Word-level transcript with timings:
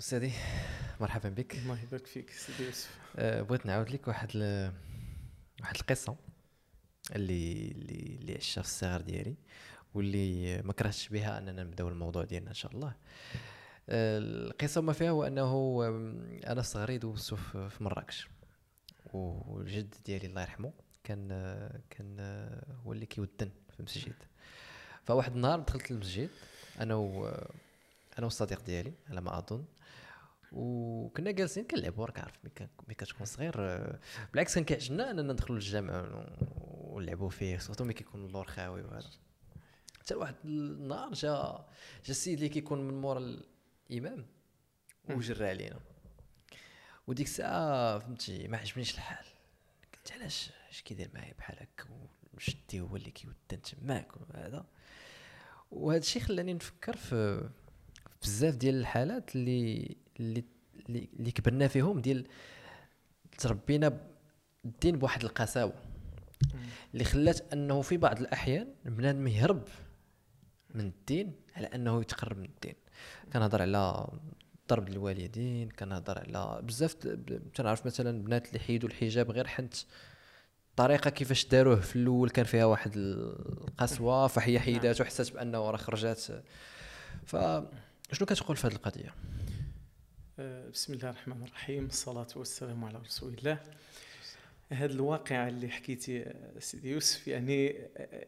أستاذي 0.00 0.32
مرحبا 1.00 1.28
بك. 1.28 1.54
الله 1.54 1.82
يبارك 1.82 2.06
فيك 2.06 2.30
سيدي 2.30 2.64
يوسف. 2.64 2.98
أه 3.16 3.42
بغيت 3.42 3.66
نعاود 3.66 3.90
لك 3.90 4.08
واحد 4.08 4.36
ل... 4.36 4.72
واحد 5.60 5.76
القصة 5.76 6.16
اللي 7.16 7.70
اللي 7.70 8.16
اللي 8.20 8.34
عشتها 8.34 8.62
في 8.62 8.68
الصغر 8.68 9.00
ديالي 9.00 9.34
واللي 9.94 10.62
ما 10.62 10.72
كرهتش 10.72 11.08
بها 11.08 11.38
أننا 11.38 11.62
نبدأو 11.64 11.88
الموضوع 11.88 12.24
ديالنا 12.24 12.48
إن 12.48 12.54
شاء 12.54 12.72
الله. 12.72 12.88
أه 13.88 14.18
القصة 14.18 14.80
ما 14.80 14.92
فيها 14.92 15.10
هو 15.10 15.24
أنه 15.24 15.82
أنا 16.46 16.62
صغري 16.62 16.98
دوزتو 16.98 17.36
في 17.36 17.84
مراكش 17.84 18.28
والجد 19.12 19.94
ديالي 20.06 20.26
الله 20.26 20.42
يرحمه 20.42 20.72
كان 21.04 21.28
كان 21.90 22.20
هو 22.84 22.92
اللي 22.92 23.06
كيودن 23.06 23.50
في 23.70 23.80
المسجد. 23.80 24.14
فواحد 25.04 25.34
النهار 25.34 25.60
دخلت 25.60 25.90
للمسجد 25.90 26.30
أنا 26.80 26.94
و 26.94 27.26
أنا 28.18 28.26
والصديق 28.26 28.64
ديالي 28.64 28.92
على 29.10 29.20
ما 29.20 29.38
أظن 29.38 29.64
وكنا 30.54 31.30
جالسين 31.30 31.64
كنلعبوا 31.64 32.06
راك 32.06 32.18
عارف 32.18 32.38
ملي 32.86 32.94
كتكون 32.94 33.26
صغير 33.26 33.56
بالعكس 34.32 34.54
كان 34.54 34.64
كيعجبنا 34.64 35.10
أننا 35.10 35.32
ندخلوا 35.32 35.58
للجامع 35.58 36.26
ونلعبوا 36.56 37.30
فيه 37.30 37.58
surtout 37.58 37.84
ملي 37.84 37.94
كيكون 37.94 38.26
اللور 38.26 38.44
خاوي 38.44 38.82
وهذا 38.82 39.10
حتى 40.00 40.14
واحد 40.14 40.34
النهار 40.44 41.12
جا 41.12 41.64
جا 42.04 42.10
السيد 42.10 42.38
اللي 42.38 42.48
كيكون 42.48 42.88
من 42.88 43.00
مورا 43.00 43.36
الإمام 43.90 44.26
وجرى 45.10 45.48
علينا. 45.48 45.80
وديك 47.06 47.26
الساعة 47.26 47.98
فهمتي 47.98 48.48
ما 48.48 48.58
عجبنيش 48.58 48.94
الحال. 48.94 49.26
قلت 49.94 50.12
علاش؟ 50.12 50.50
اش 50.70 50.82
كيدير 50.82 51.10
معايا 51.14 51.34
بحال 51.38 51.56
هكا؟ 51.60 51.84
وجدي 52.34 52.80
هو 52.80 52.96
اللي 52.96 53.10
كيودن 53.10 53.62
تماك 53.62 54.16
وهذا 54.16 54.66
وهذا 55.70 55.98
الشيء 55.98 56.22
خلاني 56.22 56.54
نفكر 56.54 56.96
في 56.96 57.48
بزاف 58.22 58.56
ديال 58.56 58.74
الحالات 58.74 59.36
اللي 59.36 59.96
اللي 60.20 60.44
اللي 60.88 61.30
كبرنا 61.30 61.68
فيهم 61.68 62.00
ديال 62.00 62.26
تربينا 63.38 64.00
الدين 64.64 64.98
بواحد 64.98 65.22
القساوة. 65.24 65.74
اللي 66.92 67.04
خلات 67.04 67.52
أنه 67.52 67.82
في 67.82 67.96
بعض 67.96 68.20
الأحيان 68.20 68.68
بنادم 68.84 69.26
يهرب 69.28 69.62
من 70.74 70.86
الدين 70.86 71.32
على 71.56 71.66
أنه 71.66 72.00
يتقرب 72.00 72.38
من 72.38 72.44
الدين. 72.44 72.74
كنهضر 73.32 73.62
على 73.62 74.08
ضرب 74.68 74.88
الوالدين 74.88 75.68
كنهضر 75.68 76.18
على 76.18 76.62
بزاف 76.62 76.94
تنعرف 77.54 77.86
مثلا 77.86 78.24
بنات 78.24 78.48
اللي 78.48 78.58
حيدوا 78.58 78.88
الحجاب 78.88 79.30
غير 79.30 79.46
حنت 79.46 79.74
الطريقة 80.70 81.10
كيفاش 81.10 81.46
داروه 81.46 81.80
في 81.80 81.96
الأول 81.96 82.30
كان 82.30 82.44
فيها 82.44 82.64
واحد 82.64 82.92
القسوة 82.96 84.26
فهي 84.26 84.60
حيدات 84.60 85.00
وحسات 85.00 85.32
بأنه 85.32 85.70
راه 85.70 85.76
خرجات. 85.76 86.20
فشنو 87.26 88.26
كتقول 88.26 88.56
في 88.56 88.66
هذه 88.66 88.72
القضية؟ 88.72 89.14
بسم 90.38 90.92
الله 90.92 91.10
الرحمن 91.10 91.42
الرحيم. 91.42 91.86
الصلاة 91.86 92.26
والسلام 92.36 92.84
على 92.84 92.98
رسول 92.98 93.34
الله. 93.34 93.60
هذا 94.72 94.92
الواقع 94.92 95.48
اللي 95.48 95.68
حكيتي 95.68 96.32
سيدي 96.58 96.90
يوسف 96.90 97.28
يعني 97.28 97.74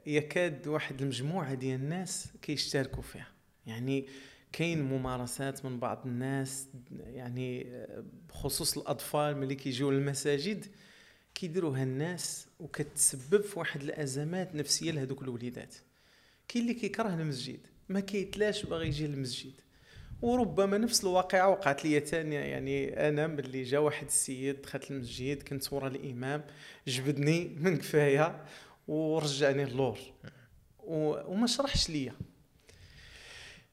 يكاد 0.07 0.69
واحد 0.69 1.03
المجموعة 1.03 1.55
ديال 1.55 1.81
الناس 1.81 2.29
كيشتركوا 2.43 3.03
فيها. 3.03 3.29
يعني 3.67 4.07
كاين 4.53 4.83
ممارسات 4.83 5.65
من 5.65 5.79
بعض 5.79 6.07
الناس 6.07 6.69
يعني 7.01 7.67
بخصوص 8.29 8.79
الأطفال 8.79 9.37
ملي 9.37 9.55
كيجيو 9.55 9.91
للمساجد 9.91 10.67
كيديروها 11.35 11.83
الناس 11.83 12.47
وكتسبب 12.61 13.41
في 13.41 13.59
واحد 13.59 13.83
الأزمات 13.83 14.55
نفسية 14.55 14.91
لهذوك 14.91 15.23
الوليدات. 15.23 15.75
كاين 16.49 16.65
اللي 16.65 16.75
كيكره 16.75 17.15
المسجد 17.15 17.61
ما 17.89 18.01
كيتلاش 18.01 18.67
باغي 18.67 18.89
يجي 18.89 19.07
للمسجد. 19.07 19.53
وربما 20.23 20.79
نفس 20.79 21.05
الواقعة 21.05 21.49
وقعت 21.49 21.85
لي 21.85 22.01
ثانية 22.01 22.39
يعني 22.39 23.09
أنا 23.09 23.27
ملي 23.27 23.63
جا 23.63 23.79
واحد 23.79 24.07
السيد 24.07 24.63
دخلت 24.63 24.91
المسجد 24.91 25.43
كنت 25.43 25.73
ورا 25.73 25.89
الإمام 25.89 26.45
جبدني 26.87 27.57
من 27.61 27.77
كفاية 27.77 28.45
ورجعني 28.89 29.63
اللور 29.63 29.99
وما 30.87 31.47
شرحش 31.47 31.91
ليا. 31.91 32.13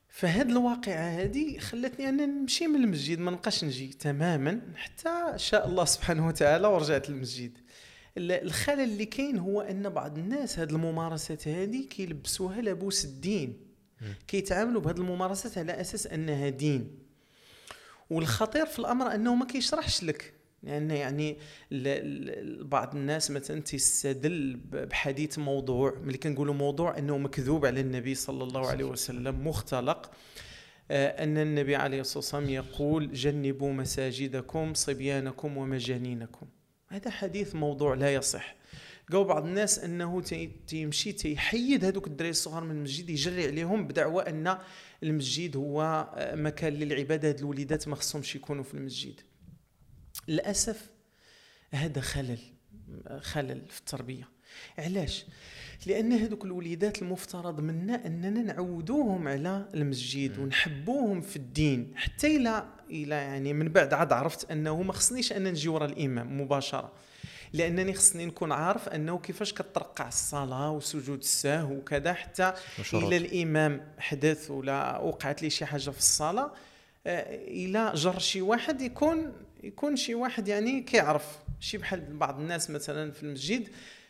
فهاد 0.08 0.50
الواقعة 0.50 1.08
هذه 1.08 1.58
خلتني 1.58 2.08
أنا 2.08 2.26
نمشي 2.26 2.66
من 2.66 2.84
المسجد 2.84 3.18
ما 3.18 3.30
نبقاش 3.30 3.64
نجي 3.64 3.88
تماما 3.88 4.60
حتى 4.76 5.32
شاء 5.36 5.68
الله 5.68 5.84
سبحانه 5.84 6.26
وتعالى 6.26 6.68
ورجعت 6.68 7.10
للمسجد. 7.10 7.58
الخلل 8.18 8.80
اللي 8.80 9.04
كاين 9.04 9.38
هو 9.38 9.60
أن 9.60 9.88
بعض 9.88 10.18
الناس 10.18 10.58
هاد 10.58 10.70
الممارسات 10.72 11.48
هذه 11.48 11.86
كيلبسوها 11.86 12.60
لبوس 12.60 13.04
الدين. 13.04 13.63
كيتعاملوا 14.28 14.80
بهذه 14.80 14.96
الممارسات 14.96 15.58
على 15.58 15.80
أساس 15.80 16.06
أنها 16.06 16.48
دين. 16.48 16.98
والخطير 18.10 18.66
في 18.66 18.78
الأمر 18.78 19.14
أنه 19.14 19.34
ما 19.34 19.46
كيشرحش 19.46 20.04
لك. 20.04 20.34
لأن 20.62 20.90
يعني 20.90 21.38
بعض 22.60 22.96
الناس 22.96 23.30
مثلا 23.30 23.60
تستدل 23.60 24.56
بحديث 24.72 25.38
موضوع 25.38 25.98
ملي 26.02 26.18
كنقولوا 26.18 26.54
موضوع 26.54 26.98
أنه 26.98 27.18
مكذوب 27.18 27.66
على 27.66 27.80
النبي 27.80 28.14
صلى 28.14 28.44
الله 28.44 28.68
عليه 28.68 28.84
وسلم 28.84 29.46
مختلق. 29.46 30.10
آه، 30.90 31.24
أن 31.24 31.38
النبي 31.38 31.76
عليه 31.76 32.00
الصلاة 32.00 32.18
والسلام 32.18 32.48
يقول 32.48 33.12
جنبوا 33.12 33.72
مساجدكم 33.72 34.74
صبيانكم 34.74 35.56
ومجانينكم. 35.56 36.46
هذا 36.88 37.10
حديث 37.10 37.54
موضوع 37.54 37.94
لا 37.94 38.14
يصح. 38.14 38.54
قالوا 39.10 39.24
بعض 39.24 39.46
الناس 39.46 39.78
انه 39.78 40.20
تيمشي 40.66 41.12
تيحيد 41.12 41.84
هذوك 41.84 42.06
الدراري 42.06 42.30
الصغار 42.30 42.64
من 42.64 42.70
المسجد 42.70 43.10
يجري 43.10 43.46
عليهم 43.46 43.86
بدعوى 43.86 44.22
ان 44.22 44.58
المسجد 45.02 45.56
هو 45.56 46.08
مكان 46.18 46.72
للعبادة 46.72 47.28
هاد 47.28 47.38
الوليدات 47.38 47.88
ما 47.88 47.96
خصهمش 47.96 48.36
يكونوا 48.36 48.64
في 48.64 48.74
المسجد. 48.74 49.20
للأسف 50.28 50.90
هذا 51.70 52.00
خلل 52.00 52.38
خلل 53.20 53.68
في 53.68 53.80
التربية. 53.80 54.28
علاش؟ 54.78 55.26
لأن 55.86 56.12
هذوك 56.12 56.44
الوليدات 56.44 57.02
المفترض 57.02 57.60
منا 57.60 58.06
أننا 58.06 58.42
نعودوهم 58.42 59.28
على 59.28 59.68
المسجد 59.74 60.38
ونحبوهم 60.38 61.20
في 61.20 61.36
الدين. 61.36 61.92
حتى 61.96 62.36
إلى 62.36 62.68
إلى 62.90 63.14
يعني 63.14 63.52
من 63.52 63.68
بعد 63.68 63.94
عاد 63.94 64.12
عرفت 64.12 64.50
أنه 64.50 64.82
ما 64.82 64.92
خصنيش 64.92 65.32
ان 65.32 65.44
نجي 65.44 65.68
ورا 65.68 65.86
الإمام 65.86 66.40
مباشرة. 66.40 66.92
لأنني 67.54 67.94
خصني 67.94 68.26
نكون 68.26 68.52
عارف 68.52 68.88
أنه 68.88 69.18
كيفاش 69.18 69.52
كترقع 69.52 70.08
الصلاة 70.08 70.70
وسجود 70.70 71.18
السهو 71.18 71.74
وكذا 71.74 72.12
حتى 72.12 72.52
إلى 72.92 73.16
الإمام 73.16 73.80
حدث 73.98 74.50
ولا 74.50 74.98
وقعت 74.98 75.42
لي 75.42 75.50
شي 75.50 75.66
حاجة 75.66 75.90
في 75.90 75.98
الصلاة 75.98 76.52
آه، 77.06 77.34
إلى 77.34 77.92
جر 77.94 78.18
شي 78.18 78.42
واحد 78.42 78.82
يكون 78.82 79.32
يكون 79.62 79.96
شي 79.96 80.14
واحد 80.14 80.48
يعني 80.48 80.80
كيعرف. 80.80 81.38
شي 81.60 81.78
بحال 81.78 82.16
بعض 82.16 82.40
الناس 82.40 82.70
مثلا 82.70 83.10
في 83.10 83.22
المسجد 83.22 83.68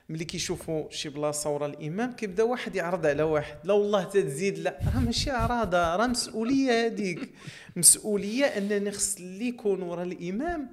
ملي 0.08 0.24
كيشوفوا 0.24 0.90
شي 0.90 1.08
بلاصة 1.08 1.50
ورا 1.50 1.66
الإمام 1.66 2.12
كيبدأ 2.12 2.42
واحد 2.42 2.76
يعرض 2.76 3.06
على 3.06 3.22
واحد. 3.22 3.56
لا 3.64 3.72
والله 3.74 4.04
تزيد 4.04 4.58
لا. 4.58 4.78
راه 4.94 5.00
ماشي 5.00 5.30
عراضه 5.30 5.96
راه 5.96 6.06
مسؤولية 6.06 6.86
هذيك. 6.86 7.30
مسؤولية 7.76 8.44
أنني 8.44 8.90
خص 8.90 9.16
اللي 9.16 9.48
يكون 9.48 9.82
ورا 9.82 10.02
الإمام. 10.02 10.68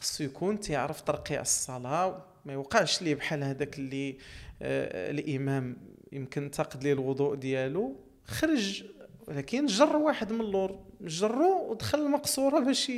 خصو 0.00 0.24
يكون 0.24 0.60
تيعرف 0.60 1.00
ترقيع 1.00 1.40
الصلاة 1.40 2.24
ما 2.44 2.52
يوقعش 2.52 3.02
ليه 3.02 3.14
بحال 3.14 3.44
هذاك 3.44 3.78
اللي 3.78 4.16
آه 4.62 5.10
الإمام 5.10 5.76
يمكن 6.12 6.50
تقد 6.50 6.84
ليه 6.84 6.92
الوضوء 6.92 7.34
ديالو 7.34 7.96
خرج 8.24 8.84
ولكن 9.28 9.66
جر 9.66 9.96
واحد 9.96 10.32
من 10.32 10.40
اللور 10.40 10.84
جرو 11.00 11.70
ودخل 11.70 11.98
المقصورة 12.00 12.60
باش 12.60 12.92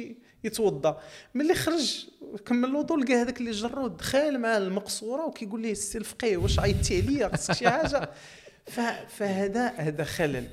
يتوضا 0.44 1.00
ملي 1.34 1.54
خرج 1.54 2.06
كمل 2.46 2.68
الوضوء 2.68 2.98
لقى 2.98 3.14
هذاك 3.14 3.40
اللي 3.40 3.50
جرو 3.50 3.86
دخل 3.86 4.38
مع 4.38 4.56
المقصورة 4.56 5.26
وكيقول 5.26 5.62
ليه 5.62 5.72
السي 5.72 5.98
الفقيه 5.98 6.36
واش 6.36 6.58
عيطتي 6.58 7.02
عليا 7.02 7.36
خصك 7.36 7.54
شي 7.54 7.70
حاجة؟ 7.70 8.10
فهذا 9.08 9.66
هذا 9.66 10.04
خلل. 10.04 10.48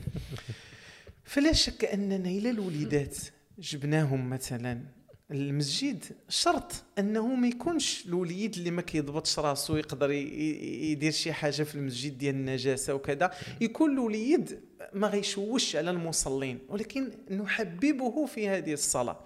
فلا 1.24 1.54
شك 1.54 1.86
أننا 1.86 2.30
إلى 2.30 2.50
الوليدات 2.50 3.18
جبناهم 3.60 4.30
مثلا. 4.30 4.99
المسجد 5.32 6.04
شرط 6.30 6.72
أنه 7.00 7.28
ما 7.28 7.48
يكونش 7.48 8.06
الوليد 8.06 8.56
اللي 8.56 8.72
ما 8.72 8.82
كيضبطش 8.82 9.40
راسو 9.40 9.78
يقدر 9.78 10.12
يدير 10.12 11.12
شي 11.12 11.34
حاجة 11.34 11.64
في 11.64 11.76
المسجد 11.76 12.18
ديال 12.18 12.36
النجاسة 12.36 12.94
وكذا. 12.94 13.32
يكون 13.62 13.92
الوليد 13.92 14.60
ما 14.94 15.08
غيشوش 15.08 15.76
على 15.76 15.90
المصلين 15.90 16.60
ولكن 16.70 17.12
نحببه 17.32 18.26
في 18.26 18.50
هذه 18.50 18.74
الصلاة. 18.74 19.20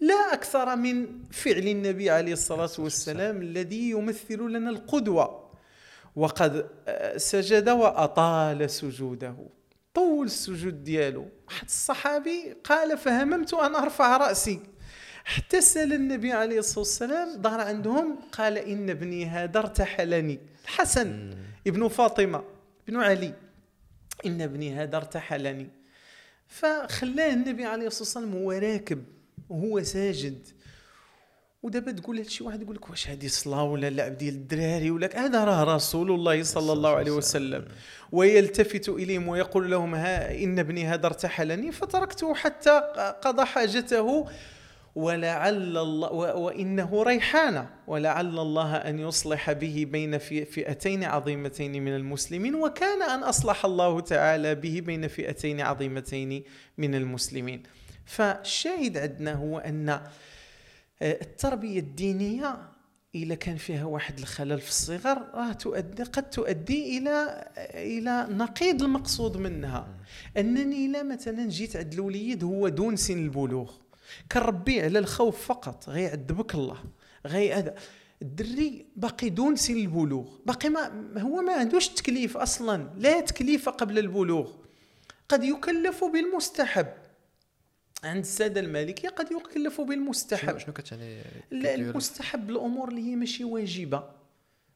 لا 0.00 0.32
أكثر 0.32 0.76
من 0.76 1.06
فعل 1.30 1.68
النبي 1.68 2.10
عليه 2.10 2.32
الصلاة 2.32 2.70
والسلام 2.78 3.42
الذي 3.42 3.90
يمثل 3.90 4.38
لنا 4.38 4.70
القدوة. 4.70 5.50
وقد 6.16 6.70
سجد 7.16 7.68
وأطال 7.68 8.70
سجوده. 8.70 9.36
طول 9.94 10.26
السجود 10.26 10.84
ديالو. 10.84 11.28
واحد 11.48 11.64
الصحابي 11.64 12.56
قال 12.64 12.98
فهممت 12.98 13.54
أن 13.54 13.74
أرفع 13.74 14.16
رأسي. 14.16 14.60
حتى 15.26 15.60
سأل 15.60 15.92
النبي 15.92 16.32
عليه 16.32 16.58
الصلاة 16.58 16.78
والسلام 16.78 17.42
ظهر 17.42 17.60
عندهم 17.60 18.18
قال 18.32 18.58
إن 18.58 18.90
ابني 18.90 19.26
هذا 19.26 19.58
ارتحلني. 19.58 20.38
الحسن 20.64 21.34
ابن 21.66 21.88
فاطمة 21.88 22.44
ابن 22.88 22.96
علي 22.96 23.34
إن 24.26 24.40
ابني 24.40 24.74
هذا 24.74 24.96
ارتحلني. 24.96 25.70
فخلاه 26.48 27.32
النبي 27.32 27.64
عليه 27.64 27.86
الصلاة 27.86 28.02
والسلام 28.02 28.42
هو 28.42 28.52
راكب 28.52 29.04
وهو 29.48 29.82
ساجد. 29.82 30.48
ودابا 31.62 31.92
تقول 31.92 32.16
لشي 32.16 32.44
واحد 32.44 32.62
يقول 32.62 32.76
لك 32.76 32.90
واش 32.90 33.08
هذه 33.08 33.26
صلاة 33.26 33.64
ولا 33.64 33.90
لعب 33.90 34.18
ديال 34.18 34.34
الدراري 34.34 34.90
ولا 34.90 35.26
هذا 35.26 35.44
راه 35.44 35.74
رسول 35.76 36.10
الله 36.10 36.42
صلى 36.42 36.72
الله 36.72 36.96
عليه 36.96 37.12
وسلم. 37.12 37.64
ويلتفت 38.12 38.88
إليهم 38.88 39.28
ويقول 39.28 39.70
لهم 39.70 39.94
ها 39.94 40.44
إن 40.44 40.58
ابني 40.58 40.86
هذا 40.86 41.06
ارتحلني. 41.06 41.72
فتركته 41.72 42.34
حتى 42.34 42.80
قضى 43.22 43.44
حاجته 43.44 44.28
ولعل 44.96 45.76
الله 45.78 46.12
وإنه 46.12 47.02
ريحانة. 47.02 47.68
ولعل 47.86 48.38
الله 48.38 48.76
أن 48.76 48.98
يصلح 48.98 49.52
به 49.52 49.86
بين 49.90 50.18
فئتين 50.18 51.04
عظيمتين 51.04 51.84
من 51.84 51.96
المسلمين 51.96 52.54
وكان 52.54 53.02
أن 53.02 53.22
أصلح 53.22 53.64
الله 53.64 54.00
تعالى 54.00 54.54
به 54.54 54.80
بين 54.80 55.08
فئتين 55.08 55.60
عظيمتين 55.60 56.42
من 56.78 56.94
المسلمين. 56.94 57.62
فالشاهد 58.04 58.98
عندنا 58.98 59.34
هو 59.34 59.58
أن 59.58 59.88
آه، 59.88 60.02
التربية 61.02 61.80
الدينية 61.80 62.56
إذا 63.14 63.34
كان 63.34 63.56
فيها 63.56 63.84
واحد 63.84 64.18
الخلل 64.18 64.60
في 64.60 64.68
الصغر 64.68 65.18
راه 65.34 65.52
تؤدي 65.52 66.02
قد 66.02 66.30
تؤدي 66.30 66.98
إلى 66.98 67.44
إلى 67.74 68.26
نقيض 68.30 68.82
المقصود 68.82 69.36
منها. 69.36 69.88
أنني 70.36 70.88
لا 70.88 71.02
مثلا 71.02 71.48
جيت 71.48 71.76
عند 71.76 71.92
الوليد 71.92 72.44
هو 72.44 72.68
دون 72.68 72.96
سن 72.96 73.18
البلوغ. 73.18 73.85
كنربيه 74.32 74.82
على 74.82 74.98
الخوف 74.98 75.46
فقط 75.46 75.88
غيعذبك 75.88 76.54
الله 76.54 76.84
غي 77.26 77.52
هذا. 77.52 77.74
الدري 78.22 78.86
باقي 78.96 79.28
دون 79.28 79.56
سن 79.56 79.76
البلوغ 79.76 80.28
باقي 80.46 80.68
ما 80.68 81.20
هو 81.20 81.42
ما 81.42 81.52
عندوش 81.52 81.88
تكليف 81.88 82.36
أصلا 82.36 82.90
لا 82.96 83.20
تكليف 83.20 83.68
قبل 83.68 83.98
البلوغ. 83.98 84.52
قد 85.28 85.44
يكلف 85.44 86.04
بالمستحب. 86.04 86.86
عند 88.04 88.24
السادة 88.24 88.60
المالكية 88.60 89.08
قد 89.08 89.28
يكلف 89.32 89.80
بالمستحب. 89.80 90.58
شنو 90.58 90.72
كتعني 90.72 91.22
المستحب 91.52 92.50
الأمور 92.50 92.88
اللي 92.88 93.10
هي 93.10 93.16
ماشي 93.16 93.44
واجبة. 93.44 94.02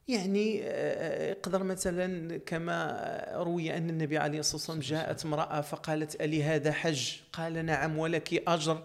يعني 0.07 0.61
آه، 0.63 1.29
يقدر 1.29 1.63
مثلا 1.63 2.37
كما 2.37 3.25
روي 3.33 3.77
أن 3.77 3.89
النبي 3.89 4.17
عليه 4.17 4.39
الصلاة 4.39 4.55
والسلام 4.55 4.79
جاءت 4.79 5.25
امرأة 5.25 5.61
فقالت 5.61 6.21
ألي 6.21 6.43
هذا 6.43 6.71
حج؟ 6.71 7.11
قال 7.33 7.65
نعم 7.65 7.97
ولك 7.97 8.43
أجر. 8.47 8.83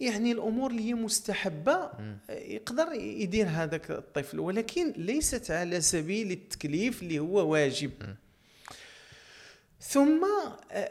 يعني 0.00 0.32
الأمور 0.32 0.70
اللي 0.70 0.82
هي 0.82 0.94
مستحبة 0.94 1.90
يقدر 2.28 2.92
يدير 2.92 3.46
هذاك 3.48 3.90
الطفل. 3.90 4.40
ولكن 4.40 4.92
ليست 4.96 5.50
على 5.50 5.80
سبيل 5.80 6.30
التكليف 6.30 7.02
اللي 7.02 7.18
هو 7.18 7.52
واجب. 7.52 7.92
ثم 9.80 10.24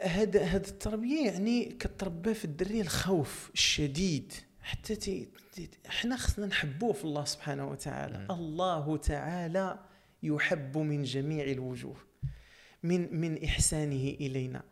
هذا 0.02 0.40
آه، 0.40 0.44
هذا 0.44 0.68
التربية 0.68 1.26
يعني 1.26 1.64
كتربى 1.64 2.34
في 2.34 2.44
الدري 2.44 2.80
الخوف 2.80 3.50
الشديد. 3.54 4.32
حتى 4.62 4.96
تي 4.96 5.28
إحنا 5.86 6.16
خصنا 6.16 6.46
نحبوه 6.46 6.92
في 6.92 7.04
الله 7.04 7.24
سبحانه 7.24 7.70
وتعالى. 7.70 8.26
م. 8.28 8.32
الله 8.32 8.96
تعالى 8.96 9.78
يحب 10.22 10.78
من 10.78 11.02
جميع 11.02 11.44
الوجوه 11.44 11.96
من 12.82 13.20
من 13.20 13.44
إحسانه 13.44 14.16
إلينا. 14.20 14.62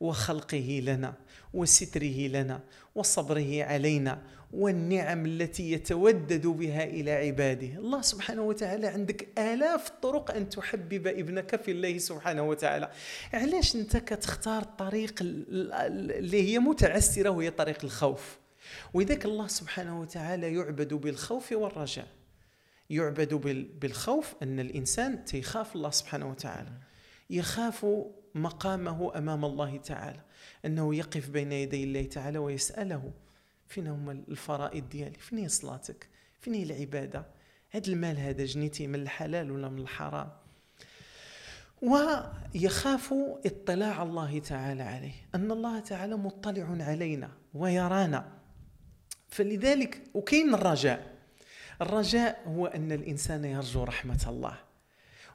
وخلقه 0.00 0.80
لنا 0.84 1.14
وستره 1.54 2.26
لنا 2.26 2.60
وصبره 2.94 3.64
علينا 3.64 4.22
والنعم 4.52 5.26
التي 5.26 5.72
يتودد 5.72 6.46
بها 6.46 6.84
إلى 6.84 7.10
عباده، 7.10 7.66
الله 7.66 8.02
سبحانه 8.02 8.42
وتعالى 8.42 8.86
عندك 8.86 9.38
آلاف 9.38 9.88
الطرق 9.88 10.30
أن 10.30 10.48
تحبب 10.48 11.06
ابنك 11.06 11.62
في 11.62 11.70
الله 11.70 11.98
سبحانه 11.98 12.42
وتعالى. 12.42 12.90
علاش 13.32 13.76
أنت 13.76 13.96
كتختار 13.96 14.62
الطريق 14.62 15.14
اللي 15.22 16.52
هي 16.52 16.58
متعسرة 16.58 17.30
وهي 17.30 17.50
طريق 17.50 17.84
الخوف؟ 17.84 18.38
ولذلك 18.94 19.24
الله 19.24 19.46
سبحانه 19.46 20.00
وتعالى 20.00 20.54
يعبد 20.54 20.94
بالخوف 20.94 21.52
والرجاء. 21.52 22.06
يعبد 22.90 23.34
بالخوف 23.80 24.34
أن 24.42 24.60
الإنسان 24.60 25.24
تيخاف 25.24 25.76
الله 25.76 25.90
سبحانه 25.90 26.30
وتعالى. 26.30 26.72
يخاف 27.30 27.86
مقامه 28.34 29.18
أمام 29.18 29.44
الله 29.44 29.76
تعالى. 29.76 30.20
أنه 30.64 30.94
يقف 30.94 31.30
بين 31.30 31.52
يدي 31.52 31.84
الله 31.84 32.02
تعالى 32.02 32.38
ويسأله 32.38 33.12
فين 33.66 33.86
هما 33.86 34.12
الفرائض 34.12 34.88
ديالي؟ 34.88 35.18
فين 35.18 35.38
هي 35.38 35.48
صلاتك؟ 35.48 36.08
فين 36.40 36.54
هي 36.54 36.62
العبادة؟ 36.62 37.26
هذا 37.70 37.88
المال 37.88 38.18
هذا 38.18 38.44
جنيتي 38.44 38.86
من 38.86 38.94
الحلال 39.02 39.50
ولا 39.50 39.68
من 39.68 39.78
الحرام؟ 39.78 40.30
ويخاف 41.82 43.14
اطلاع 43.46 44.02
الله 44.02 44.38
تعالى 44.38 44.82
عليه. 44.82 45.14
أن 45.34 45.50
الله 45.50 45.80
تعالى 45.80 46.16
مطلع 46.16 46.84
علينا 46.84 47.30
ويرانا. 47.54 48.32
فلذلك 49.28 50.02
وكاين 50.14 50.54
الرجاء. 50.54 51.16
الرجاء 51.82 52.42
هو 52.46 52.66
أن 52.66 52.92
الإنسان 52.92 53.44
يرجو 53.44 53.84
رحمة 53.84 54.24
الله. 54.28 54.69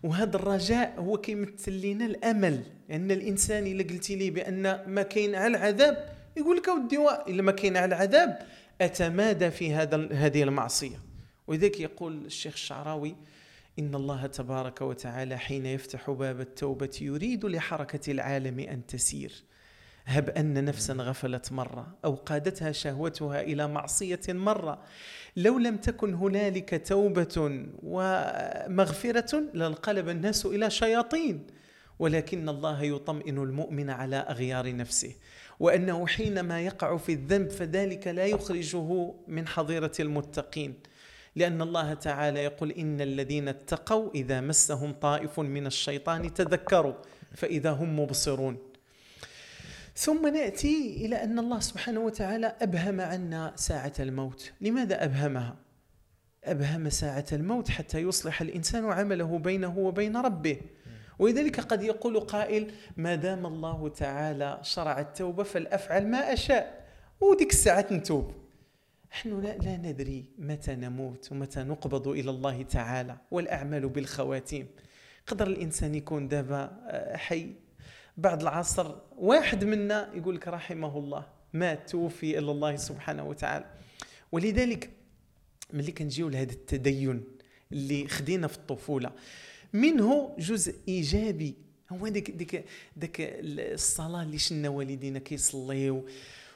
وهذا 0.06 0.36
الرجاء 0.36 1.00
هو 1.00 1.18
كيمثل 1.18 1.82
لنا 1.82 2.06
الأمل. 2.06 2.64
ان 2.92 3.12
الإنسان 3.12 3.68
إلا 3.68 3.84
قلتي 3.84 4.16
لي 4.16 4.30
بأن 4.30 4.62
ما 4.88 5.02
كاين 5.02 5.36
على 5.36 5.58
العذاب 5.58 6.10
يقول 6.38 6.58
لك 6.58 6.70
أودي 6.70 6.98
إلا 7.28 7.42
ما 7.42 7.52
كاين 7.52 7.78
على 7.78 7.96
العذاب 7.96 8.40
أتمادى 8.82 9.52
في 9.52 9.74
هذا 9.74 10.10
هذه 10.12 10.44
المعصية. 10.44 11.00
ولذلك 11.48 11.80
يقول 11.80 12.26
الشيخ 12.26 12.54
الشعراوي 12.54 13.16
إن 13.80 13.96
الله 13.96 14.26
تبارك 14.28 14.82
وتعالى 14.82 15.38
حين 15.38 15.66
يفتح 15.66 16.12
باب 16.12 16.42
التوبة 16.42 16.98
يريد 17.02 17.46
لحركة 17.46 18.12
العالم 18.12 18.60
أن 18.60 18.86
تسير. 18.86 19.44
هب 20.06 20.30
أن 20.30 20.66
نفسا 20.66 20.94
غفلت 20.94 21.52
مرة 21.52 21.88
أو 22.06 22.16
قادتها 22.16 22.72
شهوتها 22.72 23.42
إلى 23.42 23.68
معصية 23.68 24.20
مرة. 24.30 24.80
لو 25.36 25.58
لم 25.58 25.78
تكن 25.78 26.14
هنالك 26.14 26.88
توبة 26.88 27.66
ومغفرة 27.84 29.44
لانقلب 29.54 30.10
الناس 30.10 30.46
إلى 30.46 30.70
شياطين. 30.70 31.48
ولكن 32.00 32.50
الله 32.50 32.84
يطمئن 32.84 33.38
المؤمن 33.38 33.90
على 33.90 34.16
أغيار 34.16 34.76
نفسه. 34.76 35.16
وأنه 35.60 36.08
حينما 36.08 36.62
يقع 36.62 36.98
في 36.98 37.12
الذنب 37.12 37.50
فذلك 37.50 38.08
لا 38.08 38.26
يخرجه 38.26 39.14
من 39.28 39.48
حظيرة 39.48 39.92
المتقين. 40.00 40.74
لأن 41.36 41.62
الله 41.62 41.94
تعالى 41.94 42.40
يقول 42.44 42.72
إن 42.72 43.02
الذين 43.02 43.48
اتقوا 43.48 44.12
إذا 44.16 44.42
مسهم 44.42 44.94
طائف 44.94 45.40
من 45.40 45.68
الشيطان 45.68 46.34
تذكروا 46.34 46.94
فإذا 47.36 47.72
هم 47.72 48.00
مبصرون. 48.00 48.75
ثم 49.98 50.28
نأتي 50.28 51.06
إلى 51.06 51.24
أن 51.24 51.40
الله 51.40 51.60
سبحانه 51.60 52.00
وتعالى 52.00 52.56
أبهم 52.62 53.02
عنا 53.02 53.54
ساعة 53.56 53.94
الموت. 54.00 54.54
لماذا 54.62 55.04
أبهمها؟ 55.04 55.56
أبهم 56.44 56.90
ساعة 56.90 57.26
الموت 57.32 57.70
حتى 57.70 58.00
يصلح 58.00 58.42
الإنسان 58.42 58.86
عمله 58.86 59.40
بينه 59.40 59.78
وبين 59.78 60.18
ربه. 60.18 60.62
ولذلك 61.20 61.60
قد 61.60 61.84
يقول 61.84 62.20
قائل 62.20 62.72
ما 62.98 63.16
دام 63.16 63.46
الله 63.46 63.90
تعالى 63.90 64.60
شرع 64.62 65.00
التوبة 65.00 65.44
فلافعل 65.44 66.08
ما 66.08 66.34
أشاء. 66.34 66.86
وديك 67.22 67.52
الساعة 67.52 67.86
نتوب. 67.92 68.32
نحن 69.12 69.42
لا, 69.42 69.58
لا 69.58 69.78
ندري 69.78 70.26
متى 70.38 70.76
نموت 70.76 71.32
ومتى 71.32 71.64
نقبض 71.64 72.08
إلى 72.08 72.30
الله 72.30 72.64
تعالى 72.64 73.18
والأعمال 73.32 73.90
بالخواتيم. 73.90 74.68
قدر 75.28 75.48
الإنسان 75.48 75.96
يكون 75.96 76.28
دابا 76.28 76.80
آه، 76.88 77.18
حي. 77.18 77.65
بعد 78.18 78.42
العصر 78.42 78.96
واحد 79.18 79.64
منا 79.64 80.10
يقول 80.14 80.36
لك 80.36 80.48
رحمه 80.48 80.98
الله 80.98 81.26
مات 81.54 81.90
توفي 81.90 82.38
إلى 82.40 82.52
الله 82.52 82.76
سبحانه 82.76 83.24
وتعالى. 83.24 83.66
ولذلك 84.32 84.90
ملي 85.74 85.92
كنجيو 85.92 86.30
لهذا 86.30 86.52
التدين 86.52 87.24
اللي 87.72 88.08
خدينا 88.08 88.48
في 88.48 88.58
الطفولة 88.58 89.12
منه 89.74 90.36
جزء 90.40 90.76
إيجابي. 90.88 91.56
هو 91.92 92.08
ديك 92.08 92.32
ديك 92.32 92.66
ديك 92.96 93.16
الصلاة 93.20 94.24
اللي 94.24 94.38
شنا 94.38 94.70
والدينا 94.70 95.20
كيصليو 95.20 96.06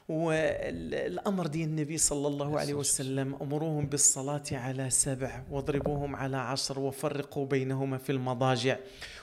والأمر 0.08 1.46
ديال 1.46 1.68
النبي 1.68 1.98
صلى 1.98 2.26
الله 2.28 2.60
عليه 2.60 2.74
وسلم 2.74 3.34
أمروهم 3.42 3.86
بالصلاة 3.86 4.42
على 4.52 4.90
سبع 4.90 5.42
واضربوهم 5.50 6.16
على 6.16 6.36
عشر 6.36 6.78
وفرقوا 6.78 7.46
بينهما 7.46 7.98
في 7.98 8.12
المضاجع. 8.12 8.76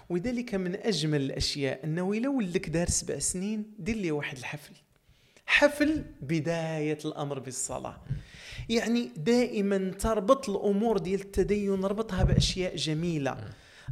وذلك 0.10 0.56
من 0.56 0.76
أجمل 0.76 1.22
الأشياء 1.22 1.84
أنه 1.84 2.12
الا 2.14 2.30
ولك 2.30 2.70
دار 2.70 2.90
سبع 2.90 3.20
سنين 3.20 3.74
دير 3.80 3.96
لي 3.96 4.12
واحد 4.12 4.38
الحفل. 4.38 4.74
حفل 5.46 6.04
بداية 6.22 6.98
الأمر 7.06 7.40
بالصلاة. 7.40 8.02
يعني 8.70 9.10
دائما 9.18 9.92
تربط 9.92 10.50
الأمور 10.50 10.98
ديال 10.98 11.22
التدين 11.22 11.86
ربطها 11.86 12.24
بأشياء 12.24 12.76
جميلة 12.76 13.38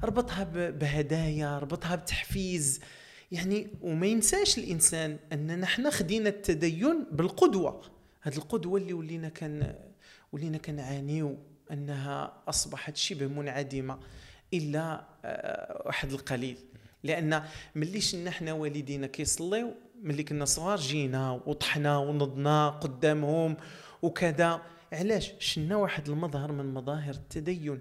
ربطها 0.03 0.43
بهدايا 0.69 1.59
ربطها 1.59 1.95
بتحفيز. 1.95 2.79
يعني 3.31 3.67
وما 3.81 4.07
ينساش 4.07 4.57
الإنسان 4.57 5.17
أن 5.33 5.59
نحن 5.59 5.89
خدينا 5.89 6.29
التدين 6.29 7.05
بالقدوة. 7.11 7.81
هذه 8.21 8.37
القدوة 8.37 8.79
اللي 8.79 8.93
ولينا 8.93 9.29
كان 9.29 9.75
ولينا 10.31 10.57
كنعانيو 10.57 11.37
أنها 11.71 12.43
أصبحت 12.47 12.97
شبه 12.97 13.27
منعدمة. 13.27 13.99
إلا 14.53 15.05
آه، 15.25 15.83
واحد 15.85 16.11
القليل. 16.11 16.57
لأن 17.03 17.43
ملي 17.75 18.01
شنا 18.01 18.31
حنا 18.31 18.53
والدينا 18.53 19.07
كيصليو 19.07 19.73
ملي 20.01 20.23
كنا 20.23 20.45
صغار 20.45 20.77
جينا 20.79 21.31
وطحنا 21.45 21.97
ونضنا 21.97 22.69
قدامهم 22.69 23.57
وكذا. 24.01 24.61
علاش؟ 24.93 25.31
شنا 25.39 25.75
واحد 25.75 26.09
المظهر 26.09 26.51
من 26.51 26.73
مظاهر 26.73 27.13
التدين. 27.13 27.79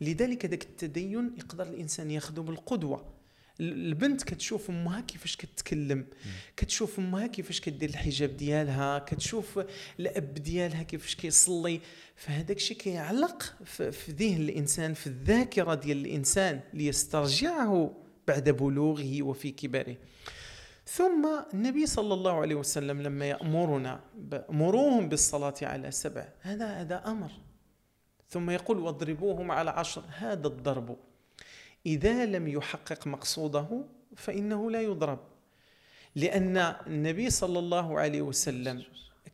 لذلك 0.00 0.46
ذاك 0.46 0.62
التدين 0.62 1.34
يقدر 1.38 1.66
الإنسان 1.66 2.10
ياخذه 2.10 2.40
بالقدوة. 2.40 3.19
البنت 3.60 4.22
كتشوف 4.22 4.70
أمها 4.70 5.00
كيفاش 5.00 5.36
كتكلم 5.36 6.06
كتشوف 6.56 6.98
أمها 6.98 7.26
كيفاش 7.26 7.60
كدير 7.60 7.88
الحجاب 7.88 8.36
ديالها 8.36 8.98
كتشوف 8.98 9.60
الأب 10.00 10.34
ديالها 10.34 10.82
كيفاش 10.82 11.14
كيصلي. 11.14 11.80
فهذاك 12.16 12.56
الشيء 12.56 12.76
كيعلق 12.76 13.42
في 13.64 14.12
ذهن 14.12 14.40
الإنسان 14.40 14.94
في 14.94 15.06
الذاكرة 15.06 15.74
ديال 15.74 15.96
الإنسان 15.96 16.60
ليسترجعه 16.74 17.94
بعد 18.28 18.50
بلوغه 18.50 19.22
وفي 19.22 19.50
كبره. 19.50 19.96
ثم 20.86 21.28
النبي 21.54 21.86
صلى 21.86 22.14
الله 22.14 22.40
عليه 22.40 22.54
وسلم 22.54 23.02
لما 23.02 23.28
يأمرنا 23.28 24.00
مروهم 24.48 25.08
بالصلاة 25.08 25.54
على 25.62 25.90
سبع 25.90 26.28
هذا 26.40 26.66
هذا 26.66 27.02
أمر. 27.06 27.30
ثم 28.28 28.50
يقول 28.50 28.78
واضربوهم 28.78 29.50
على 29.50 29.70
عشر. 29.70 30.02
هذا 30.08 30.46
الضرب. 30.46 30.96
إذا 31.86 32.26
لم 32.26 32.48
يحقق 32.48 33.06
مقصوده 33.06 33.84
فإنه 34.16 34.70
لا 34.70 34.82
يضرب. 34.82 35.18
لأن 36.16 36.56
النبي 36.86 37.30
صلى 37.30 37.58
الله 37.58 38.00
عليه 38.00 38.22
وسلم 38.22 38.82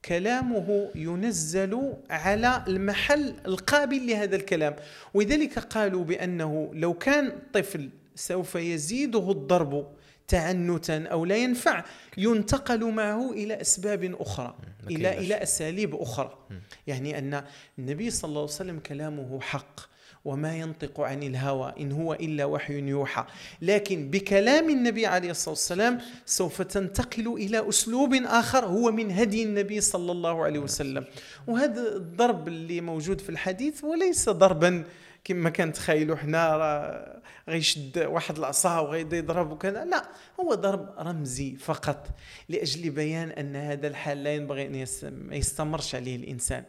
كلامه 0.05 0.91
ينزل 0.95 1.95
على 2.11 2.65
المحل 2.69 3.35
القابل 3.47 4.07
لهذا 4.07 4.37
الكلام. 4.37 4.76
ولذلك 5.15 5.59
قالوا 5.59 6.05
بأنه 6.05 6.71
لو 6.75 6.95
كان 6.95 7.38
طفل 7.53 7.91
سوف 8.15 8.55
يزيده 8.55 9.31
الضرب 9.31 9.97
تعنتا 10.29 11.07
أو 11.07 11.25
لا 11.25 11.37
ينفع 11.37 11.85
ينتقل 12.17 12.93
معه 12.93 13.33
إلى 13.33 13.61
أسباب 13.61 14.15
أخرى 14.21 14.57
إلى 14.91 15.19
إلى 15.19 15.43
أساليب 15.43 15.95
أخرى. 15.95 16.38
يعني 16.87 17.19
أن 17.19 17.45
النبي 17.79 18.11
صلى 18.11 18.29
الله 18.29 18.41
عليه 18.41 18.50
وسلم 18.50 18.79
كلامه 18.79 19.41
حق. 19.41 19.96
وما 20.26 20.56
ينطق 20.56 21.00
عن 21.00 21.23
الهوى 21.23 21.75
إن 21.80 21.92
هو 21.92 22.14
إلا 22.14 22.45
وحي 22.45 22.78
يوحى. 22.78 23.25
لكن 23.62 24.11
بكلام 24.11 24.71
النبي 24.71 25.06
عليه 25.06 25.30
الصلاة 25.30 25.50
والسلام 25.50 26.00
سوف 26.26 26.62
تنتقل 26.62 27.33
إلى 27.33 27.68
أسلوب 27.68 28.14
آخر 28.14 28.64
هو 28.64 28.92
من 28.92 29.11
هدي 29.11 29.42
النبي 29.42 29.80
صلى 29.80 30.12
الله 30.12 30.45
عليه 30.45 30.59
وسلم. 30.59 31.04
وهذا 31.47 31.97
الضرب 31.97 32.49
اللي 32.49 32.80
موجود 32.80 33.21
في 33.21 33.28
الحديث 33.28 33.85
وليس 33.85 34.28
ضربا 34.28 34.85
كما 35.25 35.50
كنتخيلوا 35.50 36.16
حنا 36.16 37.23
غيشد 37.49 37.99
واحد 37.99 38.38
العصا 38.38 38.80
وغيبدا 38.80 39.16
يضرب 39.16 39.50
وكذا. 39.52 39.85
لا 39.85 40.09
هو 40.40 40.54
ضرب 40.54 40.95
رمزي 40.99 41.56
فقط 41.56 42.09
لأجل 42.49 42.90
بيان 42.90 43.30
أن 43.30 43.56
هذا 43.56 43.88
الحال 43.88 44.23
لا 44.23 44.35
ينبغي 44.35 44.66
أن 44.66 44.87
ما 45.12 45.37
يستمرش 45.37 45.95
عليه 45.95 46.16
الإنسان. 46.16 46.64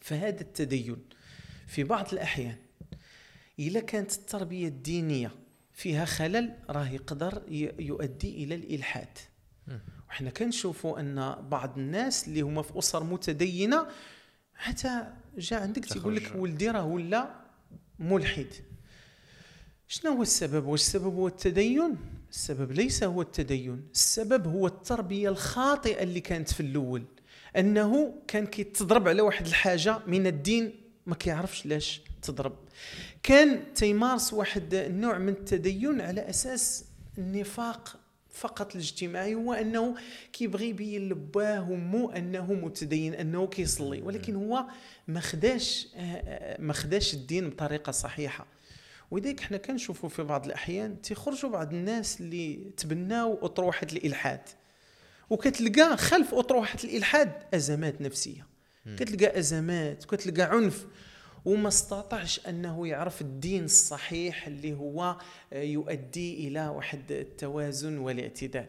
فهذا 0.00 0.40
التدين 0.40 0.96
في 1.70 1.84
بعض 1.84 2.12
الأحيان. 2.12 2.56
اذا 3.58 3.80
كانت 3.80 4.12
التربية 4.12 4.68
الدينية 4.68 5.30
فيها 5.72 6.04
خلل 6.04 6.56
راه 6.70 6.88
يقدر 6.88 7.42
يؤدي 7.78 8.44
إلى 8.44 8.54
الإلحاد. 8.54 9.18
وحنا 10.08 10.30
كنشوفوا 10.30 11.00
أن 11.00 11.36
بعض 11.48 11.78
الناس 11.78 12.28
اللي 12.28 12.40
هما 12.40 12.62
في 12.62 12.78
أسر 12.78 13.04
متدينة 13.04 13.86
حتى 14.54 15.06
جاء 15.38 15.62
عندك 15.62 15.84
تيقول 15.84 16.16
لك 16.16 16.32
ولدي 16.36 16.70
راه 16.70 16.84
ولا 16.84 17.34
ملحد. 17.98 18.46
شنو 19.88 20.12
هو 20.12 20.22
السبب؟ 20.22 20.66
واش 20.66 20.80
السبب 20.80 21.14
هو 21.14 21.28
التدين. 21.28 21.96
السبب 22.30 22.72
ليس 22.72 23.04
هو 23.04 23.22
التدين. 23.22 23.88
السبب 23.92 24.46
هو 24.46 24.66
التربية 24.66 25.28
الخاطئة 25.28 26.02
اللي 26.02 26.20
كانت 26.20 26.52
في 26.52 26.60
الأول. 26.60 27.04
أنه 27.56 28.22
كان 28.28 28.46
كيتضرب 28.46 29.08
على 29.08 29.22
واحد 29.22 29.46
الحاجة 29.46 29.98
من 30.06 30.26
الدين 30.26 30.89
ما 31.10 31.16
كيعرفش 31.16 31.66
لاش 31.66 32.00
تضرب. 32.22 32.56
كان 33.22 33.74
تيمارس 33.74 34.32
واحد 34.32 34.74
النوع 34.74 35.18
من 35.18 35.28
التدين 35.28 36.00
على 36.00 36.30
أساس 36.30 36.84
النفاق 37.18 38.00
فقط 38.30 38.74
الاجتماعي 38.74 39.34
هو 39.34 39.52
أنه 39.52 39.94
كيبغي 40.32 40.68
يبين 40.68 41.08
لباه 41.08 41.70
ومو 41.70 42.10
أنه 42.10 42.52
متدين 42.52 43.14
أنه 43.14 43.46
كيصلي 43.46 44.02
ولكن 44.02 44.36
هو 44.36 44.64
ما 45.08 45.20
خداش 45.20 45.88
آه، 45.96 46.00
آه، 46.00 46.60
ما 46.60 46.72
خداش 46.72 47.14
الدين 47.14 47.50
بطريقة 47.50 47.92
صحيحة. 47.92 48.46
ولذلك 49.10 49.40
حنا 49.40 49.56
كنشوفوا 49.56 50.08
في 50.08 50.22
بعض 50.22 50.46
الأحيان 50.46 51.02
تيخرجوا 51.02 51.50
بعض 51.50 51.74
الناس 51.74 52.20
اللي 52.20 52.70
تبناو 52.76 53.38
أطروحة 53.42 53.86
الإلحاد. 53.92 54.42
وكتلقى 55.30 55.96
خلف 55.96 56.34
أطروحة 56.34 56.78
الإلحاد 56.84 57.32
أزمات 57.54 58.00
نفسية. 58.00 58.49
كتلقى 58.86 59.38
أزمات 59.38 60.04
كتلقى 60.04 60.42
عنف 60.42 60.86
وما 61.44 61.68
استطاعش 61.68 62.46
أنه 62.48 62.88
يعرف 62.88 63.20
الدين 63.20 63.64
الصحيح 63.64 64.46
اللي 64.46 64.72
هو 64.72 65.16
يؤدي 65.52 66.48
إلى 66.48 66.68
واحد 66.68 67.12
التوازن 67.12 67.98
والاعتدال. 67.98 68.66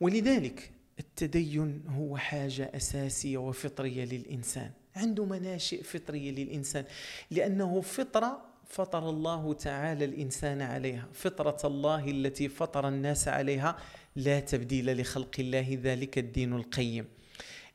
ولذلك 0.00 0.70
التدين 0.98 1.82
هو 1.88 2.16
حاجة 2.16 2.70
أساسية 2.74 3.38
وفطرية 3.38 4.04
للإنسان. 4.04 4.70
عنده 4.96 5.24
مناشئ 5.24 5.82
فطرية 5.82 6.30
للإنسان 6.30 6.84
لأنه 7.30 7.80
فطرة 7.80 8.42
فطر 8.68 9.10
الله 9.10 9.54
تعالى 9.54 10.04
الإنسان 10.04 10.62
عليها. 10.62 11.08
فطرة 11.12 11.58
الله 11.64 12.10
التي 12.10 12.48
فطر 12.48 12.88
الناس 12.88 13.28
عليها 13.28 13.76
لا 14.16 14.40
تبديل 14.40 15.00
لخلق 15.00 15.30
الله 15.38 15.78
ذلك 15.82 16.18
الدين 16.18 16.52
القيم. 16.52 17.06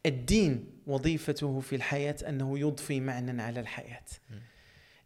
الدين 0.06 0.66
وظيفته 0.88 1.60
في 1.60 1.76
الحياة 1.76 2.16
أنه 2.30 2.60
يضفي 2.60 3.00
معنى 3.00 3.42
على 3.42 3.60
الحياة. 3.60 4.06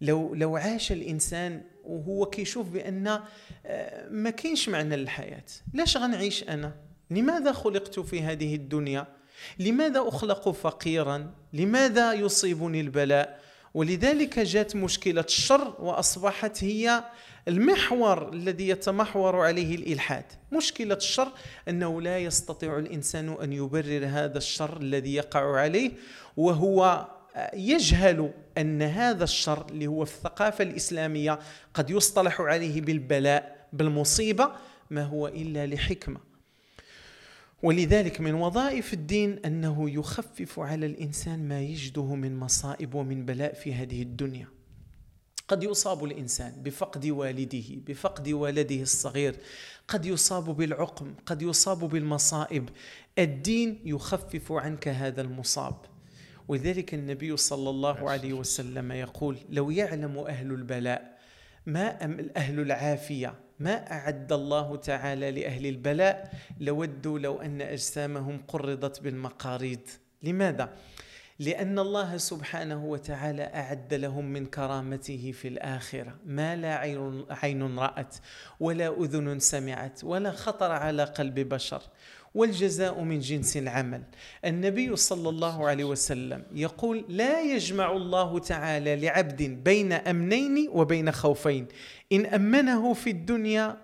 لو 0.01 0.35
لو 0.35 0.57
عاش 0.57 0.91
الإنسان 0.91 1.61
وهو 1.83 2.25
كيشوف 2.25 2.69
بأن 2.69 3.19
آه، 3.65 4.09
ما 4.09 4.29
كاينش 4.29 4.69
معنى 4.69 4.95
للحياة 4.95 5.45
لاش 5.73 5.97
غنعيش 5.97 6.43
أنا؟ 6.43 6.75
لماذا 7.09 7.51
خلقت 7.51 7.99
في 7.99 8.21
هذه 8.21 8.55
الدنيا؟ 8.55 9.07
لماذا 9.59 10.07
أخلق 10.07 10.49
فقيرا؟ 10.49 11.33
لماذا 11.53 12.13
يصيبني 12.13 12.81
البلاء؟ 12.81 13.39
ولذلك 13.73 14.39
جاءت 14.39 14.75
مشكلة 14.75 15.21
الشر 15.21 15.75
وأصبحت 15.79 16.63
هي 16.63 17.03
المحور 17.47 18.33
الذي 18.33 18.67
يتمحور 18.67 19.35
عليه 19.35 19.75
الإلحاد. 19.75 20.25
مشكلة 20.51 20.95
الشر 20.95 21.31
أنه 21.69 22.01
لا 22.01 22.19
يستطيع 22.19 22.79
الإنسان 22.79 23.37
أن 23.43 23.53
يبرر 23.53 24.05
هذا 24.05 24.37
الشر 24.37 24.77
الذي 24.77 25.13
يقع 25.13 25.59
عليه 25.59 25.91
وهو 26.37 27.07
يجهل 27.53 28.31
أن 28.57 28.81
هذا 28.81 29.23
الشر 29.23 29.65
اللي 29.69 29.87
هو 29.87 30.05
في 30.05 30.15
الثقافة 30.15 30.63
الإسلامية 30.63 31.39
قد 31.73 31.89
يصطلح 31.89 32.41
عليه 32.41 32.81
بالبلاء 32.81 33.67
بالمصيبة 33.73 34.51
ما 34.89 35.03
هو 35.03 35.27
إلا 35.27 35.67
لحكمة. 35.67 36.19
ولذلك 37.63 38.21
من 38.21 38.33
وظائف 38.33 38.93
الدين 38.93 39.39
أنه 39.45 39.89
يخفف 39.89 40.59
على 40.59 40.85
الإنسان 40.85 41.47
ما 41.47 41.61
يجده 41.61 42.15
من 42.15 42.37
مصائب 42.37 42.95
ومن 42.95 43.25
بلاء 43.25 43.53
في 43.53 43.73
هذه 43.73 44.01
الدنيا. 44.01 44.54
قد 45.47 45.63
يصاب 45.63 46.03
الإنسان 46.03 46.53
بفقد 46.63 47.05
والده 47.05 47.63
بفقد 47.87 48.29
ولده 48.29 48.81
الصغير 48.81 49.35
قد 49.87 50.05
يصاب 50.05 50.45
بالعقم 50.45 51.13
قد 51.25 51.41
يصاب 51.41 51.79
بالمصائب. 51.79 52.69
الدين 53.19 53.81
يخفف 53.85 54.51
عنك 54.51 54.87
هذا 54.87 55.21
المصاب. 55.21 55.75
ولذلك 56.47 56.93
النبي 56.93 57.37
صلى 57.37 57.69
الله 57.69 58.09
عليه 58.09 58.33
وسلم 58.33 58.91
يقول 58.91 59.37
لو 59.49 59.71
يعلم 59.71 60.17
أهل 60.19 60.51
البلاء 60.51 61.17
ما 61.65 62.01
أهل 62.37 62.59
العافية 62.59 63.33
ما 63.59 63.91
أعد 63.91 64.33
الله 64.33 64.75
تعالى 64.75 65.31
لأهل 65.31 65.65
البلاء 65.65 66.33
لودوا 66.59 67.19
لو 67.19 67.41
أن 67.41 67.61
أجسامهم 67.61 68.41
قرضت 68.47 69.01
بالمقاريض. 69.01 69.79
لماذا؟ 70.23 70.73
لأن 71.39 71.79
الله 71.79 72.17
سبحانه 72.17 72.85
وتعالى 72.85 73.43
أعد 73.43 73.93
لهم 73.93 74.25
من 74.25 74.45
كرامته 74.45 75.31
في 75.31 75.47
الآخرة. 75.47 76.15
ما 76.25 76.55
لا 76.55 76.75
عين, 76.75 77.25
عين 77.29 77.79
رأت 77.79 78.15
ولا 78.59 79.01
أذن 79.01 79.39
سمعت 79.39 80.03
ولا 80.03 80.31
خطر 80.31 80.71
على 80.71 81.03
قلب 81.03 81.39
بشر. 81.39 81.81
والجزاء 82.35 83.01
من 83.01 83.19
جنس 83.19 83.57
العمل. 83.57 84.03
النبي 84.45 84.95
صلى 84.95 85.29
الله 85.29 85.67
عليه 85.67 85.83
وسلم 85.83 86.43
يقول 86.53 87.05
لا 87.09 87.41
يجمع 87.41 87.91
الله 87.91 88.39
تعالى 88.39 88.95
لعبد 88.95 89.41
بين 89.43 89.91
أمنين 89.93 90.69
وبين 90.69 91.11
خوفين. 91.11 91.67
إن 92.11 92.25
أمنه 92.25 92.93
في 92.93 93.09
الدنيا 93.09 93.77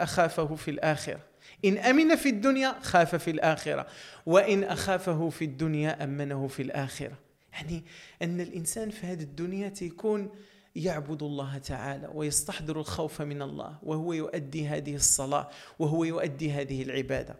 أخافه 0.00 0.54
في 0.54 0.70
الآخرة. 0.70 1.31
إن 1.64 1.78
أمن 1.78 2.16
في 2.16 2.28
الدنيا 2.28 2.76
خاف 2.82 3.14
في 3.14 3.30
الآخرة 3.30 3.86
وإن 4.26 4.64
أخافه 4.64 5.28
في 5.28 5.44
الدنيا 5.44 6.04
أمنه 6.04 6.46
في 6.48 6.62
الآخرة. 6.62 7.18
يعني 7.52 7.84
أن 8.22 8.40
الإنسان 8.40 8.90
في 8.90 9.06
هذه 9.06 9.22
الدنيا 9.22 9.68
تيكون 9.68 10.30
يعبد 10.76 11.22
الله 11.22 11.58
تعالى 11.58 12.10
ويستحضر 12.14 12.80
الخوف 12.80 13.22
من 13.22 13.42
الله 13.42 13.78
وهو 13.82 14.12
يؤدي 14.12 14.66
هذه 14.66 14.94
الصلاة 14.94 15.50
وهو 15.78 16.04
يؤدي 16.04 16.52
هذه 16.52 16.82
العبادة. 16.82 17.36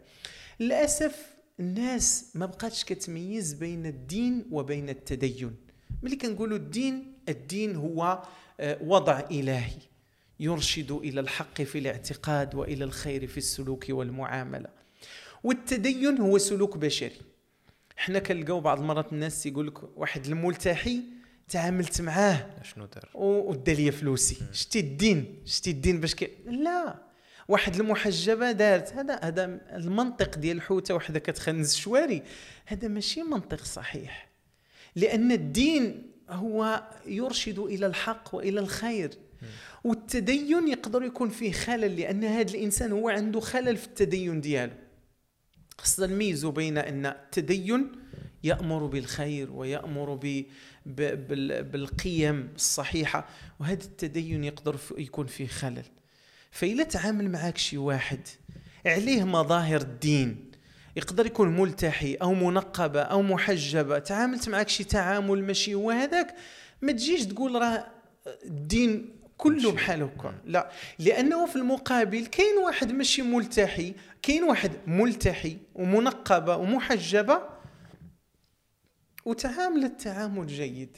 للأسف 0.59 1.33
الناس 1.59 2.31
ما 2.35 2.45
بقاتش 2.45 2.83
كتميز 2.83 3.53
بين 3.53 3.85
الدين 3.85 4.45
وبين 4.51 4.89
التدين. 4.89 5.55
ملي 6.03 6.15
كنقولوا 6.15 6.57
الدين 6.57 7.13
الدين 7.29 7.75
هو 7.75 8.23
آه، 8.59 8.77
وضع 8.81 9.19
إلهي. 9.31 9.92
يرشد 10.39 10.91
إلى 10.91 11.19
الحق 11.19 11.61
في 11.61 11.77
الاعتقاد 11.77 12.55
وإلى 12.55 12.83
الخير 12.83 13.27
في 13.27 13.37
السلوك 13.37 13.85
والمعاملة. 13.89 14.69
والتدين 15.43 16.17
هو 16.17 16.37
سلوك 16.37 16.77
بشري. 16.77 17.21
إحنا 17.97 18.19
كنلقاو 18.19 18.59
بعض 18.59 18.79
المرات 18.79 19.13
الناس 19.13 19.45
يقول 19.45 19.67
لك 19.67 19.97
واحد 19.97 20.25
الملتحي 20.25 20.99
تعاملت 21.47 22.01
معاه 22.01 22.49
شنو 22.63 22.85
دار؟ 22.85 23.09
ودا 23.13 23.73
لي 23.73 23.91
فلوسي. 23.91 24.37
شتي 24.51 24.79
الدين؟ 24.79 25.41
شتي 25.45 25.71
الدين 25.71 25.99
باش 25.99 26.15
كي 26.15 26.29
لا. 26.45 26.95
واحد 27.47 27.75
المحجبة 27.75 28.51
دارت 28.51 28.93
هذا 28.93 29.19
هذا 29.23 29.45
المنطق 29.75 30.37
ديال 30.37 30.57
الحوتة 30.57 30.95
وحدة 30.95 31.19
كتخنز 31.19 31.73
الشواري 31.73 32.23
هذا 32.65 32.87
ماشي 32.87 33.23
منطق 33.23 33.63
صحيح. 33.63 34.29
لأن 34.95 35.31
الدين 35.31 36.11
هو 36.29 36.83
يرشد 37.05 37.59
إلى 37.59 37.85
الحق 37.85 38.35
وإلى 38.35 38.59
الخير. 38.59 39.09
والتدين 39.83 40.67
يقدر 40.67 41.03
يكون 41.03 41.29
فيه 41.29 41.51
خلل 41.51 41.99
لأن 41.99 42.23
هذا 42.23 42.51
الإنسان 42.51 42.91
هو 42.91 43.09
عنده 43.09 43.39
خلل 43.39 43.77
في 43.77 43.87
التدين 43.87 44.41
ديالو. 44.41 44.73
خصنا 45.77 46.07
نميزوا 46.07 46.51
بين 46.51 46.77
أن 46.77 47.05
التدين 47.05 47.91
يأمر 48.43 48.85
بالخير 48.85 49.51
ويأمر 49.51 50.13
ب 50.15 50.43
بالقيم 51.71 52.53
الصحيحة 52.55 53.27
وهذا 53.59 53.83
التدين 53.83 54.43
يقدر 54.43 54.79
يكون 54.97 55.27
فيه 55.27 55.47
خلل. 55.47 55.85
فإلا 56.51 56.83
تعامل 56.83 57.31
معك 57.31 57.57
شي 57.57 57.77
واحد 57.77 58.19
عليه 58.85 59.23
مظاهر 59.23 59.81
الدين 59.81 60.51
يقدر 60.95 61.25
يكون 61.25 61.57
ملتحي 61.57 62.13
أو 62.13 62.33
منقبة 62.33 63.01
أو 63.01 63.21
محجبة 63.21 63.99
تعاملت 63.99 64.49
معك 64.49 64.69
شي 64.69 64.83
تعامل 64.83 65.43
ماشي 65.43 65.73
هو 65.73 65.91
هذاك 65.91 66.35
ما 66.81 66.91
تجيش 66.91 67.25
تقول 67.25 67.55
راه 67.55 67.87
الدين 68.45 69.22
كله 69.37 69.71
بحال 69.71 70.03
هكا 70.03 70.33
لا 70.45 70.69
لأنه 70.99 71.45
في 71.45 71.55
المقابل 71.55 72.25
كاين 72.25 72.57
واحد 72.65 72.91
ماشي 72.91 73.21
ملتحي 73.21 73.93
كاين 74.21 74.43
واحد 74.43 74.71
ملتحي 74.87 75.57
ومنقبة 75.75 76.55
ومحجبة 76.57 77.41
وتعاملت 79.25 80.01
تعامل 80.01 80.47
جيد. 80.47 80.97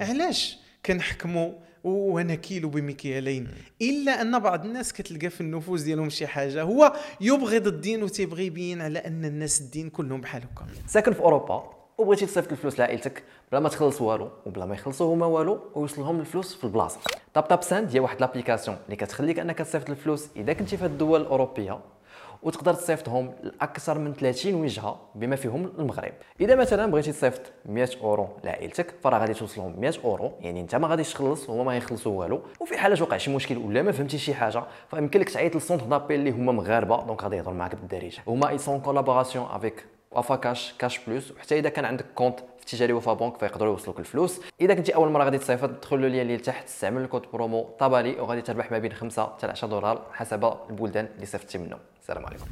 علاش 0.00 0.58
كنحكموا 0.86 1.52
ونكيل 1.84 2.68
بمكيالين؟ 2.68 3.48
إلا 3.82 4.20
أن 4.20 4.38
بعض 4.38 4.64
الناس 4.64 4.92
كتلقى 4.92 5.30
في 5.30 5.40
النفوس 5.40 5.82
ديالهم 5.82 6.10
شي 6.10 6.26
حاجة 6.26 6.62
هو 6.62 6.96
يبغض 7.20 7.66
الدين 7.66 8.02
وتيبغي 8.02 8.46
يبين 8.46 8.80
على 8.80 8.98
أن 8.98 9.24
الناس 9.24 9.60
الدين 9.60 9.90
كلهم 9.90 10.20
بحال 10.20 10.42
هكا 10.42 10.66
ساكن 10.86 11.12
في 11.12 11.20
أوروبا. 11.20 11.79
وبغيتي 12.00 12.26
تصيفط 12.26 12.52
الفلوس 12.52 12.78
لعائلتك 12.78 13.22
بلا 13.52 13.60
ما 13.60 13.68
تخلص 13.68 14.00
والو 14.00 14.30
وبلا 14.46 14.66
ما 14.66 14.74
يخلصوا 14.74 15.14
هما 15.14 15.26
والو 15.26 15.60
ويوصلهم 15.74 16.20
الفلوس 16.20 16.54
في 16.54 16.64
البلاصة. 16.64 17.00
Taptap 17.34 17.62
Send 17.62 17.90
هي 17.92 18.00
واحد 18.00 18.20
l'application 18.20 18.76
اللي 18.84 18.96
كتخليك 18.96 19.38
أنك 19.38 19.58
تصيفط 19.58 19.90
الفلوس 19.90 20.28
إذا 20.36 20.52
كنتي 20.52 20.76
في 20.76 20.84
الدول 20.84 21.20
الأوروبية 21.20 21.78
وتقدر 22.42 22.74
تصيفطهم 22.74 23.32
لأكثر 23.42 23.98
من 23.98 24.14
30 24.14 24.54
وجهة 24.54 25.00
بما 25.14 25.36
فيهم 25.36 25.72
المغرب. 25.78 26.12
إذا 26.40 26.54
مثلا 26.54 26.90
بغيتي 26.90 27.12
تصيفط 27.12 27.40
100 27.66 27.88
أورو 28.02 28.28
لعائلتك 28.44 28.94
فراه 29.02 29.18
غادي 29.18 29.34
توصلهم 29.34 29.80
100 29.80 29.94
أورو 30.04 30.32
يعني 30.40 30.60
أنت 30.60 30.74
ما 30.74 30.88
غاديش 30.88 31.12
تخلص 31.12 31.50
هما 31.50 31.64
ما 31.64 31.76
يخلصوا 31.76 32.18
والو 32.20 32.42
وفي 32.60 32.78
حالة 32.78 33.02
وقع 33.02 33.16
شي 33.16 33.34
مشكل 33.34 33.58
ولا 33.58 33.82
ما 33.82 33.92
فهمتي 33.92 34.18
شي 34.18 34.34
حاجة 34.34 34.64
فيمكن 34.90 35.20
لك 35.20 35.30
تعيط 35.30 35.54
لل 35.54 35.62
centre 35.62 35.86
d'appel 35.86 36.20
اللي 36.20 36.30
هما 36.30 36.52
مغاربة 36.52 37.06
donc 37.06 37.22
غادي 37.22 37.36
يهضروا 37.36 37.54
معاك 37.54 37.74
بالدارجة. 37.74 38.22
هما 38.28 38.48
ils 38.48 38.58
sont 38.58 38.80
en 38.80 39.46
collaboration 39.50 39.84
avec 40.10 40.36
Wafacash, 40.36 40.74
Cash 40.78 40.98
Plus 41.06 41.30
وحتى 41.30 41.58
إذا 41.58 41.68
كان 41.68 41.84
عندك 41.84 42.06
compte 42.14 42.40
في 42.40 42.66
التجاري 42.66 42.92
وفا 42.92 43.12
بنك 43.12 43.38
فيقدروا 43.38 43.72
يوصلوك 43.72 43.98
الفلوس. 43.98 44.40
إذا 44.60 44.74
كنتي 44.74 44.94
أول 44.94 45.10
مرة 45.10 45.24
غادي 45.24 45.38
تصيفط 45.38 45.70
دخل 45.70 45.96
lien 45.96 46.20
اللي 46.20 46.36
تحت 46.36 46.68
استعمل 46.68 47.02
ال 47.02 47.06
code 47.06 47.22
promo 47.32 47.62
طبالي 47.78 48.20
وغادي 48.20 48.42
تربح 48.42 48.72
ما 48.72 48.78
بين 48.78 48.92
5 48.92 49.34
حتى 49.36 49.46
10 49.46 49.68
دولار 49.68 50.10
حسب 50.12 50.52
البلدان 50.70 51.08
اللي 51.14 51.26
صيفطتي 51.26 51.58
منهم. 51.58 51.78
السلام 52.00 52.26
عليكم. 52.26 52.46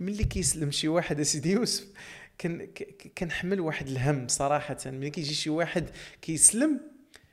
ملي 0.00 0.24
كيسلم 0.24 0.70
شي 0.70 0.88
واحد 0.88 1.22
سيدي 1.22 1.52
يوسف 1.52 1.86
كان 2.38 2.68
كنحمل 3.18 3.60
واحد 3.60 3.88
الهم 3.88 4.28
صراحة. 4.28 4.76
ملي 4.86 5.10
كيجي 5.10 5.34
شي 5.34 5.50
واحد 5.50 5.90
كيسلم 6.22 6.80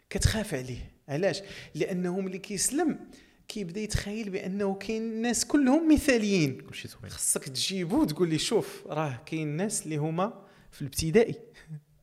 كتخاف 0.09 0.53
عليه. 0.53 0.91
علاش؟ 1.09 1.41
لأنه 1.75 2.19
ملي 2.19 2.37
كيسلم 2.37 2.99
كيبدا 3.47 3.81
يتخيل 3.81 4.29
بانه 4.29 4.73
كاين 4.73 5.01
الناس 5.01 5.45
كلهم 5.45 5.93
مثاليين. 5.93 6.61
كلشي 6.61 6.87
زوين 6.87 7.09
خصك 7.09 7.43
تجيبو 7.43 8.01
وتقول 8.01 8.29
لي 8.29 8.37
شوف 8.37 8.83
راه 8.87 9.21
كاين 9.25 9.47
الناس 9.47 9.85
اللي 9.85 9.97
هما 9.97 10.33
في 10.71 10.81
الابتدائي 10.81 11.35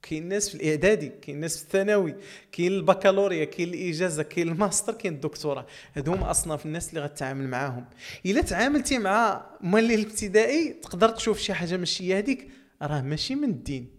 كاين 0.03 0.23
الناس 0.23 0.49
في 0.49 0.55
الاعدادي 0.55 1.09
كاين 1.09 1.37
الناس 1.37 1.57
في 1.57 1.65
الثانوي 1.65 2.15
كاين 2.53 2.73
البكالوريا 2.73 3.45
كاين 3.45 3.69
الاجازة 3.69 4.23
كاين 4.23 4.49
الماستر 4.49 4.93
كاين 4.93 5.15
الدكتوراه. 5.15 5.67
هادو 5.95 6.13
هما 6.13 6.31
أصناف 6.31 6.67
الناس 6.67 6.89
اللي 6.89 7.01
غتعامل 7.01 7.49
معاهم. 7.49 7.85
إلا 8.27 8.41
تعاملتي 8.41 8.99
مع 8.99 9.47
مولي 9.61 9.95
الابتدائي 9.95 10.73
تقدر 10.73 11.09
تشوف 11.09 11.39
شي 11.39 11.55
حاجة 11.55 11.77
ماشي 11.77 12.15
هذيك 12.15 12.49
راه 12.83 13.03
ماشي 13.03 13.35
من 13.35 13.51
الدين. 13.51 13.91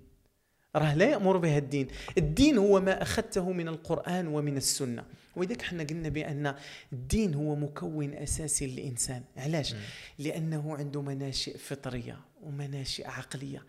راه 0.75 0.95
لا 0.95 1.05
يأمر 1.05 1.37
بها 1.37 1.57
الدين. 1.57 1.87
الدين 2.17 2.57
هو 2.57 2.81
ما 2.81 3.01
أخذته 3.01 3.51
من 3.51 3.67
القرآن 3.67 4.27
ومن 4.27 4.57
السنة. 4.57 5.05
ولذلك 5.35 5.61
إحنا 5.61 5.83
قلنا 5.83 6.09
بأن 6.09 6.55
الدين 6.93 7.33
هو 7.33 7.55
مكون 7.55 8.13
أساسي 8.13 8.67
للإنسان. 8.67 9.23
علاش؟ 9.37 9.73
م. 9.73 9.77
لأنه 10.19 10.77
عنده 10.77 11.01
مناشئ 11.01 11.57
فطرية 11.57 12.19
ومناشئ 12.41 13.07
عقلية. 13.07 13.63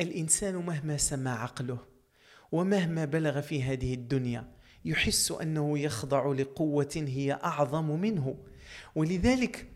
الإنسان 0.00 0.54
مهما 0.54 0.96
سمى 0.96 1.30
عقله 1.30 1.78
ومهما 2.52 3.04
بلغ 3.04 3.40
في 3.40 3.62
هذه 3.62 3.94
الدنيا 3.94 4.48
يحس 4.84 5.30
أنه 5.32 5.78
يخضع 5.78 6.32
لقوة 6.32 6.94
هي 6.96 7.32
أعظم 7.32 8.00
منه. 8.00 8.36
ولذلك 8.94 9.66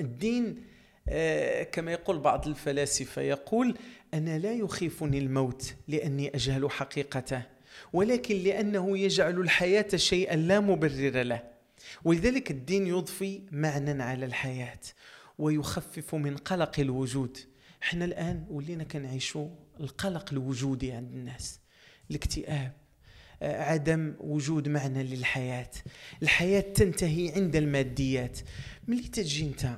الدين 0.00 0.64
آه، 1.08 1.62
كما 1.62 1.92
يقول 1.92 2.18
بعض 2.18 2.48
الفلاسفة 2.48 3.22
يقول 3.22 3.78
أنا 4.14 4.38
لا 4.38 4.52
يخيفني 4.52 5.18
الموت 5.18 5.74
لأني 5.88 6.34
أجهل 6.34 6.70
حقيقته. 6.70 7.42
ولكن 7.92 8.36
لأنه 8.36 8.98
يجعل 8.98 9.40
الحياة 9.40 9.96
شيئا 9.96 10.36
لا 10.36 10.60
مبرر 10.60 11.22
له. 11.22 11.42
ولذلك 12.04 12.50
الدين 12.50 12.86
يضفي 12.86 13.42
معنى 13.52 14.02
على 14.02 14.26
الحياة 14.26 14.80
ويخفف 15.38 16.14
من 16.14 16.36
قلق 16.36 16.80
الوجود. 16.80 17.38
إحنا 17.82 18.04
الآن 18.04 18.46
ولينا 18.50 18.84
كنعيشوا 18.84 19.48
القلق 19.80 20.32
الوجودي 20.32 20.92
عند 20.92 21.12
الناس 21.12 21.60
الاكتئاب 22.10 22.72
آه، 23.42 23.62
عدم 23.62 24.14
وجود 24.20 24.68
معنى 24.68 25.02
للحياة. 25.02 25.70
الحياة 26.22 26.60
تنتهي 26.60 27.32
عند 27.36 27.56
الماديات. 27.56 28.38
ملي 28.88 29.08
تجي 29.08 29.46
أنت 29.46 29.76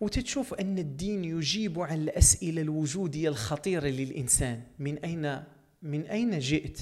وتتشوف 0.00 0.54
أن 0.54 0.78
الدين 0.78 1.24
يجيب 1.24 1.80
عن 1.80 2.02
الأسئلة 2.02 2.62
الوجودية 2.62 3.28
الخطيرة 3.28 3.86
للإنسان 3.86 4.62
من 4.78 4.98
اين 4.98 5.42
من 5.82 6.06
أين 6.06 6.38
جئت؟ 6.38 6.78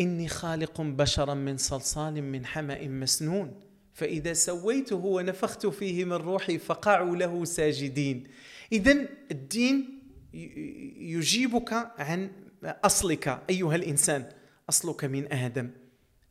إني 0.00 0.28
خالق 0.28 0.80
بشرا 0.80 1.34
من 1.34 1.56
صلصال 1.56 2.22
من 2.22 2.46
حمأ 2.46 2.88
مسنون. 2.88 3.60
فإذا 3.92 4.32
سويته 4.32 4.96
ونفخت 4.96 5.66
فيه 5.66 6.04
من 6.04 6.12
روحي 6.12 6.58
فقعوا 6.58 7.16
له 7.16 7.44
ساجدين. 7.44 8.24
اذا 8.72 9.08
الدين 9.30 10.00
يجيبك 11.00 11.72
عن 11.98 12.30
أصلك 12.64 13.42
أيها 13.50 13.76
الإنسان. 13.76 14.28
أصلك 14.68 15.04
من 15.04 15.32
آدم. 15.32 15.70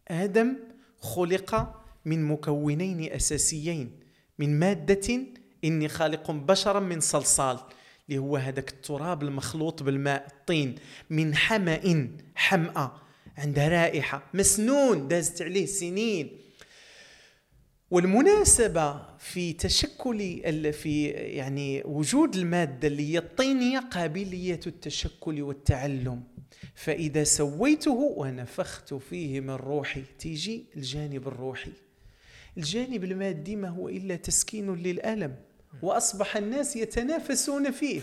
آدم 0.08 0.56
خلق 1.00 1.82
من 2.06 2.24
مكونين 2.24 3.14
أساسيين. 3.14 4.00
من 4.40 4.60
مادة 4.60 5.20
إني 5.64 5.88
خالق 5.88 6.32
بشرا 6.32 6.80
من 6.80 7.00
صلصال 7.00 7.60
اللي 8.10 8.20
هو 8.20 8.38
هذاك 8.38 8.70
التراب 8.70 9.24
المخلوط 9.24 9.84
بالماء 9.84 10.28
الطين. 10.28 10.76
من 11.10 11.36
حمأ 11.36 12.10
حمأة 12.36 13.07
عندها 13.38 13.67
رائحة 13.67 14.23
مسنون 14.34 15.08
دازت 15.08 15.41
عليه 15.41 15.65
سنين. 15.65 16.38
والمناسبة 17.91 19.17
في 19.17 19.54
تشكل 19.54 20.17
في 20.73 21.08
يعني 21.08 21.82
وجود 21.86 22.36
المادة 22.36 22.88
اللي 22.88 23.13
هي 23.13 23.17
الطينية 23.17 23.80
قابلية 23.80 24.60
التشكل 24.67 25.41
والتعلم. 25.41 26.23
فإذا 26.76 27.23
سويته 27.23 28.13
ونفخت 28.17 28.93
فيه 28.93 29.39
من 29.39 29.54
روحي 29.54 30.04
تيجي 30.19 30.65
الجانب 30.76 31.28
الروحي. 31.28 31.71
الجانب 32.58 33.04
المادي 33.04 33.56
ما 33.56 33.69
هو 33.69 33.89
إلا 33.89 34.15
تسكين 34.15 34.76
للألم 34.76 35.36
وأصبح 35.82 36.38
الناس 36.38 36.76
يتنافسون 36.76 37.71
فيه. 37.71 38.02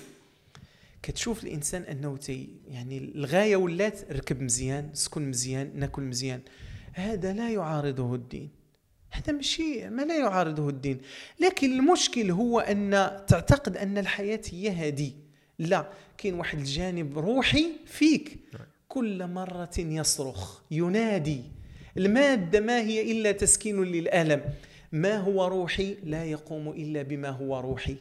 كتشوف 1.05 1.45
الإنسان 1.45 1.83
أنه 1.83 2.17
تي 2.17 2.49
يعني 2.69 2.99
الغاية 2.99 3.57
ولات 3.57 4.13
ركب 4.13 4.43
مزيان 4.43 4.91
سكن 4.93 5.29
مزيان 5.29 5.71
ناكل 5.75 6.03
مزيان. 6.03 6.41
هذا 6.93 7.33
لا 7.33 7.51
يعارضه 7.51 8.15
الدين. 8.15 8.51
هذا 9.11 9.33
ماشي 9.33 9.89
ما 9.89 10.03
لا 10.03 10.19
يعارضه 10.19 10.69
الدين. 10.69 11.01
لكن 11.41 11.73
المشكل 11.73 12.31
هو 12.31 12.61
أن 12.61 12.91
تعتقد 13.29 13.77
أن 13.77 13.99
الحياة 13.99 14.41
هي 14.51 14.71
هذه 14.71 15.13
لا 15.59 15.91
كاين 16.19 16.35
واحد 16.35 16.59
الجانب 16.59 17.19
روحي 17.19 17.67
فيك. 17.87 18.39
كل 18.89 19.27
مرة 19.27 19.75
يصرخ 19.79 20.63
ينادي. 20.71 21.43
المادة 21.97 22.61
ما 22.61 22.81
هي 22.81 23.13
إلا 23.13 23.33
تسكين 23.33 23.85
للألم. 23.85 24.43
ما 24.93 25.17
هو 25.17 25.47
روحي؟ 25.47 25.97
لا 26.05 26.25
يقوم 26.25 26.69
إلا 26.69 27.03
بما 27.03 27.29
هو 27.29 27.61
روحي. 27.61 27.97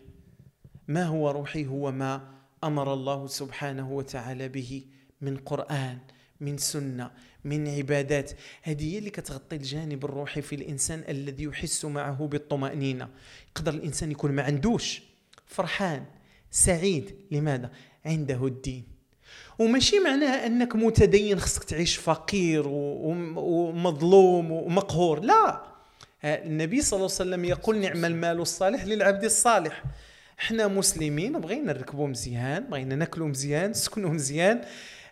ما 0.88 1.04
هو 1.04 1.32
روحي؟ 1.32 1.66
هو 1.66 1.92
ما 1.92 2.33
أمر 2.64 2.94
الله 2.94 3.28
سبحانه 3.28 3.92
وتعالى 3.92 4.48
به 4.48 4.84
من 5.22 5.38
قرآن 5.38 5.98
من 6.42 6.58
سنة 6.58 7.12
من 7.44 7.68
عبادات. 7.68 8.32
هذه 8.62 8.94
هي 8.94 8.98
اللي 8.98 9.10
كتغطي 9.10 9.56
الجانب 9.56 10.06
الروحي 10.06 10.42
في 10.42 10.56
الإنسان 10.56 11.04
الذي 11.10 11.44
يحس 11.44 11.86
معه 11.86 12.28
بالطمأنينة. 12.28 13.10
يقدر 13.56 13.74
الإنسان 13.74 14.12
يكون 14.12 14.32
ما 14.32 14.44
عندوش. 14.44 15.02
فرحان 15.46 16.06
سعيد. 16.52 17.16
لماذا؟ 17.32 17.72
عنده 18.06 18.48
الدين. 18.48 18.84
وماشي 19.60 20.00
معناها 20.00 20.46
أنك 20.46 20.76
متدين 20.76 21.40
خصك 21.40 21.64
تعيش 21.64 21.96
فقير 21.98 22.68
ومظلوم 22.68 24.52
ومقهور. 24.52 25.20
لا. 25.20 25.64
النبي 26.24 26.82
صلى 26.82 26.98
الله 26.98 27.12
عليه 27.20 27.30
وسلم 27.30 27.46
يقول 27.46 27.78
نعم 27.78 28.06
المال 28.06 28.40
الصالح 28.40 28.86
للعبد 28.86 29.24
الصالح. 29.24 29.84
إحنا 30.40 30.68
مسلمين 30.68 31.40
بغينا 31.40 31.74
نركبوا 31.74 32.08
مزيان 32.08 32.64
بغينا 32.64 32.96
ناكلوا 32.96 33.28
مزيان 33.28 33.70
نسكنوا 33.72 34.10
مزيان. 34.10 34.62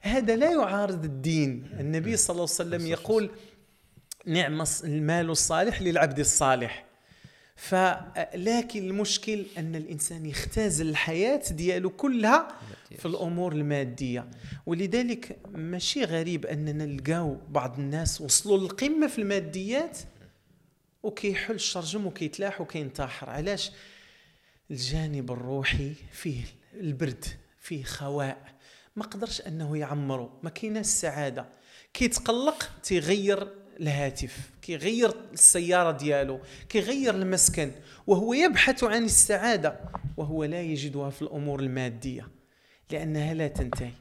هذا 0.02 0.36
لا 0.36 0.52
يعارض 0.52 1.04
الدين. 1.04 1.70
النبي 1.80 2.18
صلى 2.18 2.34
الله 2.34 2.48
عليه 2.60 2.68
وسلم 2.70 2.88
يقول 2.88 3.30
نعم 4.26 4.64
المال 4.84 5.30
الصالح 5.30 5.82
للعبد 5.82 6.20
الصالح. 6.20 6.86
فلكن 7.56 8.90
المشكل 8.90 9.46
أن 9.58 9.76
الإنسان 9.76 10.26
يختزل 10.26 10.90
الحياة 10.90 11.42
ديالو 11.52 11.90
كلها 11.90 12.48
في 12.98 13.06
الأمور 13.06 13.54
المادية. 13.54 14.28
ولذلك 14.66 15.40
ماشي 15.52 16.04
غريب 16.04 16.46
أننا 16.46 16.86
نلقاو 16.86 17.38
بعض 17.50 17.80
الناس 17.80 18.22
وصلوا 18.22 18.58
للقمة 18.58 19.08
في 19.08 19.20
الماديات 19.20 19.98
وكيحل 21.04 21.54
الشرجم 21.54 22.06
وكيتلاح 22.06 22.62
وكينتحر. 22.62 23.30
علاش؟ 23.30 23.72
الجانب 24.72 25.32
الروحي 25.32 25.94
فيه 26.12 26.44
البرد 26.74 27.26
فيه 27.60 27.84
خواء. 27.84 28.38
ما 28.96 29.04
قدرش 29.04 29.42
أنه 29.42 29.78
يعمره 29.78 30.40
ما 30.44 30.50
كايناش 30.50 30.86
السعادة. 30.86 31.46
كيتقلق 31.94 32.70
تيغير 32.84 33.48
الهاتف 33.80 34.52
كيغير 34.62 35.14
السيارة 35.34 35.92
ديالو 35.92 36.40
كيغير 36.70 37.16
المسكن 37.16 37.72
وهو 38.08 38.34
يبحث 38.34 38.84
عن 38.84 39.04
السعادة 39.04 39.80
وهو 40.18 40.44
لا 40.44 40.62
يجدها 40.62 41.10
في 41.10 41.22
الأمور 41.22 41.60
المادية 41.60 42.28
لأنها 42.92 43.34
لا 43.34 43.48
تنتهي. 43.48 43.92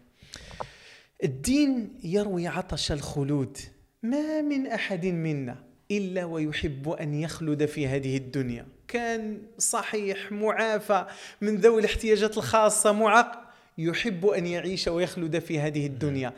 الدين 1.25 1.99
يروي 2.05 2.47
عطش 2.47 2.93
الخلود 2.93 3.59
ما 4.03 4.43
من 4.43 4.67
أحد 4.67 5.07
منا 5.07 5.65
إلا 5.91 6.25
ويحب 6.25 6.89
أن 6.89 7.15
يخلد 7.15 7.67
في 7.67 7.87
هذه 7.87 8.17
الدنيا. 8.17 8.67
كان 8.91 9.43
صحيح 9.59 10.33
معافى 10.33 11.07
من 11.41 11.57
ذوي 11.57 11.81
الاحتياجات 11.81 12.39
الخاصة 12.39 12.93
معاق 12.93 13.53
يحب 13.79 14.27
أن 14.27 14.47
يعيش 14.47 14.89
ويخلد 14.89 15.39
في 15.39 15.61
هذه 15.61 15.87
الدنيا. 15.87 16.33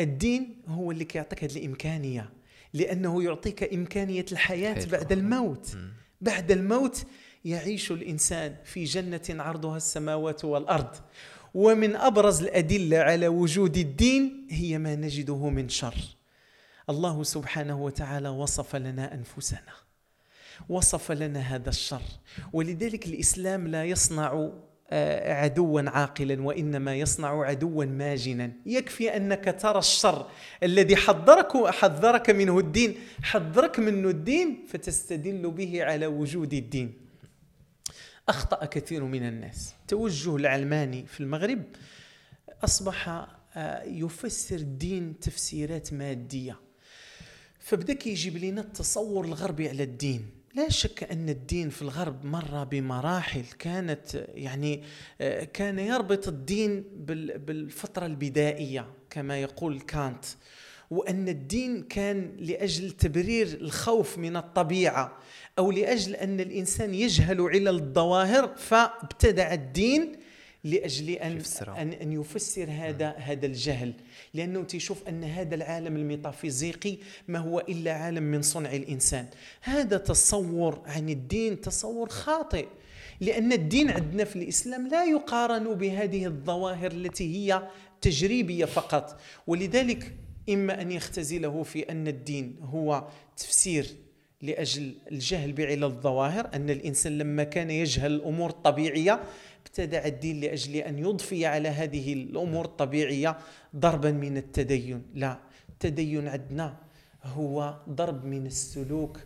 الدين 0.00 0.62
هو 0.68 0.90
اللي 0.90 1.04
كيعطيك 1.04 1.44
هذه 1.44 1.56
الإمكانية 1.56 2.30
لأنه 2.74 3.22
يعطيك 3.22 3.74
إمكانية 3.74 4.26
الحياة 4.32 4.86
بعد 4.86 5.12
الموت. 5.12 5.76
بعد 6.20 6.50
الموت 6.50 7.04
يعيش 7.44 7.92
الإنسان 7.92 8.56
في 8.64 8.84
جنة 8.84 9.20
عرضها 9.30 9.76
السماوات 9.76 10.44
والأرض. 10.44 10.96
ومن 11.54 11.96
أبرز 11.96 12.42
الأدلة 12.42 12.98
على 12.98 13.28
وجود 13.28 13.76
الدين 13.76 14.46
هي 14.50 14.78
ما 14.78 14.96
نجده 14.96 15.48
من 15.48 15.68
شر. 15.68 15.94
الله 16.90 17.22
سبحانه 17.22 17.82
وتعالى 17.82 18.28
وصف 18.28 18.76
لنا 18.76 19.14
أنفسنا. 19.14 19.83
وصف 20.68 21.12
لنا 21.12 21.40
هذا 21.40 21.68
الشر. 21.68 22.02
ولذلك 22.52 23.06
الإسلام 23.06 23.68
لا 23.68 23.84
يصنع 23.84 24.50
آه، 24.90 25.32
عدوا 25.32 25.90
عاقلا 25.90 26.42
وإنما 26.42 26.94
يصنع 26.94 27.44
عدوا 27.44 27.84
ماجنا. 27.84 28.52
يكفي 28.66 29.16
أنك 29.16 29.56
ترى 29.60 29.78
الشر 29.78 30.30
الذي 30.62 30.96
حذرك 30.96 31.66
حذرك 31.66 32.30
منه 32.30 32.58
الدين. 32.58 32.94
حذرك 33.22 33.78
منه 33.78 34.08
الدين 34.08 34.64
فتستدل 34.68 35.50
به 35.50 35.84
على 35.84 36.06
وجود 36.06 36.54
الدين. 36.54 36.92
أخطأ 38.28 38.64
كثير 38.64 39.04
من 39.04 39.28
الناس. 39.28 39.74
توجه 39.88 40.36
العلماني 40.36 41.06
في 41.06 41.20
المغرب 41.20 41.62
أصبح 42.64 43.08
آه، 43.56 43.82
يفسر 43.82 44.56
الدين 44.56 45.20
تفسيرات 45.20 45.92
مادية. 45.92 46.60
فبدأ 47.58 47.92
كيجيب 47.92 48.36
لنا 48.36 48.60
التصور 48.60 49.24
الغربي 49.24 49.68
على 49.68 49.82
الدين. 49.82 50.33
لا 50.54 50.68
شك 50.68 51.04
أن 51.12 51.28
الدين 51.28 51.70
في 51.70 51.82
الغرب 51.82 52.24
مر 52.24 52.64
بمراحل 52.64 53.44
كانت 53.58 54.26
يعني 54.34 54.82
آه، 55.20 55.44
كان 55.44 55.78
يربط 55.78 56.28
الدين 56.28 56.84
بالفترة 57.36 58.06
البدائية 58.06 58.86
كما 59.10 59.42
يقول 59.42 59.80
كانت. 59.80 60.24
وأن 60.90 61.28
الدين 61.28 61.82
كان 61.82 62.36
لأجل 62.38 62.90
تبرير 62.90 63.46
الخوف 63.46 64.18
من 64.18 64.36
الطبيعة 64.36 65.18
أو 65.58 65.70
لأجل 65.70 66.16
أن 66.16 66.40
الإنسان 66.40 66.94
يجهل 66.94 67.40
علل 67.40 67.68
الظواهر 67.68 68.54
فابتدع 68.56 69.52
الدين 69.52 70.12
لأجل 70.64 71.10
ان 71.10 71.42
ان 71.68 71.92
أن 71.92 72.12
يفسر 72.12 72.70
هذا 72.70 73.10
هذا 73.10 73.46
الجهل. 73.46 73.92
لأنه 74.34 74.62
تيشوف 74.62 75.08
أن 75.08 75.24
هذا 75.24 75.54
العالم 75.54 75.96
الميتافيزيقي 75.96 76.96
ما 77.28 77.38
هو 77.38 77.60
إلا 77.60 77.92
عالم 77.92 78.22
من 78.22 78.42
صنع 78.42 78.72
الإنسان. 78.72 79.26
هذا 79.60 79.96
تصور 79.96 80.82
عن 80.86 81.08
الدين 81.08 81.60
تصور 81.60 82.08
خاطئ. 82.08 82.66
لأن 83.20 83.52
الدين 83.52 83.90
عندنا 83.90 84.24
في 84.24 84.36
الإسلام 84.36 84.88
لا 84.88 85.04
يقارن 85.04 85.74
بهذه 85.74 86.26
الظواهر 86.26 86.92
التي 86.92 87.36
هي 87.36 87.68
تجريبية 88.00 88.64
فقط. 88.64 89.20
ولذلك 89.46 90.14
إما 90.48 90.80
أن 90.82 90.92
يختزله 90.92 91.62
في 91.62 91.82
أن 91.82 92.08
الدين 92.08 92.56
هو 92.62 93.08
تفسير 93.36 93.86
لأجل 94.42 94.94
الجهل 95.12 95.52
بعلل 95.52 95.84
الظواهر 95.84 96.50
أن 96.54 96.70
الإنسان 96.70 97.18
لما 97.18 97.44
كان 97.44 97.70
يجهل 97.70 98.12
الأمور 98.12 98.50
الطبيعية 98.50 99.20
ابتدع 99.66 100.06
الدين 100.06 100.40
لأجل 100.40 100.76
أن 100.76 100.98
يضفي 100.98 101.46
على 101.46 101.68
هذه 101.68 102.12
الأمور 102.12 102.64
الطبيعية 102.64 103.38
ضربا 103.76 104.10
من 104.10 104.36
التدين. 104.36 105.02
لا 105.14 105.38
التدين 105.68 106.28
عندنا 106.28 106.76
هو 107.24 107.76
ضرب 107.88 108.24
من 108.24 108.46
السلوك 108.46 109.20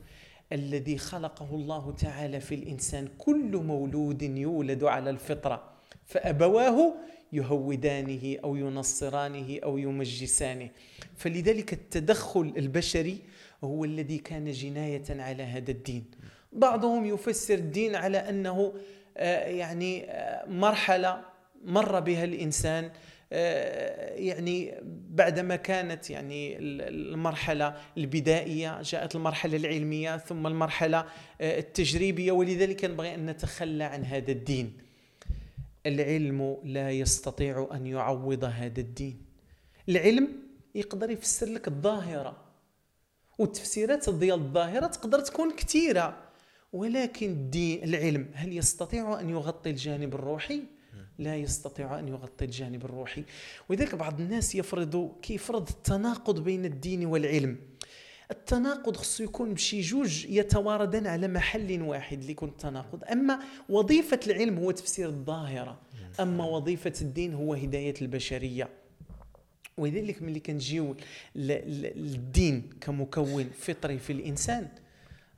الذي 0.52 0.98
خلقه 0.98 1.54
الله 1.54 1.92
تعالى 1.92 2.40
في 2.40 2.54
الإنسان. 2.54 3.08
كل 3.18 3.56
مولود 3.56 4.22
يولد 4.22 4.84
على 4.84 5.10
الفطرة 5.10 5.70
فأبواه 6.06 6.94
يهودانه 7.32 8.36
أو 8.44 8.56
ينصرانه 8.56 9.58
أو 9.64 9.78
يمجسانه. 9.78 10.70
فلذلك 11.16 11.72
التدخل 11.72 12.52
البشري 12.56 13.18
هو 13.64 13.84
الذي 13.84 14.18
كان 14.18 14.50
جناية 14.50 15.04
على 15.10 15.42
هذا 15.42 15.70
الدين. 15.70 16.04
بعضهم 16.52 17.06
يفسر 17.06 17.54
الدين 17.54 17.94
على 17.94 18.18
أنه 18.18 18.72
يعني 19.18 20.10
آه، 20.10 20.48
مرحلة 20.48 21.20
مر 21.64 22.00
بها 22.00 22.24
الإنسان 22.24 22.90
آه، 23.32 24.14
يعني 24.14 24.74
بعدما 25.10 25.56
كانت 25.56 26.10
يعني 26.10 26.58
المرحلة 26.58 27.76
البدائية 27.96 28.82
جاءت 28.82 29.14
المرحلة 29.14 29.56
العلمية 29.56 30.16
ثم 30.16 30.46
المرحلة 30.46 31.04
التجريبية 31.40 32.32
ولذلك 32.32 32.84
ينبغي 32.84 33.14
أن 33.14 33.26
نتخلى 33.26 33.84
عن 33.84 34.04
هذا 34.04 34.30
الدين. 34.32 34.76
العلم 35.86 36.58
لا 36.64 36.90
يستطيع 36.90 37.68
أن 37.72 37.86
يعوض 37.86 38.44
هذا 38.44 38.80
الدين. 38.80 39.22
العلم 39.88 40.28
يقدر 40.74 41.10
يفسر 41.10 41.46
لك 41.46 41.68
الظاهرة 41.68 42.36
والتفسيرات 43.38 44.10
ديال 44.10 44.38
الظاهرة 44.38 44.86
تقدر 44.86 45.20
تكون 45.20 45.56
كثيرة. 45.56 46.27
ولكن 46.72 47.30
الدين 47.30 47.84
العلم 47.84 48.26
هل 48.34 48.56
يستطيع 48.56 49.20
أن 49.20 49.30
يغطي 49.30 49.70
الجانب 49.70 50.14
الروحي؟ 50.14 50.62
لا 51.18 51.36
يستطيع 51.36 51.98
أن 51.98 52.08
يغطي 52.08 52.44
الجانب 52.44 52.84
الروحي. 52.84 53.24
ولذلك 53.68 53.94
بعض 53.94 54.20
الناس 54.20 54.54
يفرض 54.54 55.12
كيفرض 55.22 55.68
التناقض 55.68 56.44
بين 56.44 56.64
الدين 56.64 57.06
والعلم. 57.06 57.56
التناقض 58.30 58.96
خصو 58.96 59.24
يكون 59.24 59.54
بشي 59.54 59.80
جوج 59.80 60.24
يتواردان 60.24 61.06
على 61.06 61.28
محل 61.28 61.82
واحد 61.82 62.18
اللي 62.18 62.32
يكون 62.32 62.48
التناقض. 62.48 63.04
أما 63.04 63.38
وظيفة 63.68 64.20
العلم 64.26 64.58
هو 64.58 64.70
تفسير 64.70 65.08
الظاهرة 65.08 65.80
أما 66.20 66.44
وظيفة 66.44 66.92
الدين 67.00 67.34
هو 67.34 67.54
هداية 67.54 67.94
البشرية. 68.02 68.68
ولذلك 69.76 70.22
ملي 70.22 70.40
كنجيو 70.40 70.96
للدين 71.34 72.70
كمكون 72.80 73.50
فطري 73.58 73.98
في 73.98 74.12
الإنسان 74.12 74.68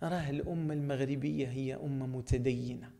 راه 0.02 0.30
الأمة 0.30 0.74
المغربية 0.74 1.48
هي 1.48 1.74
أمة 1.74 2.06
متدينة. 2.06 2.90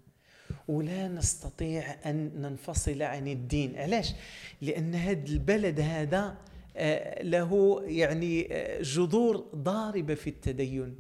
ولا 0.69 1.09
نستطيع 1.09 1.97
أن 2.07 2.31
ننفصل 2.37 3.03
عن 3.03 3.29
الدين. 3.29 3.77
علاش؟ 3.77 4.15
لأن 4.63 4.95
هذا 4.95 5.27
البلد 5.29 5.81
هذا 5.81 6.37
آه، 6.77 7.23
له 7.23 7.83
يعني 7.87 8.49
آه، 8.53 8.83
جذور 8.83 9.37
ضاربة 9.55 10.15
في 10.15 10.31
التدين. 10.31 10.97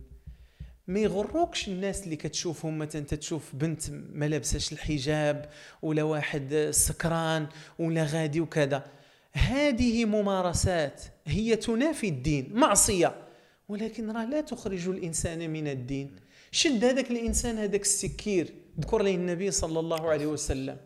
ما 0.86 1.00
يغروكش 1.00 1.68
الناس 1.68 2.04
اللي 2.04 2.16
كتشوفهم. 2.16 2.78
مثلا 2.78 3.02
تشوف 3.02 3.54
بنت 3.56 3.90
ما 3.90 4.28
لابساش 4.28 4.72
الحجاب 4.72 5.48
ولا 5.82 6.02
واحد 6.02 6.68
سكران 6.70 7.46
ولا 7.78 8.04
غادي 8.04 8.40
وكذا. 8.40 8.84
هذه 9.32 10.04
ممارسات 10.04 11.02
هي 11.26 11.56
تنافي 11.56 12.08
الدين. 12.08 12.50
معصية. 12.54 13.29
ولكن 13.70 14.10
راه 14.10 14.24
لا 14.24 14.40
تخرج 14.40 14.88
الإنسان 14.88 15.50
من 15.50 15.68
الدين. 15.68 16.16
شد 16.50 16.84
هذاك 16.84 17.10
الإنسان 17.10 17.58
هذاك 17.58 17.82
السكير. 17.82 18.54
ذكر 18.80 19.02
لي 19.02 19.14
النبي 19.14 19.50
صلى 19.50 19.80
الله 19.80 20.10
عليه 20.10 20.26
وسلم. 20.26 20.76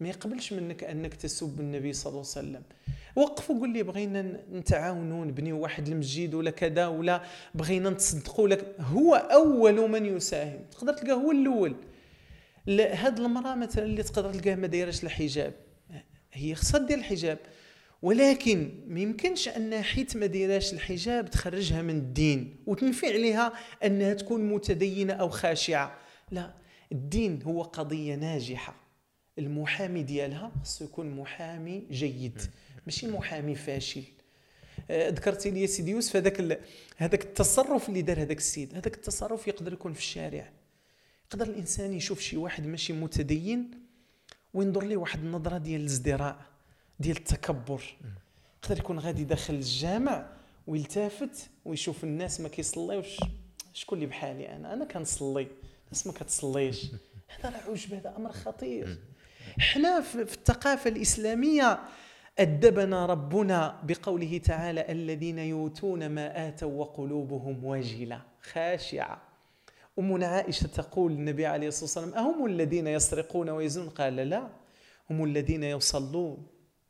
ما 0.00 0.08
يقبلش 0.08 0.52
منك 0.52 0.84
أنك 0.84 1.14
تسب 1.14 1.60
النبي 1.60 1.92
صلى 1.92 2.10
الله 2.10 2.24
عليه 2.36 2.40
وسلم. 2.48 2.62
وقف 3.16 3.50
وقول 3.50 3.72
لي 3.72 3.82
بغينا 3.82 4.40
نتعاونوا 4.52 5.24
نبنيو 5.24 5.60
واحد 5.60 5.88
المسجد 5.88 6.34
ولا 6.34 6.50
كذا 6.50 6.86
ولا 6.86 7.22
بغينا 7.54 7.90
نتصدقوا 7.90 8.48
لك. 8.48 8.74
هو 8.80 9.14
أول 9.14 9.90
من 9.90 10.06
يساهم. 10.06 10.60
تقدر 10.70 10.92
تلقاه 10.92 11.14
هو 11.14 11.30
الأول. 11.30 11.76
لا، 12.66 13.06
هاد 13.06 13.20
المرأة 13.20 13.54
مثلا 13.54 13.84
اللي 13.84 14.02
تقدر 14.02 14.32
تلقاها 14.32 14.56
ما 14.56 14.66
دايرش 14.66 15.04
الحجاب. 15.04 15.52
هي 16.32 16.54
خصها 16.54 16.86
دير 16.86 16.98
الحجاب. 16.98 17.38
ولكن 18.06 18.70
ما 18.88 19.00
يمكنش 19.00 19.48
أن 19.48 19.82
حيت 19.82 20.16
ما 20.16 20.26
ديراش 20.26 20.72
الحجاب 20.72 21.30
تخرجها 21.30 21.82
من 21.82 21.96
الدين 21.96 22.56
وتنفي 22.66 23.06
عليها 23.06 23.52
أنها 23.84 24.14
تكون 24.14 24.52
متدينة 24.52 25.12
أو 25.12 25.28
خاشعة. 25.28 25.98
لا 26.30 26.54
الدين 26.92 27.42
هو 27.42 27.62
قضية 27.62 28.14
ناجحة. 28.14 28.74
المحامي 29.38 30.02
ديالها 30.02 30.52
خصو 30.62 30.84
يكون 30.84 31.10
محامي 31.10 31.86
جيد 31.90 32.40
ماشي 32.86 33.06
محامي 33.06 33.54
فاشل. 33.54 34.02
آه، 34.90 35.10
ذكرتي 35.10 35.50
لي 35.50 35.66
سيدي 35.66 35.90
يوسف 35.90 36.16
هذاك 36.16 36.60
هذاك 36.96 37.22
التصرف 37.24 37.88
اللي 37.88 38.02
دار 38.02 38.22
هذاك 38.22 38.38
السيد 38.38 38.74
هذاك 38.74 38.94
التصرف 38.94 39.48
يقدر 39.48 39.72
يكون 39.72 39.92
في 39.92 40.00
الشارع. 40.00 40.52
يقدر 41.26 41.46
الإنسان 41.46 41.92
يشوف 41.92 42.20
شي 42.20 42.36
واحد 42.36 42.66
ماشي 42.66 42.92
متدين 42.92 43.70
وينظر 44.54 44.84
ليه 44.84 44.96
واحد 44.96 45.18
النظرة 45.24 45.58
ديال 45.58 45.80
الازدراء. 45.80 46.55
ديال 47.00 47.16
التكبر. 47.16 47.82
يقدر 48.64 48.78
يكون 48.78 48.98
غادي 48.98 49.24
داخل 49.24 49.54
الجامع 49.54 50.26
ويلتفت 50.66 51.50
ويشوف 51.64 52.04
الناس 52.04 52.40
ما 52.40 52.48
كيصليوش. 52.48 53.16
شكون 53.72 53.98
اللي 53.98 54.06
بحالي 54.06 54.56
أنا؟ 54.56 54.72
أنا 54.72 54.84
كنصلي. 54.84 55.48
الناس 55.84 56.06
ما 56.06 56.12
كتصليش. 56.12 56.86
هذا 57.28 57.50
راه 57.50 57.70
عجب 57.70 57.94
هذا 57.94 58.16
أمر 58.16 58.32
خطير. 58.32 58.98
حنا 59.58 60.00
في 60.00 60.20
الثقافة 60.22 60.90
الإسلامية 60.90 61.78
أدبنا 62.38 63.06
ربنا 63.06 63.80
بقوله 63.82 64.38
تعالى 64.38 64.92
الذين 64.92 65.38
يؤتون 65.38 66.08
ما 66.08 66.48
آتوا 66.48 66.72
وقلوبهم 66.80 67.64
وجلة 67.64 68.22
خاشعة. 68.52 69.22
أمنا 69.98 70.26
عائشة 70.26 70.66
تقول 70.66 71.12
النبي 71.12 71.46
عليه 71.46 71.68
الصلاة 71.68 72.04
والسلام 72.04 72.26
أهم 72.26 72.46
الذين 72.46 72.86
يسرقون 72.86 73.48
ويزنون؟ 73.50 73.88
قال 73.88 74.16
لا. 74.16 74.48
هم 75.10 75.24
الذين 75.24 75.64
يصلون. 75.64 76.46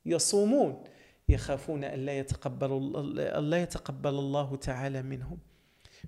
يصومون 0.06 0.84
يخافون 1.28 1.84
أن 1.84 2.06
لا 2.06 2.18
يتقبل 2.18 2.92
أن 3.18 3.50
لا 3.50 3.62
يتقبل 3.62 4.10
الله 4.10 4.56
تعالى 4.56 5.02
منهم. 5.02 5.38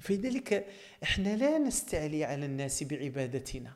فلذلك 0.00 0.66
إحنا 1.02 1.36
لا 1.36 1.58
نستعلي 1.58 2.24
على 2.24 2.46
الناس 2.46 2.82
بعبادتنا. 2.82 3.72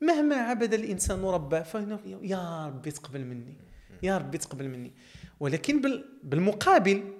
مهما 0.00 0.36
عبد 0.36 0.74
الإنسان 0.74 1.24
ربه 1.24 1.62
فإنه 1.62 2.00
يا 2.22 2.66
ربي 2.66 2.90
تقبل 2.90 3.24
مني 3.24 3.56
يا 4.02 4.18
ربي 4.18 4.38
تقبل 4.38 4.68
مني. 4.68 4.92
ولكن 5.40 5.80
بال- 5.80 6.04
بالمقابل 6.22 7.12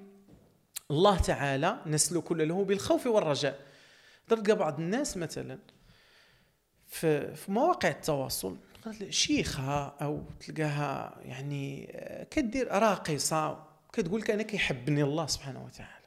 الله 0.90 1.18
تعالى 1.18 1.80
نسلك 1.86 2.32
له 2.32 2.64
بالخوف 2.64 3.06
والرجاء. 3.06 3.58
تلقى 4.28 4.56
بعض 4.56 4.80
الناس 4.80 5.16
مثلا 5.16 5.58
في 6.86 7.34
مواقع 7.48 7.88
التواصل 7.88 8.56
شيخة 9.10 9.88
أو 9.88 10.22
تلقاها 10.46 11.20
يعني 11.24 11.88
آه، 11.92 12.24
كدير 12.24 12.68
راقصة 12.68 13.64
كتقول 13.92 14.20
لك 14.20 14.30
أنا 14.30 14.42
كيحبني 14.42 15.02
الله 15.02 15.26
سبحانه 15.26 15.64
وتعالى. 15.64 16.00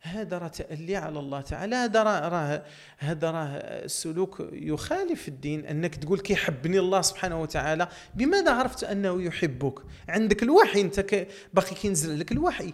هذا 0.00 0.38
راه 0.38 0.48
تألي 0.48 0.96
على 0.96 1.18
الله 1.18 1.40
تعالى 1.40 1.76
هذا 1.76 2.02
راه 2.02 2.64
هذا 2.98 3.30
راه 3.30 3.46
السلوك 3.84 4.48
يخالف 4.52 5.28
الدين 5.28 5.66
أنك 5.66 5.94
تقول 5.94 6.20
كيحبني 6.20 6.78
الله 6.78 7.00
سبحانه 7.00 7.42
وتعالى. 7.42 7.88
بماذا 8.14 8.52
عرفت 8.52 8.84
أنه 8.84 9.22
يحبك؟ 9.22 9.78
عندك 10.08 10.42
الوحي 10.42 10.80
أنت 10.80 11.26
باقي 11.54 11.74
كينزل 11.74 12.20
لك 12.20 12.32
الوحي. 12.32 12.72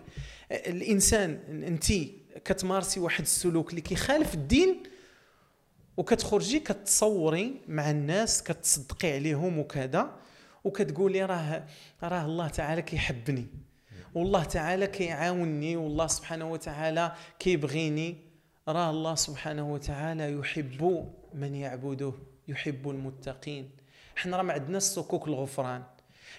الإنسان 0.52 1.38
أنت 1.66 1.92
كتمارسي 2.44 3.00
واحد 3.00 3.22
السلوك 3.22 3.70
اللي 3.70 3.80
كيخالف 3.80 4.34
الدين 4.34 4.82
وكتخرجي 5.96 6.60
كتصوري 6.60 7.60
مع 7.68 7.90
الناس 7.90 8.42
كتصدقي 8.42 9.12
عليهم 9.12 9.58
وكذا 9.58 10.16
وكتقولي 10.64 11.24
راه 11.24 11.66
راه 12.02 12.24
الله 12.26 12.48
تعالى 12.48 12.82
كيحبني. 12.82 13.46
والله 14.14 14.44
تعالى 14.44 14.86
كيعاونني 14.86 15.76
والله 15.76 16.06
سبحانه 16.06 16.52
وتعالى 16.52 17.12
كيبغيني. 17.38 18.16
راه 18.68 18.90
الله 18.90 19.14
سبحانه 19.14 19.72
وتعالى 19.72 20.32
يحب 20.32 21.08
من 21.34 21.54
يعبده 21.54 22.12
يحب 22.48 22.90
المتقين. 22.90 23.70
حنا 24.16 24.36
راه 24.36 24.42
ما 24.42 24.52
عندناش 24.52 24.82
صكوك 24.82 25.28
الغفران. 25.28 25.82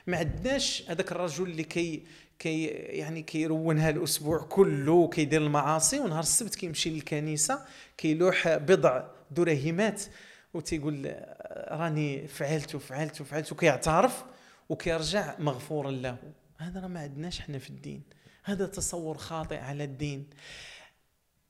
ما 0.08 0.18
عندناش 0.18 0.84
هذاك 0.90 1.12
الرجل 1.12 1.44
اللي 1.44 1.64
كي 1.64 2.04
كي 2.40 2.66
يعني 2.68 3.22
كيرونها 3.22 3.90
الأسبوع 3.90 4.38
كله 4.38 5.08
كيدير 5.08 5.42
المعاصي 5.42 6.00
ونهار 6.00 6.20
السبت 6.20 6.56
كيمشي 6.56 6.90
للكنيسة 6.90 7.60
كيلوح 7.98 8.48
بضع 8.48 9.04
دراهمات 9.34 10.04
وتيقول 10.54 11.16
راني 11.72 12.28
فعلت 12.28 12.76
وفعلت 12.76 13.22
وفعلت 13.22 13.52
وكيعترف 13.52 14.24
وكيرجع 14.70 15.36
مغفورا 15.40 15.92
له. 15.92 16.18
هذا 16.58 16.88
ما 16.88 17.00
عندناش 17.00 17.40
إحنا 17.40 17.58
في 17.58 17.70
الدين. 17.70 18.04
هذا 18.44 18.66
تصور 18.66 19.18
خاطئ 19.18 19.58
على 19.58 19.84
الدين. 19.84 20.30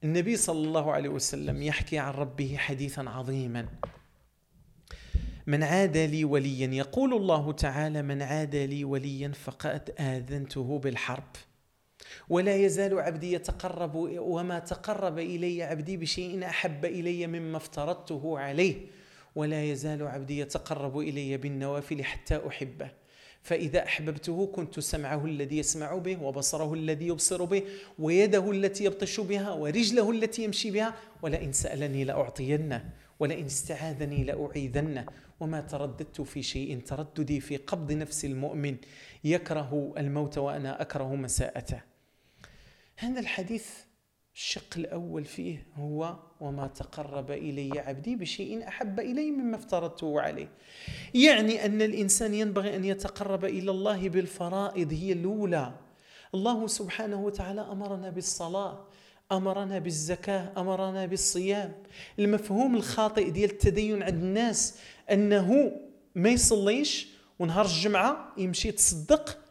النبي 0.04 0.38
صلى 0.38 0.68
الله 0.68 0.92
عليه 0.92 1.10
وسلم 1.10 1.62
يحكي 1.62 1.98
عن 1.98 2.14
ربه 2.14 2.58
حديثا 2.58 3.02
عظيما. 3.02 3.68
من 5.48 5.64
عاد 5.64 5.98
لي 5.98 6.26
وليا. 6.26 6.68
يقول 6.68 7.14
الله 7.14 7.52
تعالى 7.52 8.02
من 8.02 8.22
عاد 8.22 8.56
لي 8.56 8.84
وليا 8.84 9.32
فقد 9.32 9.94
آذنته 10.00 10.80
بالحرب. 10.80 11.36
ولا 12.30 12.56
يزال 12.56 13.00
عبدي 13.00 13.34
يتقرب 13.34 13.96
وما 14.20 14.60
تقرب 14.60 15.20
إلي 15.20 15.64
عبدي 15.64 15.98
بشيء 15.98 16.46
أحب 16.46 16.86
إلي 16.86 17.28
مما 17.28 17.58
افترضته 17.58 18.40
عليه. 18.40 18.76
ولا 19.36 19.64
يزال 19.64 20.08
عبدي 20.08 20.40
يتقرب 20.40 21.00
إلي 21.00 21.38
بالنوافل 21.38 22.04
حتى 22.04 22.48
أحبه. 22.48 22.92
فإذا 23.42 23.84
أحببته 23.84 24.48
كنت 24.48 24.80
سمعه 24.80 25.26
الذي 25.26 25.58
يسمع 25.58 25.96
به 25.96 26.24
وبصره 26.24 26.74
الذي 26.74 27.08
يبصر 27.08 27.44
به 27.44 27.64
ويده 28.00 28.52
التي 28.52 28.84
يبطش 28.84 29.20
بها 29.20 29.52
ورجله 29.52 30.12
التي 30.12 30.44
يمشي 30.44 30.72
بها. 30.72 30.96
ولئن 31.22 31.52
سألني 31.52 32.04
لأعطينه. 32.04 32.90
ولئن 33.20 33.46
استعاذني 33.46 34.24
لأعيذنه. 34.24 35.06
وما 35.40 35.62
ترددت 35.62 36.22
في 36.22 36.44
شيء 36.44 36.80
ترددي 36.80 37.40
في 37.40 37.58
قبض 37.58 37.92
نفس 37.92 38.26
المؤمن. 38.26 38.76
يكره 39.24 39.94
الموت 39.98 40.38
وأنا 40.38 40.82
أكره 40.82 41.16
مساءته. 41.16 41.93
هذا 43.04 43.20
الحديث 43.20 43.66
الشق 44.36 44.78
الأول 44.78 45.26
فيه 45.26 45.68
هو 45.76 46.16
وما 46.42 46.68
تقرب 46.68 47.32
إلي 47.32 47.80
عبدي 47.80 48.16
بشيء 48.16 48.68
أحب 48.68 49.00
إلي 49.00 49.32
مما 49.32 49.56
افترضته 49.56 50.22
عليه. 50.22 50.50
يعني 51.14 51.66
أن 51.66 51.82
الإنسان 51.82 52.34
ينبغي 52.34 52.76
أن 52.76 52.86
يتقرب 52.86 53.46
إلى 53.46 53.72
الله 53.72 54.10
بالفرائض 54.10 54.94
هي 54.94 55.14
الأولى. 55.14 55.74
الله 56.36 56.68
سبحانه 56.68 57.22
وتعالى 57.22 57.62
أمرنا 57.62 58.10
بالصلاة 58.10 58.88
أمرنا 59.32 59.80
بالزكاة 59.80 60.54
أمرنا 60.58 61.06
بالصيام. 61.06 61.74
المفهوم 62.20 62.76
الخاطئ 62.76 63.30
ديال 63.30 63.52
التدين 63.52 64.04
عند 64.04 64.24
الناس 64.24 64.80
أنه 65.12 65.72
ما 66.16 66.30
يصليش 66.30 67.08
ونهار 67.40 67.66
الجمعة 67.66 68.34
يمشي 68.38 68.68
يتصدق 68.68 69.43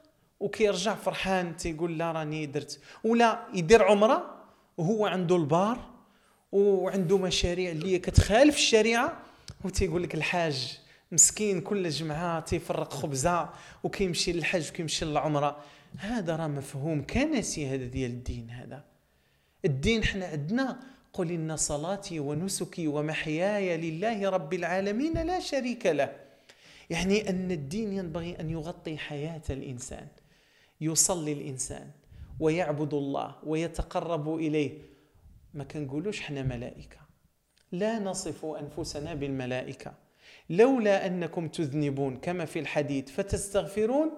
وكيرجع 0.43 0.95
فرحان 0.95 1.57
تيقول 1.57 1.99
لا 1.99 2.13
راني 2.13 2.47
درت. 2.47 2.81
ولا 3.05 3.47
يدير 3.55 3.83
عمرة 3.83 4.45
وهو 4.79 5.07
عنده 5.07 5.37
البار 5.37 5.79
وعنده 6.53 7.19
مشاريع 7.19 7.71
اللي 7.71 7.99
كتخالف 7.99 8.57
الشريعة. 8.57 9.23
وتيقول 9.65 10.03
لك 10.03 10.15
الحاج 10.15 10.79
مسكين 11.13 11.61
كل 11.61 11.89
جمعة 11.89 12.41
تيفرق 12.41 12.93
خبزة 12.93 13.51
وكيمشي 13.83 14.33
للحج 14.33 14.69
وكيمشي 14.69 15.05
للعمرة. 15.05 15.57
هذا 15.99 16.37
راه 16.37 16.47
مفهوم 16.47 17.07
كنسي 17.07 17.67
هذا 17.67 17.85
ديال 17.85 18.11
الدين 18.11 18.51
هذا. 18.51 18.85
الدين 19.65 20.05
حنا 20.05 20.27
عندنا. 20.27 20.81
قل 21.13 21.31
إن 21.31 21.57
صلاتي 21.57 22.21
ونسكي 22.21 22.89
ومحياي 22.89 23.77
لله 23.77 24.31
رب 24.31 24.55
العالمين 24.55 25.27
لا 25.27 25.41
شريك 25.41 25.87
له. 25.87 26.13
يعني 26.91 27.31
أن 27.31 27.51
الدين 27.51 27.93
ينبغي 27.93 28.41
أن 28.41 28.51
يغطي 28.51 28.99
حياة 28.99 29.43
الإنسان. 29.51 30.07
يصلي 30.83 31.33
الإنسان 31.33 31.91
ويعبد 32.41 32.95
الله 32.95 33.37
ويتقرب 33.47 34.35
إليه. 34.35 34.79
ما 35.55 35.65
كنقولوش 35.65 36.21
حنا 36.21 36.43
ملائكة. 36.43 36.97
لا 37.73 37.99
نصف 37.99 38.45
أنفسنا 38.45 39.15
بالملائكة. 39.15 39.95
لولا 40.51 41.07
أنكم 41.07 41.49
تذنبون 41.49 42.17
كما 42.17 42.45
في 42.45 42.59
الحديث 42.59 43.11
فتستغفرون 43.11 44.11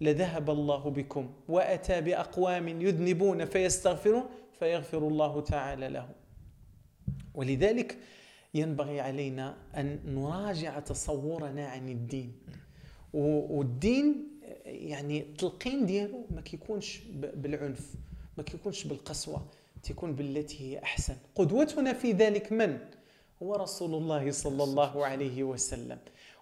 لذهب 0.00 0.50
الله 0.50 0.90
بكم 0.90 1.34
وأتى 1.48 2.00
بأقوام 2.00 2.68
يذنبون 2.68 3.44
فيستغفرون 3.44 4.24
فيغفر 4.58 5.08
الله 5.08 5.40
تعالى 5.40 5.88
لهم 5.88 6.12
ولذلك 7.34 7.98
ينبغي 8.54 9.00
علينا 9.00 9.56
أن 9.76 9.98
نراجع 10.06 10.78
تصورنا 10.78 11.66
عن 11.66 11.88
الدين. 11.88 12.32
والدين 13.12 14.31
يعني 14.64 15.20
التلقين 15.20 15.86
ديالو 15.86 16.26
ما 16.30 16.40
كيكونش 16.40 17.00
بالعنف 17.14 17.94
ما 18.38 18.42
كيكونش 18.42 18.84
بالقسوة 18.84 19.46
تكون 19.82 20.14
بالتي 20.14 20.60
هي 20.60 20.82
أحسن. 20.82 21.16
قدوتنا 21.34 21.92
في 21.92 22.12
ذلك 22.12 22.52
من؟ 22.52 22.78
هو 23.42 23.54
رسول 23.54 23.94
الله 23.94 24.30
صلى 24.30 24.64
الله 24.64 25.06
عليه 25.06 25.42
وسلم. 25.42 25.98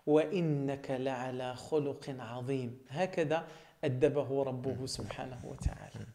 وإنك 0.06 0.90
لعلى 0.90 1.56
خلق 1.56 2.16
عظيم. 2.18 2.78
هكذا 2.88 3.46
أدبه 3.84 4.42
ربه 4.42 4.86
سبحانه 4.86 5.40
وتعالى. 5.44 6.06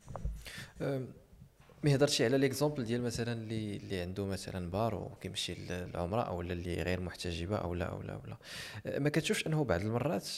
mais 1.84 1.96
هضرتي 1.96 2.26
على 2.26 2.38
l'exemple 2.38 2.86
ديال 2.86 3.02
مثلا 3.02 3.34
اللي 3.34 3.76
اللي 3.76 4.00
عنده 4.00 4.26
مثلا 4.26 4.72
بار 4.72 4.96
وكيمشي 4.96 5.54
للعمرة 5.54 6.22
أو 6.22 6.42
اللي 6.42 6.84
غير 6.84 7.02
محجبة 7.02 7.56
أو 7.56 7.74
لا 7.74 7.86
أو 7.86 8.02
لا 8.02 8.14
أو 8.14 8.22
لا. 8.28 9.00
ما 9.00 9.10
كتشوفش 9.10 9.48
أنه 9.48 9.64
بعض 9.64 9.82
المرات 9.82 10.30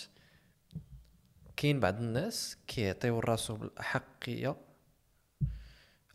كاين 1.58 1.80
بعض 1.80 1.96
الناس 1.98 2.58
كيعطيو 2.68 3.20
راسهم 3.20 3.64
الأحقية 3.64 4.56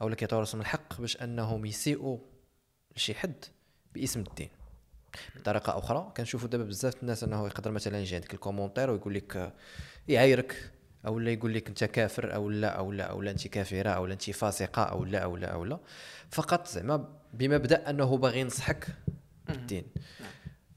أو 0.02 0.08
لا 0.08 0.14
كيعطيو 0.14 0.38
راسهم 0.38 0.60
الحق 0.60 1.00
باش 1.00 1.16
أنهم 1.16 1.66
يسيئوا 1.66 2.18
لشي 2.96 3.14
حد 3.14 3.44
باسم 3.94 4.20
الدين. 4.20 4.48
بطريقة 5.36 5.78
أخرى 5.78 6.12
كنشوفوا 6.16 6.48
دابا 6.48 6.64
بزاف 6.64 7.02
الناس 7.02 7.24
أنه 7.24 7.46
يقدر 7.46 7.70
مثلا 7.70 8.00
يجي 8.00 8.14
عندك 8.14 8.34
ال 8.34 8.39
commentaire 8.39 8.90
ويقول 8.90 9.14
لك 9.14 9.52
يعايرك 10.08 10.72
أو 11.06 11.18
لا 11.18 11.30
يقول 11.30 11.54
لك 11.54 11.68
أنت 11.68 11.84
كافر 11.84 12.34
أو 12.34 12.50
لا 12.50 12.68
أو 12.68 12.92
لا 12.92 13.04
أو 13.04 13.22
لا 13.22 13.30
أنت 13.30 13.48
كافرة 13.48 13.90
أو 13.90 14.06
لا 14.06 14.12
أنت 14.12 14.30
فاسقة 14.30 14.82
أو 14.82 15.04
لا 15.04 15.18
أو 15.18 15.36
لا 15.36 15.46
أو 15.46 15.64
لا. 15.64 15.80
فقط 16.30 16.66
زعما 16.68 17.20
بمبدا 17.34 17.90
أنه 17.90 18.16
باغي 18.16 18.40
ينصحك 18.40 18.86
بالدين. 19.48 19.84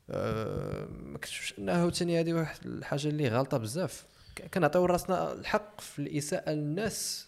أه 0.10 0.86
ما 0.86 1.17
كتشوفش 1.17 1.60
أنه 1.60 1.89
ثاني 1.89 2.19
هذه 2.19 2.34
واحد 2.34 2.65
الحاجة 2.65 3.08
اللي 3.08 3.28
غلطه 3.28 3.58
بزاف. 3.58 4.06
كنعطيو 4.54 4.86
راسنا 4.86 5.34
الحق 5.34 5.82
في 5.82 6.00
الإساءة 6.00 6.52
للناس 6.52 7.28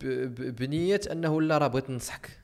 بنية 0.00 1.00
أنه 1.12 1.42
لا 1.42 1.58
راه 1.58 1.68
بغيت 1.68 1.90
ننصحك. 1.90 2.40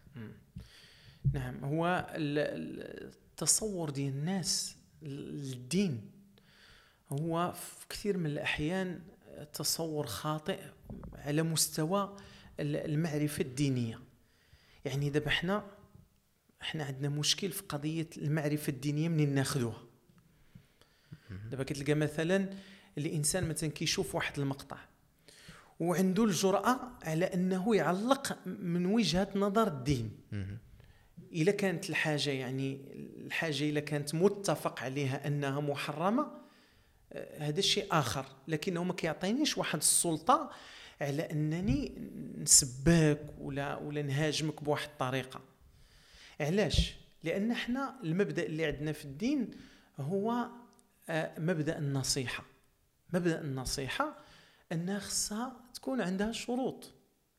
نعم 1.32 1.64
هو 1.64 2.06
التصور 2.14 3.90
ديال 3.90 4.12
الناس 4.12 4.76
للدين 5.02 6.10
هو 7.12 7.52
في 7.52 7.86
كثير 7.88 8.16
من 8.16 8.26
الأحيان 8.26 9.00
تصور 9.52 10.06
خاطئ 10.06 10.60
على 11.14 11.42
مستوى 11.42 12.16
المعرفة 12.60 13.42
الدينية. 13.42 14.00
يعني 14.84 15.10
دابا 15.10 15.28
إحنا 15.28 15.64
إحنا 16.62 16.84
عندنا 16.84 17.08
مشكل 17.08 17.50
في 17.50 17.62
قضية 17.62 18.08
المعرفة 18.16 18.70
الدينية 18.70 19.08
منين 19.08 19.34
ناخذوها 19.34 19.82
دابا 21.50 21.64
كتلقى 21.64 21.94
مثلا 21.94 22.50
الانسان 23.06 23.48
مثلا 23.48 23.70
كيشوف 23.70 24.14
واحد 24.14 24.38
المقطع. 24.38 24.76
وعنده 25.80 26.24
الجرأة 26.24 26.80
على 27.02 27.24
أنه 27.24 27.76
يعلق 27.76 28.38
من 28.46 28.86
وجهة 28.86 29.28
نظر 29.34 29.68
الدين. 29.68 30.10
اذا 31.32 31.52
كانت 31.52 31.90
الحاجة 31.90 32.30
يعني 32.30 32.80
الحاجة 33.26 33.64
اذا 33.64 33.80
كانت 33.80 34.14
متفق 34.14 34.80
عليها 34.82 35.26
أنها 35.26 35.60
محرمة 35.60 36.26
هذا 37.38 37.60
شيء 37.60 37.86
آخر. 37.90 38.26
لكنه 38.48 38.84
ما 38.84 38.92
كيعطينيش 38.92 39.58
واحد 39.58 39.78
السلطة 39.78 40.50
على 41.00 41.22
أنني 41.22 41.92
نسبك 42.38 43.34
ولا 43.40 43.76
ولا 43.76 44.02
نهاجمك 44.02 44.64
بواحد 44.64 44.88
الطريقة. 44.88 45.40
علاش؟ 46.40 46.94
لأن 47.24 47.50
إحنا 47.50 47.94
المبدأ 48.04 48.42
اللي 48.46 48.64
عندنا 48.64 48.92
في 48.92 49.04
الدين 49.04 49.50
هو 50.00 50.48
آه، 51.10 51.40
مبدأ 51.40 51.78
النصيحة. 51.78 52.44
مبدأ 53.12 53.40
النصيحة 53.40 54.16
أنها 54.72 54.98
خصها 54.98 55.56
تكون 55.74 56.00
عندها 56.00 56.32
شروط. 56.32 56.92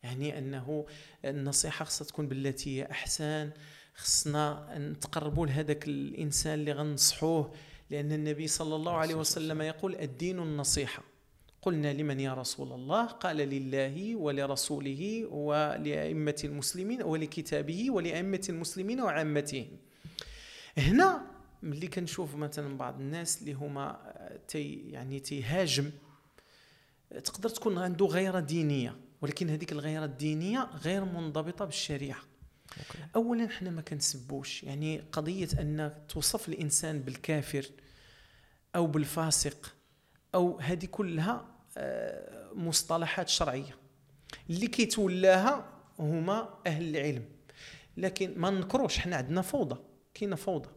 يعني 0.03 0.37
أنه 0.37 0.85
النصيحة 1.25 1.85
خصها 1.85 2.05
تكون 2.05 2.27
بالتي 2.27 2.81
هي 2.81 2.91
أحسن 2.91 3.49
خصنا 3.95 4.77
نتقربوا 4.77 5.47
لهذاك 5.47 5.87
الإنسان 5.87 6.53
اللي 6.59 6.71
غنصحوه 6.71 7.53
لأن 7.89 8.11
النبي 8.11 8.47
صلى 8.47 8.75
الله 8.75 8.97
عليه 8.97 9.15
وسلم. 9.15 9.61
يقول 9.61 9.95
الدين 9.95 10.39
النصيحة. 10.39 11.03
قلنا 11.61 11.93
لمن 11.93 12.19
يا 12.19 12.33
رسول 12.33 12.71
الله؟ 12.71 13.05
قال 13.05 13.37
لله 13.37 14.15
ولرسوله 14.15 15.25
ولأئمة 15.25 16.41
المسلمين 16.43 17.03
ولكتابه 17.03 17.91
ولأئمة 17.91 18.45
المسلمين 18.49 19.01
وعامتهم. 19.01 19.67
هنا 20.77 21.25
ملي 21.63 21.87
كنشوف 21.87 22.35
مثلا 22.35 22.77
بعض 22.77 22.99
الناس 22.99 23.41
اللي 23.41 23.53
هما 23.53 23.99
تي 24.47 24.73
يعني 24.73 25.19
تيهاجم 25.19 25.91
تقدر 27.23 27.49
تكون 27.49 27.77
عنده 27.77 28.05
غيرة 28.05 28.39
دينية 28.39 28.95
ولكن 29.21 29.49
هذيك 29.49 29.71
الغيرة 29.71 30.05
الدينية 30.05 30.69
غير 30.83 31.05
منضبطة 31.05 31.65
بالشريعة. 31.65 32.19
OK. 32.77 32.99
اولا 33.15 33.45
إحنا 33.45 33.69
ما 33.69 33.81
كنسبوش 33.81 34.63
يعني 34.63 35.03
قضية 35.11 35.47
أن 35.59 35.93
توصف 36.09 36.49
الإنسان 36.49 36.99
بالكافر 36.99 37.65
أو 38.75 38.87
بالفاسق 38.87 39.75
أو 40.35 40.59
هذه 40.59 40.85
كلها 40.85 41.45
آه، 41.77 42.53
مصطلحات 42.53 43.29
شرعية. 43.29 43.75
اللي 44.49 44.67
كيتولاها 44.67 45.73
هما 45.99 46.59
أهل 46.67 46.89
العلم. 46.95 47.25
لكن 47.97 48.33
ما 48.37 48.49
نكروش 48.49 48.99
حنا 48.99 49.15
عندنا 49.15 49.41
فوضى 49.41 49.79
كاينة 50.13 50.35
فوضى. 50.35 50.69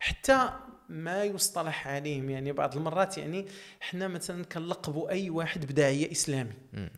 حتى 0.00 0.52
ما 0.92 1.24
يصطلح 1.24 1.88
عليهم. 1.88 2.30
يعني 2.30 2.52
بعض 2.52 2.76
المرات 2.76 3.18
يعني 3.18 3.46
إحنا 3.82 4.08
مثلا 4.08 4.44
كنلقبوا 4.44 5.10
أي 5.10 5.30
واحد 5.30 5.66
بداعية 5.66 6.12
إسلامي. 6.12 6.52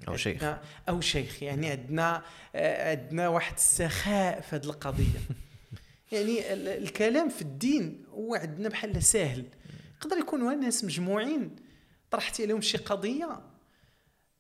أو 0.09 0.17
شيخ. 0.17 0.45
أو 0.89 1.01
شيخ. 1.01 1.43
يعني 1.43 1.71
عندنا 1.71 2.23
عندنا 2.55 3.29
واحد 3.29 3.55
السخاء 3.55 4.41
في 4.41 4.57
هذه 4.57 4.65
القضية. 4.65 5.21
يعني 6.13 6.53
الكلام 6.53 7.29
في 7.29 7.43
الدين 7.43 8.05
هو 8.11 8.35
عندنا 8.35 8.69
بحال 8.69 9.03
ساهل. 9.03 9.45
يقدر 9.97 10.17
يكونوا 10.17 10.53
الناس 10.53 10.85
مجموعين 10.85 11.57
طرحتي 12.11 12.43
عليهم 12.43 12.61
شي 12.61 12.79
قضية 12.79 13.41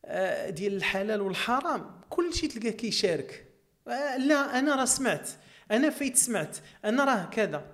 آه، 0.04 0.50
ديال 0.50 0.76
الحلال 0.76 1.20
والحرام 1.20 2.00
كل 2.10 2.34
شيء 2.34 2.50
تلقاه 2.50 2.70
كيشارك. 2.70 3.46
آه، 3.88 4.16
لا 4.16 4.58
أنا 4.58 4.74
راه 4.74 4.84
سمعت. 4.84 5.28
أنا 5.70 5.90
فايت 5.90 6.16
سمعت. 6.16 6.56
أنا 6.84 7.04
راه 7.04 7.24
كذا. 7.24 7.73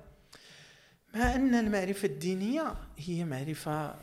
مع 1.14 1.34
أن 1.34 1.54
المعرفة 1.54 2.08
الدينية 2.08 2.74
هي 2.98 3.24
معرفة 3.24 3.94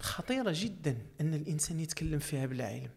خطيرة 0.00 0.52
جدا 0.54 0.96
أن 1.20 1.34
الإنسان 1.34 1.80
يتكلم 1.80 2.18
فيها 2.18 2.46
بلا 2.46 2.66
علم. 2.66 2.90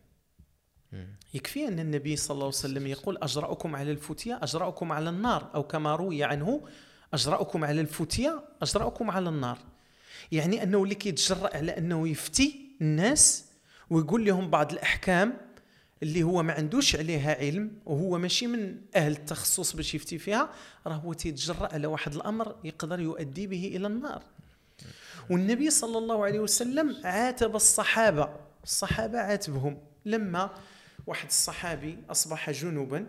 يكفي 1.34 1.68
أن 1.68 1.80
النبي 1.80 2.16
صلى 2.16 2.36
الله 2.36 2.46
عليه 2.46 2.56
وسلم 2.56 2.88
يقول 2.88 3.18
أجرأكم 3.18 3.76
على 3.76 3.92
الفتية 3.92 4.40
أجرأكم 4.44 4.92
على 4.92 5.10
النار 5.10 5.52
أو 5.56 5.64
كما 5.64 5.96
روي 5.96 6.24
عنه 6.24 6.62
أجرأكم 7.14 7.64
على 7.64 7.82
الفتية 7.82 8.44
أجرأكم 8.62 9.12
على 9.12 9.30
النار. 9.30 9.58
يعني 10.32 10.64
أنه 10.64 10.84
اللي 10.84 10.95
كيتجرأ 10.95 11.58
على 11.58 11.78
أنه 11.78 12.08
يفتي 12.08 12.76
الناس 12.82 13.45
ويقول 13.89 14.26
لهم 14.26 14.49
بعض 14.49 14.72
الأحكام 14.72 15.34
اللي 16.04 16.24
هو 16.24 16.43
ما 16.43 16.54
عندوش 16.54 16.95
عليها 16.95 17.36
علم 17.36 17.72
وهو 17.86 18.18
ماشي 18.18 18.47
من 18.47 18.82
أهل 18.95 19.12
التخصص 19.12 19.76
باش 19.76 19.95
يفتي 19.95 20.18
فيها 20.18 20.49
راه 20.88 20.95
هو 20.95 21.14
تيتجرأ 21.14 21.74
على 21.74 21.88
واحد 21.88 22.16
الأمر 22.16 22.56
يقدر 22.64 22.99
يؤدي 22.99 23.47
به 23.47 23.72
إلى 23.76 23.88
النار. 23.88 24.24
والنبي 25.30 25.70
صلى 25.70 25.97
الله 25.97 26.26
عليه 26.26 26.39
وسلم 26.39 26.95
عاتب 27.04 27.56
الصحابة 27.56 28.30
الصحابة 28.64 29.20
عاتبهم. 29.20 29.78
لما 30.06 30.49
واحد 31.08 31.28
الصحابي 31.28 31.97
أصبح 32.10 32.52
جنوبا 32.52 33.06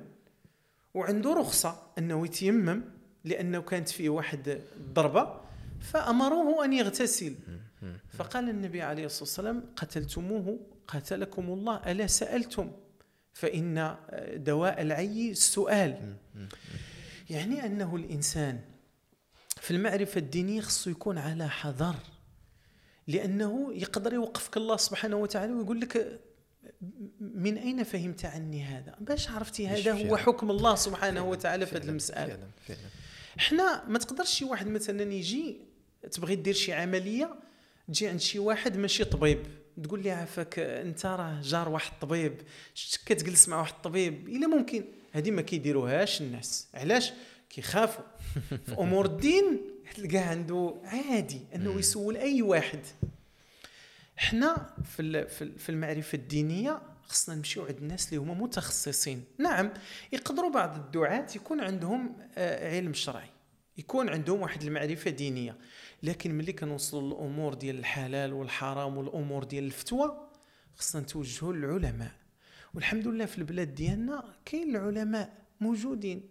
وعنده 0.94 1.32
رخصة 1.34 1.82
أنه 1.98 2.24
يتيمم 2.24 2.82
لأنه 3.24 3.60
كانت 3.60 3.88
فيه 3.88 4.08
واحد 4.08 4.60
الضربه 4.76 5.40
فأمروه 5.80 6.64
أن 6.64 6.72
يغتسل. 6.72 7.34
فقال 8.18 8.48
النبي 8.48 8.82
عليه 8.82 9.06
الصلاة 9.06 9.22
والسلام 9.22 9.64
قتلتموه؟ 9.76 10.58
قاتلكم 10.88 11.46
الله 11.52 11.76
ألا 11.76 12.06
سألتم؟ 12.06 12.72
فإن 13.32 13.96
دواء 14.34 14.82
العي 14.82 15.30
السؤال 15.30 16.16
يعني 17.30 17.66
أنه 17.66 17.96
الإنسان 17.96 18.60
في 19.60 19.70
المعرفة 19.70 20.18
الدينية 20.18 20.60
خصو 20.60 20.90
يكون 20.90 21.18
على 21.18 21.48
حذر 21.48 21.94
لأنه 23.06 23.74
يقدر 23.74 24.12
يوقفك 24.12 24.56
الله 24.56 24.76
سبحانه 24.76 25.16
وتعالى 25.16 25.52
ويقول 25.52 25.80
لك 25.80 26.20
من 27.20 27.58
أين 27.58 27.82
فهمت 27.82 28.24
عني 28.24 28.64
هذا؟ 28.64 28.96
باش 29.00 29.30
عرفتي 29.30 29.68
هذا 29.68 29.92
هو 29.92 30.16
حكم 30.16 30.50
الله 30.50 30.74
سبحانه 30.74 31.28
وتعالى 31.28 31.66
في 31.66 31.76
هذه 31.76 31.84
المسألة. 31.88 32.26
فعلا 32.26 32.48
فعلا. 32.66 32.90
حنا 33.36 33.84
ما 33.88 33.98
تقدرش 33.98 34.30
شي 34.30 34.44
واحد 34.44 34.66
مثلا 34.66 35.12
يجي 35.12 35.60
تبغي 36.10 36.34
دير 36.34 36.54
شي 36.54 36.72
عملية 36.72 37.34
تجي 37.88 38.08
عند 38.08 38.20
شي 38.20 38.38
واحد 38.38 38.76
ماشي 38.76 39.04
طبيب. 39.04 39.46
تقول 39.84 40.02
لي 40.02 40.10
عافاك 40.10 40.58
انت 40.58 41.06
راه 41.06 41.40
جار 41.42 41.68
واحد 41.68 41.92
الطبيب 41.92 42.34
شت 42.74 43.00
كتجلس 43.06 43.48
مع 43.48 43.58
واحد 43.58 43.74
الطبيب 43.74 44.28
إلا 44.28 44.46
ممكن. 44.46 44.84
هذه 45.12 45.30
ما 45.30 45.42
كيديروهاش 45.42 46.20
الناس. 46.20 46.68
علاش؟ 46.74 47.12
كيخافوا. 47.50 48.04
في 48.66 48.72
أمور 48.78 49.06
الدين 49.06 49.60
تلقاه 49.94 50.20
عنده 50.30 50.74
عادي 50.84 51.40
أنه 51.54 51.78
يسول 51.78 52.16
أي 52.16 52.42
واحد. 52.42 52.80
حنا 54.16 54.74
في 54.84 55.26
في 55.58 55.68
المعرفة 55.68 56.16
الدينية 56.16 56.82
خصنا 57.02 57.34
نمشيو 57.34 57.64
عند 57.64 57.76
الناس 57.76 58.08
اللي 58.08 58.16
هما 58.16 58.34
متخصصين. 58.34 59.24
نعم 59.38 59.72
يقدروا 60.12 60.50
بعض 60.50 60.76
الدعاة 60.76 61.26
يكون 61.36 61.60
عندهم 61.60 62.16
آه، 62.34 62.76
علم 62.76 62.94
شرعي. 62.94 63.28
يكون 63.78 64.08
عندهم 64.08 64.40
واحد 64.40 64.62
المعرفة 64.62 65.10
دينية. 65.10 65.56
لكن 66.02 66.34
ملي 66.34 66.52
كنوصلوا 66.52 67.02
للأمور 67.08 67.54
ديال 67.54 67.78
الحلال 67.78 68.32
والحرام 68.32 68.96
والأمور 68.96 69.44
ديال 69.44 69.64
الفتوى 69.64 70.28
خصنا 70.76 71.02
نتوجهوا 71.02 71.52
للعلماء. 71.52 72.12
والحمد 72.74 73.08
لله 73.08 73.24
في 73.26 73.38
البلاد 73.38 73.74
ديالنا 73.74 74.24
كاين 74.44 74.76
العلماء 74.76 75.32
موجودين. 75.60 76.22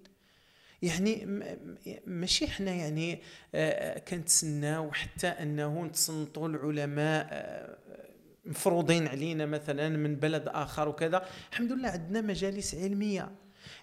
يعني 0.82 1.26
ماشي 2.08 2.48
حنا 2.48 2.72
يعني 2.72 3.22
كنتسناو 4.08 4.92
حتى 4.92 5.28
أنه 5.28 5.86
نتصنتوا 5.86 6.48
العلماء 6.48 7.28
مفروضين 8.46 9.08
علينا 9.08 9.46
مثلا 9.46 9.90
من 9.90 10.16
بلد 10.16 10.48
آخر 10.48 10.90
وكذا. 10.90 11.26
الحمد 11.52 11.72
لله 11.72 11.90
عندنا 11.90 12.22
مجالس 12.22 12.76
علمية. 12.76 13.32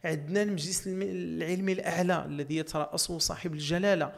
عندنا 0.05 0.43
المجلس 0.43 0.86
الم- 0.86 1.03
العلمي 1.03 1.72
الأعلى 1.72 2.24
الذي 2.24 2.57
يترأسه 2.57 3.18
صاحب 3.18 3.53
الجلالة. 3.53 4.12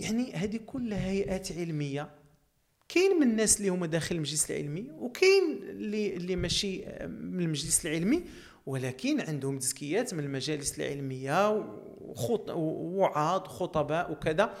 يعني 0.00 0.32
هذه 0.32 0.60
كلها 0.66 1.10
هيئات 1.10 1.52
علمية. 1.52 2.10
كاين 2.88 3.16
من 3.20 3.22
الناس 3.22 3.58
اللي 3.58 3.68
هما 3.68 3.86
داخل 3.86 4.14
المجلس 4.14 4.50
العلمي 4.50 4.90
وكاين 4.90 5.58
اللي 5.62 6.16
اللي 6.16 6.36
ماشي 6.36 6.78
من 7.06 7.40
المجلس 7.40 7.86
العلمي 7.86 8.24
ولكن 8.66 9.20
عندهم 9.20 9.58
تزكيات 9.58 10.14
من 10.14 10.24
المجالس 10.24 10.78
العلمية 10.78 11.50
وخط 12.00 12.50
ووعاظ 12.50 13.40
وخطباء 13.42 14.12
وكذا. 14.12 14.54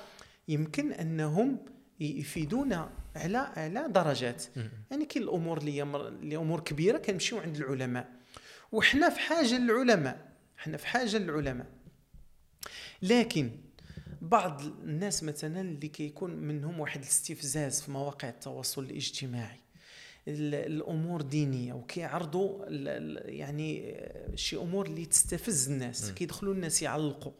يمكن 0.48 0.92
أنهم 0.92 1.58
يفيدونا 2.00 2.90
على 3.16 3.38
على 3.38 3.88
درجات. 3.88 4.44
يعني 4.90 5.04
كاين 5.04 5.24
الأمور 5.24 5.58
اللي 5.58 5.82
اللي 5.82 6.36
أمور 6.36 6.60
كبيرة 6.60 6.98
كنمشيو 6.98 7.38
عند 7.38 7.56
العلماء. 7.56 8.08
وحنا 8.72 9.08
في 9.08 9.20
حاجة 9.20 9.58
للعلماء. 9.58 10.32
حنا 10.56 10.76
في 10.76 10.86
حاجة 10.86 11.18
للعلماء. 11.18 11.66
لكن 13.02 13.50
بعض 14.22 14.62
الناس 14.84 15.22
مثلا 15.24 15.60
اللي 15.60 15.88
كيكون 15.88 16.30
منهم 16.30 16.80
واحد 16.80 17.00
الاستفزاز 17.02 17.80
في 17.80 17.90
مواقع 17.90 18.28
التواصل 18.28 18.84
الاجتماعي. 18.84 19.58
ال- 20.28 20.54
الأمور 20.54 21.22
دينية 21.22 21.72
وكيعرضوا 21.72 22.64
يعني 23.30 23.96
شي 24.34 24.56
أمور 24.56 24.86
اللي 24.86 25.04
تستفز 25.06 25.70
الناس 25.70 26.12
كيدخلوا 26.12 26.54
الناس 26.54 26.82
يعلقوا. 26.82 27.32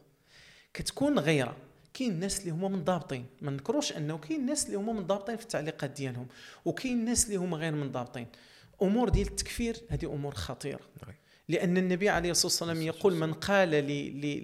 كتكون 0.74 1.18
غيرة. 1.18 1.56
كاين 1.94 2.10
الناس 2.10 2.40
اللي 2.40 2.50
هما 2.50 2.68
منضبطين 2.68 3.26
ما 3.40 3.50
نكروش 3.50 3.92
أنه 3.92 4.18
كاين 4.18 4.40
الناس 4.40 4.66
اللي 4.66 4.76
هما 4.76 4.92
منضبطين 4.92 5.36
في 5.36 5.42
التعليقات 5.42 5.90
ديالهم 5.90 6.26
وكاين 6.64 6.98
الناس 6.98 7.24
اللي 7.26 7.36
هما 7.36 7.56
غير 7.56 7.72
منضبطين 7.72 8.26
أمور 8.82 9.08
ديال 9.08 9.26
التكفير 9.28 9.76
هذه 9.88 10.04
أمور 10.06 10.34
خطيرة. 10.34 10.80
وي. 11.08 11.14
لأن 11.48 11.76
النبي 11.76 12.08
عليه 12.08 12.30
الصلاة 12.30 12.46
والسلام 12.52 12.82
يقول 12.82 13.14
من 13.14 13.32
قال 13.32 13.70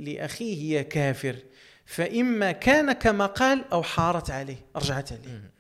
لأخيه 0.05 0.77
يا 0.77 0.83
كافر. 0.83 1.37
فإما 1.85 2.53
كان 2.53 2.93
كما 2.93 3.27
قال 3.27 3.65
أو 3.73 3.83
حارت 3.83 4.31
عليه. 4.31 4.67
رجعت 4.77 5.13
عليه. 5.13 5.51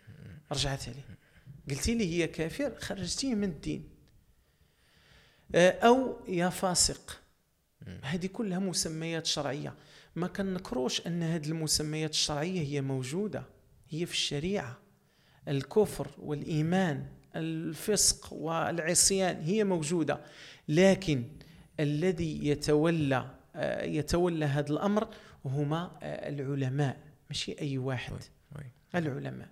رجعت 0.52 0.88
عليه. 0.88 1.04
قلتي 1.70 1.94
لي 1.94 2.14
هي 2.14 2.26
كافر 2.26 2.74
خرجتيه 2.78 3.34
من 3.34 3.44
الدين. 3.44 3.88
آه، 5.54 5.70
أو 5.70 6.20
يا 6.28 6.48
فاسق. 6.48 7.20
هذه 8.02 8.26
كلها 8.26 8.58
مسميات 8.58 9.26
شرعية. 9.26 9.74
ما 10.16 10.26
كنكروش 10.26 11.06
أن 11.06 11.22
هذه 11.22 11.48
المسميات 11.48 12.10
الشرعية 12.10 12.60
هي 12.60 12.80
موجودة. 12.80 13.44
هي 13.88 14.06
في 14.06 14.12
الشريعة. 14.12 14.78
الكفر 15.48 16.10
والإيمان 16.18 17.06
الفسق 17.36 18.32
والعصيان 18.32 19.42
هي 19.42 19.64
موجودة. 19.64 20.20
لكن 20.68 21.24
الذي 21.80 22.46
يتولى 22.46 23.30
آه، 23.56 23.84
يتولى 23.84 24.44
هذا 24.44 24.70
الأمر 24.70 25.08
هما 25.44 25.98
آه، 26.02 26.28
العلماء 26.28 26.96
ماشي 27.28 27.60
أي 27.60 27.78
واحد. 27.78 28.12
وي. 28.12 28.64
العلماء. 28.94 29.48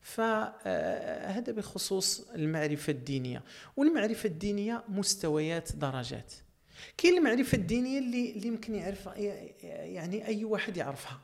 فهذا 0.00 1.52
بخصوص 1.52 2.20
المعرفة 2.34 2.90
الدينية. 2.90 3.42
والمعرفة 3.76 4.26
الدينية 4.28 4.84
مستويات 4.88 5.76
درجات. 5.76 6.32
كاين 6.96 7.18
المعرفة 7.18 7.58
الدينية 7.58 7.98
اللي 7.98 8.30
اللي 8.32 8.46
يمكن 8.48 8.74
يعرف 8.74 9.06
يعني 9.16 10.26
أي 10.26 10.44
واحد 10.44 10.76
يعرفها. 10.76 11.20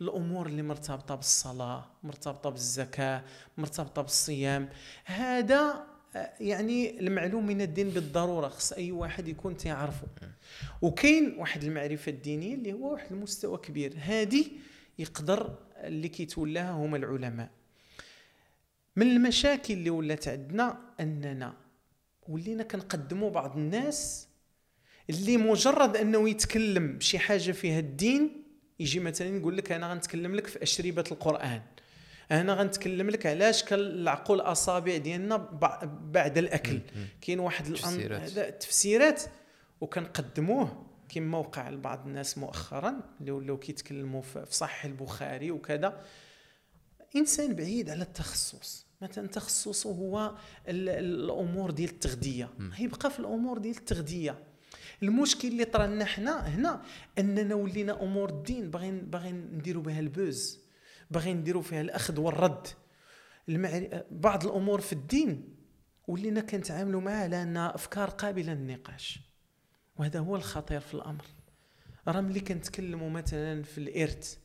الأمور 0.00 0.46
اللي 0.46 0.62
مرتبطة 0.62 1.14
بالصلاة 1.14 1.84
مرتبطة 2.02 2.50
بالزكاة 2.50 3.24
مرتبطة 3.58 4.02
بالصيام. 4.02 4.68
هذا 5.04 5.60
آه، 5.60 5.86
يعني 6.40 7.00
المعلوم 7.00 7.46
من 7.46 7.60
الدين 7.60 7.90
بالضرورة 7.90 8.48
خص 8.48 8.72
أي 8.72 8.92
واحد 8.92 9.28
يكون 9.28 9.56
تيعرفه 9.56 10.06
وكاين 10.82 11.36
واحد 11.38 11.64
المعرفة 11.64 12.12
الدينية 12.12 12.54
اللي 12.54 12.72
هو 12.72 12.92
واحد 12.92 13.12
المستوى 13.12 13.58
كبير. 13.58 13.94
هذه 13.98 14.44
يقدر 14.98 15.58
اللي 15.76 16.08
كيتولاها 16.08 16.70
هما 16.70 16.96
العلماء. 16.96 17.50
من 18.96 19.06
المشاكل 19.06 19.74
اللي 19.74 19.90
ولات 19.90 20.28
عندنا 20.28 20.80
أننا 21.00 21.54
ولينا 22.28 22.62
كنقدموا 22.62 23.30
بعض 23.30 23.56
الناس 23.56 24.28
اللي 25.10 25.36
مجرد 25.36 25.96
أنه 25.96 26.28
يتكلم 26.28 26.98
بشي 26.98 27.18
حاجة 27.18 27.52
فيها 27.52 27.78
الدين 27.78 28.42
يجي 28.80 29.00
مثلا 29.00 29.36
يقول 29.36 29.56
لك 29.56 29.72
أنا 29.72 29.90
غنتكلم 29.90 30.34
لك 30.34 30.46
في 30.46 30.62
اشربه 30.62 31.04
القرآن. 31.12 31.62
أنا 32.40 32.54
غنتكلم 32.54 33.10
لك 33.10 33.26
علاش 33.26 33.64
كنلعقوا 33.64 34.36
الأصابع 34.36 34.96
ديالنا 34.96 35.36
بع- 35.62 35.84
بعد 35.84 36.38
الأكل. 36.38 36.80
كاين 37.20 37.40
واحد 37.40 37.64
الأن- 37.66 37.80
تفسيرات. 37.80 38.20
هذا 38.20 38.50
تفسيرات 38.50 39.22
وكنقدموه. 39.80 40.86
كما 41.08 41.38
وقع 41.38 41.70
لبعض 41.70 42.06
الناس 42.06 42.38
مؤخرا 42.38 43.00
اللي 43.20 43.30
ولاو 43.30 43.58
كيتكلموا 43.58 44.22
في 44.22 44.46
صحيح 44.50 44.84
البخاري 44.84 45.50
وكذا. 45.50 46.00
إنسان 47.16 47.54
بعيد 47.54 47.90
على 47.90 48.02
التخصص. 48.02 48.86
مثلا 49.02 49.28
تخصصه 49.28 49.90
هو 49.90 50.34
ال- 50.68 50.88
الأمور 50.88 51.70
ديال 51.70 51.90
التغذية. 51.90 52.48
يبقى 52.78 53.10
في 53.10 53.18
الأمور 53.20 53.58
ديال 53.58 53.76
التغذية. 53.76 54.38
المشكل 55.02 55.48
اللي 55.48 55.64
طرا 55.64 55.86
لنا 55.86 56.04
حنا 56.04 56.48
هنا 56.48 56.82
أننا 57.18 57.54
ولينا 57.54 58.02
أمور 58.02 58.28
الدين 58.30 58.70
باغيين 58.70 58.98
باغيين 58.98 59.48
نديروا 59.54 59.82
بها 59.82 60.00
البوز. 60.00 60.61
باغيين 61.12 61.36
نديروا 61.36 61.62
فيها 61.62 61.80
الأخذ 61.80 62.20
والرد. 62.20 62.66
المعر... 63.48 64.04
بعض 64.10 64.46
الأمور 64.46 64.80
في 64.80 64.92
الدين 64.92 65.56
ولينا 66.08 66.40
كنتعاملوا 66.40 67.00
معها 67.00 67.22
على 67.22 67.42
انها 67.42 67.74
أفكار 67.74 68.10
قابلة 68.10 68.54
للنقاش. 68.54 69.20
وهذا 69.96 70.18
هو 70.18 70.36
الخطير 70.36 70.80
في 70.80 70.94
الأمر. 70.94 71.24
راه 72.08 72.20
ملي 72.20 72.40
كنتكلموا 72.40 73.10
مثلا 73.10 73.62
في 73.62 73.78
الإرث 73.78 74.36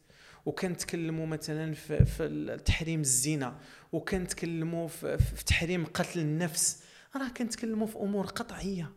وكنتكلموا 0.46 1.26
مثلا 1.26 1.74
في, 1.74 2.06
في 2.06 2.58
تحريم 2.66 3.02
الزنا 3.02 3.60
وكنتكلموا 3.92 4.88
في, 4.88 5.18
في 5.18 5.46
تحريم 5.46 5.86
قتل 5.86 6.20
النفس 6.20 6.84
راه 7.16 7.30
كنتكلموا 7.30 7.88
في 7.88 7.96
أمور 7.96 8.26
قطعية. 8.26 8.94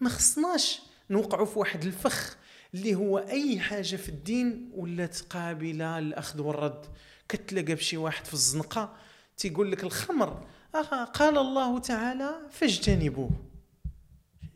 ما 0.00 0.08
خصناش 0.08 0.82
نوقعوا 1.10 1.46
في 1.46 1.58
واحد 1.58 1.84
الفخ 1.84 2.36
اللي 2.74 2.94
هو 2.94 3.18
أي 3.18 3.60
حاجة 3.60 3.96
في 3.96 4.08
الدين 4.08 4.70
ولات 4.74 5.20
قابله 5.20 6.00
للاخذ 6.00 6.40
والرد. 6.40 6.86
كتلاقى 7.28 7.74
بشي 7.74 7.96
واحد 7.96 8.24
في 8.24 8.34
الزنقة 8.34 8.96
تيقول 9.36 9.72
لك 9.72 9.84
الخمر. 9.84 10.46
آه 10.74 11.04
قال 11.04 11.38
الله 11.38 11.78
تعالى 11.78 12.30
فاجتنبوه. 12.50 13.30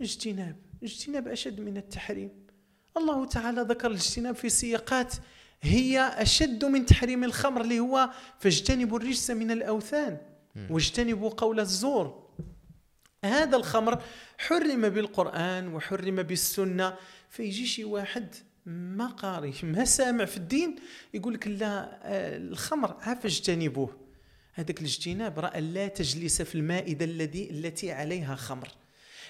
اجتناب. 0.01 0.57
اجتناب 0.83 1.29
أشد 1.29 1.61
من 1.61 1.77
التحريم. 1.77 2.31
الله 2.97 3.27
تعالى 3.27 3.61
ذكر 3.61 3.91
الاجتناب 3.91 4.35
في 4.35 4.49
سياقات. 4.49 5.15
هي 5.63 6.01
أشد 6.01 6.65
من 6.65 6.87
تحريم 6.87 7.25
الخمر 7.25 7.61
اللي 7.61 7.81
هو 7.81 8.11
فاجتنبوا 8.39 8.99
الرجس 8.99 9.31
من 9.31 9.51
الأوثان 9.51 10.19
واجتنبوا 10.71 11.31
قول 11.31 11.61
الزور. 11.61 12.31
هذا 13.25 13.57
الخمر 13.57 14.03
حرم 14.39 14.89
بالقرآن 14.89 15.75
وحرم 15.75 16.23
بالسنة. 16.23 16.97
فيجي 17.31 17.67
شي 17.67 17.85
واحد 17.85 18.35
ما 18.67 19.07
قاري 19.07 19.55
ما 19.63 19.85
سامع 19.85 20.25
في 20.25 20.37
الدين 20.37 20.77
يقول 21.15 21.35
لك 21.35 21.47
لا 21.49 21.99
آه، 22.03 22.37
الخمر 22.37 22.97
عاف 23.01 23.25
اجتنبوه 23.27 23.97
هذاك 24.55 24.81
الاجتناب 24.81 25.39
رأى 25.39 25.61
لا 25.61 25.89
تجلس 25.89 26.43
في 26.43 26.55
المائدة 26.55 27.05
الذي 27.05 27.51
التي 27.51 27.93
عليها 27.93 28.35
خمر. 28.35 28.69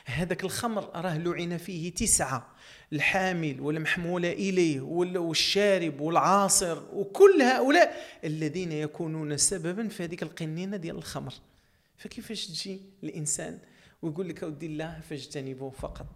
هذاك 0.05 0.45
الخمر 0.45 0.91
راه 0.95 1.19
لعن 1.19 1.57
فيه 1.57 1.95
تسعة 1.95 2.55
الحامل 2.93 3.61
والمحمول 3.61 4.25
إليه 4.27 4.81
وال- 4.81 5.19
والشارب 5.19 6.01
والعاصر 6.01 6.83
وكل 6.93 7.43
هؤلاء 7.43 7.97
الذين 8.25 8.73
يكونون 8.73 9.37
سببا 9.37 9.89
في 9.89 10.05
هذيك 10.05 10.23
القنينة 10.23 10.77
ديال 10.77 10.97
الخمر. 10.97 11.35
فكيفاش 11.97 12.47
تجي 12.47 12.81
الإنسان 13.05 13.59
ويقول 14.03 14.29
لك 14.29 14.43
أودي 14.43 14.67
الله 14.67 15.01
فاجتنبوه 15.11 15.71
فقط؟ 15.71 16.07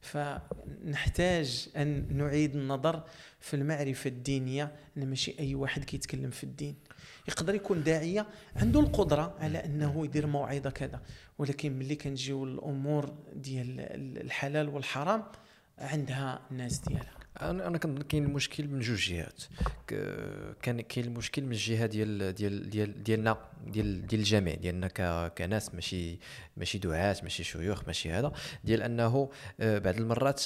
فنحتاج 0.00 1.68
أن 1.76 2.16
نعيد 2.16 2.56
النظر 2.56 3.04
في 3.40 3.56
المعرفة 3.56 4.08
الدينية 4.08 4.72
أن 4.96 5.08
ماشي 5.08 5.34
أي 5.38 5.54
واحد 5.54 5.84
كيتكلم 5.84 6.30
في 6.30 6.44
الدين. 6.44 6.74
يقدر 7.28 7.54
يكون 7.54 7.82
داعية 7.82 8.26
عنده 8.56 8.80
القدرة 8.80 9.36
على 9.40 9.64
أنه 9.64 10.04
يدير 10.04 10.26
موعظة 10.26 10.70
كذا. 10.70 11.00
ولكن 11.38 11.78
ملي 11.78 11.96
كنجيو 11.96 12.44
الأمور 12.44 13.14
ديال 13.32 13.80
الحلال 14.20 14.68
والحرام 14.68 15.24
عندها 15.78 16.40
الناس 16.50 16.78
ديالها. 16.78 17.17
أنا 17.40 17.66
أنا 17.66 17.78
كنظن 17.78 18.02
كاين 18.02 18.24
المشكل 18.24 18.68
من 18.68 18.80
جوج 18.80 18.98
جهات. 18.98 19.42
كان 20.62 20.80
كاين 20.80 21.06
المشكل 21.06 21.42
من 21.42 21.52
الجهة 21.52 21.86
ديال 21.86 22.34
ديال 22.34 22.70
ديال 22.70 23.02
ديالنا 23.02 23.38
ديال 23.66 24.06
ديال 24.06 24.20
الجميع. 24.20 24.54
ديالنا 24.54 24.88
كناس 25.28 25.74
ماشي 25.74 26.18
ماشي 26.56 26.78
دعاة 26.78 27.16
ماشي 27.22 27.44
شيوخ 27.44 27.86
ماشي 27.86 28.10
هذا. 28.12 28.32
ديال 28.64 28.82
أنه 28.82 29.30
آه، 29.60 29.78
بعض 29.78 29.96
المرات 29.96 30.44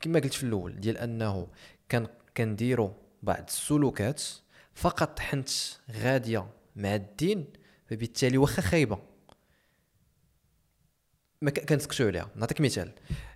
كما 0.00 0.20
قلت 0.20 0.34
في 0.34 0.42
الأول 0.44 0.80
ديال 0.80 0.98
أنه 0.98 1.48
كان 1.88 2.06
كنديروا 2.36 2.90
بعض 3.22 3.44
السلوكات 3.48 4.22
فقط 4.74 5.18
حنت 5.18 5.48
غادية 5.90 6.46
مع 6.76 6.94
الدين 6.94 7.46
فبالتالي 7.86 8.38
واخا 8.38 8.62
خايبة. 8.62 8.98
ما 11.42 11.50
كنسكتوا 11.50 12.06
عليها. 12.06 12.30
نعطيك 12.36 12.60
مثال. 12.60 12.92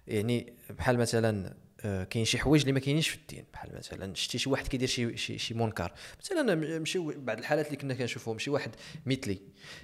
يعني 0.07 0.53
بحال 0.71 0.99
مثلا 0.99 1.64
كاين 1.85 2.24
شي 2.24 2.39
حوايج 2.39 2.61
اللي 2.61 2.72
ما 2.72 2.80
كاينينش 2.80 3.09
في 3.09 3.16
الدين. 3.16 3.45
بحال 3.53 3.76
مثلا 3.76 4.14
شتي 4.14 4.39
شي 4.39 4.51
واحد 4.51 4.68
كيدير 4.68 4.89
شي 4.89 5.16
شي, 5.16 5.39
شي 5.39 5.55
منكر 5.55 5.93
مثلا 6.20 6.78
مشي 6.78 6.99
بعض 6.99 7.39
الحالات 7.39 7.66
اللي 7.66 7.76
كنا 7.76 7.95
كنشوفوهم 7.95 8.39
شي 8.39 8.51
واحد 8.51 8.70
مثلي 9.07 9.39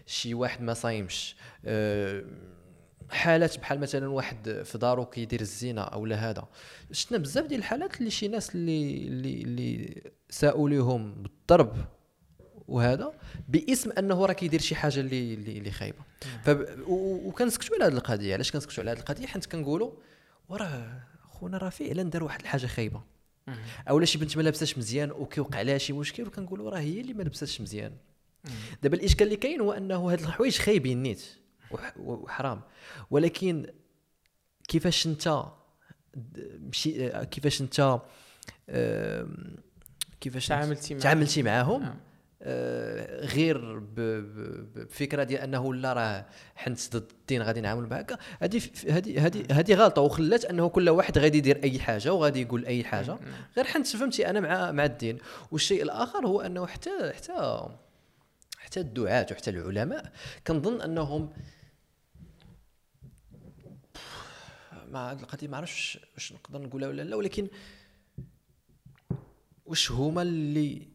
شي 0.06 0.34
واحد 0.34 0.62
ما 0.62 0.74
صايمش 0.74 1.36
آه، 1.64 2.24
حالات 3.10 3.58
بحال 3.58 3.80
مثلا 3.80 4.08
واحد 4.08 4.62
في 4.64 4.78
دارو 4.78 5.06
كيدير 5.06 5.40
الزنا 5.40 5.82
أو 5.82 6.06
لا 6.06 6.30
هذا. 6.30 6.48
شفنا 6.92 7.18
بزاف 7.18 7.46
ديال 7.46 7.60
الحالات 7.60 7.98
اللي 7.98 8.10
شي 8.10 8.28
ناس 8.28 8.54
اللي 8.54 9.08
اللي 9.08 9.42
اللي 9.42 10.02
ساءوا 10.30 10.70
لهم 10.70 11.22
بالضرب 11.22 11.76
وهذا 12.68 13.12
باسم 13.48 13.92
أنه 13.98 14.26
راه 14.26 14.32
كيدير 14.32 14.60
شي 14.60 14.74
حاجة 14.74 15.00
اللي 15.00 15.34
اللي, 15.34 15.70
خايبة. 15.70 15.98
فب... 16.44 16.66
وكنسكتوا 16.86 17.76
على 17.76 17.84
هذه 17.84 17.92
القضية. 17.98 18.34
علاش 18.34 18.52
كنسكتوا 18.52 18.82
على 18.82 18.90
هذه 18.90 18.98
القضية؟ 18.98 19.26
حيت 19.26 19.46
كنقولوا 19.46 19.92
وراه 20.48 21.09
خونا 21.40 21.58
راه 21.58 21.68
فعلا 21.68 22.02
دار 22.02 22.24
واحد 22.24 22.40
الحاجة 22.40 22.66
خايبة. 22.66 23.02
أولا 23.88 24.04
شي 24.04 24.18
بنت 24.18 24.36
ما 24.36 24.42
لابساش 24.42 24.78
مزيان 24.78 25.10
وكيوقع 25.10 25.62
لها 25.62 25.78
شي 25.78 25.92
مشكل 25.92 26.26
وكنقولوا 26.26 26.70
راه 26.70 26.78
هي 26.78 27.00
اللي 27.00 27.14
ما 27.14 27.22
لبساتش 27.22 27.60
مزيان. 27.60 27.92
دابا 28.82 28.96
الإشكال 28.96 29.26
اللي 29.26 29.36
كاين 29.36 29.60
هو 29.60 29.72
أنه 29.72 30.12
هاد 30.12 30.20
الحوايج 30.20 30.58
خايبين 30.58 31.02
نيت 31.02 31.22
وح- 31.70 31.94
وحرام. 31.98 32.60
ولكن 33.10 33.66
كيفاش 34.68 35.06
أنت 35.06 35.44
مشي 36.60 37.08
كيفاش 37.26 37.60
أنت 37.60 38.00
كيفاش 40.20 40.48
تعاملتي 40.48 40.94
معاه. 40.94 41.02
تعاملتي 41.02 41.42
معاهم. 41.42 41.82
آه، 41.82 41.96
غير 43.22 43.78
ب- 43.78 43.94
ب- 43.94 44.78
بفكرة 44.78 45.22
ديال 45.24 45.40
أنه 45.40 45.74
لا 45.74 45.92
راه 45.92 46.26
حنت 46.56 46.96
ضد 46.96 47.10
الدين 47.20 47.42
غادي 47.42 47.60
نعامل 47.60 47.86
بهكا 47.86 48.18
هذه 48.42 48.62
هذه 48.88 49.26
هذه 49.26 49.44
هذه 49.50 49.74
غلطة 49.74 50.02
وخلات 50.02 50.44
أنه 50.44 50.68
كل 50.68 50.88
واحد 50.88 51.18
غادي 51.18 51.38
يدير 51.38 51.62
أي 51.64 51.78
حاجة 51.78 52.12
وغادي 52.12 52.42
يقول 52.42 52.66
أي 52.66 52.84
حاجة. 52.84 53.18
غير 53.56 53.64
حنت 53.66 53.86
فهمتي 53.86 54.30
أنا 54.30 54.40
مع 54.40 54.72
مع 54.72 54.84
الدين. 54.84 55.18
والشيء 55.50 55.82
الآخر 55.82 56.26
هو 56.26 56.40
أنه 56.40 56.66
حتى 56.66 57.12
حتى 57.14 57.68
حتى 58.58 58.80
الدعاة 58.80 59.26
وحتى 59.30 59.50
العلماء 59.50 60.12
كنظن 60.46 60.80
أنهم 60.80 61.30
مع 64.90 65.12
هذه 65.12 65.20
القضية 65.20 65.48
ما 65.48 65.56
عرفتش 65.56 65.98
واش 66.14 66.32
نقدر 66.32 66.58
نقولها 66.62 66.88
ولا 66.88 67.02
لا 67.02 67.16
ولكن 67.16 67.48
واش 69.66 69.90
هما 69.90 70.22
اللي 70.22 70.88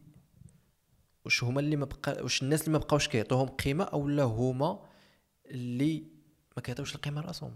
واش 1.26 1.44
هما 1.44 1.60
اللي 1.60 1.76
ما 1.76 1.84
بقى 1.84 2.22
واش 2.22 2.42
الناس 2.42 2.60
اللي 2.60 2.72
ما 2.72 2.78
بقاوش 2.78 3.08
كيعطوهم 3.08 3.48
قيمة 3.48 3.84
أو 3.84 4.08
لا 4.08 4.22
هما 4.22 4.78
اللي 5.46 6.04
ما 6.56 6.62
كيعطيوش 6.62 6.94
القيمة 6.94 7.20
لرأسهم؟ 7.20 7.52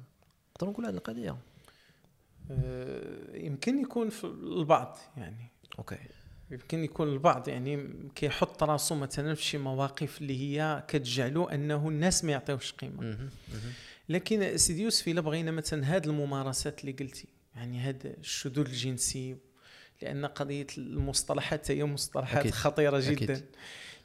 نقدر 0.56 0.70
نقول 0.70 0.86
هذه 0.86 0.94
القضية. 0.94 1.36
آه، 2.50 3.36
يمكن 3.36 3.80
يكون 3.80 4.10
في 4.10 4.24
البعض 4.24 4.98
يعني. 5.16 5.50
أوكي. 5.78 5.98
يمكن 6.50 6.84
يكون 6.84 7.08
البعض 7.08 7.48
يعني 7.48 7.88
كيحط 8.14 8.62
راسو 8.62 8.94
مثلا 8.94 9.34
في 9.34 9.42
شي 9.42 9.58
مواقف 9.58 10.20
اللي 10.20 10.40
هي 10.40 10.84
كتجعلو 10.88 11.44
أنه 11.44 11.88
الناس 11.88 12.24
ما 12.24 12.32
يعطيوش 12.32 12.72
قيمة. 12.72 13.28
لكن 14.08 14.56
سيدي 14.56 14.82
يوسف 14.82 15.08
إلا 15.08 15.20
بغينا 15.20 15.50
مثلا 15.50 15.94
هاد 15.96 16.06
الممارسات 16.06 16.80
اللي 16.80 16.92
قلتي 16.92 17.28
يعني 17.54 17.80
هاد 17.80 18.06
الشذوذ 18.06 18.66
الجنسي 18.66 19.36
لأن 20.02 20.26
قضية 20.26 20.66
المصطلحات 20.78 21.70
هي 21.70 21.84
مصطلحات 21.84 22.38
أكيد. 22.40 22.52
خطيرة 22.52 23.00
جدا 23.00 23.12
أكيد. 23.34 23.44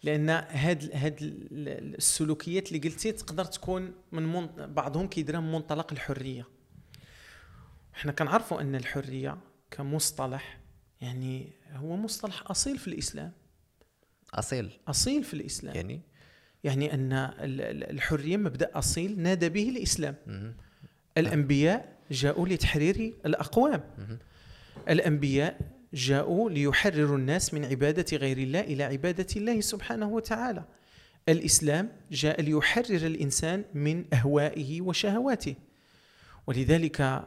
لأن 0.04 0.30
هاد 0.30 0.90
هاد 0.94 1.22
ال- 1.22 1.96
السلوكيات 1.96 2.68
اللي 2.72 2.90
قلتي 2.90 3.12
تقدر 3.12 3.46
تكون 3.46 3.92
من 4.12 4.24
من 4.24 4.48
بعضهم 4.74 5.08
كيديرها 5.08 5.40
من 5.40 5.52
منطلق 5.52 5.92
الحرية 5.92 6.48
إحنا 7.96 8.12
كنعرفوا 8.12 8.62
أن 8.62 8.76
الحرية 8.76 9.38
كمصطلح 9.72 10.60
يعني 11.02 11.50
هو 11.74 11.96
مصطلح 11.96 12.52
أصيل 12.52 12.78
في 12.78 12.88
الإسلام 12.88 13.32
أصيل 14.34 14.70
أصيل 14.88 15.24
في 15.24 15.34
الإسلام 15.34 15.76
يعني 15.76 16.02
يعني 16.64 16.94
أن 16.94 17.14
ال- 17.14 17.62
ال- 17.62 17.90
الحرية 17.90 18.38
مبدأ 18.38 18.72
أصيل 18.74 19.20
نادى 19.20 19.50
به 19.50 19.70
الإسلام 19.70 20.16
مهم. 20.28 20.56
الأنبياء 21.18 21.96
جاءوا 22.12 22.48
لتحرير 22.48 23.14
الأقوام 23.26 23.84
مهم. 23.98 24.20
الأنبياء 24.90 25.60
جاءوا 25.96 26.50
ليحرروا 26.50 27.18
الناس 27.18 27.54
من 27.54 27.66
عبادة 27.66 28.18
غير 28.18 28.38
الله 28.38 28.60
إلى 28.60 28.84
عبادة 28.84 29.28
الله 29.36 29.62
سبحانه 29.62 30.08
وتعالى. 30.08 30.64
الإسلام 31.30 31.92
جاء 32.12 32.42
ليحرر 32.42 33.06
الإنسان 33.06 33.66
من 33.74 34.06
أهوائه 34.14 34.82
وشهواته. 34.82 35.56
ولذلك 36.48 37.26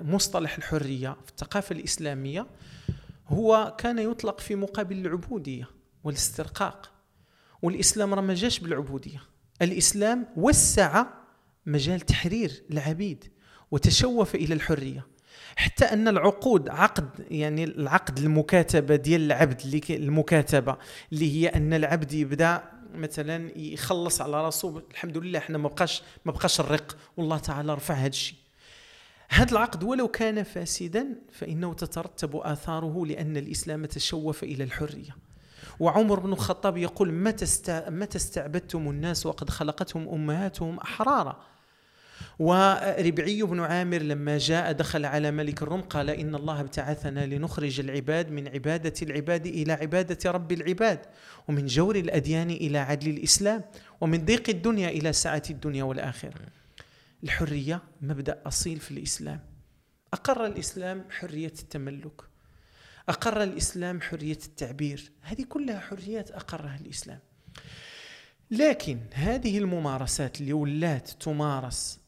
مصطلح 0.00 0.56
الحرية 0.56 1.16
في 1.24 1.30
الثقافة 1.30 1.72
الإسلامية 1.72 2.46
هو 3.28 3.76
كان 3.78 3.98
يطلق 3.98 4.40
في 4.40 4.54
مقابل 4.54 5.06
العبودية 5.06 5.68
والاسترقاق. 6.04 6.92
والإسلام 7.62 8.14
راه 8.14 8.22
ما 8.22 8.34
جاش 8.34 8.58
بالعبودية. 8.58 9.22
الإسلام 9.62 10.26
وسع 10.36 11.06
مجال 11.66 12.00
تحرير 12.00 12.62
العبيد 12.70 13.24
وتشوف 13.70 14.34
إلى 14.34 14.54
الحرية. 14.54 15.06
حتى 15.56 15.84
أن 15.84 16.08
العقود 16.08 16.68
عقد 16.68 17.08
يعني 17.30 17.64
العقد 17.64 18.18
المكاتبة 18.18 18.96
ديال 18.96 19.20
العبد 19.20 19.60
اللي 19.60 19.80
المكاتبة 19.90 20.76
اللي 21.12 21.36
هي 21.36 21.48
أن 21.48 21.74
العبد 21.74 22.12
يبدأ 22.12 22.62
مثلا 22.94 23.58
يخلص 23.58 24.20
على 24.20 24.44
راسه 24.44 24.82
الحمد 24.90 25.18
لله 25.18 25.38
إحنا 25.38 25.58
ما 25.58 25.68
بقاش 25.68 26.02
ما 26.24 26.32
بقاش 26.32 26.60
الرق 26.60 26.96
والله 27.16 27.38
تعالى 27.38 27.74
رفع 27.74 27.94
هذا 27.94 28.06
الشيء. 28.06 28.38
هذا 29.28 29.52
العقد 29.52 29.84
ولو 29.84 30.08
كان 30.08 30.42
فاسدا 30.42 31.06
فإنه 31.32 31.74
تترتب 31.74 32.36
آثاره 32.36 33.06
لأن 33.06 33.36
الإسلام 33.36 33.86
تشوف 33.86 34.42
إلى 34.42 34.64
الحرية. 34.64 35.16
وعمر 35.80 36.20
بن 36.20 36.32
الخطاب 36.32 36.76
يقول 36.76 37.12
متى 37.12 37.44
متى 37.88 38.18
استعبدتم 38.18 38.90
الناس 38.90 39.26
وقد 39.26 39.50
خلقتهم 39.50 40.08
أمهاتهم 40.08 40.78
أحرارا؟ 40.78 41.40
وربعي 42.38 43.42
بن 43.42 43.60
عامر 43.60 43.98
لما 43.98 44.38
جاء 44.38 44.72
دخل 44.72 45.04
على 45.04 45.30
ملك 45.30 45.62
الروم 45.62 45.80
قال 45.80 46.10
إن 46.10 46.34
الله 46.34 46.60
ابتعثنا 46.60 47.26
لنخرج 47.26 47.80
العباد 47.80 48.30
من 48.30 48.48
عبادة 48.48 48.94
العباد 49.02 49.46
إلى 49.46 49.72
عبادة 49.72 50.30
رب 50.30 50.52
العباد 50.52 51.00
ومن 51.48 51.66
جور 51.66 51.96
الأديان 51.96 52.50
إلى 52.50 52.78
عدل 52.78 53.10
الإسلام 53.10 53.64
ومن 54.00 54.24
ضيق 54.24 54.48
الدنيا 54.48 54.88
إلى 54.88 55.12
سعه 55.12 55.42
الدنيا 55.50 55.84
والآخرة. 55.84 56.34
الحرية 57.24 57.82
مبدأ 58.00 58.42
أصيل 58.46 58.80
في 58.80 58.90
الإسلام. 58.90 59.40
أقر 60.12 60.46
الإسلام 60.46 61.04
حرية 61.10 61.52
التملك. 61.62 62.20
أقر 63.08 63.42
الإسلام 63.42 64.00
حرية 64.00 64.38
التعبير. 64.46 65.12
هذه 65.22 65.42
كلها 65.42 65.80
حريات 65.80 66.30
أقرها 66.30 66.78
الإسلام. 66.80 67.20
لكن 68.50 69.00
هذه 69.12 69.58
الممارسات 69.58 70.40
اللي 70.40 70.52
ولات 70.52 71.10
تمارس 71.10 72.00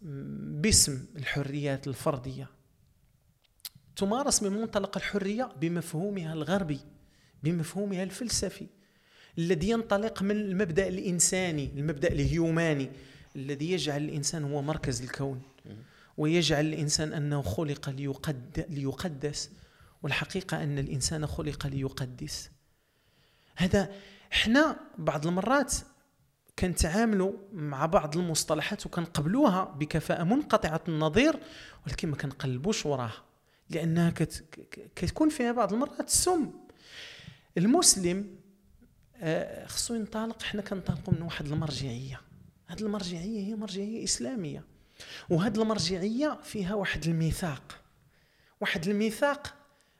باسم 0.63 1.07
الحريات 1.17 1.89
الفردية 1.89 2.51
تمارس 3.97 4.43
من 4.43 4.53
منطلق 4.53 4.97
الحرية 4.97 5.49
بمفهومها 5.61 6.33
الغربي 6.33 6.81
بمفهومها 7.43 8.03
الفلسفي 8.03 8.67
الذي 9.39 9.71
ينطلق 9.71 10.23
من 10.23 10.37
المبدأ 10.37 10.89
الإنساني 10.89 11.71
المبدأ 11.77 12.09
الهيوماني 12.09 12.91
الذي 13.37 13.73
يجعل 13.73 14.05
الإنسان 14.05 14.45
هو 14.45 14.63
مركز 14.63 15.03
الكون 15.03 15.43
ويجعل 16.17 16.67
الإنسان 16.67 17.13
أنه 17.13 17.43
خلق 17.43 17.91
ليقد 17.91 18.67
ليقدس 18.71 19.51
والحقيقة 20.03 20.63
أن 20.63 20.79
الإنسان 20.79 21.27
خلق 21.27 21.67
ليقدس. 21.67 22.51
هذا 23.57 23.93
إحنا 24.33 24.77
بعض 24.99 25.27
المرات 25.27 25.75
كنتعاملوا 26.59 27.33
مع 27.53 27.87
بعض 27.87 28.17
المصطلحات 28.17 28.87
وكنقبلوها 28.87 29.65
بكفاءة 29.65 30.25
منقطعة 30.25 30.81
النظير 30.89 31.37
ولكن 31.87 32.09
ما 32.09 32.17
كنقلبوش 32.17 32.87
وراها 32.87 33.25
لأنها 33.71 34.11
كت 34.11 34.45
كتكون 34.97 35.29
فيها 35.29 35.53
بعض 35.53 35.73
المرات 35.73 36.11
سم. 36.11 36.51
المسلم 37.59 38.39
آه، 39.17 39.67
خصو 39.67 39.95
ينطلق 39.95 40.43
حنا 40.43 40.63
كنطلقوا 40.63 41.15
من 41.15 41.23
واحد 41.23 41.47
المرجعية. 41.47 42.21
هذه 42.67 42.81
المرجعية 42.81 43.47
هي 43.47 43.55
مرجعية 43.55 44.05
إسلامية 44.05 44.65
وهذه 45.31 45.63
المرجعية 45.63 46.39
فيها 46.45 46.75
واحد 46.75 47.05
الميثاق. 47.07 47.81
واحد 48.61 48.89
الميثاق 48.89 49.55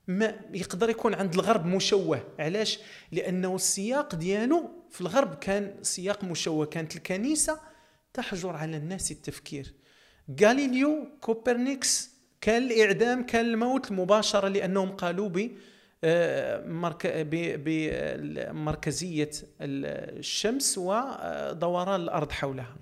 ما 0.09 0.35
يقدر 0.55 0.91
يكون 0.91 1.15
عند 1.15 1.35
الغرب 1.35 1.67
مشوه. 1.67 2.25
علاش؟ 2.39 2.79
لأنه 3.13 3.55
السياق 3.55 4.15
ديالو 4.15 4.71
في 4.91 5.01
الغرب 5.01 5.35
كان 5.35 5.75
سياق 5.83 6.25
مشوه. 6.25 6.67
كانت 6.67 6.97
الكنيسة 6.97 7.61
تحجر 8.15 8.57
على 8.57 8.77
الناس 8.77 9.11
التفكير. 9.11 9.75
غاليليو 10.41 11.09
كوبرنيكس 11.21 12.11
كان 12.41 12.63
الإعدام 12.63 13.27
كان 13.27 13.45
الموت 13.45 13.93
مباشره 13.93 14.49
لأنهم 14.49 14.91
قالوا 14.91 15.29
ب 15.29 15.51
بمركزيه 17.65 19.31
الشمس 19.61 20.79
ودوران 20.79 22.01
الأرض 22.01 22.33
حولها. 22.33 22.77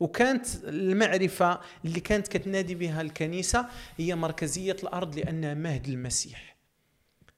وكانت 0.00 0.46
المعرفة 0.64 1.60
اللي 1.84 2.00
كانت 2.00 2.28
كتنادي 2.28 2.74
بها 2.74 3.00
الكنيسة 3.00 3.66
هي 3.96 4.14
مركزية 4.14 4.76
الأرض 4.82 5.18
لأنها 5.18 5.54
مهد 5.54 5.88
المسيح. 5.88 6.51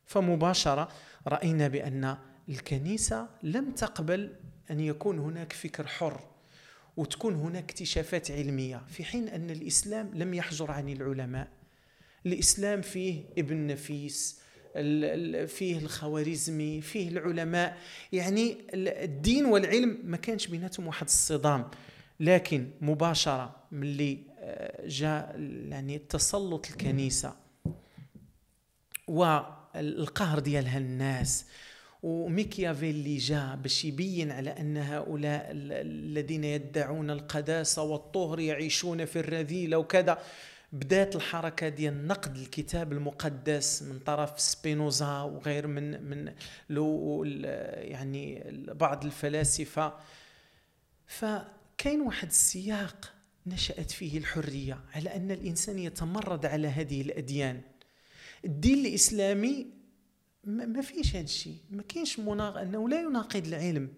فمباشرة 0.06 0.88
رأينا 1.26 1.68
بأن 1.68 2.16
الكنيسة 2.48 3.28
لم 3.42 3.70
تقبل 3.70 4.36
أن 4.70 4.80
يكون 4.80 5.18
هناك 5.18 5.52
فكر 5.52 5.86
حر 5.86 6.20
وتكون 6.96 7.34
هناك 7.34 7.64
اكتشافات 7.64 8.30
علمية 8.30 8.82
في 8.88 9.04
حين 9.04 9.28
أن 9.28 9.50
الإسلام 9.50 10.10
لم 10.14 10.34
يحجر 10.34 10.70
عن 10.70 10.88
العلماء. 10.88 11.48
الإسلام 12.26 12.82
فيه 12.82 13.24
ابن 13.38 13.66
نفيس 13.66 14.40
فيه 15.46 15.78
الخوارزمي 15.78 16.80
فيه 16.80 17.08
العلماء. 17.08 17.78
يعني 18.12 18.56
الدين 18.74 19.44
والعلم 19.44 19.98
ما 20.04 20.16
كانش 20.16 20.46
بيناتهم 20.46 20.86
واحد 20.86 21.06
الصدام. 21.06 21.70
لكن 22.20 22.70
مباشرة 22.80 23.56
ملي 23.72 24.18
آه، 24.38 24.86
جاء 24.86 25.40
يعني 25.68 25.98
تسلط 25.98 26.66
الكنيسة. 26.70 27.36
والقهر 29.76 30.38
ديالها 30.38 30.78
الناس. 30.78 31.46
وميكيافيلي 32.02 33.16
جاء 33.16 33.56
باش 33.56 33.84
يبين 33.84 34.30
على 34.30 34.50
أن 34.50 34.76
هؤلاء 34.76 35.46
الذين 35.52 36.44
يدعون 36.44 37.10
القداسة 37.10 37.82
والطهر 37.82 38.40
يعيشون 38.40 39.04
في 39.04 39.18
الرذيلة 39.18 39.76
وكذا 39.76 40.18
بدات 40.72 41.16
الحركة 41.16 41.68
ديال 41.68 42.06
نقد 42.06 42.36
الكتاب 42.36 42.92
المقدس 42.92 43.82
من 43.82 43.98
طرف 43.98 44.40
سبينوزا 44.40 45.20
وغير 45.20 45.66
من 45.66 46.02
من 46.02 46.32
لو 46.70 47.24
يعني 47.76 48.44
بعض 48.74 49.04
الفلاسفة. 49.04 49.92
فكاين 51.06 52.00
واحد 52.00 52.28
السياق 52.28 53.12
نشأت 53.46 53.90
فيه 53.90 54.18
الحرية 54.18 54.78
على 54.94 55.16
أن 55.16 55.30
الإنسان 55.30 55.78
يتمرد 55.78 56.46
على 56.46 56.68
هذه 56.68 57.00
الأديان. 57.00 57.60
الدين 58.44 58.86
الإسلامي 58.86 59.66
ما 60.44 60.82
فيش 60.82 61.16
هذا 61.16 61.24
الشيء. 61.24 61.56
ما 61.70 61.82
كاينش 61.82 62.18
مناق 62.18 62.58
أنه 62.58 62.88
لا 62.88 63.00
يناقض 63.00 63.46
العلم. 63.46 63.88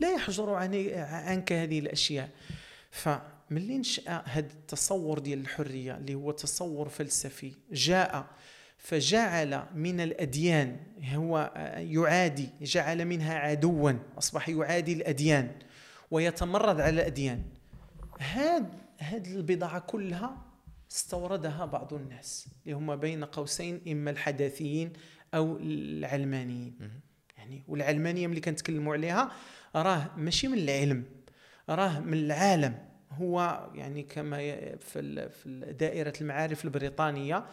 لا 0.00 0.14
يحجر 0.14 0.50
عنك 0.54 1.52
هذه 1.52 1.78
الأشياء. 1.78 2.30
فملي 2.90 3.78
نشا 3.78 4.22
هذا 4.26 4.46
التصور 4.46 5.18
ديال 5.18 5.40
الحرية 5.40 5.96
اللي 5.96 6.14
هو 6.14 6.30
تصور 6.30 6.88
فلسفي 6.88 7.52
جاء 7.72 8.26
فجعل 8.78 9.66
من 9.74 10.00
الأديان 10.00 10.76
هو 11.14 11.52
يعادي 11.76 12.48
جعل 12.62 13.04
منها 13.04 13.34
عدوا 13.34 13.92
أصبح 14.18 14.48
يعادي 14.48 14.92
الأديان 14.92 15.50
ويتمرد 16.10 16.80
على 16.80 16.90
الأديان. 16.90 17.42
هذه 18.18 18.70
هذه 18.98 19.34
البضاعة 19.34 19.78
كلها 19.78 20.49
استوردها 20.92 21.64
بعض 21.64 21.94
الناس 21.94 22.48
اللي 22.64 22.76
هم 22.76 22.96
بين 22.96 23.24
قوسين 23.24 23.80
إما 23.88 24.10
الحداثيين 24.10 24.92
أو 25.34 25.56
العلمانيين. 25.56 27.00
يعني 27.38 27.64
والعلمانية 27.68 28.26
ملي 28.26 28.40
كنتكلموا 28.40 28.92
عليها 28.94 29.32
راه 29.76 30.10
ماشي 30.16 30.48
من 30.48 30.58
العلم 30.58 31.04
راه 31.68 32.00
من 32.00 32.14
العالم. 32.14 32.78
هو 33.10 33.68
يعني 33.74 34.02
كما 34.02 34.38
في 34.76 35.28
في 35.28 35.74
دائرة 35.78 36.12
المعارف 36.20 36.64
البريطانية 36.64 37.46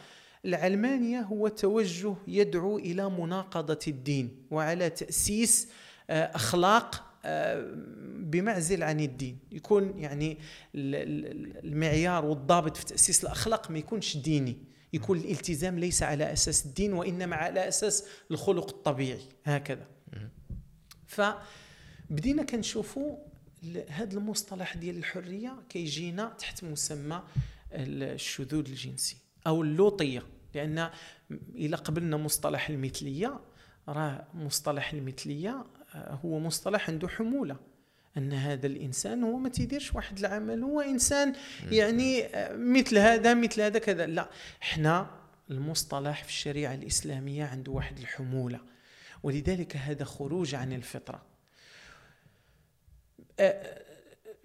العلمانية 0.46 1.20
هو 1.20 1.48
توجه 1.48 2.16
يدعو 2.28 2.78
إلى 2.78 3.10
مناقضة 3.10 3.80
الدين 3.88 4.46
وعلى 4.52 4.90
تأسيس 4.90 5.70
آه، 6.10 6.36
أخلاق 6.36 7.07
بمعزل 8.20 8.84
عن 8.84 9.00
الدين. 9.00 9.40
يكون 9.52 10.00
يعني 10.00 10.38
المعيار 10.76 12.26
والضابط 12.26 12.78
في 12.78 12.86
تأسيس 12.86 13.24
الأخلاق 13.24 13.72
ما 13.72 13.80
يكونش 13.80 14.18
ديني. 14.18 14.58
يكون 14.94 15.18
الالتزام 15.18 15.80
ليس 15.80 16.04
على 16.04 16.34
أساس 16.34 16.66
الدين 16.66 16.94
وإنما 16.94 17.36
على 17.36 17.68
أساس 17.68 18.08
الخلق 18.32 18.70
الطبيعي. 18.70 19.30
هكذا. 19.46 19.88
فبدينا 21.08 22.44
كنشوفوا 22.44 23.18
هذا 23.90 24.18
المصطلح 24.18 24.78
ديال 24.78 24.98
الحرية 24.98 25.58
كيجينا 25.70 26.36
تحت 26.40 26.64
مسمى 26.64 27.24
الشذوذ 27.72 28.70
الجنسي 28.70 29.18
أو 29.48 29.62
اللوطية. 29.62 30.24
لأن 30.56 30.90
إلى 31.56 31.76
قبلنا 31.76 32.18
مصطلح 32.18 32.70
المثلية 32.70 33.40
راه 33.88 34.28
مصطلح 34.34 34.94
المثلية 34.94 35.50
آه، 35.50 35.66
هو 36.26 36.40
مصطلح 36.40 36.90
عنده 36.90 37.08
حمولة. 37.08 37.58
أن 38.18 38.34
هذا 38.34 38.68
الإنسان 38.68 39.24
هو 39.24 39.38
ما 39.38 39.50
تيديرش 39.50 39.96
واحد 39.96 40.20
العمل 40.20 40.64
هو 40.64 40.82
إنسان 40.82 41.34
يعني 41.72 42.26
آه، 42.26 42.56
مثل 42.56 42.98
هذا 42.98 43.34
مثل 43.34 43.62
هذا 43.62 43.80
كذا. 43.80 44.06
لا 44.06 44.30
إحنا 44.62 45.12
المصطلح 45.52 46.24
في 46.24 46.30
الشريعة 46.30 46.74
الإسلامية 46.74 47.46
عنده 47.46 47.72
واحد 47.72 47.98
الحمولة. 47.98 48.60
ولذلك 49.24 49.78
هذا 49.78 50.06
خروج 50.06 50.56
عن 50.56 50.74
الفطرة. 50.74 51.26
آه، 53.40 53.82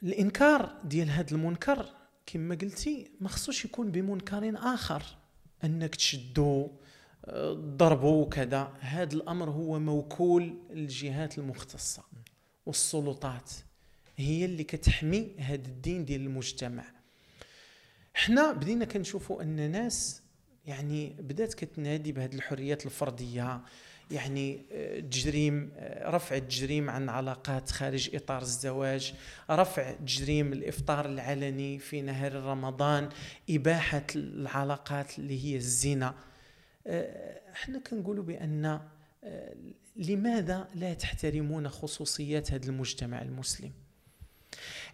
الإنكار 0.03 0.81
ديال 0.85 1.11
هذا 1.11 1.31
المنكر 1.33 1.87
كما 2.27 2.55
قلتي 2.55 3.11
ما 3.21 3.29
خصوش 3.29 3.65
يكون 3.65 3.91
بمنكر 3.91 4.53
آخر. 4.57 5.03
أنك 5.65 5.95
تشدو 5.95 6.71
ضربه 7.55 8.09
وكذا. 8.09 8.73
هذا 8.81 9.15
الأمر 9.15 9.51
هو 9.51 9.79
موكول 9.79 10.55
الجهات 10.71 11.39
المختصة 11.39 12.03
والسلطات. 12.67 13.51
هي 14.17 14.45
اللي 14.45 14.65
كتحمي 14.65 15.35
هذا 15.39 15.69
الدين 15.69 16.05
ديال 16.05 16.21
المجتمع. 16.21 16.85
حنا 18.15 18.53
بدينا 18.53 18.85
كنشوفوا 18.85 19.43
أن 19.43 19.71
ناس 19.71 20.23
يعني 20.67 21.17
بدات 21.21 21.55
كتنادي 21.55 22.13
بهذه 22.13 22.35
الحريات 22.35 22.87
الفردية. 22.87 23.61
يعني 24.11 24.61
تجريم 25.11 25.73
آه، 25.77 26.09
آه، 26.09 26.11
رفع 26.11 26.37
التجريم 26.37 26.91
عن 26.91 27.09
علاقات 27.09 27.71
خارج 27.71 28.15
إطار 28.15 28.43
الزواج 28.43 29.15
رفع 29.51 29.93
تجريم 29.93 30.53
الإفطار 30.53 31.07
العلني 31.07 31.79
في 31.79 32.03
نهار 32.03 32.35
رمضان 32.35 33.09
إباحة 33.51 34.07
العلاقات 34.17 35.19
اللي 35.19 35.45
هي 35.45 35.57
الزنا. 35.57 36.09
آه، 36.09 36.32
إحنا 36.87 37.79
كنقولوا 37.79 38.25
بأن 38.25 38.81
لماذا 39.97 40.69
لا 40.75 40.95
تحترمون 40.95 41.69
خصوصيات 41.69 42.53
هذا 42.53 42.67
المجتمع 42.67 43.23
المسلم؟ 43.23 43.71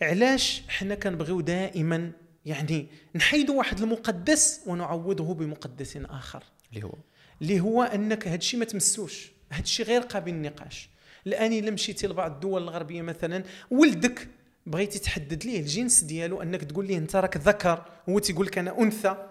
علاش 0.03 0.63
حنا 0.69 0.95
كنبغيو 0.95 1.41
دائما 1.41 2.13
يعني 2.47 2.87
نحيدوا 3.15 3.59
واحد 3.59 3.81
المقدس 3.81 4.61
ونعوضه 4.67 5.35
بمقدس 5.35 5.97
آخر. 5.97 6.45
اللي 6.73 6.85
هو؟ 6.85 6.95
اللي 7.43 7.61
هو 7.61 7.83
أنك 7.83 8.29
هذا 8.29 8.37
الشيء 8.37 8.61
ما 8.61 8.65
تمسوش 8.65 9.33
هذا 9.51 9.63
الشيء 9.63 9.87
غير 9.87 10.01
قابل 10.01 10.33
للنقاش 10.33 10.89
الان 11.27 11.53
إلا 11.53 11.71
مشيتي 11.71 12.07
لبعض 12.07 12.33
الدول 12.33 12.63
الغربية 12.63 13.03
مثلا 13.03 13.45
ولدك 13.71 14.29
بغيتي 14.67 14.99
تحدد 14.99 15.45
ليه 15.45 15.61
الجنس 15.61 16.05
ديالو 16.05 16.43
أنك 16.43 16.65
تقول 16.65 16.87
ليه 16.87 16.99
أنت 16.99 17.17
راك 17.17 17.37
ذكر 17.37 17.85
هو 18.09 18.19
تيقول 18.19 18.47
لك 18.47 18.59
أنا 18.59 18.81
أنثى. 18.81 19.09
آه، 19.09 19.31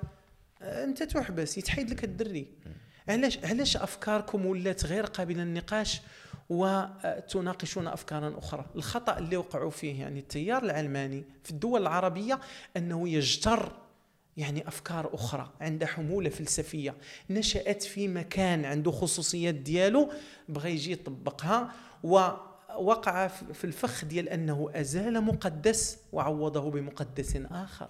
انت 0.62 1.04
تحبس 1.04 1.58
يتحيد 1.58 1.90
لك 1.90 2.04
الدري. 2.04 2.48
علاش؟ 3.10 3.40
علاش 3.44 3.78
أفكاركم 3.78 4.46
ولات 4.46 4.86
غير 4.86 5.06
قابلة 5.06 5.44
للنقاش 5.44 6.02
وتناقشون 6.50 7.88
افكارا 7.88 8.38
أخرى؟ 8.38 8.66
الخطأ 8.76 9.18
اللي 9.18 9.38
وقعوا 9.38 9.70
فيه 9.70 10.00
يعني 10.00 10.20
التيار 10.20 10.64
العلماني 10.64 11.24
في 11.44 11.52
الدول 11.52 11.82
العربية 11.82 12.40
أنه 12.78 13.10
يجتر 13.10 13.72
يعني 14.38 14.68
أفكار 14.68 15.14
أخرى 15.14 15.54
عنده 15.62 15.86
حمولة 15.86 16.30
فلسفية. 16.30 16.96
نشأت 17.30 17.84
في 17.84 18.08
مكان 18.08 18.66
عنده 18.66 18.92
خصوصيات 18.92 19.56
ديالو 19.56 20.12
بغى 20.50 20.72
يجي 20.72 20.92
يطبقها 20.92 21.72
ووقع 22.04 23.28
في 23.28 23.64
الفخ 23.64 24.06
ديال 24.06 24.30
أنه 24.30 24.70
أزال 24.76 25.22
مقدس 25.22 25.98
وعوضه 26.12 26.72
بمقدس 26.72 27.36
آخر. 27.52 27.90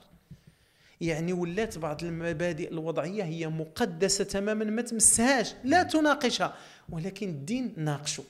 يعني 1.02 1.34
ولات 1.34 1.78
بعض 1.78 2.04
المبادئ 2.04 2.72
الوضعية 2.72 3.24
هي 3.24 3.48
مقدسة 3.48 4.24
تماما 4.24 4.66
ما 4.66 4.82
تمسهاش 4.82 5.54
لا 5.64 5.84
تناقشها. 5.84 6.58
ولكن 6.90 7.30
الدين 7.30 7.74
ناقشه. 7.78 8.24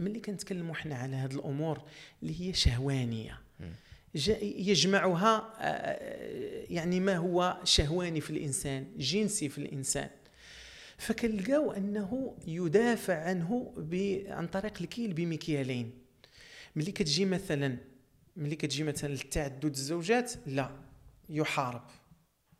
ملي 0.00 0.20
كنتكلموا 0.20 0.74
حنا 0.74 0.94
على 0.94 1.16
هذه 1.16 1.32
الأمور 1.34 1.82
اللي 2.22 2.40
هي 2.40 2.52
شهوانية. 2.52 3.40
يجمعها 4.40 5.52
آه، 5.60 6.64
يعني 6.70 7.00
ما 7.00 7.16
هو 7.16 7.60
شهواني 7.64 8.20
في 8.20 8.30
الإنسان 8.30 8.86
جنسي 8.96 9.48
في 9.48 9.58
الإنسان. 9.58 10.10
فكنلقاو 10.98 11.72
أنه 11.72 12.36
يدافع 12.46 13.22
عنه 13.22 13.72
عن 14.28 14.46
طريق 14.46 14.72
الكيل 14.80 15.12
بمكيالين 15.12 15.90
ملي 16.76 16.92
كتجي 16.92 17.24
مثلا 17.24 17.76
ملي 18.36 18.56
كتجي 18.56 18.84
مثلا 18.84 19.08
للتعدد 19.08 19.64
الزوجات 19.64 20.32
لا. 20.46 20.83
يحارب 21.28 21.82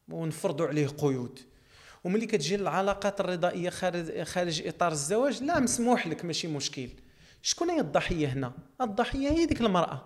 ونفرضوا 0.09 0.67
عليه 0.67 0.87
قيود. 0.87 1.41
وملي 2.05 2.27
كتجي 2.27 2.55
العلاقات 2.55 3.21
الرضائية 3.21 3.71
خارج 3.71 4.23
خارج 4.23 4.67
إطار 4.67 4.93
الزواج 4.93 5.43
لا 5.43 5.61
مسموح 5.61 6.07
لك 6.07 6.25
ماشي 6.25 6.49
مشكل. 6.49 6.89
شكون 7.43 7.71
هي 7.71 7.81
الضحية 7.81 8.27
هنا؟ 8.27 8.53
الضحية 8.81 9.31
هي 9.31 9.47
ديك 9.47 9.61
المرأة. 9.61 10.05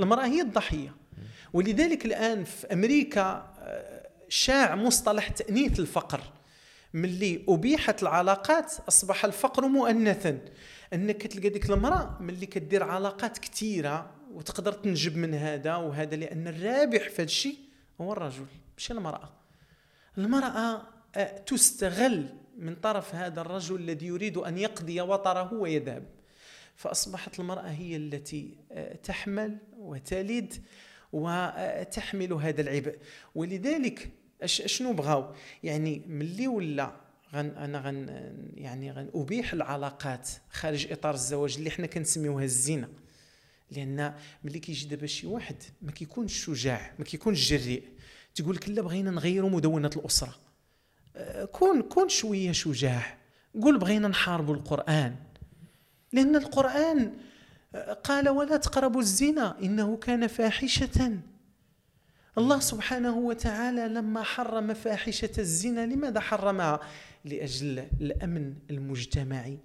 المرأة 0.00 0.26
هي 0.26 0.40
الضحية. 0.40 0.94
ولذلك 1.52 2.04
الآن 2.04 2.44
في 2.44 2.72
أمريكا 2.72 3.54
آه، 3.58 4.08
شاع 4.28 4.74
مصطلح 4.74 5.28
تأنيث 5.28 5.80
الفقر 5.80 6.20
ملي 6.94 7.44
أبيحت 7.48 8.02
العلاقات 8.02 8.72
أصبح 8.88 9.24
الفقر 9.24 9.66
مؤنثا. 9.68 10.38
أنك 10.92 11.26
تلقى 11.26 11.48
ديك 11.48 11.70
المرأة 11.70 12.18
ملي 12.20 12.46
كدير 12.46 12.82
علاقات 12.82 13.38
كثيره 13.38 14.10
وتقدر 14.32 14.72
تنجب 14.72 15.16
من 15.16 15.34
هذا 15.34 15.76
وهذا 15.76 16.16
لأن 16.16 16.48
الرابح 16.48 17.08
في 17.08 17.14
هذا 17.14 17.22
الشيء 17.22 17.58
هو 18.00 18.12
الرجل 18.12 18.46
مش 18.76 18.90
المرأة. 18.90 19.32
المرأة 20.18 20.82
آه، 21.16 21.38
تستغل 21.38 22.26
من 22.58 22.74
طرف 22.74 23.14
هذا 23.14 23.40
الرجل 23.40 23.76
الذي 23.76 24.06
يريد 24.06 24.36
أن 24.36 24.58
يقضي 24.58 25.00
وطره 25.00 25.54
ويذهب. 25.54 26.06
فأصبحت 26.76 27.40
المرأة 27.40 27.68
هي 27.68 27.96
التي 27.96 28.56
آه، 28.72 28.96
تحمل 28.96 29.58
وتلد 29.78 30.54
وتحمل 31.12 32.32
هذا 32.32 32.60
العبء. 32.60 32.98
ولذلك 33.34 34.10
شنو 34.44 34.92
بغاو؟ 34.92 35.34
يعني 35.62 36.02
ملي 36.06 36.48
ولا 36.48 37.04
غن 37.34 37.46
أنا 37.46 37.78
غن 37.80 38.08
يعني 38.54 38.92
غن 38.92 39.10
أبيح 39.14 39.52
العلاقات 39.52 40.28
خارج 40.50 40.92
إطار 40.92 41.14
الزواج 41.14 41.56
اللي 41.56 41.70
حنا 41.70 41.86
كنسميوها 41.86 42.44
الزنا. 42.44 42.88
لأن 43.70 44.14
ملي 44.44 44.58
كيجي 44.58 44.86
دابا 44.86 45.06
شي 45.06 45.26
واحد 45.26 45.56
ما 45.82 45.92
كيكونش 45.92 46.44
شجاع 46.44 46.92
ما 46.98 47.04
كيكونش 47.04 47.50
جريء 47.50 47.82
تقول 48.34 48.56
لك 48.56 48.68
لا 48.68 48.82
بغينا 48.82 49.10
نغيروا 49.10 49.50
مدونة 49.50 49.90
الأسرة. 49.96 50.34
آه، 51.16 51.44
كون 51.44 51.82
كون 51.82 52.08
شوية 52.08 52.52
شجاع. 52.52 53.18
قول 53.62 53.78
بغينا 53.78 54.08
نحاربوا 54.08 54.54
القرآن. 54.54 55.16
لأن 56.12 56.36
القرآن 56.36 57.12
قال 58.04 58.28
ولا 58.28 58.56
تقربوا 58.56 59.00
الزنا 59.00 59.58
إنه 59.62 59.96
كان 59.96 60.26
فاحشة. 60.26 61.18
الله 62.38 62.60
سبحانه 62.60 63.16
وتعالى 63.16 63.88
لما 63.88 64.22
حرم 64.22 64.74
فاحشة 64.74 65.30
الزنا 65.38 65.86
لماذا 65.86 66.20
حرمها؟ 66.20 66.80
لأجل 67.24 67.78
الأمن 68.00 68.54
المجتمعي 68.70 69.58